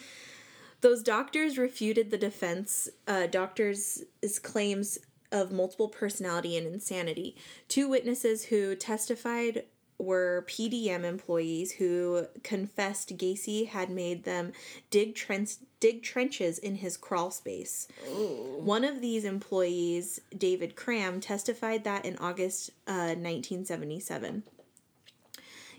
Those 0.81 1.01
doctors 1.01 1.57
refuted 1.57 2.11
the 2.11 2.17
defense 2.17 2.89
uh, 3.07 3.27
doctors' 3.27 4.03
claims 4.43 4.99
of 5.33 5.51
multiple 5.51 5.89
personality 5.89 6.55
and 6.55 6.65
insanity. 6.65 7.35
Two 7.67 7.89
witnesses 7.89 8.45
who 8.45 8.75
testified 8.75 9.65
were 9.97 10.45
PDM 10.47 11.03
employees 11.03 11.73
who 11.73 12.27
confessed 12.43 13.17
Gacy 13.17 13.67
had 13.67 13.89
made 13.89 14.23
them 14.23 14.53
dig 14.89 15.15
trench 15.15 15.55
dig 15.79 16.01
trenches 16.01 16.59
in 16.59 16.75
his 16.75 16.95
crawl 16.95 17.31
space. 17.31 17.87
Ooh. 18.07 18.59
One 18.59 18.85
of 18.85 19.01
these 19.01 19.25
employees, 19.25 20.21
David 20.37 20.75
Cram, 20.77 21.19
testified 21.19 21.83
that 21.83 22.05
in 22.05 22.17
August 22.17 22.69
uh, 22.87 23.15
1977. 23.19 24.43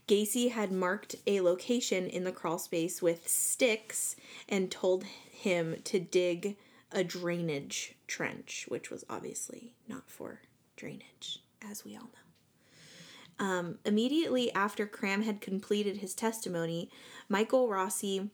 Gacy 0.07 0.51
had 0.51 0.71
marked 0.71 1.17
a 1.27 1.41
location 1.41 2.07
in 2.07 2.25
the 2.25 2.33
crawl 2.33 2.59
space 2.59 3.01
with 3.01 3.27
sticks 3.27 4.17
and 4.47 4.71
told 4.71 5.05
him 5.05 5.77
to 5.85 5.99
dig 5.99 6.57
a 6.95 7.05
drainage 7.05 7.97
trench, 8.07 8.67
which 8.69 8.91
was 8.91 9.05
obviously 9.11 9.75
not 9.89 10.09
for 10.09 10.41
drainage, 10.77 11.41
as 11.69 11.85
we 11.85 11.97
all 11.97 12.05
know. 12.05 13.45
Um, 13.45 13.79
immediately 13.85 14.53
after 14.55 14.87
Cram 14.87 15.23
had 15.23 15.41
completed 15.41 15.99
his 15.99 16.15
testimony, 16.15 16.89
Michael 17.29 17.69
Rossi 17.69 18.31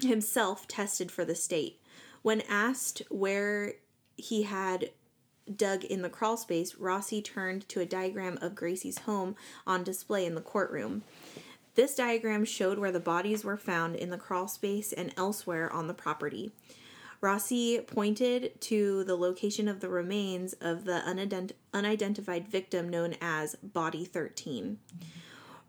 himself 0.00 0.68
tested 0.68 1.10
for 1.10 1.24
the 1.24 1.34
state. 1.34 1.80
When 2.22 2.42
asked 2.48 3.02
where 3.10 3.74
he 4.16 4.44
had 4.44 4.90
dug 5.56 5.84
in 5.84 6.02
the 6.02 6.08
crawl 6.08 6.36
space, 6.36 6.76
Rossi 6.76 7.20
turned 7.20 7.68
to 7.68 7.80
a 7.80 7.86
diagram 7.86 8.38
of 8.40 8.54
Gacy's 8.54 8.98
home 8.98 9.34
on 9.66 9.82
display 9.82 10.24
in 10.24 10.36
the 10.36 10.40
courtroom. 10.40 11.02
This 11.74 11.96
diagram 11.96 12.44
showed 12.44 12.78
where 12.78 12.92
the 12.92 13.00
bodies 13.00 13.44
were 13.44 13.56
found 13.56 13.96
in 13.96 14.10
the 14.10 14.18
crawl 14.18 14.46
space 14.46 14.92
and 14.92 15.12
elsewhere 15.16 15.72
on 15.72 15.88
the 15.88 15.94
property. 15.94 16.52
Rossi 17.22 17.78
pointed 17.80 18.60
to 18.62 19.04
the 19.04 19.14
location 19.14 19.68
of 19.68 19.78
the 19.78 19.88
remains 19.88 20.54
of 20.54 20.84
the 20.84 21.08
unident- 21.08 21.52
unidentified 21.72 22.48
victim 22.48 22.88
known 22.88 23.14
as 23.20 23.54
Body 23.62 24.04
13. 24.04 24.80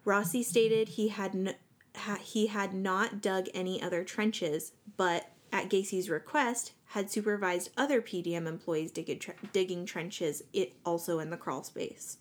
Rossi 0.03 0.41
stated 0.41 0.89
he 0.89 1.09
had 1.09 1.55
ha- 1.95 2.19
he 2.19 2.47
had 2.47 2.73
not 2.73 3.21
dug 3.21 3.49
any 3.53 3.79
other 3.79 4.03
trenches, 4.03 4.71
but 4.97 5.31
at 5.51 5.69
Gacy's 5.69 6.09
request 6.09 6.71
had 6.85 7.11
supervised 7.11 7.69
other 7.77 8.01
PDM 8.01 8.47
employees 8.47 8.91
digging, 8.91 9.19
tre- 9.19 9.35
digging 9.53 9.85
trenches, 9.85 10.41
it 10.53 10.73
also 10.83 11.19
in 11.19 11.29
the 11.29 11.37
crawl 11.37 11.63
space. 11.63 12.17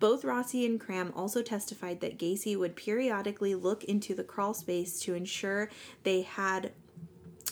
Both 0.00 0.24
Rossi 0.24 0.64
and 0.64 0.80
Cram 0.80 1.12
also 1.14 1.42
testified 1.42 2.00
that 2.00 2.18
Gacy 2.18 2.58
would 2.58 2.76
periodically 2.76 3.54
look 3.54 3.84
into 3.84 4.14
the 4.14 4.24
crawl 4.24 4.54
space 4.54 4.98
to 5.00 5.14
ensure 5.14 5.70
they 6.02 6.22
had 6.22 6.72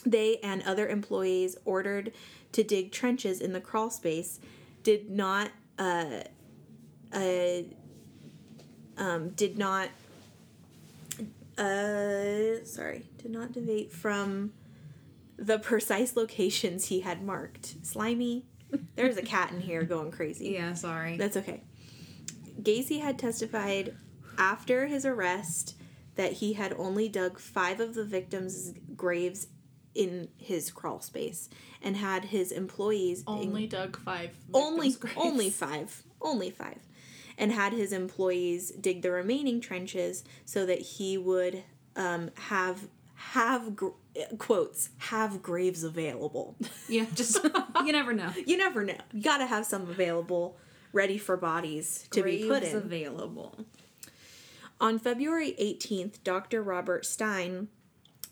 they 0.05 0.39
and 0.39 0.63
other 0.63 0.89
employees 0.89 1.57
ordered 1.65 2.13
to 2.53 2.63
dig 2.63 2.93
trenches 2.93 3.41
in 3.41 3.53
the 3.53 3.61
crawl 3.61 3.91
space 3.91 4.41
did 4.83 5.11
not 5.11 5.51
uh, 5.79 6.23
uh, 7.13 7.63
um, 8.97 9.31
did 9.31 9.59
not 9.59 9.89
uh, 11.59 12.65
sorry 12.65 13.05
did 13.19 13.31
not 13.31 13.53
deviate 13.53 13.93
from 13.93 14.53
the 15.37 15.59
precise 15.59 16.17
locations 16.17 16.87
he 16.87 17.01
had 17.01 17.23
marked. 17.23 17.77
Slimy, 17.83 18.45
there's 18.95 19.17
a 19.17 19.23
cat 19.23 19.53
in 19.53 19.61
here 19.61 19.83
going 19.85 20.11
crazy. 20.11 20.51
Yeah, 20.51 20.75
sorry. 20.75 21.17
That's 21.17 21.37
okay. 21.39 21.63
Gacy 22.61 23.01
had 23.01 23.19
testified 23.19 23.97
after 24.37 24.87
his 24.87 25.07
arrest 25.07 25.77
that 26.17 26.35
he 26.35 26.53
had 26.53 26.75
only 26.75 27.09
dug 27.09 27.39
five 27.39 27.81
of 27.81 27.95
the 27.95 28.05
victims' 28.05 28.75
graves 28.95 29.47
in 29.95 30.29
his 30.37 30.71
crawl 30.71 31.01
space 31.01 31.49
and 31.83 31.97
had 31.97 32.27
his 32.27 32.53
employees 32.53 33.25
only 33.27 33.65
in, 33.65 33.69
dug 33.71 33.97
five 33.99 34.31
only 34.55 34.95
only 35.17 35.51
five 35.51 36.03
only 36.23 36.51
five 36.51 36.79
and 37.37 37.51
had 37.53 37.73
his 37.73 37.93
employees 37.93 38.71
dig 38.73 39.03
the 39.03 39.11
remaining 39.11 39.61
trenches 39.61 40.23
so 40.45 40.65
that 40.67 40.81
he 40.81 41.17
would 41.19 41.65
um, 41.97 42.31
have 42.37 42.89
have 43.15 43.75
gr- 43.77 43.89
quotes 44.39 44.91
have 44.99 45.43
graves 45.43 45.83
available. 45.85 46.57
Yeah, 46.89 47.07
just 47.15 47.39
you 47.85 47.93
never 47.93 48.13
know. 48.13 48.31
You 48.47 48.57
never 48.57 48.83
know. 48.85 48.97
You 49.13 49.23
got 49.23 49.39
to 49.39 49.47
have 49.47 49.65
some 49.65 49.83
available, 49.83 50.57
ready 50.93 51.19
for 51.19 51.37
bodies 51.37 52.09
to 52.11 52.23
graves 52.23 52.43
be 52.43 52.49
put 52.49 52.63
in. 52.65 52.77
available. 52.77 53.65
On 54.81 54.99
February 54.99 55.55
18th, 55.61 56.23
Dr. 56.25 56.63
Robert 56.63 57.07
Stein, 57.07 57.69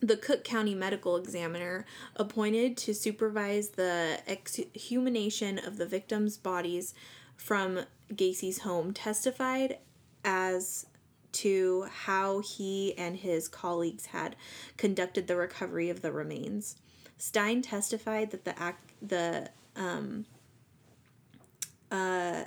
the 0.01 0.17
Cook 0.17 0.45
County 0.45 0.75
medical 0.75 1.17
examiner 1.17 1.85
appointed 2.17 2.77
to 2.79 2.95
supervise 2.95 3.71
the 3.71 4.21
exhumation 4.27 5.59
of 5.59 5.77
the 5.77 5.87
victims' 5.87 6.37
bodies 6.37 6.95
from 7.37 7.81
Gacy's 8.15 8.61
home, 8.61 8.93
testified 8.93 9.79
as 10.25 10.87
to 11.31 11.87
how 12.05 12.41
he 12.41 12.97
and 12.97 13.17
his 13.17 13.49
colleagues 13.49 14.07
had 14.07 14.35
conducted 14.77 15.27
the 15.27 15.37
recovery 15.37 15.91
of 15.91 16.03
the 16.03 16.13
remains. 16.13 16.77
Stein 17.19 17.63
testified 17.63 18.31
that 18.31 18.45
the 18.45 18.59
act 18.59 18.93
the 19.03 19.51
um, 19.77 20.25
uh, 21.91 22.45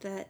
that 0.00 0.28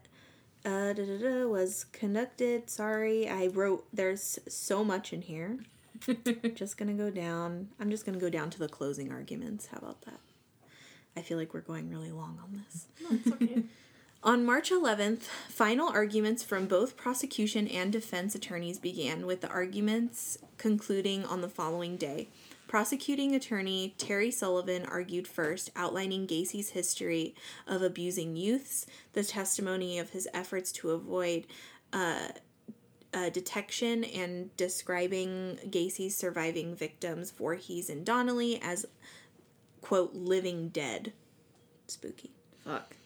uh, 0.65 0.93
da, 0.93 1.05
da, 1.05 1.19
da, 1.19 1.47
was 1.47 1.85
conducted. 1.93 2.71
Sorry, 2.71 3.29
I 3.29 3.49
wrote. 3.49 3.87
There's 3.93 4.39
so 4.49 4.85
much 4.85 5.13
in 5.13 5.23
here. 5.23 5.59
just 6.55 6.77
gonna 6.77 6.95
go 6.95 7.11
down. 7.11 7.69
I'm 7.81 7.91
just 7.91 8.05
gonna 8.05 8.19
go 8.19 8.31
down 8.31 8.51
to 8.51 8.59
the 8.59 8.69
closing 8.69 9.13
arguments. 9.13 9.67
How 9.67 9.79
about 9.79 10.03
that? 10.03 10.21
I 11.17 11.23
feel 11.23 11.39
like 11.39 11.55
we're 11.55 11.61
going 11.61 11.91
really 11.91 12.11
long 12.11 12.39
on 12.43 12.63
this. 12.65 12.87
No, 13.01 13.17
it's 13.17 13.43
okay. 13.43 13.63
On 14.25 14.43
March 14.43 14.71
11th, 14.71 15.25
final 15.51 15.91
arguments 15.91 16.43
from 16.43 16.65
both 16.65 16.97
prosecution 16.97 17.69
and 17.69 17.93
defense 17.93 18.35
attorneys 18.35 18.79
began, 18.79 19.27
with 19.27 19.43
the 19.43 19.51
arguments 19.51 20.39
concluding 20.57 21.27
on 21.27 21.43
the 21.43 21.49
following 21.49 21.99
day. 21.99 22.31
Prosecuting 22.67 23.35
attorney 23.35 23.95
Terry 23.99 24.31
Sullivan 24.31 24.87
argued 24.87 25.29
first, 25.29 25.71
outlining 25.77 26.25
Gacy's 26.25 26.71
history 26.71 27.35
of 27.67 27.83
abusing 27.83 28.35
youths, 28.35 28.87
the 29.13 29.25
testimony 29.25 29.99
of 29.99 30.11
his 30.11 30.27
efforts 30.33 30.73
to 30.73 30.93
avoid 30.93 31.47
uh, 31.93 32.29
uh, 33.15 33.31
detection, 33.31 34.05
and 34.05 34.55
describing 34.57 35.59
Gacy's 35.69 36.17
surviving 36.17 36.75
victims, 36.75 37.31
Voorhees 37.31 37.89
and 37.89 38.05
Donnelly, 38.05 38.61
as, 38.61 38.85
quote, 39.81 40.15
living 40.15 40.69
dead. 40.69 41.13
Spooky 41.87 42.31
Fuck. 42.65 42.97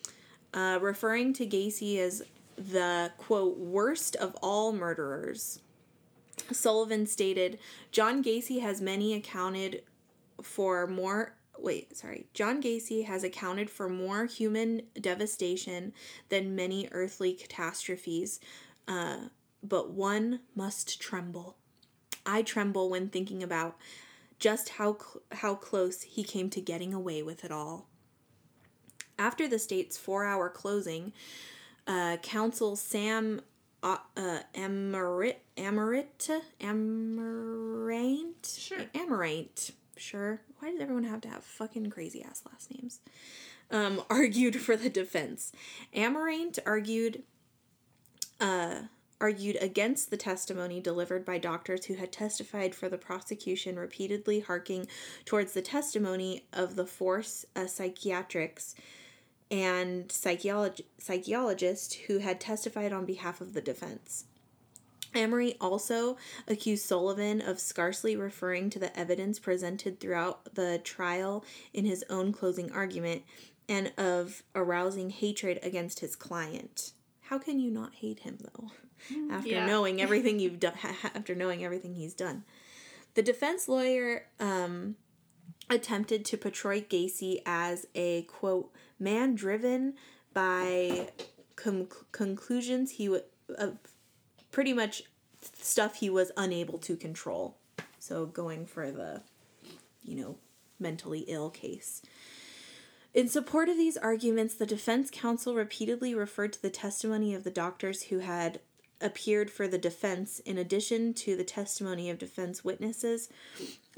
uh, 0.55 0.79
referring 0.81 1.33
to 1.35 1.47
Gacy 1.47 1.99
as 1.99 2.23
the 2.57 3.13
quote 3.19 3.59
worst 3.59 4.17
of 4.17 4.35
all 4.43 4.73
murderers. 4.73 5.61
Sullivan 6.53 7.07
stated, 7.07 7.59
"John 7.91 8.23
Gacy 8.23 8.61
has 8.61 8.81
many 8.81 9.15
accounted 9.15 9.83
for 10.43 10.87
more 10.87 11.35
wait, 11.59 11.97
sorry. 11.97 12.27
John 12.35 12.63
Gacy 12.63 13.05
has 13.05 13.25
accounted 13.25 13.69
for 13.69 13.89
more 13.89 14.27
human 14.27 14.83
devastation 15.01 15.93
than 16.29 16.55
many 16.55 16.89
earthly 16.93 17.33
catastrophes, 17.33 18.41
uh, 18.87 19.29
but 19.63 19.91
one 19.91 20.41
must 20.55 21.01
tremble. 21.01 21.57
I 22.25 22.43
tremble 22.43 22.91
when 22.91 23.09
thinking 23.09 23.43
about 23.43 23.77
just 24.39 24.71
how 24.71 24.97
cl- 24.99 25.23
how 25.33 25.55
close 25.55 26.03
he 26.03 26.23
came 26.23 26.51
to 26.51 26.61
getting 26.61 26.95
away 26.95 27.23
with 27.23 27.45
it 27.45 27.51
all." 27.51 27.89
After 29.19 29.49
the 29.49 29.59
state's 29.59 29.97
four 29.97 30.25
hour 30.25 30.49
closing, 30.49 31.13
uh, 31.87 32.19
counsel 32.19 32.77
Sam 32.77 33.41
uh, 33.83 33.99
uh, 34.17 34.41
Amarit, 34.55 35.37
Amarit, 35.57 36.43
Amaraint? 36.61 38.59
Sure. 38.59 38.79
Amaraint, 38.95 39.73
sure. 39.97 40.41
Why 40.59 40.71
does 40.71 40.81
everyone 40.81 41.05
have 41.05 41.21
to 41.23 41.29
have 41.29 41.45
fucking 41.45 41.91
crazy 41.91 42.23
ass 42.23 42.43
last 42.51 42.73
names? 42.73 43.01
Um, 43.71 44.03
argued 44.11 44.61
for 44.61 44.77
the 44.77 44.91
defense. 44.91 45.53
Amaraint 45.95 46.59
argued 46.67 47.23
uh, 48.41 48.83
argued 49.21 49.57
against 49.61 50.11
the 50.11 50.17
testimony 50.17 50.81
delivered 50.81 51.25
by 51.25 51.39
doctors 51.39 51.87
who 51.87 51.95
had 51.95 52.13
testified 52.13 52.75
for 52.75 52.89
the 52.89 52.99
prosecution, 52.99 53.79
repeatedly 53.79 54.41
harking 54.41 54.87
towards 55.25 55.53
the 55.53 55.63
testimony 55.63 56.45
of 56.53 56.77
the 56.77 56.87
force 56.87 57.45
uh, 57.57 57.67
psychiatrics 57.67 58.75
and 59.51 60.09
psycholog- 60.09 60.85
psychologist 60.99 61.95
who 62.07 62.19
had 62.19 62.41
testified 62.41 62.93
on 62.93 63.05
behalf 63.05 63.41
of 63.41 63.55
the 63.55 63.61
defense. 63.61 64.25
Amory 65.15 65.57
also 65.61 66.19
accused 66.47 66.85
Sullivan 66.85 67.41
of 67.41 67.59
scarcely 67.59 68.15
referring 68.15 68.69
to 68.71 68.79
the 68.79 68.97
evidence 68.99 69.39
presented 69.39 69.99
throughout 69.99 70.55
the 70.55 70.79
trial 70.85 71.45
in 71.73 71.87
his 71.87 72.05
own 72.11 72.33
closing 72.33 72.71
argument 72.73 73.23
and 73.69 73.93
of 73.97 74.43
arousing 74.55 75.11
hatred 75.11 75.59
against 75.63 76.01
his 76.01 76.15
client. 76.15 76.93
How 77.23 77.39
can 77.39 77.59
you 77.59 77.71
not 77.71 77.95
hate 77.95 78.21
him 78.21 78.39
though? 78.41 78.71
After 79.31 79.49
yeah. 79.49 79.67
knowing 79.67 80.01
everything 80.03 80.41
you've 80.41 80.61
done, 80.61 80.75
after 81.15 81.35
knowing 81.35 81.65
everything 81.65 81.95
he's 81.95 82.15
done, 82.15 82.45
the 83.15 83.23
defense 83.23 83.69
lawyer 83.69 84.27
um, 84.41 84.97
attempted 85.71 86.25
to 86.27 86.37
portray 86.37 86.81
Gacy 86.81 87.41
as 87.47 87.87
a 87.95 88.23
quote 88.23 88.71
man 88.99 89.35
driven 89.35 89.95
by 90.33 91.09
com- 91.57 91.89
conclusions 92.13 92.93
he 92.93 93.09
would 93.09 93.25
uh, 93.59 93.71
pretty 94.51 94.73
much 94.73 95.03
stuff 95.41 95.97
he 95.97 96.11
was 96.11 96.33
unable 96.37 96.79
to 96.79 96.97
control. 96.97 97.57
So 97.99 98.27
going 98.27 98.67
for 98.67 98.91
the 98.91 99.23
you 100.03 100.17
know 100.17 100.37
mentally 100.79 101.25
ill 101.29 101.51
case. 101.51 102.03
In 103.15 103.29
support 103.29 103.69
of 103.69 103.77
these 103.77 103.97
arguments, 103.97 104.55
the 104.55 104.67
defense 104.67 105.11
counsel 105.11 105.55
repeatedly 105.55 106.15
referred 106.15 106.53
to 106.53 106.63
the 106.63 106.71
testimony 106.71 107.35
of 107.35 107.43
the 107.43 107.51
doctors 107.51 108.05
who 108.05 108.19
had 108.19 108.61
appeared 109.01 109.51
for 109.51 109.69
the 109.69 109.79
defense, 109.79 110.41
in 110.41 110.59
addition 110.59 111.15
to 111.15 111.37
the 111.37 111.45
testimony 111.45 112.11
of 112.11 112.19
defense 112.19 112.65
witnesses 112.65 113.29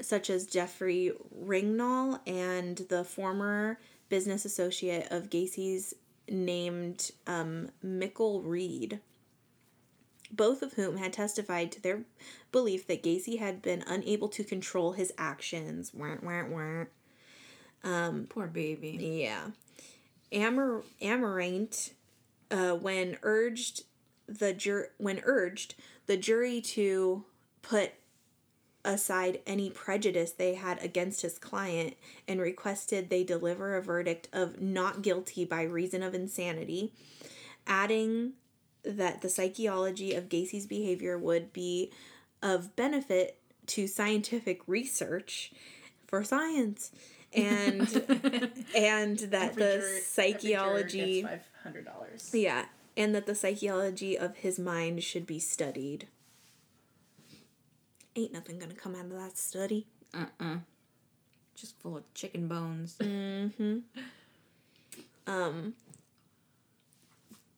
such 0.01 0.29
as 0.29 0.45
Jeffrey 0.45 1.11
Rignall 1.35 2.19
and 2.27 2.77
the 2.89 3.03
former 3.03 3.79
business 4.09 4.45
associate 4.45 5.07
of 5.11 5.29
Gacy's 5.29 5.93
named 6.29 7.11
um, 7.27 7.69
Mickel 7.83 8.41
Ried, 8.43 8.99
both 10.31 10.61
of 10.61 10.73
whom 10.73 10.97
had 10.97 11.13
testified 11.13 11.71
to 11.73 11.81
their 11.81 12.01
belief 12.51 12.87
that 12.87 13.03
Gacy 13.03 13.39
had 13.39 13.61
been 13.61 13.83
unable 13.87 14.29
to 14.29 14.43
control 14.43 14.93
his 14.93 15.11
actions. 15.17 15.91
Wah, 15.93 16.15
wah, 16.21 16.45
wah. 16.45 16.85
Poor 18.29 18.47
baby. 18.47 19.25
Yeah. 19.27 19.47
Amar 20.31 20.83
Amaraint, 21.01 21.91
uh, 22.49 22.75
when 22.75 23.17
urged 23.23 23.83
the 24.39 24.53
jur 24.53 24.89
when 24.97 25.21
urged 25.23 25.75
the 26.07 26.17
jury 26.17 26.61
to 26.61 27.23
put 27.61 27.93
aside 28.83 29.39
any 29.45 29.69
prejudice 29.69 30.31
they 30.31 30.55
had 30.55 30.83
against 30.83 31.21
his 31.21 31.37
client 31.37 31.95
and 32.27 32.41
requested 32.41 33.09
they 33.09 33.23
deliver 33.23 33.75
a 33.75 33.81
verdict 33.81 34.27
of 34.33 34.59
not 34.59 35.01
guilty 35.01 35.45
by 35.45 35.61
reason 35.61 36.01
of 36.01 36.15
insanity, 36.15 36.91
adding 37.67 38.33
that 38.83 39.21
the 39.21 39.29
psychology 39.29 40.13
of 40.15 40.29
Gacy's 40.29 40.65
behavior 40.65 41.17
would 41.17 41.53
be 41.53 41.91
of 42.41 42.75
benefit 42.75 43.37
to 43.67 43.87
scientific 43.87 44.61
research 44.67 45.51
for 46.07 46.23
science 46.23 46.91
and 47.33 47.81
and 48.75 49.19
that 49.19 49.55
the 49.55 50.01
psychology 50.03 51.21
five 51.21 51.47
hundred 51.63 51.85
dollars. 51.85 52.31
yeah 52.33 52.65
and 52.95 53.15
that 53.15 53.25
the 53.25 53.35
psychology 53.35 54.17
of 54.17 54.37
his 54.37 54.59
mind 54.59 55.03
should 55.03 55.25
be 55.25 55.39
studied 55.39 56.07
ain't 58.15 58.33
nothing 58.33 58.59
gonna 58.59 58.73
come 58.73 58.95
out 58.95 59.05
of 59.05 59.11
that 59.11 59.37
study 59.37 59.85
Uh-uh. 60.13 60.57
Just 61.55 61.79
full 61.79 61.97
of 61.97 62.13
chicken 62.13 62.47
bones. 62.47 62.97
Mm 62.99 63.53
hmm. 63.53 63.77
Um, 65.27 65.73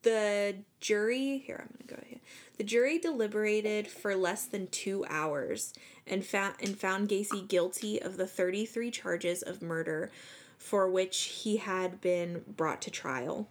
the 0.04 0.54
jury 0.80 1.38
here 1.38 1.64
i'm 1.64 1.86
gonna 1.88 1.98
go 2.00 2.06
ahead 2.06 2.20
the 2.58 2.62
jury 2.62 2.98
deliberated 2.98 3.88
for 3.88 4.14
less 4.14 4.44
than 4.44 4.68
two 4.68 5.04
hours 5.08 5.72
and 6.06 6.24
found 6.24 6.54
and 6.60 6.78
found 6.78 7.08
gacy 7.08 7.46
guilty 7.48 8.00
of 8.00 8.16
the 8.16 8.26
33 8.26 8.90
charges 8.90 9.42
of 9.42 9.62
murder 9.62 10.10
for 10.58 10.88
which 10.88 11.22
he 11.22 11.56
had 11.56 12.00
been 12.00 12.44
brought 12.46 12.82
to 12.82 12.90
trial 12.90 13.48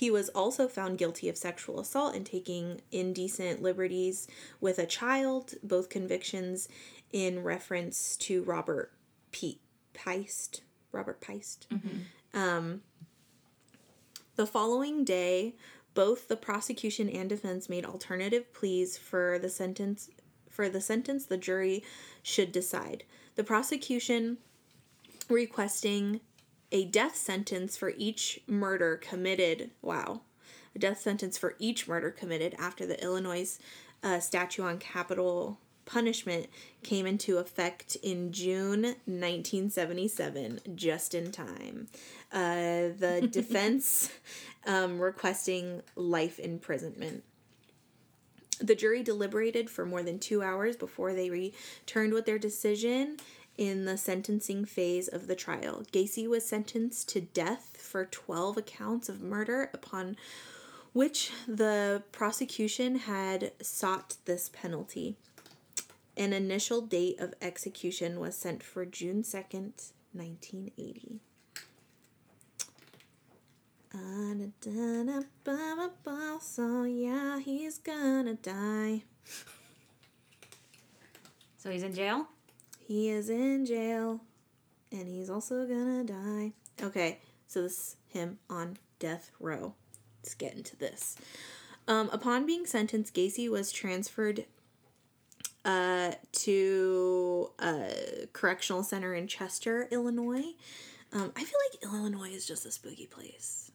he 0.00 0.10
was 0.10 0.28
also 0.30 0.66
found 0.66 0.98
guilty 0.98 1.28
of 1.28 1.36
sexual 1.36 1.78
assault 1.78 2.14
and 2.14 2.26
taking 2.26 2.80
indecent 2.90 3.62
liberties 3.62 4.26
with 4.60 4.78
a 4.78 4.86
child 4.86 5.54
both 5.62 5.88
convictions 5.88 6.68
in 7.12 7.42
reference 7.42 8.16
to 8.16 8.42
robert 8.44 8.92
P- 9.32 9.60
piest 9.92 10.62
robert 10.92 11.20
piest 11.20 11.66
mm-hmm. 11.70 12.38
um, 12.38 12.82
the 14.40 14.46
following 14.46 15.04
day, 15.04 15.54
both 15.92 16.28
the 16.28 16.36
prosecution 16.36 17.10
and 17.10 17.28
defense 17.28 17.68
made 17.68 17.84
alternative 17.84 18.50
pleas 18.54 18.96
for 18.96 19.38
the 19.38 19.50
sentence 19.50 20.08
for 20.48 20.70
the 20.70 20.80
sentence 20.80 21.26
the 21.26 21.36
jury 21.36 21.84
should 22.22 22.50
decide. 22.50 23.04
The 23.34 23.44
prosecution 23.44 24.38
requesting 25.28 26.20
a 26.72 26.84
death 26.84 27.16
sentence 27.16 27.76
for 27.76 27.92
each 27.96 28.40
murder 28.46 28.96
committed. 28.96 29.70
Wow. 29.82 30.22
A 30.74 30.78
death 30.78 31.00
sentence 31.00 31.36
for 31.36 31.56
each 31.58 31.88
murder 31.88 32.10
committed 32.10 32.54
after 32.58 32.86
the 32.86 33.02
Illinois 33.02 33.58
uh, 34.02 34.20
statute 34.20 34.62
on 34.62 34.78
capital 34.78 35.58
punishment 35.84 36.46
came 36.82 37.06
into 37.06 37.38
effect 37.38 37.96
in 38.02 38.32
June 38.32 38.82
1977, 38.82 40.60
just 40.76 41.14
in 41.14 41.32
time. 41.32 41.88
Uh, 42.32 42.94
the 42.96 43.28
defense 43.32 44.10
um, 44.66 45.00
requesting 45.00 45.82
life 45.96 46.38
imprisonment. 46.38 47.24
The 48.60 48.74
jury 48.74 49.02
deliberated 49.02 49.70
for 49.70 49.86
more 49.86 50.02
than 50.02 50.18
two 50.18 50.42
hours 50.42 50.76
before 50.76 51.14
they 51.14 51.30
returned 51.30 52.12
with 52.12 52.26
their 52.26 52.38
decision 52.38 53.16
in 53.60 53.84
the 53.84 53.98
sentencing 53.98 54.64
phase 54.64 55.06
of 55.06 55.26
the 55.26 55.36
trial. 55.36 55.84
Gacy 55.92 56.26
was 56.26 56.48
sentenced 56.48 57.10
to 57.10 57.20
death 57.20 57.76
for 57.78 58.06
12 58.06 58.56
accounts 58.56 59.10
of 59.10 59.20
murder, 59.20 59.68
upon 59.74 60.16
which 60.94 61.30
the 61.46 62.02
prosecution 62.10 63.00
had 63.00 63.52
sought 63.60 64.16
this 64.24 64.48
penalty. 64.48 65.18
An 66.16 66.32
initial 66.32 66.80
date 66.80 67.20
of 67.20 67.34
execution 67.42 68.18
was 68.18 68.34
set 68.34 68.62
for 68.62 68.86
June 68.86 69.22
2nd, 69.22 69.92
1980. 70.14 71.20
So 76.40 76.84
yeah, 76.84 77.40
he's 77.40 77.76
gonna 77.76 78.34
die. 78.34 79.02
So 81.58 81.70
he's 81.70 81.82
in 81.82 81.94
jail? 81.94 82.26
He 82.90 83.08
is 83.08 83.30
in 83.30 83.66
jail, 83.66 84.20
and 84.90 85.06
he's 85.06 85.30
also 85.30 85.64
gonna 85.64 86.02
die. 86.02 86.54
Okay, 86.82 87.20
so 87.46 87.62
this 87.62 87.72
is 87.78 87.96
him 88.08 88.40
on 88.50 88.78
death 88.98 89.30
row. 89.38 89.74
Let's 90.18 90.34
get 90.34 90.54
into 90.54 90.74
this. 90.74 91.14
Um, 91.86 92.10
upon 92.12 92.46
being 92.46 92.66
sentenced, 92.66 93.14
Gacy 93.14 93.48
was 93.48 93.70
transferred 93.70 94.44
uh, 95.64 96.14
to 96.32 97.52
a 97.62 98.26
correctional 98.32 98.82
center 98.82 99.14
in 99.14 99.28
Chester, 99.28 99.86
Illinois. 99.92 100.54
Um, 101.12 101.32
I 101.36 101.44
feel 101.44 101.60
like 101.70 101.84
Illinois 101.84 102.34
is 102.34 102.44
just 102.44 102.66
a 102.66 102.72
spooky 102.72 103.06
place. 103.06 103.70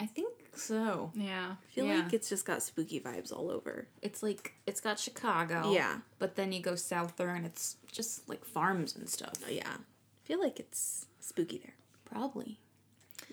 I 0.00 0.06
think 0.06 0.32
so. 0.58 1.12
Yeah. 1.14 1.56
I 1.60 1.74
feel 1.74 1.86
Yeah. 1.86 2.02
like 2.02 2.12
it's 2.12 2.28
just 2.28 2.44
got 2.44 2.62
spooky 2.62 3.00
vibes 3.00 3.32
all 3.32 3.50
over. 3.50 3.86
It's 4.02 4.22
like 4.22 4.54
it's 4.66 4.80
got 4.80 4.98
Chicago. 4.98 5.72
Yeah. 5.72 6.00
But 6.18 6.36
then 6.36 6.52
you 6.52 6.60
go 6.60 6.74
south 6.76 7.16
there 7.16 7.34
and 7.34 7.44
it's 7.46 7.76
just 7.90 8.28
like 8.28 8.44
farms 8.44 8.94
and 8.96 9.08
stuff. 9.08 9.34
Yeah, 9.48 9.68
I 9.74 10.26
feel 10.26 10.40
like 10.40 10.58
it's 10.60 11.06
spooky 11.20 11.58
there. 11.58 11.74
Probably. 12.04 12.58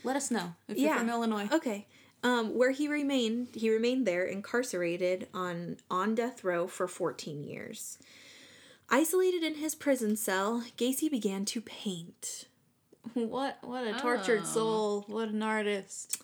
Let 0.03 0.15
us 0.15 0.31
know 0.31 0.55
if 0.67 0.77
Yeah. 0.77 0.89
you're 0.89 0.97
from 0.99 1.09
Illinois. 1.09 1.47
Okay. 1.51 1.87
Um, 2.23 2.55
where 2.55 2.71
he 2.71 2.87
remained, 2.87 3.49
he 3.53 3.69
remained 3.69 4.05
there, 4.07 4.23
incarcerated 4.23 5.27
on 5.33 5.77
on 5.91 6.15
death 6.15 6.43
row 6.43 6.67
for 6.67 6.87
14 6.87 7.43
years. 7.43 7.97
Isolated 8.89 9.43
in 9.43 9.55
his 9.55 9.75
prison 9.75 10.15
cell, 10.15 10.63
Gacy 10.77 11.09
began 11.09 11.45
to 11.45 11.61
paint. 11.61 12.45
What 13.13 13.57
what 13.61 13.85
a 13.85 13.99
tortured 13.99 14.41
Oh. 14.43 14.45
soul. 14.53 15.03
What 15.07 15.29
an 15.29 15.43
artist. 15.43 16.21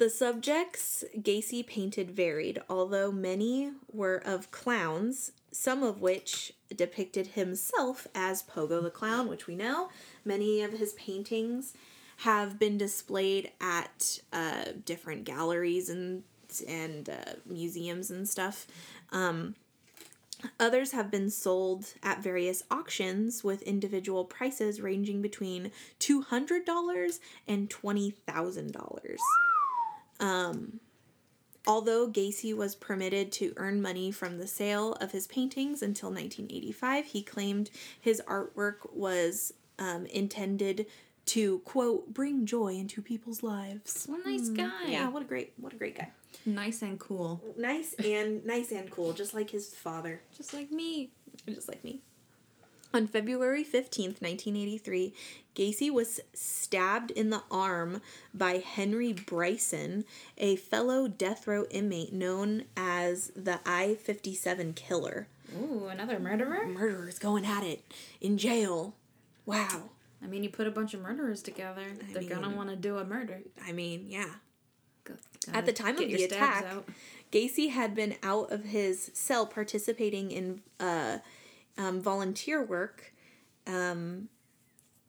The 0.00 0.08
subjects 0.08 1.04
Gacy 1.14 1.66
painted 1.66 2.12
varied, 2.12 2.62
although 2.70 3.12
many 3.12 3.72
were 3.92 4.16
of 4.24 4.50
clowns, 4.50 5.32
some 5.52 5.82
of 5.82 6.00
which 6.00 6.54
depicted 6.74 7.26
himself 7.26 8.06
as 8.14 8.42
Pogo 8.42 8.82
the 8.82 8.88
Clown, 8.88 9.28
which 9.28 9.46
we 9.46 9.54
know. 9.54 9.90
Many 10.24 10.62
of 10.62 10.72
his 10.72 10.94
paintings 10.94 11.74
have 12.16 12.58
been 12.58 12.78
displayed 12.78 13.52
at 13.60 14.20
uh, 14.32 14.72
different 14.86 15.24
galleries 15.24 15.90
and 15.90 16.22
and 16.66 17.10
uh, 17.10 17.34
museums 17.44 18.10
and 18.10 18.26
stuff. 18.26 18.66
Um, 19.12 19.54
others 20.58 20.92
have 20.92 21.10
been 21.10 21.28
sold 21.28 21.92
at 22.02 22.22
various 22.22 22.62
auctions 22.70 23.44
with 23.44 23.60
individual 23.64 24.24
prices 24.24 24.80
ranging 24.80 25.20
between 25.20 25.72
two 25.98 26.22
hundred 26.22 26.64
dollars 26.64 27.20
and 27.46 27.68
twenty 27.68 28.12
thousand 28.12 28.72
dollars. 28.72 29.20
Um, 30.20 30.80
although 31.66 32.08
Gacy 32.08 32.54
was 32.54 32.74
permitted 32.74 33.32
to 33.32 33.52
earn 33.56 33.82
money 33.82 34.10
from 34.12 34.38
the 34.38 34.46
sale 34.46 34.92
of 34.94 35.12
his 35.12 35.26
paintings 35.26 35.82
until 35.82 36.10
1985, 36.10 37.06
he 37.06 37.22
claimed 37.22 37.70
his 38.00 38.22
artwork 38.26 38.92
was 38.92 39.52
um, 39.78 40.06
intended 40.06 40.86
to 41.26 41.60
quote 41.60 42.12
bring 42.12 42.44
joy 42.46 42.74
into 42.74 43.00
people's 43.02 43.42
lives. 43.42 44.04
What 44.06 44.24
a 44.26 44.30
nice 44.30 44.48
guy. 44.48 44.86
Yeah, 44.88 45.08
what 45.08 45.22
a 45.22 45.26
great 45.26 45.52
what 45.58 45.72
a 45.72 45.76
great 45.76 45.96
guy. 45.96 46.10
Nice 46.46 46.82
and 46.82 46.98
cool. 46.98 47.40
Nice 47.56 47.94
and 47.94 48.44
nice 48.44 48.72
and 48.72 48.90
cool, 48.90 49.12
just 49.12 49.34
like 49.34 49.50
his 49.50 49.68
father, 49.74 50.22
Just 50.36 50.54
like 50.54 50.70
me. 50.72 51.10
just 51.48 51.68
like 51.68 51.84
me. 51.84 52.00
On 52.92 53.06
February 53.06 53.62
15th, 53.62 54.20
1983, 54.20 55.14
Gacy 55.54 55.90
was 55.92 56.18
stabbed 56.34 57.12
in 57.12 57.30
the 57.30 57.42
arm 57.50 58.00
by 58.34 58.54
Henry 58.58 59.12
Brisbon, 59.12 60.04
a 60.36 60.56
fellow 60.56 61.06
death 61.06 61.46
row 61.46 61.66
inmate 61.70 62.12
known 62.12 62.64
as 62.76 63.30
the 63.36 63.60
I 63.64 63.94
57 63.94 64.72
killer. 64.72 65.28
Ooh, 65.56 65.86
another 65.86 66.18
murderer? 66.18 66.66
Murderers 66.66 67.18
going 67.20 67.46
at 67.46 67.62
it 67.62 67.84
in 68.20 68.36
jail. 68.38 68.94
Wow. 69.46 69.90
I 70.22 70.26
mean, 70.26 70.42
you 70.42 70.50
put 70.50 70.66
a 70.66 70.70
bunch 70.70 70.92
of 70.92 71.00
murderers 71.00 71.42
together. 71.42 71.84
They're 72.12 72.22
gonna 72.24 72.54
want 72.54 72.70
to 72.70 72.76
do 72.76 72.98
a 72.98 73.04
murder. 73.04 73.40
I 73.64 73.72
mean, 73.72 74.06
yeah. 74.08 74.26
Go- 75.04 75.14
At 75.52 75.64
the 75.64 75.72
time 75.72 75.96
of 75.96 76.08
the 76.08 76.24
attack, 76.24 76.64
out. 76.64 76.88
Gacy 77.32 77.70
had 77.70 77.94
been 77.94 78.16
out 78.22 78.50
of 78.52 78.64
his 78.64 79.10
cell 79.14 79.46
participating 79.46 80.30
in 80.30 80.60
uh, 80.78 81.18
um, 81.78 82.00
volunteer 82.00 82.62
work 82.62 83.12
um, 83.66 84.28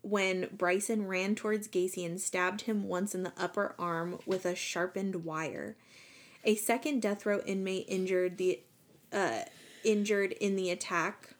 when 0.01 0.47
Brisbon 0.55 1.07
ran 1.07 1.35
towards 1.35 1.67
Gacy 1.67 2.05
and 2.05 2.19
stabbed 2.19 2.61
him 2.61 2.87
once 2.87 3.13
in 3.13 3.23
the 3.23 3.33
upper 3.37 3.75
arm 3.77 4.19
with 4.25 4.45
a 4.45 4.55
sharpened 4.55 5.23
wire. 5.23 5.75
A 6.43 6.55
second 6.55 7.01
death 7.01 7.25
row 7.25 7.41
inmate 7.45 7.85
injured 7.87 8.37
the 8.37 8.61
uh, 9.13 9.41
injured 9.83 10.31
in 10.33 10.55
the 10.55 10.69
attack. 10.71 11.35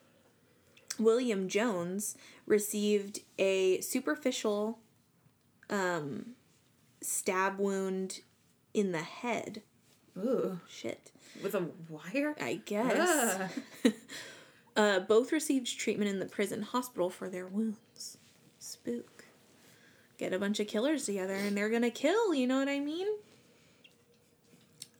William 0.98 1.48
Jones 1.48 2.16
received 2.46 3.20
a 3.38 3.80
superficial 3.80 4.78
um, 5.70 6.34
stab 7.00 7.58
wound 7.58 8.20
in 8.74 8.92
the 8.92 8.98
head. 9.02 9.62
Ooh, 10.16 10.60
Shit. 10.68 11.10
with 11.42 11.54
a 11.54 11.68
wire? 11.88 12.36
I 12.40 12.60
guess. 12.64 13.50
uh, 14.76 15.00
both 15.00 15.32
received 15.32 15.78
treatment 15.78 16.10
in 16.10 16.18
the 16.18 16.26
prison 16.26 16.62
hospital 16.62 17.10
for 17.10 17.28
their 17.28 17.46
wounds. 17.46 18.18
Spook. 18.58 19.24
Get 20.18 20.32
a 20.32 20.38
bunch 20.38 20.60
of 20.60 20.68
killers 20.68 21.06
together 21.06 21.34
and 21.34 21.56
they're 21.56 21.68
gonna 21.68 21.90
kill, 21.90 22.34
you 22.34 22.46
know 22.46 22.58
what 22.58 22.68
I 22.68 22.80
mean? 22.80 23.08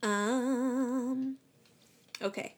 Um. 0.03 1.36
Okay. 2.20 2.57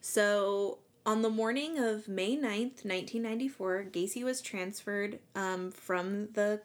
So, 0.00 0.78
on 1.06 1.22
the 1.22 1.30
morning 1.30 1.78
of 1.78 2.08
May 2.08 2.36
9th, 2.36 2.84
1994, 2.84 3.86
Gacy 3.90 4.24
was 4.24 4.40
transferred 4.40 5.18
um, 5.34 5.70
from 5.70 6.28
the 6.32 6.62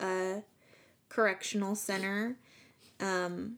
uh, 0.00 0.40
correctional 1.08 1.74
center 1.74 2.36
um, 3.00 3.56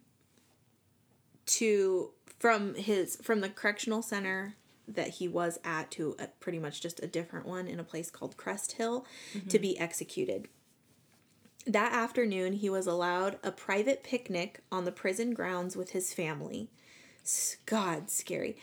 to 1.47 2.11
from 2.39 2.75
his 2.75 3.17
from 3.17 3.41
the 3.41 3.49
correctional 3.49 4.03
center 4.03 4.55
that 4.95 5.09
he 5.09 5.29
was 5.29 5.59
at 5.65 5.91
to 5.93 6.17
a, 6.19 6.27
pretty 6.27 6.59
much 6.59 6.81
just 6.81 7.03
a 7.03 7.07
different 7.07 7.47
one 7.47 7.67
in 7.67 7.81
a 7.81 7.85
place 7.85 8.11
called 8.11 8.37
Crest 8.37 8.73
Hill 8.73 9.07
to 9.33 9.39
mm-hmm. 9.41 9.63
be 9.63 9.79
executed. 9.79 10.49
That 11.67 11.93
afternoon, 11.93 12.55
he 12.55 12.71
was 12.71 12.87
allowed 12.87 13.39
a 13.43 13.53
private 13.53 14.03
picnic 14.03 14.61
on 14.73 14.85
the 14.85 14.93
prison 14.93 15.35
grounds 15.35 15.77
with 15.77 15.91
his 15.91 16.15
family. 16.15 16.69
God, 17.67 18.11
scary. 18.11 18.57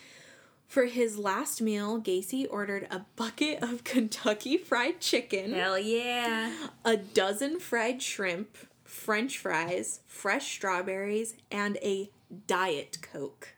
For 0.67 0.85
his 0.85 1.17
last 1.17 1.61
meal, 1.61 2.01
Gacy 2.01 2.45
ordered 2.49 2.87
a 2.91 3.05
bucket 3.15 3.63
of 3.63 3.83
Kentucky 3.83 4.57
fried 4.57 4.99
chicken 4.99 5.53
Hell 5.53 5.79
yeah. 5.79 6.67
a 6.83 6.97
dozen 6.97 7.59
fried 7.59 8.01
shrimp, 8.01 8.57
french 8.83 9.37
fries, 9.37 10.01
fresh 10.05 10.51
strawberries, 10.51 11.35
and 11.51 11.77
a 11.77 12.09
diet 12.47 12.97
coke. 13.01 13.49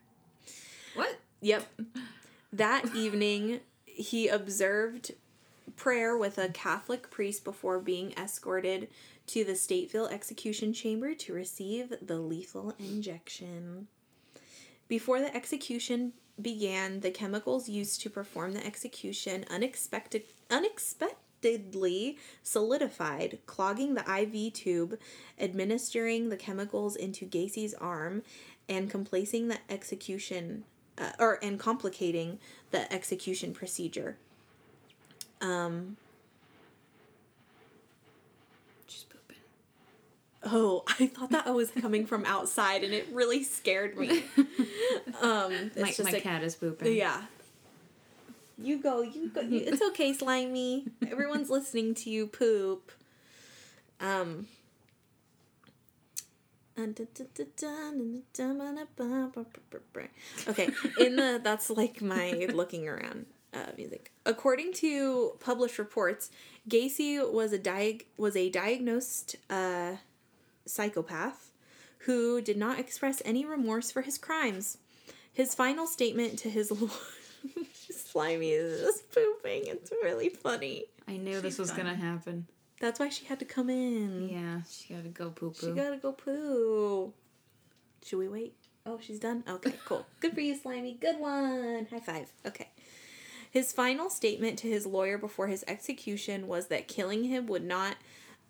What? 0.93 1.19
Yep. 1.41 1.65
That 2.51 2.95
evening, 2.95 3.59
he 3.85 4.27
observed 4.27 5.11
prayer 5.75 6.17
with 6.17 6.37
a 6.39 6.49
Catholic 6.49 7.11
priest 7.11 7.43
before 7.43 7.79
being 7.79 8.11
escorted 8.13 8.89
to 9.27 9.43
the 9.43 9.51
Stateville 9.53 10.11
execution 10.11 10.73
chamber 10.73 11.13
to 11.13 11.33
receive 11.33 11.93
the 12.01 12.17
lethal 12.17 12.73
injection. 12.79 13.87
Before 14.87 15.19
the 15.19 15.35
execution 15.35 16.13
began, 16.41 17.01
the 17.01 17.11
chemicals 17.11 17.69
used 17.69 18.01
to 18.01 18.09
perform 18.09 18.53
the 18.53 18.65
execution 18.65 19.45
unexpected 19.51 20.23
unexpectedly 20.49 22.17
solidified, 22.41 23.37
clogging 23.45 23.93
the 23.93 24.21
IV 24.21 24.53
tube, 24.53 24.97
administering 25.39 26.29
the 26.29 26.37
chemicals 26.37 26.95
into 26.95 27.25
Gacy's 27.25 27.75
arm, 27.75 28.23
and 28.67 28.89
complacing 28.89 29.49
the 29.49 29.59
execution 29.69 30.63
uh, 30.99 31.11
or 31.19 31.39
and 31.43 31.59
complicating 31.59 32.39
the 32.71 32.91
execution 32.93 33.53
procedure. 33.53 34.17
Um 35.41 35.97
She's 38.87 39.03
pooping. 39.03 39.37
Oh, 40.43 40.83
I 40.99 41.07
thought 41.07 41.31
that 41.31 41.53
was 41.53 41.71
coming 41.71 42.05
from 42.05 42.25
outside, 42.25 42.83
and 42.83 42.93
it 42.93 43.07
really 43.11 43.43
scared 43.43 43.97
me. 43.97 44.23
Um, 45.21 45.71
it's 45.75 45.99
My, 45.99 46.11
my 46.11 46.17
a- 46.17 46.21
cat 46.21 46.43
is 46.43 46.55
pooping. 46.55 46.95
Yeah. 46.95 47.23
You 48.57 48.77
go. 48.81 49.01
You 49.01 49.29
go. 49.29 49.41
You, 49.41 49.59
it's 49.65 49.81
okay, 49.89 50.13
slimy. 50.13 50.85
Everyone's 51.09 51.49
listening 51.49 51.93
to 51.95 52.09
you 52.09 52.27
poop. 52.27 52.91
Um. 53.99 54.47
Okay, 60.47 60.69
in 60.99 61.15
the 61.15 61.39
that's 61.43 61.69
like 61.69 62.01
my 62.01 62.47
looking 62.53 62.87
around 62.87 63.25
uh, 63.53 63.71
music. 63.77 64.11
According 64.25 64.73
to 64.73 65.33
published 65.39 65.79
reports, 65.79 66.29
Gacy 66.69 67.31
was 67.31 67.53
a 67.53 67.59
diag- 67.59 68.05
was 68.17 68.35
a 68.35 68.49
diagnosed 68.49 69.35
uh, 69.49 69.97
psychopath 70.65 71.51
who 71.99 72.41
did 72.41 72.57
not 72.57 72.79
express 72.79 73.21
any 73.25 73.45
remorse 73.45 73.91
for 73.91 74.01
his 74.01 74.17
crimes. 74.17 74.77
His 75.31 75.53
final 75.53 75.87
statement 75.87 76.39
to 76.39 76.49
his 76.49 76.71
slimy 77.91 78.51
is 78.51 78.81
just 78.81 79.11
pooping. 79.11 79.63
It's 79.67 79.91
really 80.03 80.29
funny. 80.29 80.85
I 81.07 81.17
knew 81.17 81.41
this 81.41 81.57
was 81.57 81.71
gonna 81.71 81.95
happen. 81.95 82.47
That's 82.79 82.99
why 82.99 83.09
she 83.09 83.25
had 83.25 83.39
to 83.39 83.45
come 83.45 83.69
in. 83.69 84.29
Yeah, 84.29 84.61
she 84.69 84.93
gotta 84.93 85.09
go 85.09 85.29
poo 85.31 85.51
poo. 85.51 85.67
She 85.67 85.71
gotta 85.73 85.97
go 85.97 86.13
poo. 86.13 87.13
Should 88.05 88.19
we 88.19 88.27
wait? 88.29 88.55
Oh, 88.85 88.97
she's 89.01 89.19
done? 89.19 89.43
Okay, 89.47 89.73
cool. 89.85 90.05
Good 90.21 90.33
for 90.33 90.41
you, 90.41 90.55
Slimy. 90.55 90.93
Good 90.99 91.19
one. 91.19 91.87
High 91.91 91.99
five. 91.99 92.31
Okay. 92.45 92.69
His 93.51 93.73
final 93.73 94.09
statement 94.09 94.57
to 94.59 94.67
his 94.67 94.85
lawyer 94.85 95.17
before 95.17 95.47
his 95.47 95.65
execution 95.67 96.47
was 96.47 96.67
that 96.67 96.87
killing 96.87 97.25
him 97.25 97.47
would 97.47 97.63
not, 97.63 97.97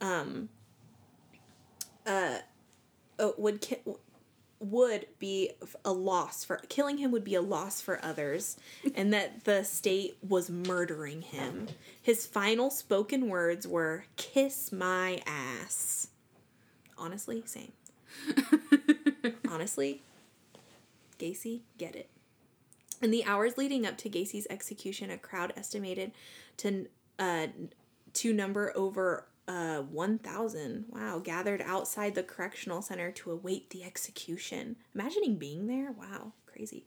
um, 0.02 0.50
uh, 2.06 2.40
uh 3.18 3.32
would 3.38 3.62
ki- 3.62 3.78
would 4.60 5.08
be 5.20 5.52
a 5.86 5.92
loss 5.92 6.44
for 6.44 6.58
killing 6.68 6.98
him 6.98 7.12
would 7.12 7.24
be 7.24 7.36
a 7.36 7.42
loss 7.42 7.80
for 7.80 8.04
others 8.04 8.58
and 8.96 9.14
that 9.14 9.46
the 9.46 9.64
state 9.64 10.18
was 10.28 10.50
murdering 10.50 11.22
him. 11.22 11.68
His 12.02 12.26
final 12.26 12.70
spoken 12.70 13.30
words 13.30 13.68
were 13.68 14.06
kiss 14.18 14.72
my 14.72 15.22
ass. 15.26 16.08
Honestly, 16.98 17.44
same. 17.46 17.72
Honestly, 19.50 20.02
Gacy, 21.18 21.62
get 21.78 21.96
it. 21.96 22.10
In 23.02 23.12
the 23.12 23.24
hours 23.24 23.58
leading 23.58 23.86
up 23.86 23.98
to 24.00 24.10
Gacy's 24.10 24.48
execution, 24.50 25.10
a 25.10 25.18
crowd 25.18 25.54
estimated 25.56 26.12
to 26.58 26.88
uh, 27.18 27.48
to 28.14 28.34
number 28.34 28.74
over 28.76 29.26
uh, 29.50 29.82
1,000, 29.82 30.86
wow, 30.90 31.18
gathered 31.18 31.62
outside 31.64 32.14
the 32.14 32.22
correctional 32.22 32.84
center 32.84 33.10
to 33.10 33.32
await 33.32 33.72
the 33.72 33.84
execution. 33.84 34.76
Imagining 34.94 35.38
being 35.38 35.66
there, 35.66 35.92
wow, 35.92 36.34
crazy. 36.46 36.86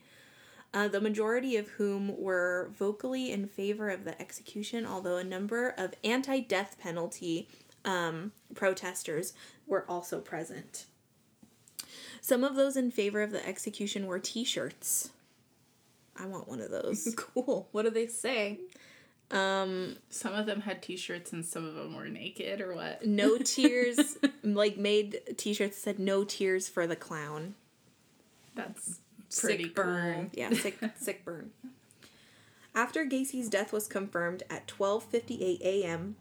Uh, 0.72 0.86
the 0.86 1.01
majority 1.01 1.56
of 1.56 1.68
whom 1.70 2.16
were 2.16 2.70
vocally 2.78 3.32
in 3.32 3.48
favor 3.48 3.90
of 3.90 4.05
the 4.05 4.18
execution, 4.22 4.86
although 4.86 5.16
a 5.16 5.24
number 5.24 5.70
of 5.76 5.93
anti 6.05 6.39
death 6.39 6.76
penalty 6.80 7.48
um, 7.84 8.30
protesters 8.55 9.34
were 9.66 9.84
also 9.89 10.20
present. 10.20 10.86
Some 12.20 12.44
of 12.44 12.55
those 12.55 12.76
in 12.76 12.93
favor 12.93 13.22
of 13.22 13.32
the 13.32 13.44
execution 13.44 14.06
wore 14.06 14.20
t 14.20 14.44
shirts. 14.44 15.10
I 16.16 16.26
want 16.26 16.47
one 16.47 16.60
of 16.60 16.70
those. 16.70 17.12
cool. 17.16 17.68
What 17.72 17.82
do 17.82 17.90
they 17.90 18.06
say? 18.06 18.60
Um, 19.33 19.97
Some 20.11 20.35
of 20.35 20.45
them 20.47 20.61
had 20.61 20.83
T-shirts 20.83 21.33
and 21.33 21.45
some 21.45 21.67
of 21.67 21.75
them 21.75 21.97
were 21.97 22.09
naked, 22.09 22.61
or 22.61 22.75
what? 22.75 23.07
no 23.07 23.39
tears, 23.45 24.19
like 24.45 24.77
made 24.77 25.21
t 25.39 25.55
shirts 25.55 25.77
that 25.77 25.83
said 25.83 25.99
no 25.99 26.23
tears 26.25 26.69
for 26.69 26.87
the 26.87 26.97
clown. 26.97 27.55
That's 28.55 29.01
pretty 29.41 29.65
Sick 29.65 29.75
burn. 29.75 30.15
cool. 30.15 30.31
Yeah, 30.35 30.51
sick 30.55 30.79
sick 30.97 31.25
burn. 31.25 31.51
After 32.75 33.05
Gacy's 33.05 33.49
death 33.49 33.73
was 33.73 33.87
confirmed 33.89 34.43
at 34.51 34.67
12:58 34.67 35.61
a.m. 35.63 36.17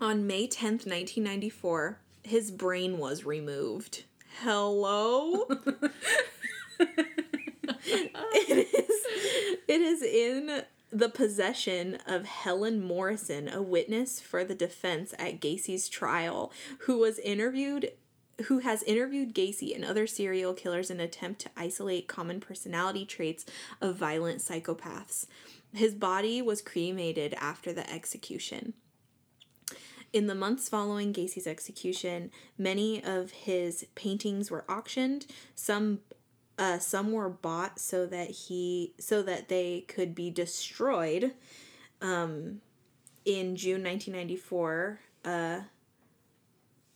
on 0.00 0.26
May 0.26 0.46
10th, 0.46 0.86
1994, 0.86 1.98
his 2.22 2.50
brain 2.50 2.98
was 2.98 3.24
removed. 3.24 4.04
Hello? 4.42 5.46
it 6.78 8.68
is 8.74 9.60
it 9.68 9.80
is 9.80 10.02
in 10.02 10.62
the 10.92 11.08
possession 11.08 11.98
of 12.06 12.24
Helen 12.24 12.82
Morrison, 12.82 13.48
a 13.48 13.62
witness 13.62 14.20
for 14.20 14.44
the 14.44 14.54
defense 14.54 15.14
at 15.18 15.40
Gacy's 15.40 15.88
trial, 15.88 16.52
who 16.80 16.98
was 16.98 17.18
interviewed 17.18 17.92
who 18.46 18.60
has 18.60 18.82
interviewed 18.84 19.34
Gacy 19.34 19.74
and 19.74 19.84
other 19.84 20.06
serial 20.06 20.54
killers 20.54 20.90
in 20.90 20.98
an 20.98 21.04
attempt 21.04 21.42
to 21.42 21.50
isolate 21.58 22.08
common 22.08 22.40
personality 22.40 23.04
traits 23.04 23.44
of 23.82 23.96
violent 23.96 24.40
psychopaths. 24.40 25.26
His 25.74 25.94
body 25.94 26.40
was 26.40 26.62
cremated 26.62 27.34
after 27.34 27.70
the 27.72 27.88
execution. 27.92 28.72
In 30.12 30.26
the 30.26 30.34
months 30.34 30.68
following 30.68 31.12
Gacy's 31.12 31.46
execution, 31.46 32.30
many 32.58 33.04
of 33.04 33.30
his 33.30 33.86
paintings 33.94 34.50
were 34.50 34.64
auctioned. 34.68 35.26
Some 35.54 36.00
uh, 36.60 36.78
some 36.78 37.10
were 37.10 37.30
bought 37.30 37.78
so 37.80 38.04
that 38.04 38.30
he 38.30 38.92
so 39.00 39.22
that 39.22 39.48
they 39.48 39.80
could 39.88 40.14
be 40.14 40.30
destroyed. 40.30 41.32
Um, 42.02 42.60
in 43.24 43.56
June 43.56 43.82
1994, 43.82 45.00
uh, 45.24 45.60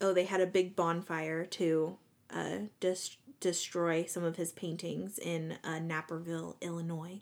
oh, 0.01 0.13
they 0.13 0.25
had 0.25 0.41
a 0.41 0.47
big 0.47 0.77
bonfire 0.77 1.47
to 1.47 1.97
uh, 2.31 2.57
dis- 2.81 3.17
destroy 3.41 4.05
some 4.05 4.23
of 4.23 4.37
his 4.37 4.53
paintings 4.53 5.19
in 5.19 5.57
uh, 5.65 5.79
Naperville, 5.79 6.57
Illinois, 6.61 7.21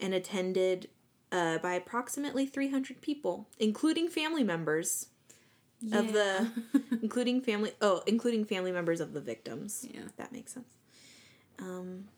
and 0.00 0.14
attended 0.14 0.88
uh, 1.30 1.58
by 1.58 1.74
approximately 1.74 2.46
300 2.46 3.00
people, 3.00 3.48
including 3.58 4.08
family 4.08 4.44
members 4.44 5.06
of 5.92 6.12
the, 6.12 6.50
including 7.02 7.40
family, 7.40 7.72
oh, 7.80 8.02
including 8.06 8.44
family 8.44 8.72
members 8.72 9.00
of 9.00 9.12
the 9.12 9.20
victims. 9.20 9.86
Yeah. 9.88 10.02
That 10.16 10.32
makes 10.32 10.54
sense. 10.54 10.66
Um, 11.58 12.08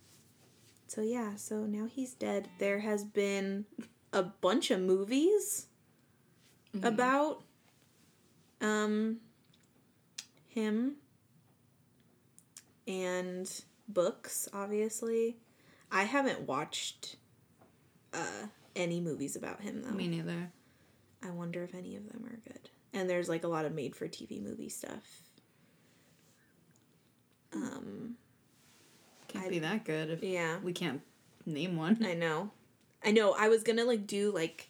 so 0.87 1.01
yeah, 1.01 1.35
so 1.37 1.67
now 1.67 1.87
he's 1.87 2.15
dead. 2.15 2.49
There 2.59 2.81
has 2.81 3.05
been 3.05 3.65
a 4.13 4.23
bunch 4.23 4.71
of 4.71 4.81
movies 4.81 5.67
about 6.83 7.43
um 8.61 9.19
him 10.49 10.95
and 12.87 13.51
books 13.89 14.49
obviously. 14.53 15.37
I 15.91 16.05
haven't 16.05 16.43
watched 16.43 17.17
uh 18.13 18.47
any 18.77 19.01
movies 19.01 19.37
about 19.37 19.61
him 19.63 19.83
though. 19.83 19.91
Me 19.91 20.09
neither. 20.09 20.53
i 21.23 21.31
wonder 21.31 21.65
if 21.65 21.75
any 21.75 21.97
of 21.97 22.09
them 22.13 22.25
are 22.27 22.39
good. 22.53 22.71
And 22.93 23.11
there's 23.11 23.29
like 23.29 23.43
a 23.45 23.49
lot 23.49 23.65
of 23.65 23.75
made 23.75 23.97
for 23.97 24.07
tv 24.07 24.41
movie 24.41 24.69
stuff. 24.69 25.23
Um 27.53 28.17
Can't 29.35 29.47
I- 29.47 29.51
be 29.51 29.59
that 29.61 29.85
good 29.85 30.11
if 30.11 30.23
yeah 30.23 30.59
we 30.63 30.73
can't 30.73 31.03
name 31.47 31.77
one. 31.77 32.03
I 32.05 32.15
know. 32.15 32.51
I 33.05 33.11
know. 33.11 33.35
I 33.39 33.49
was 33.49 33.63
gonna 33.63 33.85
like 33.85 34.07
do 34.07 34.31
like 34.31 34.69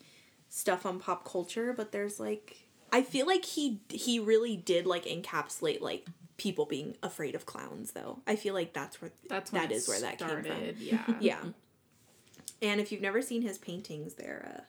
stuff 0.49 0.85
on 0.87 0.99
pop 0.99 1.25
culture, 1.25 1.73
but 1.73 1.93
there's 1.93 2.19
like 2.19 2.67
I 2.93 3.03
feel 3.03 3.27
like 3.27 3.45
he 3.45 3.81
he 3.89 4.19
really 4.19 4.57
did 4.57 4.87
like 4.87 5.05
encapsulate 5.05 5.81
like 5.81 6.07
people 6.37 6.67
being 6.67 6.97
afraid 7.03 7.35
of 7.37 7.47
clowns 7.47 7.93
though. 7.93 8.21
I 8.27 8.35
feel 8.37 8.55
like 8.55 8.73
that's 8.73 9.01
where 9.01 9.13
That's 9.29 9.51
that 9.53 9.71
is 9.71 9.87
where 9.89 10.01
that 10.01 10.19
came 10.19 10.43
from. 10.43 10.63
Yeah. 10.79 11.05
Yeah. 11.21 11.41
And 12.63 12.81
if 12.81 12.91
you've 12.91 13.03
never 13.03 13.21
seen 13.23 13.43
his 13.43 13.59
paintings, 13.59 14.15
they're 14.15 14.57
uh, 14.59 14.61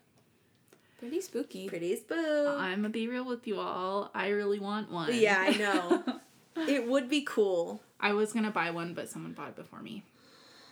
Pretty 1.00 1.22
spooky. 1.22 1.68
pretty 1.68 1.96
spook. 1.96 2.18
I'm 2.60 2.78
gonna 2.80 2.90
be 2.90 3.08
real 3.08 3.26
with 3.26 3.48
you 3.48 3.60
all. 3.60 4.12
I 4.14 4.30
really 4.30 4.60
want 4.60 4.92
one. 4.92 5.10
Yeah, 5.14 5.38
I 5.40 5.58
know. 5.58 6.04
it 6.68 6.88
would 6.88 7.10
be 7.10 7.22
cool. 7.24 7.82
I 8.00 8.14
was 8.14 8.34
gonna 8.34 8.52
buy 8.52 8.72
one, 8.72 8.94
but 8.94 9.10
someone 9.10 9.34
bought 9.34 9.50
it 9.50 9.56
before 9.56 9.82
me. 9.82 10.04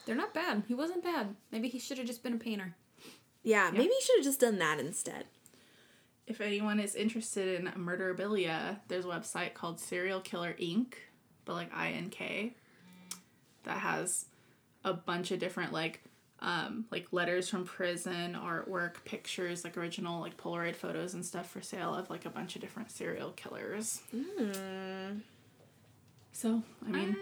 They're 0.05 0.15
not 0.15 0.33
bad. 0.33 0.63
He 0.67 0.73
wasn't 0.73 1.03
bad. 1.03 1.35
Maybe 1.51 1.69
he 1.69 1.79
should 1.79 1.97
have 1.97 2.07
just 2.07 2.23
been 2.23 2.33
a 2.33 2.37
painter. 2.37 2.75
Yeah, 3.43 3.71
maybe 3.71 3.85
you 3.85 4.01
should 4.01 4.17
have 4.17 4.25
just 4.25 4.39
done 4.39 4.59
that 4.59 4.79
instead. 4.79 5.25
If 6.27 6.39
anyone 6.39 6.79
is 6.79 6.95
interested 6.95 7.59
in 7.59 7.67
murderabilia, 7.73 8.79
there's 8.87 9.05
a 9.05 9.09
website 9.09 9.53
called 9.53 9.79
Serial 9.79 10.21
Killer 10.21 10.55
Inc. 10.59 10.93
But 11.45 11.53
like 11.55 11.73
I 11.75 11.89
N 11.89 12.09
K, 12.09 12.55
that 13.63 13.79
has 13.79 14.27
a 14.85 14.93
bunch 14.93 15.31
of 15.31 15.39
different 15.39 15.73
like 15.73 16.01
um, 16.39 16.85
like 16.91 17.07
letters 17.11 17.49
from 17.49 17.65
prison, 17.65 18.37
artwork, 18.41 19.03
pictures, 19.03 19.63
like 19.65 19.77
original 19.77 20.21
like 20.21 20.37
Polaroid 20.37 20.75
photos 20.75 21.13
and 21.13 21.25
stuff 21.25 21.49
for 21.49 21.61
sale 21.61 21.93
of 21.95 22.09
like 22.09 22.25
a 22.25 22.29
bunch 22.29 22.55
of 22.55 22.61
different 22.61 22.91
serial 22.91 23.31
killers. 23.31 24.01
Hmm. 24.11 25.19
So 26.33 26.61
I 26.85 26.89
mean, 26.89 27.15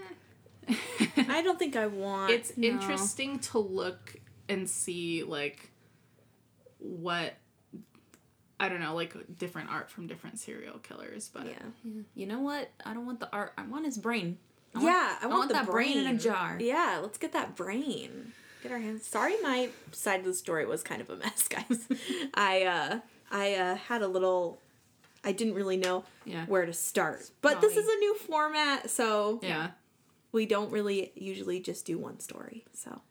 I 1.30 1.42
don't 1.44 1.60
think 1.60 1.76
I 1.76 1.88
want. 1.88 2.32
it's 2.32 2.58
No. 2.58 2.68
interesting 2.68 3.40
to 3.40 3.60
look 3.60 4.16
and 4.50 4.70
see 4.70 5.24
like 5.24 5.70
what 6.80 7.34
I 8.60 8.70
don't 8.70 8.80
know, 8.80 8.94
like 8.96 9.16
different 9.38 9.70
art 9.70 9.90
from 9.90 10.08
different 10.08 10.40
serial 10.40 10.78
killers, 10.80 11.30
but 11.34 11.46
yeah. 11.48 12.02
You 12.16 12.26
know 12.28 12.40
what? 12.40 12.70
I 12.86 12.94
don't 12.94 13.06
want 13.06 13.20
the 13.20 13.30
art. 13.34 13.54
I 13.58 13.64
want 13.64 13.86
his 13.86 13.98
brain. 13.98 14.38
I 14.76 14.84
yeah, 14.84 15.18
I 15.22 15.26
want, 15.28 15.38
want 15.40 15.48
the 15.50 15.54
that 15.56 15.66
brain 15.66 15.98
in 15.98 16.08
a 16.08 16.18
jar. 16.18 16.58
Yeah, 16.60 17.00
let's 17.02 17.18
get 17.18 17.34
that 17.34 17.56
brain. 17.56 18.34
Get 18.64 18.72
our 18.72 18.78
hands. 18.78 19.06
Sorry, 19.06 19.34
my 19.42 19.70
side 19.92 20.20
of 20.20 20.26
the 20.26 20.34
story 20.34 20.66
was 20.66 20.84
kind 20.84 21.02
of 21.02 21.10
a 21.10 21.16
mess, 21.18 21.48
guys. 21.50 21.88
I 22.34 22.64
uh, 22.64 23.00
I 23.32 23.56
uh, 23.56 23.76
had 23.76 24.02
a 24.02 24.08
little. 24.08 24.60
I 25.24 25.32
didn't 25.32 25.54
really 25.54 25.78
know 25.78 26.04
Yeah. 26.26 26.46
where 26.48 26.66
to 26.66 26.74
start, 26.74 27.30
but 27.42 27.62
this 27.62 27.78
is 27.78 27.88
a 27.88 27.96
new 28.00 28.16
format, 28.16 28.90
so 28.90 29.40
Yeah. 29.44 29.72
we 30.32 30.46
don't 30.46 30.72
really 30.72 31.12
usually 31.16 31.60
just 31.60 31.86
do 31.86 31.98
one 32.00 32.20
story. 32.20 32.66
So 32.74 33.02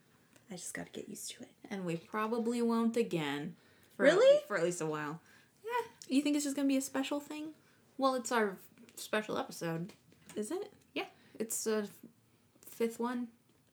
I 0.51 0.57
just 0.57 0.75
got 0.75 0.87
to 0.87 0.93
get 0.93 1.09
used 1.09 1.31
to 1.33 1.43
it. 1.43 1.51
And 1.71 1.85
we 1.87 1.97
probably 1.97 2.61
won't 2.63 2.97
again. 2.97 3.55
For 3.97 4.03
Really? 4.05 4.41
For 4.49 4.57
at 4.57 4.65
least 4.65 4.81
a 4.81 4.87
while. 4.87 5.21
Yeah. 5.65 5.87
You 6.09 6.23
think 6.23 6.35
it's 6.35 6.45
just 6.45 6.57
gonna 6.57 6.67
be 6.69 6.77
a 6.77 6.81
special 6.83 7.21
thing? 7.21 7.55
Well, 7.99 8.15
it's 8.17 8.33
our 8.33 8.57
special 8.97 9.39
episode. 9.39 9.93
isn't 10.37 10.63
it? 10.63 10.73
Yeah. 10.95 11.07
It's 11.39 11.65
the 11.65 11.89
fifth 12.67 12.99
one. 13.01 13.29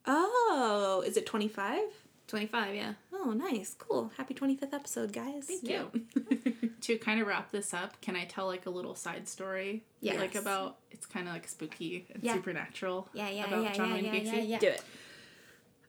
Oh, 0.06 1.04
is 1.06 1.18
it 1.18 1.26
25? 1.26 1.80
25, 2.28 2.76
yeah. 2.76 2.94
Oh, 3.14 3.32
nice. 3.32 3.76
Cool. 3.80 4.12
Happy 4.18 4.34
25th 4.34 4.74
episode, 4.74 5.14
guys. 5.14 5.45
Thank 5.45 5.64
Yeah. 5.64 5.84
you. 5.94 6.70
to 6.82 6.98
kind 6.98 7.22
of 7.22 7.28
wrap 7.28 7.52
this 7.52 7.74
up, 7.74 7.99
can 8.02 8.16
I 8.16 8.26
tell 8.26 8.45
like 8.48 8.66
a 8.66 8.70
little 8.70 8.95
side 8.95 9.28
story? 9.28 9.84
Yeah. 10.02 10.20
Like 10.20 10.36
about 10.36 10.78
it's 10.91 11.06
kind 11.06 11.28
of 11.28 11.34
like 11.34 11.48
spooky 11.48 12.06
and 12.14 12.22
Yeah. 12.24 12.34
supernatural. 12.34 13.08
Yeah, 13.14 13.30
yeah, 13.30 13.45
about 13.48 13.64
yeah, 13.64 13.74
John 13.74 13.90
yeah, 13.90 13.95
Wayne 13.95 14.06
yeah, 14.06 14.12
Gacy. 14.12 14.26
yeah, 14.36 14.41
yeah. 14.41 14.60
Do 14.60 14.68
it. 14.68 14.84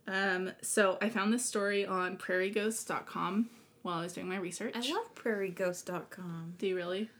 Um, 0.06 0.52
so 0.62 0.96
I 1.02 1.08
found 1.10 1.32
this 1.32 1.44
story 1.44 1.84
on 1.84 2.16
prairieghosts.com 2.16 3.50
while 3.82 3.98
I 3.98 4.02
was 4.04 4.12
doing 4.12 4.28
my 4.28 4.36
research. 4.38 4.74
I 4.76 4.80
love 4.94 5.14
prairieghost.com. 5.14 6.54
Do 6.58 6.66
you 6.66 6.76
really? 6.76 7.10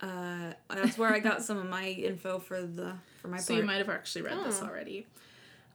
Uh, 0.00 0.52
that's 0.68 0.96
where 0.96 1.12
I 1.12 1.18
got 1.18 1.42
some 1.42 1.58
of 1.58 1.66
my 1.68 1.88
info 1.88 2.38
for 2.38 2.62
the 2.62 2.94
for 3.20 3.28
my 3.28 3.36
So 3.38 3.52
part. 3.54 3.60
you 3.60 3.66
might 3.66 3.78
have 3.78 3.88
actually 3.90 4.22
read 4.22 4.44
this 4.44 4.60
Oh. 4.62 4.66
already. 4.66 5.06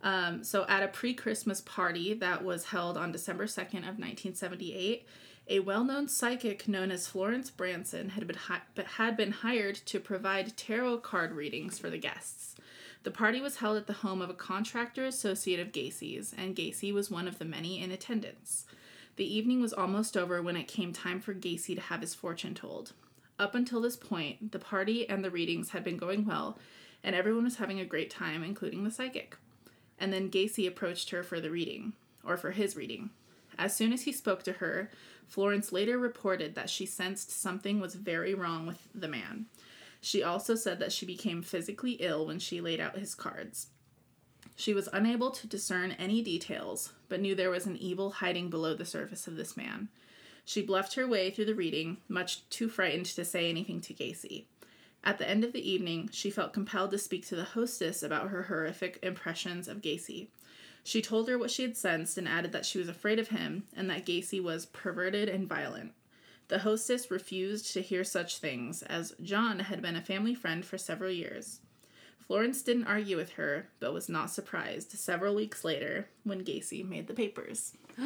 Um, 0.06 0.44
so 0.44 0.66
at 0.70 0.84
a 0.84 0.88
pre-Christmas 0.88 1.62
party 1.62 2.14
that 2.14 2.44
was 2.44 2.66
held 2.66 2.96
on 2.96 3.12
December 3.12 3.48
2nd 3.48 3.80
of 3.80 3.98
1978, 3.98 5.08
a 5.48 5.60
well-known 5.60 6.08
psychic 6.08 6.68
known 6.68 6.92
as 6.92 7.08
Florence 7.08 7.50
Branson 7.50 8.10
had 8.10 8.28
been 8.28 8.36
hi- 8.36 8.62
had 8.98 9.18
been 9.18 9.32
hired 9.32 9.76
to 9.88 10.00
provide 10.00 10.56
tarot 10.56 11.00
card 11.00 11.34
readings 11.34 11.80
for 11.80 11.90
the 11.90 11.98
guests. 11.98 12.56
The 13.02 13.10
party 13.10 13.42
was 13.42 13.58
held 13.58 13.78
at 13.78 13.88
the 13.88 13.94
home 13.94 14.22
of 14.22 14.30
a 14.30 14.36
contractor 14.36 15.06
associate 15.06 15.60
of 15.60 15.72
Gacy's, 15.72 16.36
and 16.38 16.56
Gacy 16.56 16.94
was 16.94 17.10
one 17.10 17.28
of 17.28 17.40
the 17.40 17.46
many 17.46 17.82
in 17.82 17.90
attendance. 17.90 18.66
The 19.16 19.36
evening 19.36 19.60
was 19.60 19.74
almost 19.74 20.16
over 20.16 20.40
when 20.40 20.56
it 20.56 20.68
came 20.68 20.94
time 20.94 21.20
for 21.20 21.34
Gacy 21.34 21.74
to 21.76 21.82
have 21.82 22.02
his 22.02 22.14
fortune 22.14 22.54
told. 22.54 22.94
Up 23.40 23.56
until 23.56 23.82
this 23.82 23.96
point, 23.96 24.52
the 24.52 24.60
party 24.60 25.10
and 25.10 25.24
the 25.24 25.32
readings 25.32 25.70
had 25.72 25.84
been 25.84 25.98
going 25.98 26.26
well, 26.26 26.60
and 27.04 27.16
everyone 27.16 27.44
was 27.46 27.58
having 27.58 27.80
a 27.80 27.86
great 27.86 28.12
time, 28.12 28.44
including 28.44 28.84
the 28.84 28.92
psychic. 28.92 29.38
And 30.00 30.12
then 30.12 30.30
Gacy 30.30 30.68
approached 30.68 31.10
her 31.12 31.24
for 31.24 31.40
the 31.40 31.50
reading, 31.50 31.94
or 32.24 32.38
for 32.38 32.52
his 32.52 32.76
reading. 32.76 33.12
As 33.58 33.76
soon 33.76 33.94
as 33.94 34.04
he 34.04 34.12
spoke 34.12 34.44
to 34.44 34.54
her, 34.54 34.90
Florence 35.28 35.72
later 35.72 35.98
reported 35.98 36.56
that 36.56 36.70
she 36.70 36.86
sensed 36.86 37.32
something 37.32 37.80
was 37.80 37.96
very 37.96 38.34
wrong 38.34 38.68
with 38.68 38.88
the 38.94 39.08
man. 39.08 39.46
She 40.02 40.22
also 40.22 40.56
said 40.56 40.80
that 40.80 40.92
she 40.92 41.06
became 41.06 41.42
physically 41.42 41.94
ill 41.94 42.28
when 42.28 42.40
she 42.40 42.62
laid 42.62 42.80
out 42.80 42.98
his 42.98 43.16
cards. 43.16 43.68
She 44.56 44.74
was 44.74 44.88
unable 44.94 45.32
to 45.32 45.48
discern 45.48 45.94
any 45.94 46.22
details, 46.22 46.94
but 47.10 47.20
knew 47.20 47.36
there 47.36 47.50
was 47.50 47.66
an 47.66 47.78
evil 47.78 48.12
hiding 48.12 48.50
below 48.50 48.74
the 48.74 48.86
surface 48.86 49.28
of 49.28 49.36
this 49.36 49.58
man. 49.58 49.90
She 50.46 50.62
bluffed 50.62 50.94
her 50.94 51.08
way 51.08 51.32
through 51.32 51.46
the 51.46 51.56
reading, 51.56 51.98
much 52.08 52.48
too 52.50 52.70
frightened 52.70 53.08
to 53.08 53.26
say 53.26 53.50
anything 53.50 53.82
to 53.82 53.94
Gacy. 53.94 54.46
At 55.06 55.20
the 55.20 55.30
end 55.30 55.44
of 55.44 55.54
the 55.54 55.70
evening, 55.70 56.10
she 56.12 56.32
felt 56.32 56.52
compelled 56.52 56.90
to 56.92 56.98
speak 56.98 57.28
to 57.28 57.36
the 57.36 57.44
hostess 57.44 58.02
about 58.02 58.30
her 58.30 58.44
horrific 58.44 58.98
impressions 59.04 59.68
of 59.68 59.82
Gacy. 59.82 60.28
She 60.84 61.02
told 61.02 61.30
her 61.30 61.38
what 61.38 61.52
she 61.52 61.62
had 61.62 61.78
sensed 61.78 62.18
and 62.18 62.28
added 62.28 62.52
that 62.52 62.66
she 62.66 62.80
was 62.80 62.90
afraid 62.90 63.20
of 63.20 63.30
him 63.30 63.64
and 63.76 63.90
that 63.90 64.06
Gacy 64.06 64.42
was 64.42 64.66
perverted 64.66 65.30
and 65.30 65.48
violent. 65.48 65.94
The 66.48 66.60
hostess 66.60 67.10
refused 67.10 67.74
to 67.74 67.82
hear 67.82 68.04
such 68.04 68.38
things, 68.38 68.84
as 68.84 69.16
John 69.22 69.60
had 69.60 69.82
been 69.82 69.96
a 69.96 70.02
family 70.02 70.36
friend 70.36 70.64
for 70.64 70.78
several 70.78 71.10
years. 71.12 71.60
Florence 72.20 72.62
didn't 72.62 72.88
argue 72.88 73.18
with 73.18 73.32
her, 73.34 73.68
but 73.80 73.94
was 73.94 74.10
not 74.10 74.32
surprised 74.32 74.92
several 74.92 75.36
weeks 75.36 75.64
later 75.64 76.08
when 76.24 76.44
Gacy 76.44 76.88
made 76.88 77.08
the 77.08 77.14
papers. 77.14 77.74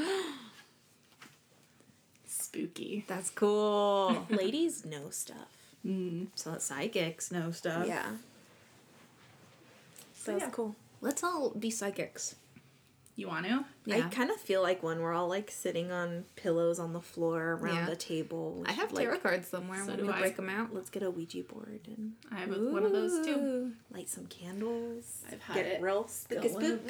Spooky. 2.25 3.05
That's 3.07 3.29
cool. 3.29 4.25
Ladies 4.29 4.85
know 4.85 5.09
stuff. 5.09 5.58
Mm-hmm. 5.85 6.25
so 6.35 6.51
that 6.51 6.61
psychics 6.61 7.31
know 7.31 7.51
stuff. 7.51 7.87
Yeah. 7.87 8.05
So, 10.13 10.33
That's 10.33 10.43
yeah. 10.45 10.49
cool. 10.51 10.75
Let's 11.01 11.23
all 11.23 11.51
be 11.51 11.69
psychics. 11.71 12.35
You 13.15 13.27
want 13.27 13.45
to? 13.47 13.65
Yeah. 13.85 13.97
I 13.97 14.01
kind 14.09 14.29
of 14.31 14.37
feel 14.37 14.61
like 14.61 14.81
when 14.81 14.99
we're 15.01 15.13
all 15.13 15.27
like 15.27 15.51
sitting 15.51 15.91
on 15.91 16.23
pillows 16.37 16.79
on 16.79 16.93
the 16.93 17.01
floor 17.01 17.57
around 17.61 17.75
Yeah. 17.75 17.85
the 17.89 17.95
table. 17.95 18.63
I 18.65 18.71
have 18.71 18.89
should, 18.89 18.95
like, 18.97 19.05
tarot 19.07 19.19
cards 19.19 19.47
somewhere. 19.49 19.79
So 19.83 19.91
Let 19.91 19.99
do 19.99 20.11
I. 20.11 20.19
break 20.19 20.35
them 20.37 20.49
out. 20.49 20.73
Let's 20.73 20.89
get 20.89 21.03
a 21.03 21.11
Ouija 21.11 21.43
board 21.43 21.81
and 21.87 22.13
I 22.31 22.35
have 22.35 22.51
a- 22.51 22.71
one 22.71 22.83
of 22.85 22.91
those 22.93 23.25
too. 23.25 23.73
Light 23.91 24.07
some 24.09 24.25
candles. 24.27 25.23
I've 25.31 25.41
had 25.41 25.55
get 25.55 25.65
it 25.65 25.81
real 25.81 26.07
spooky 26.07 26.47
spook. 26.49 26.81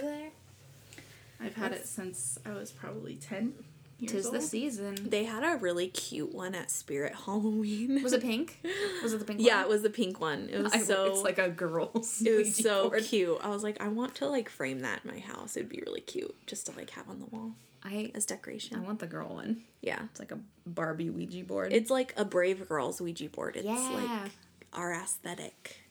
I've 1.40 1.56
had 1.56 1.72
it 1.72 1.88
since 1.88 2.38
I 2.46 2.52
was 2.52 2.72
probably 2.72 3.16
10 3.16 3.46
years 3.46 3.66
Tis 4.08 4.28
old. 4.28 4.36
the 4.36 4.42
season. 4.42 4.96
They 5.10 5.26
had 5.26 5.44
a 5.44 5.58
really 5.58 5.88
cute 5.88 6.34
one 6.34 6.56
at 6.56 6.72
Spirit 6.72 7.14
Halloween. 7.26 8.02
Was 8.02 8.14
it 8.14 8.22
pink? 8.22 8.60
Was 9.04 9.14
it 9.14 9.20
the 9.20 9.26
pink 9.26 9.40
one? 9.40 9.46
yeah, 9.46 9.58
one? 9.58 9.66
it 9.66 9.70
was 9.70 9.82
the 9.82 9.90
pink 9.90 10.20
one. 10.22 10.50
It 10.52 10.62
was 10.62 10.74
I- 10.74 10.80
so 10.80 11.06
it's 11.06 11.22
like 11.24 11.38
a 11.38 11.50
girl's. 11.50 12.22
it 12.22 12.38
was 12.38 12.56
so 12.56 12.90
board. 12.90 13.04
cute. 13.04 13.38
I 13.44 13.50
was 13.50 13.64
like, 13.64 13.82
I 13.82 13.88
want 13.90 14.16
to 14.16 14.28
like 14.28 14.50
frame 14.50 14.80
that 14.82 15.02
in 15.04 15.12
my 15.12 15.20
house. 15.20 15.58
It'd 15.58 15.70
be 15.70 15.82
really 15.86 16.02
cute 16.02 16.36
just 16.48 16.66
to 16.68 16.72
like 16.74 16.92
have 16.92 17.10
on 17.10 17.20
the 17.20 17.26
wall 17.26 17.52
I 17.84 18.12
as 18.16 18.26
decoration. 18.26 18.78
I 18.78 18.82
want 18.82 19.00
the 19.00 19.08
girl 19.08 19.34
one. 19.34 19.64
Yeah. 19.82 20.02
It's 20.12 20.20
like 20.20 20.32
a 20.32 20.40
Barbie 20.66 21.10
Ouija 21.10 21.44
board. 21.44 21.72
It's 21.74 21.90
like 21.90 22.14
a 22.18 22.26
brave 22.26 22.68
girl's 22.68 23.02
Ouija 23.02 23.30
board. 23.30 23.56
It's 23.56 23.66
yeah. 23.66 23.90
like 24.24 24.32
our 24.74 24.94
aesthetic. 24.94 25.82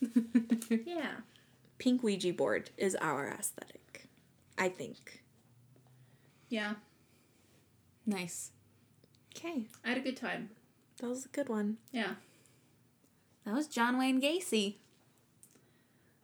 Yeah. 0.86 1.10
Pink 1.78 2.02
Ouija 2.02 2.32
board 2.32 2.70
is 2.76 2.96
our 3.00 3.28
aesthetic. 3.28 4.06
I 4.56 4.68
think. 4.68 5.22
Yeah. 6.48 6.74
Nice. 8.06 8.50
Okay. 9.36 9.66
I 9.84 9.88
had 9.90 9.98
a 9.98 10.02
good 10.02 10.16
time. 10.16 10.50
That 10.98 11.08
was 11.08 11.24
a 11.24 11.28
good 11.28 11.48
one. 11.48 11.78
Yeah. 11.90 12.14
That 13.44 13.54
was 13.54 13.66
John 13.66 13.98
Wayne 13.98 14.20
Gacy. 14.20 14.76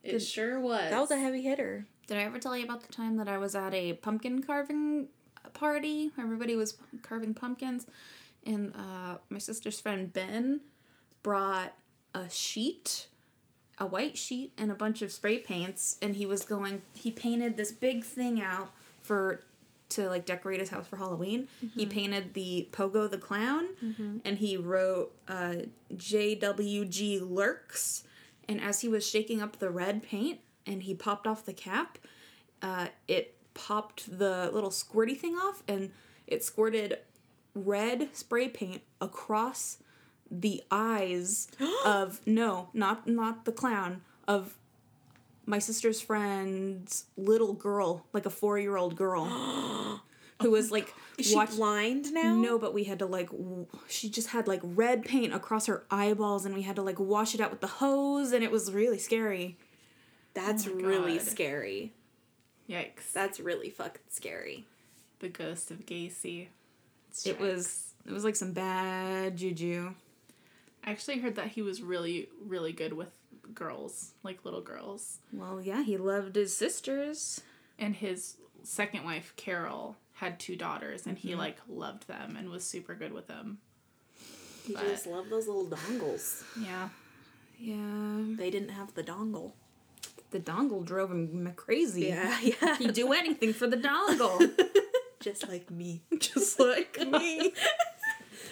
It 0.03 0.13
Did- 0.13 0.23
sure 0.23 0.61
was. 0.61 0.91
That 0.91 1.01
was 1.01 1.11
a 1.11 1.19
heavy 1.19 1.43
hitter. 1.43 1.87
Did 2.07 2.17
I 2.17 2.23
ever 2.23 2.39
tell 2.39 2.57
you 2.57 2.65
about 2.65 2.83
the 2.87 2.93
time 2.93 3.17
that 3.17 3.29
I 3.29 3.37
was 3.39 3.55
at 3.55 3.75
a 3.75 3.93
pumpkin 3.95 4.43
carving 4.43 5.09
party? 5.53 6.11
Everybody 6.19 6.57
was 6.57 6.77
carving 7.03 7.35
pumpkins, 7.35 7.87
and 8.47 8.73
uh, 8.75 9.17
my 9.29 9.39
sister's 9.39 9.79
friend 9.81 10.11
Ben 10.13 10.61
brought 11.23 11.75
a 12.15 12.31
sheet, 12.31 13.09
a 13.79 13.85
white 13.85 14.17
sheet, 14.17 14.53
and 14.57 14.71
a 14.71 14.75
bunch 14.75 15.03
of 15.03 15.13
spray 15.13 15.39
paints, 15.39 15.99
and 16.01 16.17
he 16.17 16.25
was 16.25 16.45
going. 16.47 16.81
He 16.95 17.11
painted 17.11 17.59
this 17.59 17.73
big 17.73 18.05
thing 18.05 18.41
out 18.41 18.71
for 19.03 19.43
to 19.91 20.09
like 20.09 20.27
decorate 20.27 20.61
his 20.61 20.71
house 20.71 20.87
for 20.87 20.97
Halloween. 20.97 21.49
He 21.75 21.87
painted 21.87 22.35
the 22.35 22.69
Pogo 22.73 23.11
the 23.11 23.19
clown, 23.19 23.69
and 24.25 24.39
he 24.39 24.57
wrote 24.57 25.13
uh, 25.29 25.55
JWG 25.95 27.21
lurks. 27.29 28.05
And 28.49 28.61
as 28.61 28.81
he 28.81 28.89
was 28.89 29.07
shaking 29.09 29.43
up 29.43 29.59
the 29.59 29.71
red 29.71 30.03
paint, 30.03 30.41
and 30.67 30.83
he 30.83 30.95
popped 30.95 31.27
off 31.27 31.45
the 31.45 31.53
cap, 31.53 31.99
uh, 32.63 32.89
it 33.07 33.35
popped 33.55 34.19
the 34.19 34.51
little 34.53 34.71
squirty 34.71 35.17
thing 35.17 35.35
off, 35.37 35.63
and 35.69 35.91
it 36.27 36.45
squirted 36.45 36.99
red 37.55 38.09
spray 38.15 38.49
paint 38.49 38.83
across 39.01 39.79
the 40.31 40.63
eyes 40.71 41.49
of 41.85 42.21
no, 42.27 42.69
not 42.73 43.07
not 43.07 43.45
the 43.45 43.53
clown 43.53 44.03
of 44.27 44.55
my 45.49 45.59
sister's 45.59 46.01
friend's 46.01 47.05
little 47.17 47.55
girl, 47.55 48.07
like 48.13 48.27
a 48.27 48.31
four 48.31 48.59
year 48.59 48.77
old 48.77 48.95
girl, 48.97 49.25
who 50.43 50.51
was 50.51 50.71
like 50.71 50.93
Is 51.17 51.27
she 51.31 51.45
blind 51.57 52.13
now? 52.13 52.35
no, 52.37 52.59
but 52.59 52.75
we 52.75 52.85
had 52.85 52.99
to 53.01 53.07
like 53.07 53.31
w- 53.31 53.67
she 53.89 54.09
just 54.11 54.29
had 54.29 54.47
like 54.47 54.61
red 54.63 55.05
paint 55.05 55.33
across 55.35 55.67
her 55.67 55.85
eyeballs, 55.91 56.45
and 56.45 56.55
we 56.55 56.63
had 56.63 56.77
to 56.77 56.83
like 56.83 57.01
wash 57.01 57.35
it 57.35 57.41
out 57.41 57.51
with 57.51 57.61
the 57.61 57.67
hose, 57.67 58.33
and 58.33 58.45
it 58.45 58.51
was 58.53 58.71
really 58.73 58.99
scary. 58.99 59.57
That's 60.35 60.69
Oh 60.69 60.75
really 60.75 61.17
God. 61.19 61.27
scary. 61.27 61.93
Yikes. 62.69 63.13
That's 63.15 63.41
really 63.41 63.71
fucking 63.71 64.03
scary. 64.11 64.67
the 65.21 65.29
ghost 65.29 65.71
of 65.71 65.87
Gacy. 65.87 66.49
It 67.25 67.41
was 67.41 67.95
it 68.07 68.13
was 68.13 68.23
like 68.25 68.37
some 68.37 68.53
bad 68.53 69.37
juju. 69.39 69.95
I 70.85 70.91
actually 70.91 71.19
heard 71.19 71.35
that 71.37 71.49
he 71.49 71.63
was 71.63 71.83
really, 71.83 72.29
really 72.47 72.73
good 72.73 72.93
with 72.93 73.11
girls, 73.55 74.13
like 74.23 74.45
little 74.45 74.61
girls. 74.61 75.19
Well, 75.33 75.61
yeah, 75.61 75.83
he 75.83 75.97
loved 75.97 76.37
his 76.37 76.57
sisters. 76.57 77.41
And 77.79 77.95
his 77.97 78.37
second 78.65 79.05
wife, 79.05 79.33
Carol, 79.37 79.97
had 80.15 80.41
two 80.41 80.57
daughters, 80.57 81.07
and 81.07 81.17
Mm-hmm. 81.17 81.29
he 81.29 81.35
like 81.35 81.59
loved 81.69 82.09
them 82.09 82.37
and 82.37 82.51
was 82.51 82.65
super 82.65 82.95
good 82.95 83.13
with 83.13 83.27
them. 83.29 83.59
He 84.67 84.75
But- 84.75 84.87
just 84.89 85.07
loved 85.07 85.31
those 85.31 85.47
little 85.47 85.67
dongles. 85.67 86.43
Yeah. 86.61 86.89
Yeah, 87.61 88.23
They 88.37 88.51
didn't 88.51 88.69
have 88.71 88.95
the 88.95 89.03
dongle. 89.03 89.53
the 90.31 90.39
dongle 90.39 90.85
drove 90.85 91.11
him 91.11 91.53
crazy. 91.57 92.03
Yeah, 92.07 92.39
yeah. 92.41 92.77
He'd 92.79 92.93
do 92.95 93.13
anything 93.13 93.53
for 93.53 93.67
the 93.67 93.77
dongle. 93.77 94.51
just 95.21 95.49
like 95.49 95.69
me. 95.71 96.03
Just 96.21 96.61
like 96.61 96.97
me. 97.01 97.53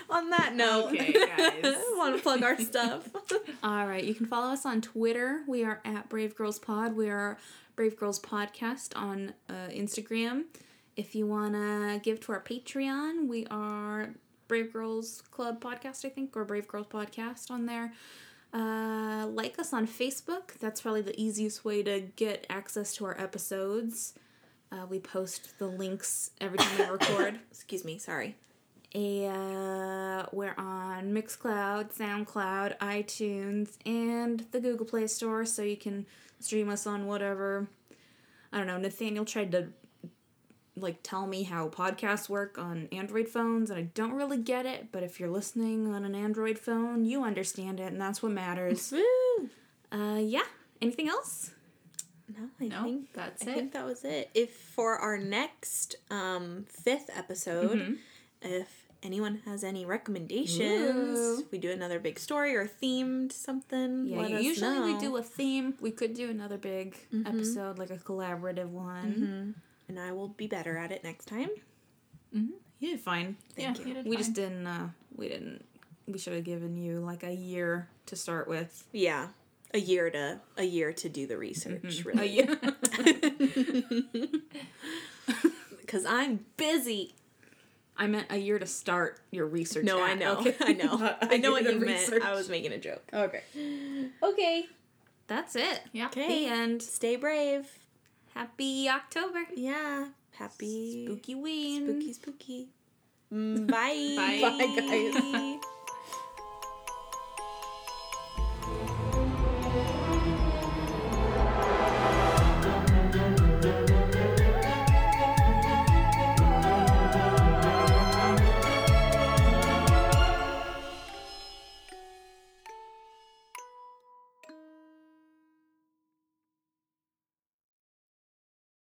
On 0.08 0.30
that 0.30 0.54
note, 0.54 0.86
Okay, 0.92 1.12
guys. 1.36 1.74
want 1.96 2.16
to 2.16 2.22
plug 2.22 2.42
our 2.42 2.58
stuff. 2.60 3.08
All 3.62 3.86
right, 3.86 4.04
you 4.04 4.14
can 4.14 4.26
follow 4.26 4.52
us 4.52 4.64
on 4.64 4.80
Twitter. 4.80 5.42
We 5.48 5.64
are 5.64 5.80
at 5.84 6.08
Brave 6.08 6.36
Girls 6.36 6.58
Pod. 6.58 6.94
We 6.94 7.08
are 7.10 7.38
Brave 7.74 7.96
Girls 7.98 8.20
Podcast 8.20 8.92
on 8.96 9.34
uh, 9.50 9.68
Instagram. 9.70 10.44
If 10.96 11.14
you 11.14 11.26
want 11.26 11.54
to 11.54 12.00
give 12.02 12.20
to 12.20 12.32
our 12.32 12.40
Patreon, 12.40 13.26
we 13.26 13.46
are 13.50 14.14
Brave 14.48 14.72
Girls 14.72 15.22
Club 15.32 15.60
Podcast, 15.60 16.04
I 16.04 16.08
think, 16.08 16.36
or 16.36 16.44
Brave 16.44 16.68
Girls 16.68 16.86
Podcast 16.86 17.50
on 17.50 17.66
there. 17.66 17.92
Uh, 18.54 19.26
like 19.26 19.58
us 19.58 19.72
on 19.72 19.86
Facebook. 19.88 20.56
That's 20.60 20.80
probably 20.80 21.02
the 21.02 21.20
easiest 21.20 21.64
way 21.64 21.82
to 21.82 22.00
get 22.14 22.46
access 22.48 22.94
to 22.94 23.04
our 23.06 23.20
episodes. 23.20 24.14
Uh, 24.70 24.86
we 24.88 25.00
post 25.00 25.58
the 25.58 25.66
links 25.66 26.30
every 26.40 26.58
time 26.58 26.78
we 26.78 26.84
record. 26.86 27.40
Excuse 27.50 27.84
me, 27.84 27.98
sorry. 27.98 28.36
Uh, 28.96 30.24
we're 30.32 30.54
on 30.56 31.12
Mixcloud, 31.12 31.94
SoundCloud, 31.94 32.78
iTunes, 32.78 33.76
and 33.84 34.46
the 34.52 34.60
Google 34.60 34.86
Play 34.86 35.06
Store, 35.06 35.44
so 35.44 35.62
you 35.62 35.76
can 35.76 36.06
stream 36.40 36.70
us 36.70 36.86
on 36.86 37.06
whatever. 37.06 37.68
I 38.52 38.58
don't 38.58 38.66
know. 38.66 38.78
Nathaniel 38.78 39.24
tried 39.26 39.52
to 39.52 39.68
like 40.78 40.98
tell 41.02 41.26
me 41.26 41.42
how 41.42 41.68
podcasts 41.68 42.28
work 42.28 42.58
on 42.58 42.88
Android 42.90 43.28
phones, 43.28 43.70
and 43.70 43.78
I 43.78 43.82
don't 43.94 44.12
really 44.12 44.38
get 44.38 44.64
it. 44.66 44.92
But 44.92 45.02
if 45.02 45.20
you're 45.20 45.30
listening 45.30 45.92
on 45.92 46.04
an 46.04 46.14
Android 46.14 46.58
phone, 46.58 47.04
you 47.04 47.22
understand 47.22 47.80
it, 47.80 47.92
and 47.92 48.00
that's 48.00 48.22
what 48.22 48.32
matters. 48.32 48.92
Woo! 48.92 49.50
uh, 49.92 50.18
yeah. 50.18 50.42
Anything 50.80 51.08
else? 51.08 51.50
No, 52.28 52.48
I 52.60 52.68
No, 52.68 52.82
think 52.82 53.12
that's 53.12 53.42
I 53.46 53.50
it. 53.50 53.50
I 53.50 53.54
think 53.54 53.72
that 53.72 53.84
was 53.84 54.04
it. 54.04 54.30
If 54.34 54.50
for 54.54 54.96
our 54.96 55.18
next 55.18 55.96
um 56.10 56.64
fifth 56.68 57.10
episode, 57.14 57.78
Mm-hmm. 57.78 57.94
if 58.42 58.85
anyone 59.06 59.40
has 59.46 59.64
any 59.64 59.86
recommendations, 59.86 61.18
Ooh. 61.18 61.46
we 61.50 61.58
do 61.58 61.70
another 61.70 61.98
big 62.00 62.18
story 62.18 62.56
or 62.56 62.66
themed 62.66 63.32
something. 63.32 64.06
Yeah, 64.06 64.18
let 64.18 64.32
us 64.32 64.42
usually 64.42 64.92
we 64.92 64.98
do 64.98 65.16
a 65.16 65.22
theme. 65.22 65.74
We 65.80 65.92
could 65.92 66.14
do 66.14 66.28
another 66.28 66.58
big 66.58 66.96
mm-hmm. 67.12 67.26
episode, 67.26 67.78
like 67.78 67.90
a 67.90 67.96
collaborative 67.96 68.68
one. 68.68 69.14
Mm-hmm. 69.14 69.50
and 69.88 70.00
I 70.00 70.12
will 70.12 70.28
be 70.28 70.48
better 70.48 70.76
at 70.76 70.90
it 70.90 71.04
next 71.04 71.26
time. 71.26 71.50
Mm-hmm. 72.34 72.52
You 72.80 72.90
did 72.90 73.00
fine. 73.00 73.36
Thank 73.54 73.78
yeah, 73.78 73.84
you. 73.86 73.94
did 73.94 74.04
We 74.04 74.16
fine. 74.16 74.18
just 74.18 74.34
didn't. 74.34 74.66
Uh, 74.66 74.88
we 75.14 75.28
didn't. 75.28 75.64
We 76.06 76.18
should 76.18 76.34
have 76.34 76.44
given 76.44 76.76
you 76.76 76.98
like 77.00 77.22
a 77.22 77.32
year 77.32 77.88
to 78.06 78.16
start 78.16 78.48
with. 78.48 78.84
Yeah, 78.92 79.28
a 79.72 79.78
year 79.78 80.10
to 80.10 80.40
a 80.56 80.64
year 80.64 80.92
to 80.92 81.08
do 81.08 81.26
the 81.26 81.38
research, 81.38 82.00
A 82.00 82.04
really, 82.04 82.28
year. 82.28 82.58
because 85.80 86.04
I'm 86.04 86.44
busy. 86.56 87.14
I 87.98 88.06
meant 88.06 88.26
a 88.30 88.36
year 88.36 88.58
to 88.58 88.66
start 88.66 89.20
your 89.30 89.46
research. 89.46 89.84
No, 89.84 90.02
I 90.02 90.14
know, 90.14 90.38
Okay. 90.38 90.54
I 90.60 90.72
know, 90.74 91.14
I 91.22 91.36
know 91.38 91.52
what 91.52 91.64
The 91.64 91.72
you 91.74 91.80
meant. 91.80 92.12
I 92.22 92.32
was 92.34 92.48
making 92.48 92.72
a 92.72 92.78
joke. 92.78 93.02
Okay. 93.12 93.42
Okay, 94.22 94.66
That's 95.26 95.56
it. 95.56 95.82
Yeah. 95.92 96.06
okay, 96.06 96.44
The 96.46 96.50
end. 96.52 96.82
stay 96.82 97.16
brave. 97.16 97.66
Happy 98.34 98.88
October. 98.88 99.40
Yeah, 99.54 100.08
happy 100.32 101.06
Spooky 101.06 101.34
Ween. 101.34 101.86
spooky, 101.86 102.12
spooky. 102.12 102.68
Mm, 103.32 103.66
Bye. 103.66 104.38
Bye. 104.40 104.56
Bye, 104.58 105.52
guys. 105.60 105.60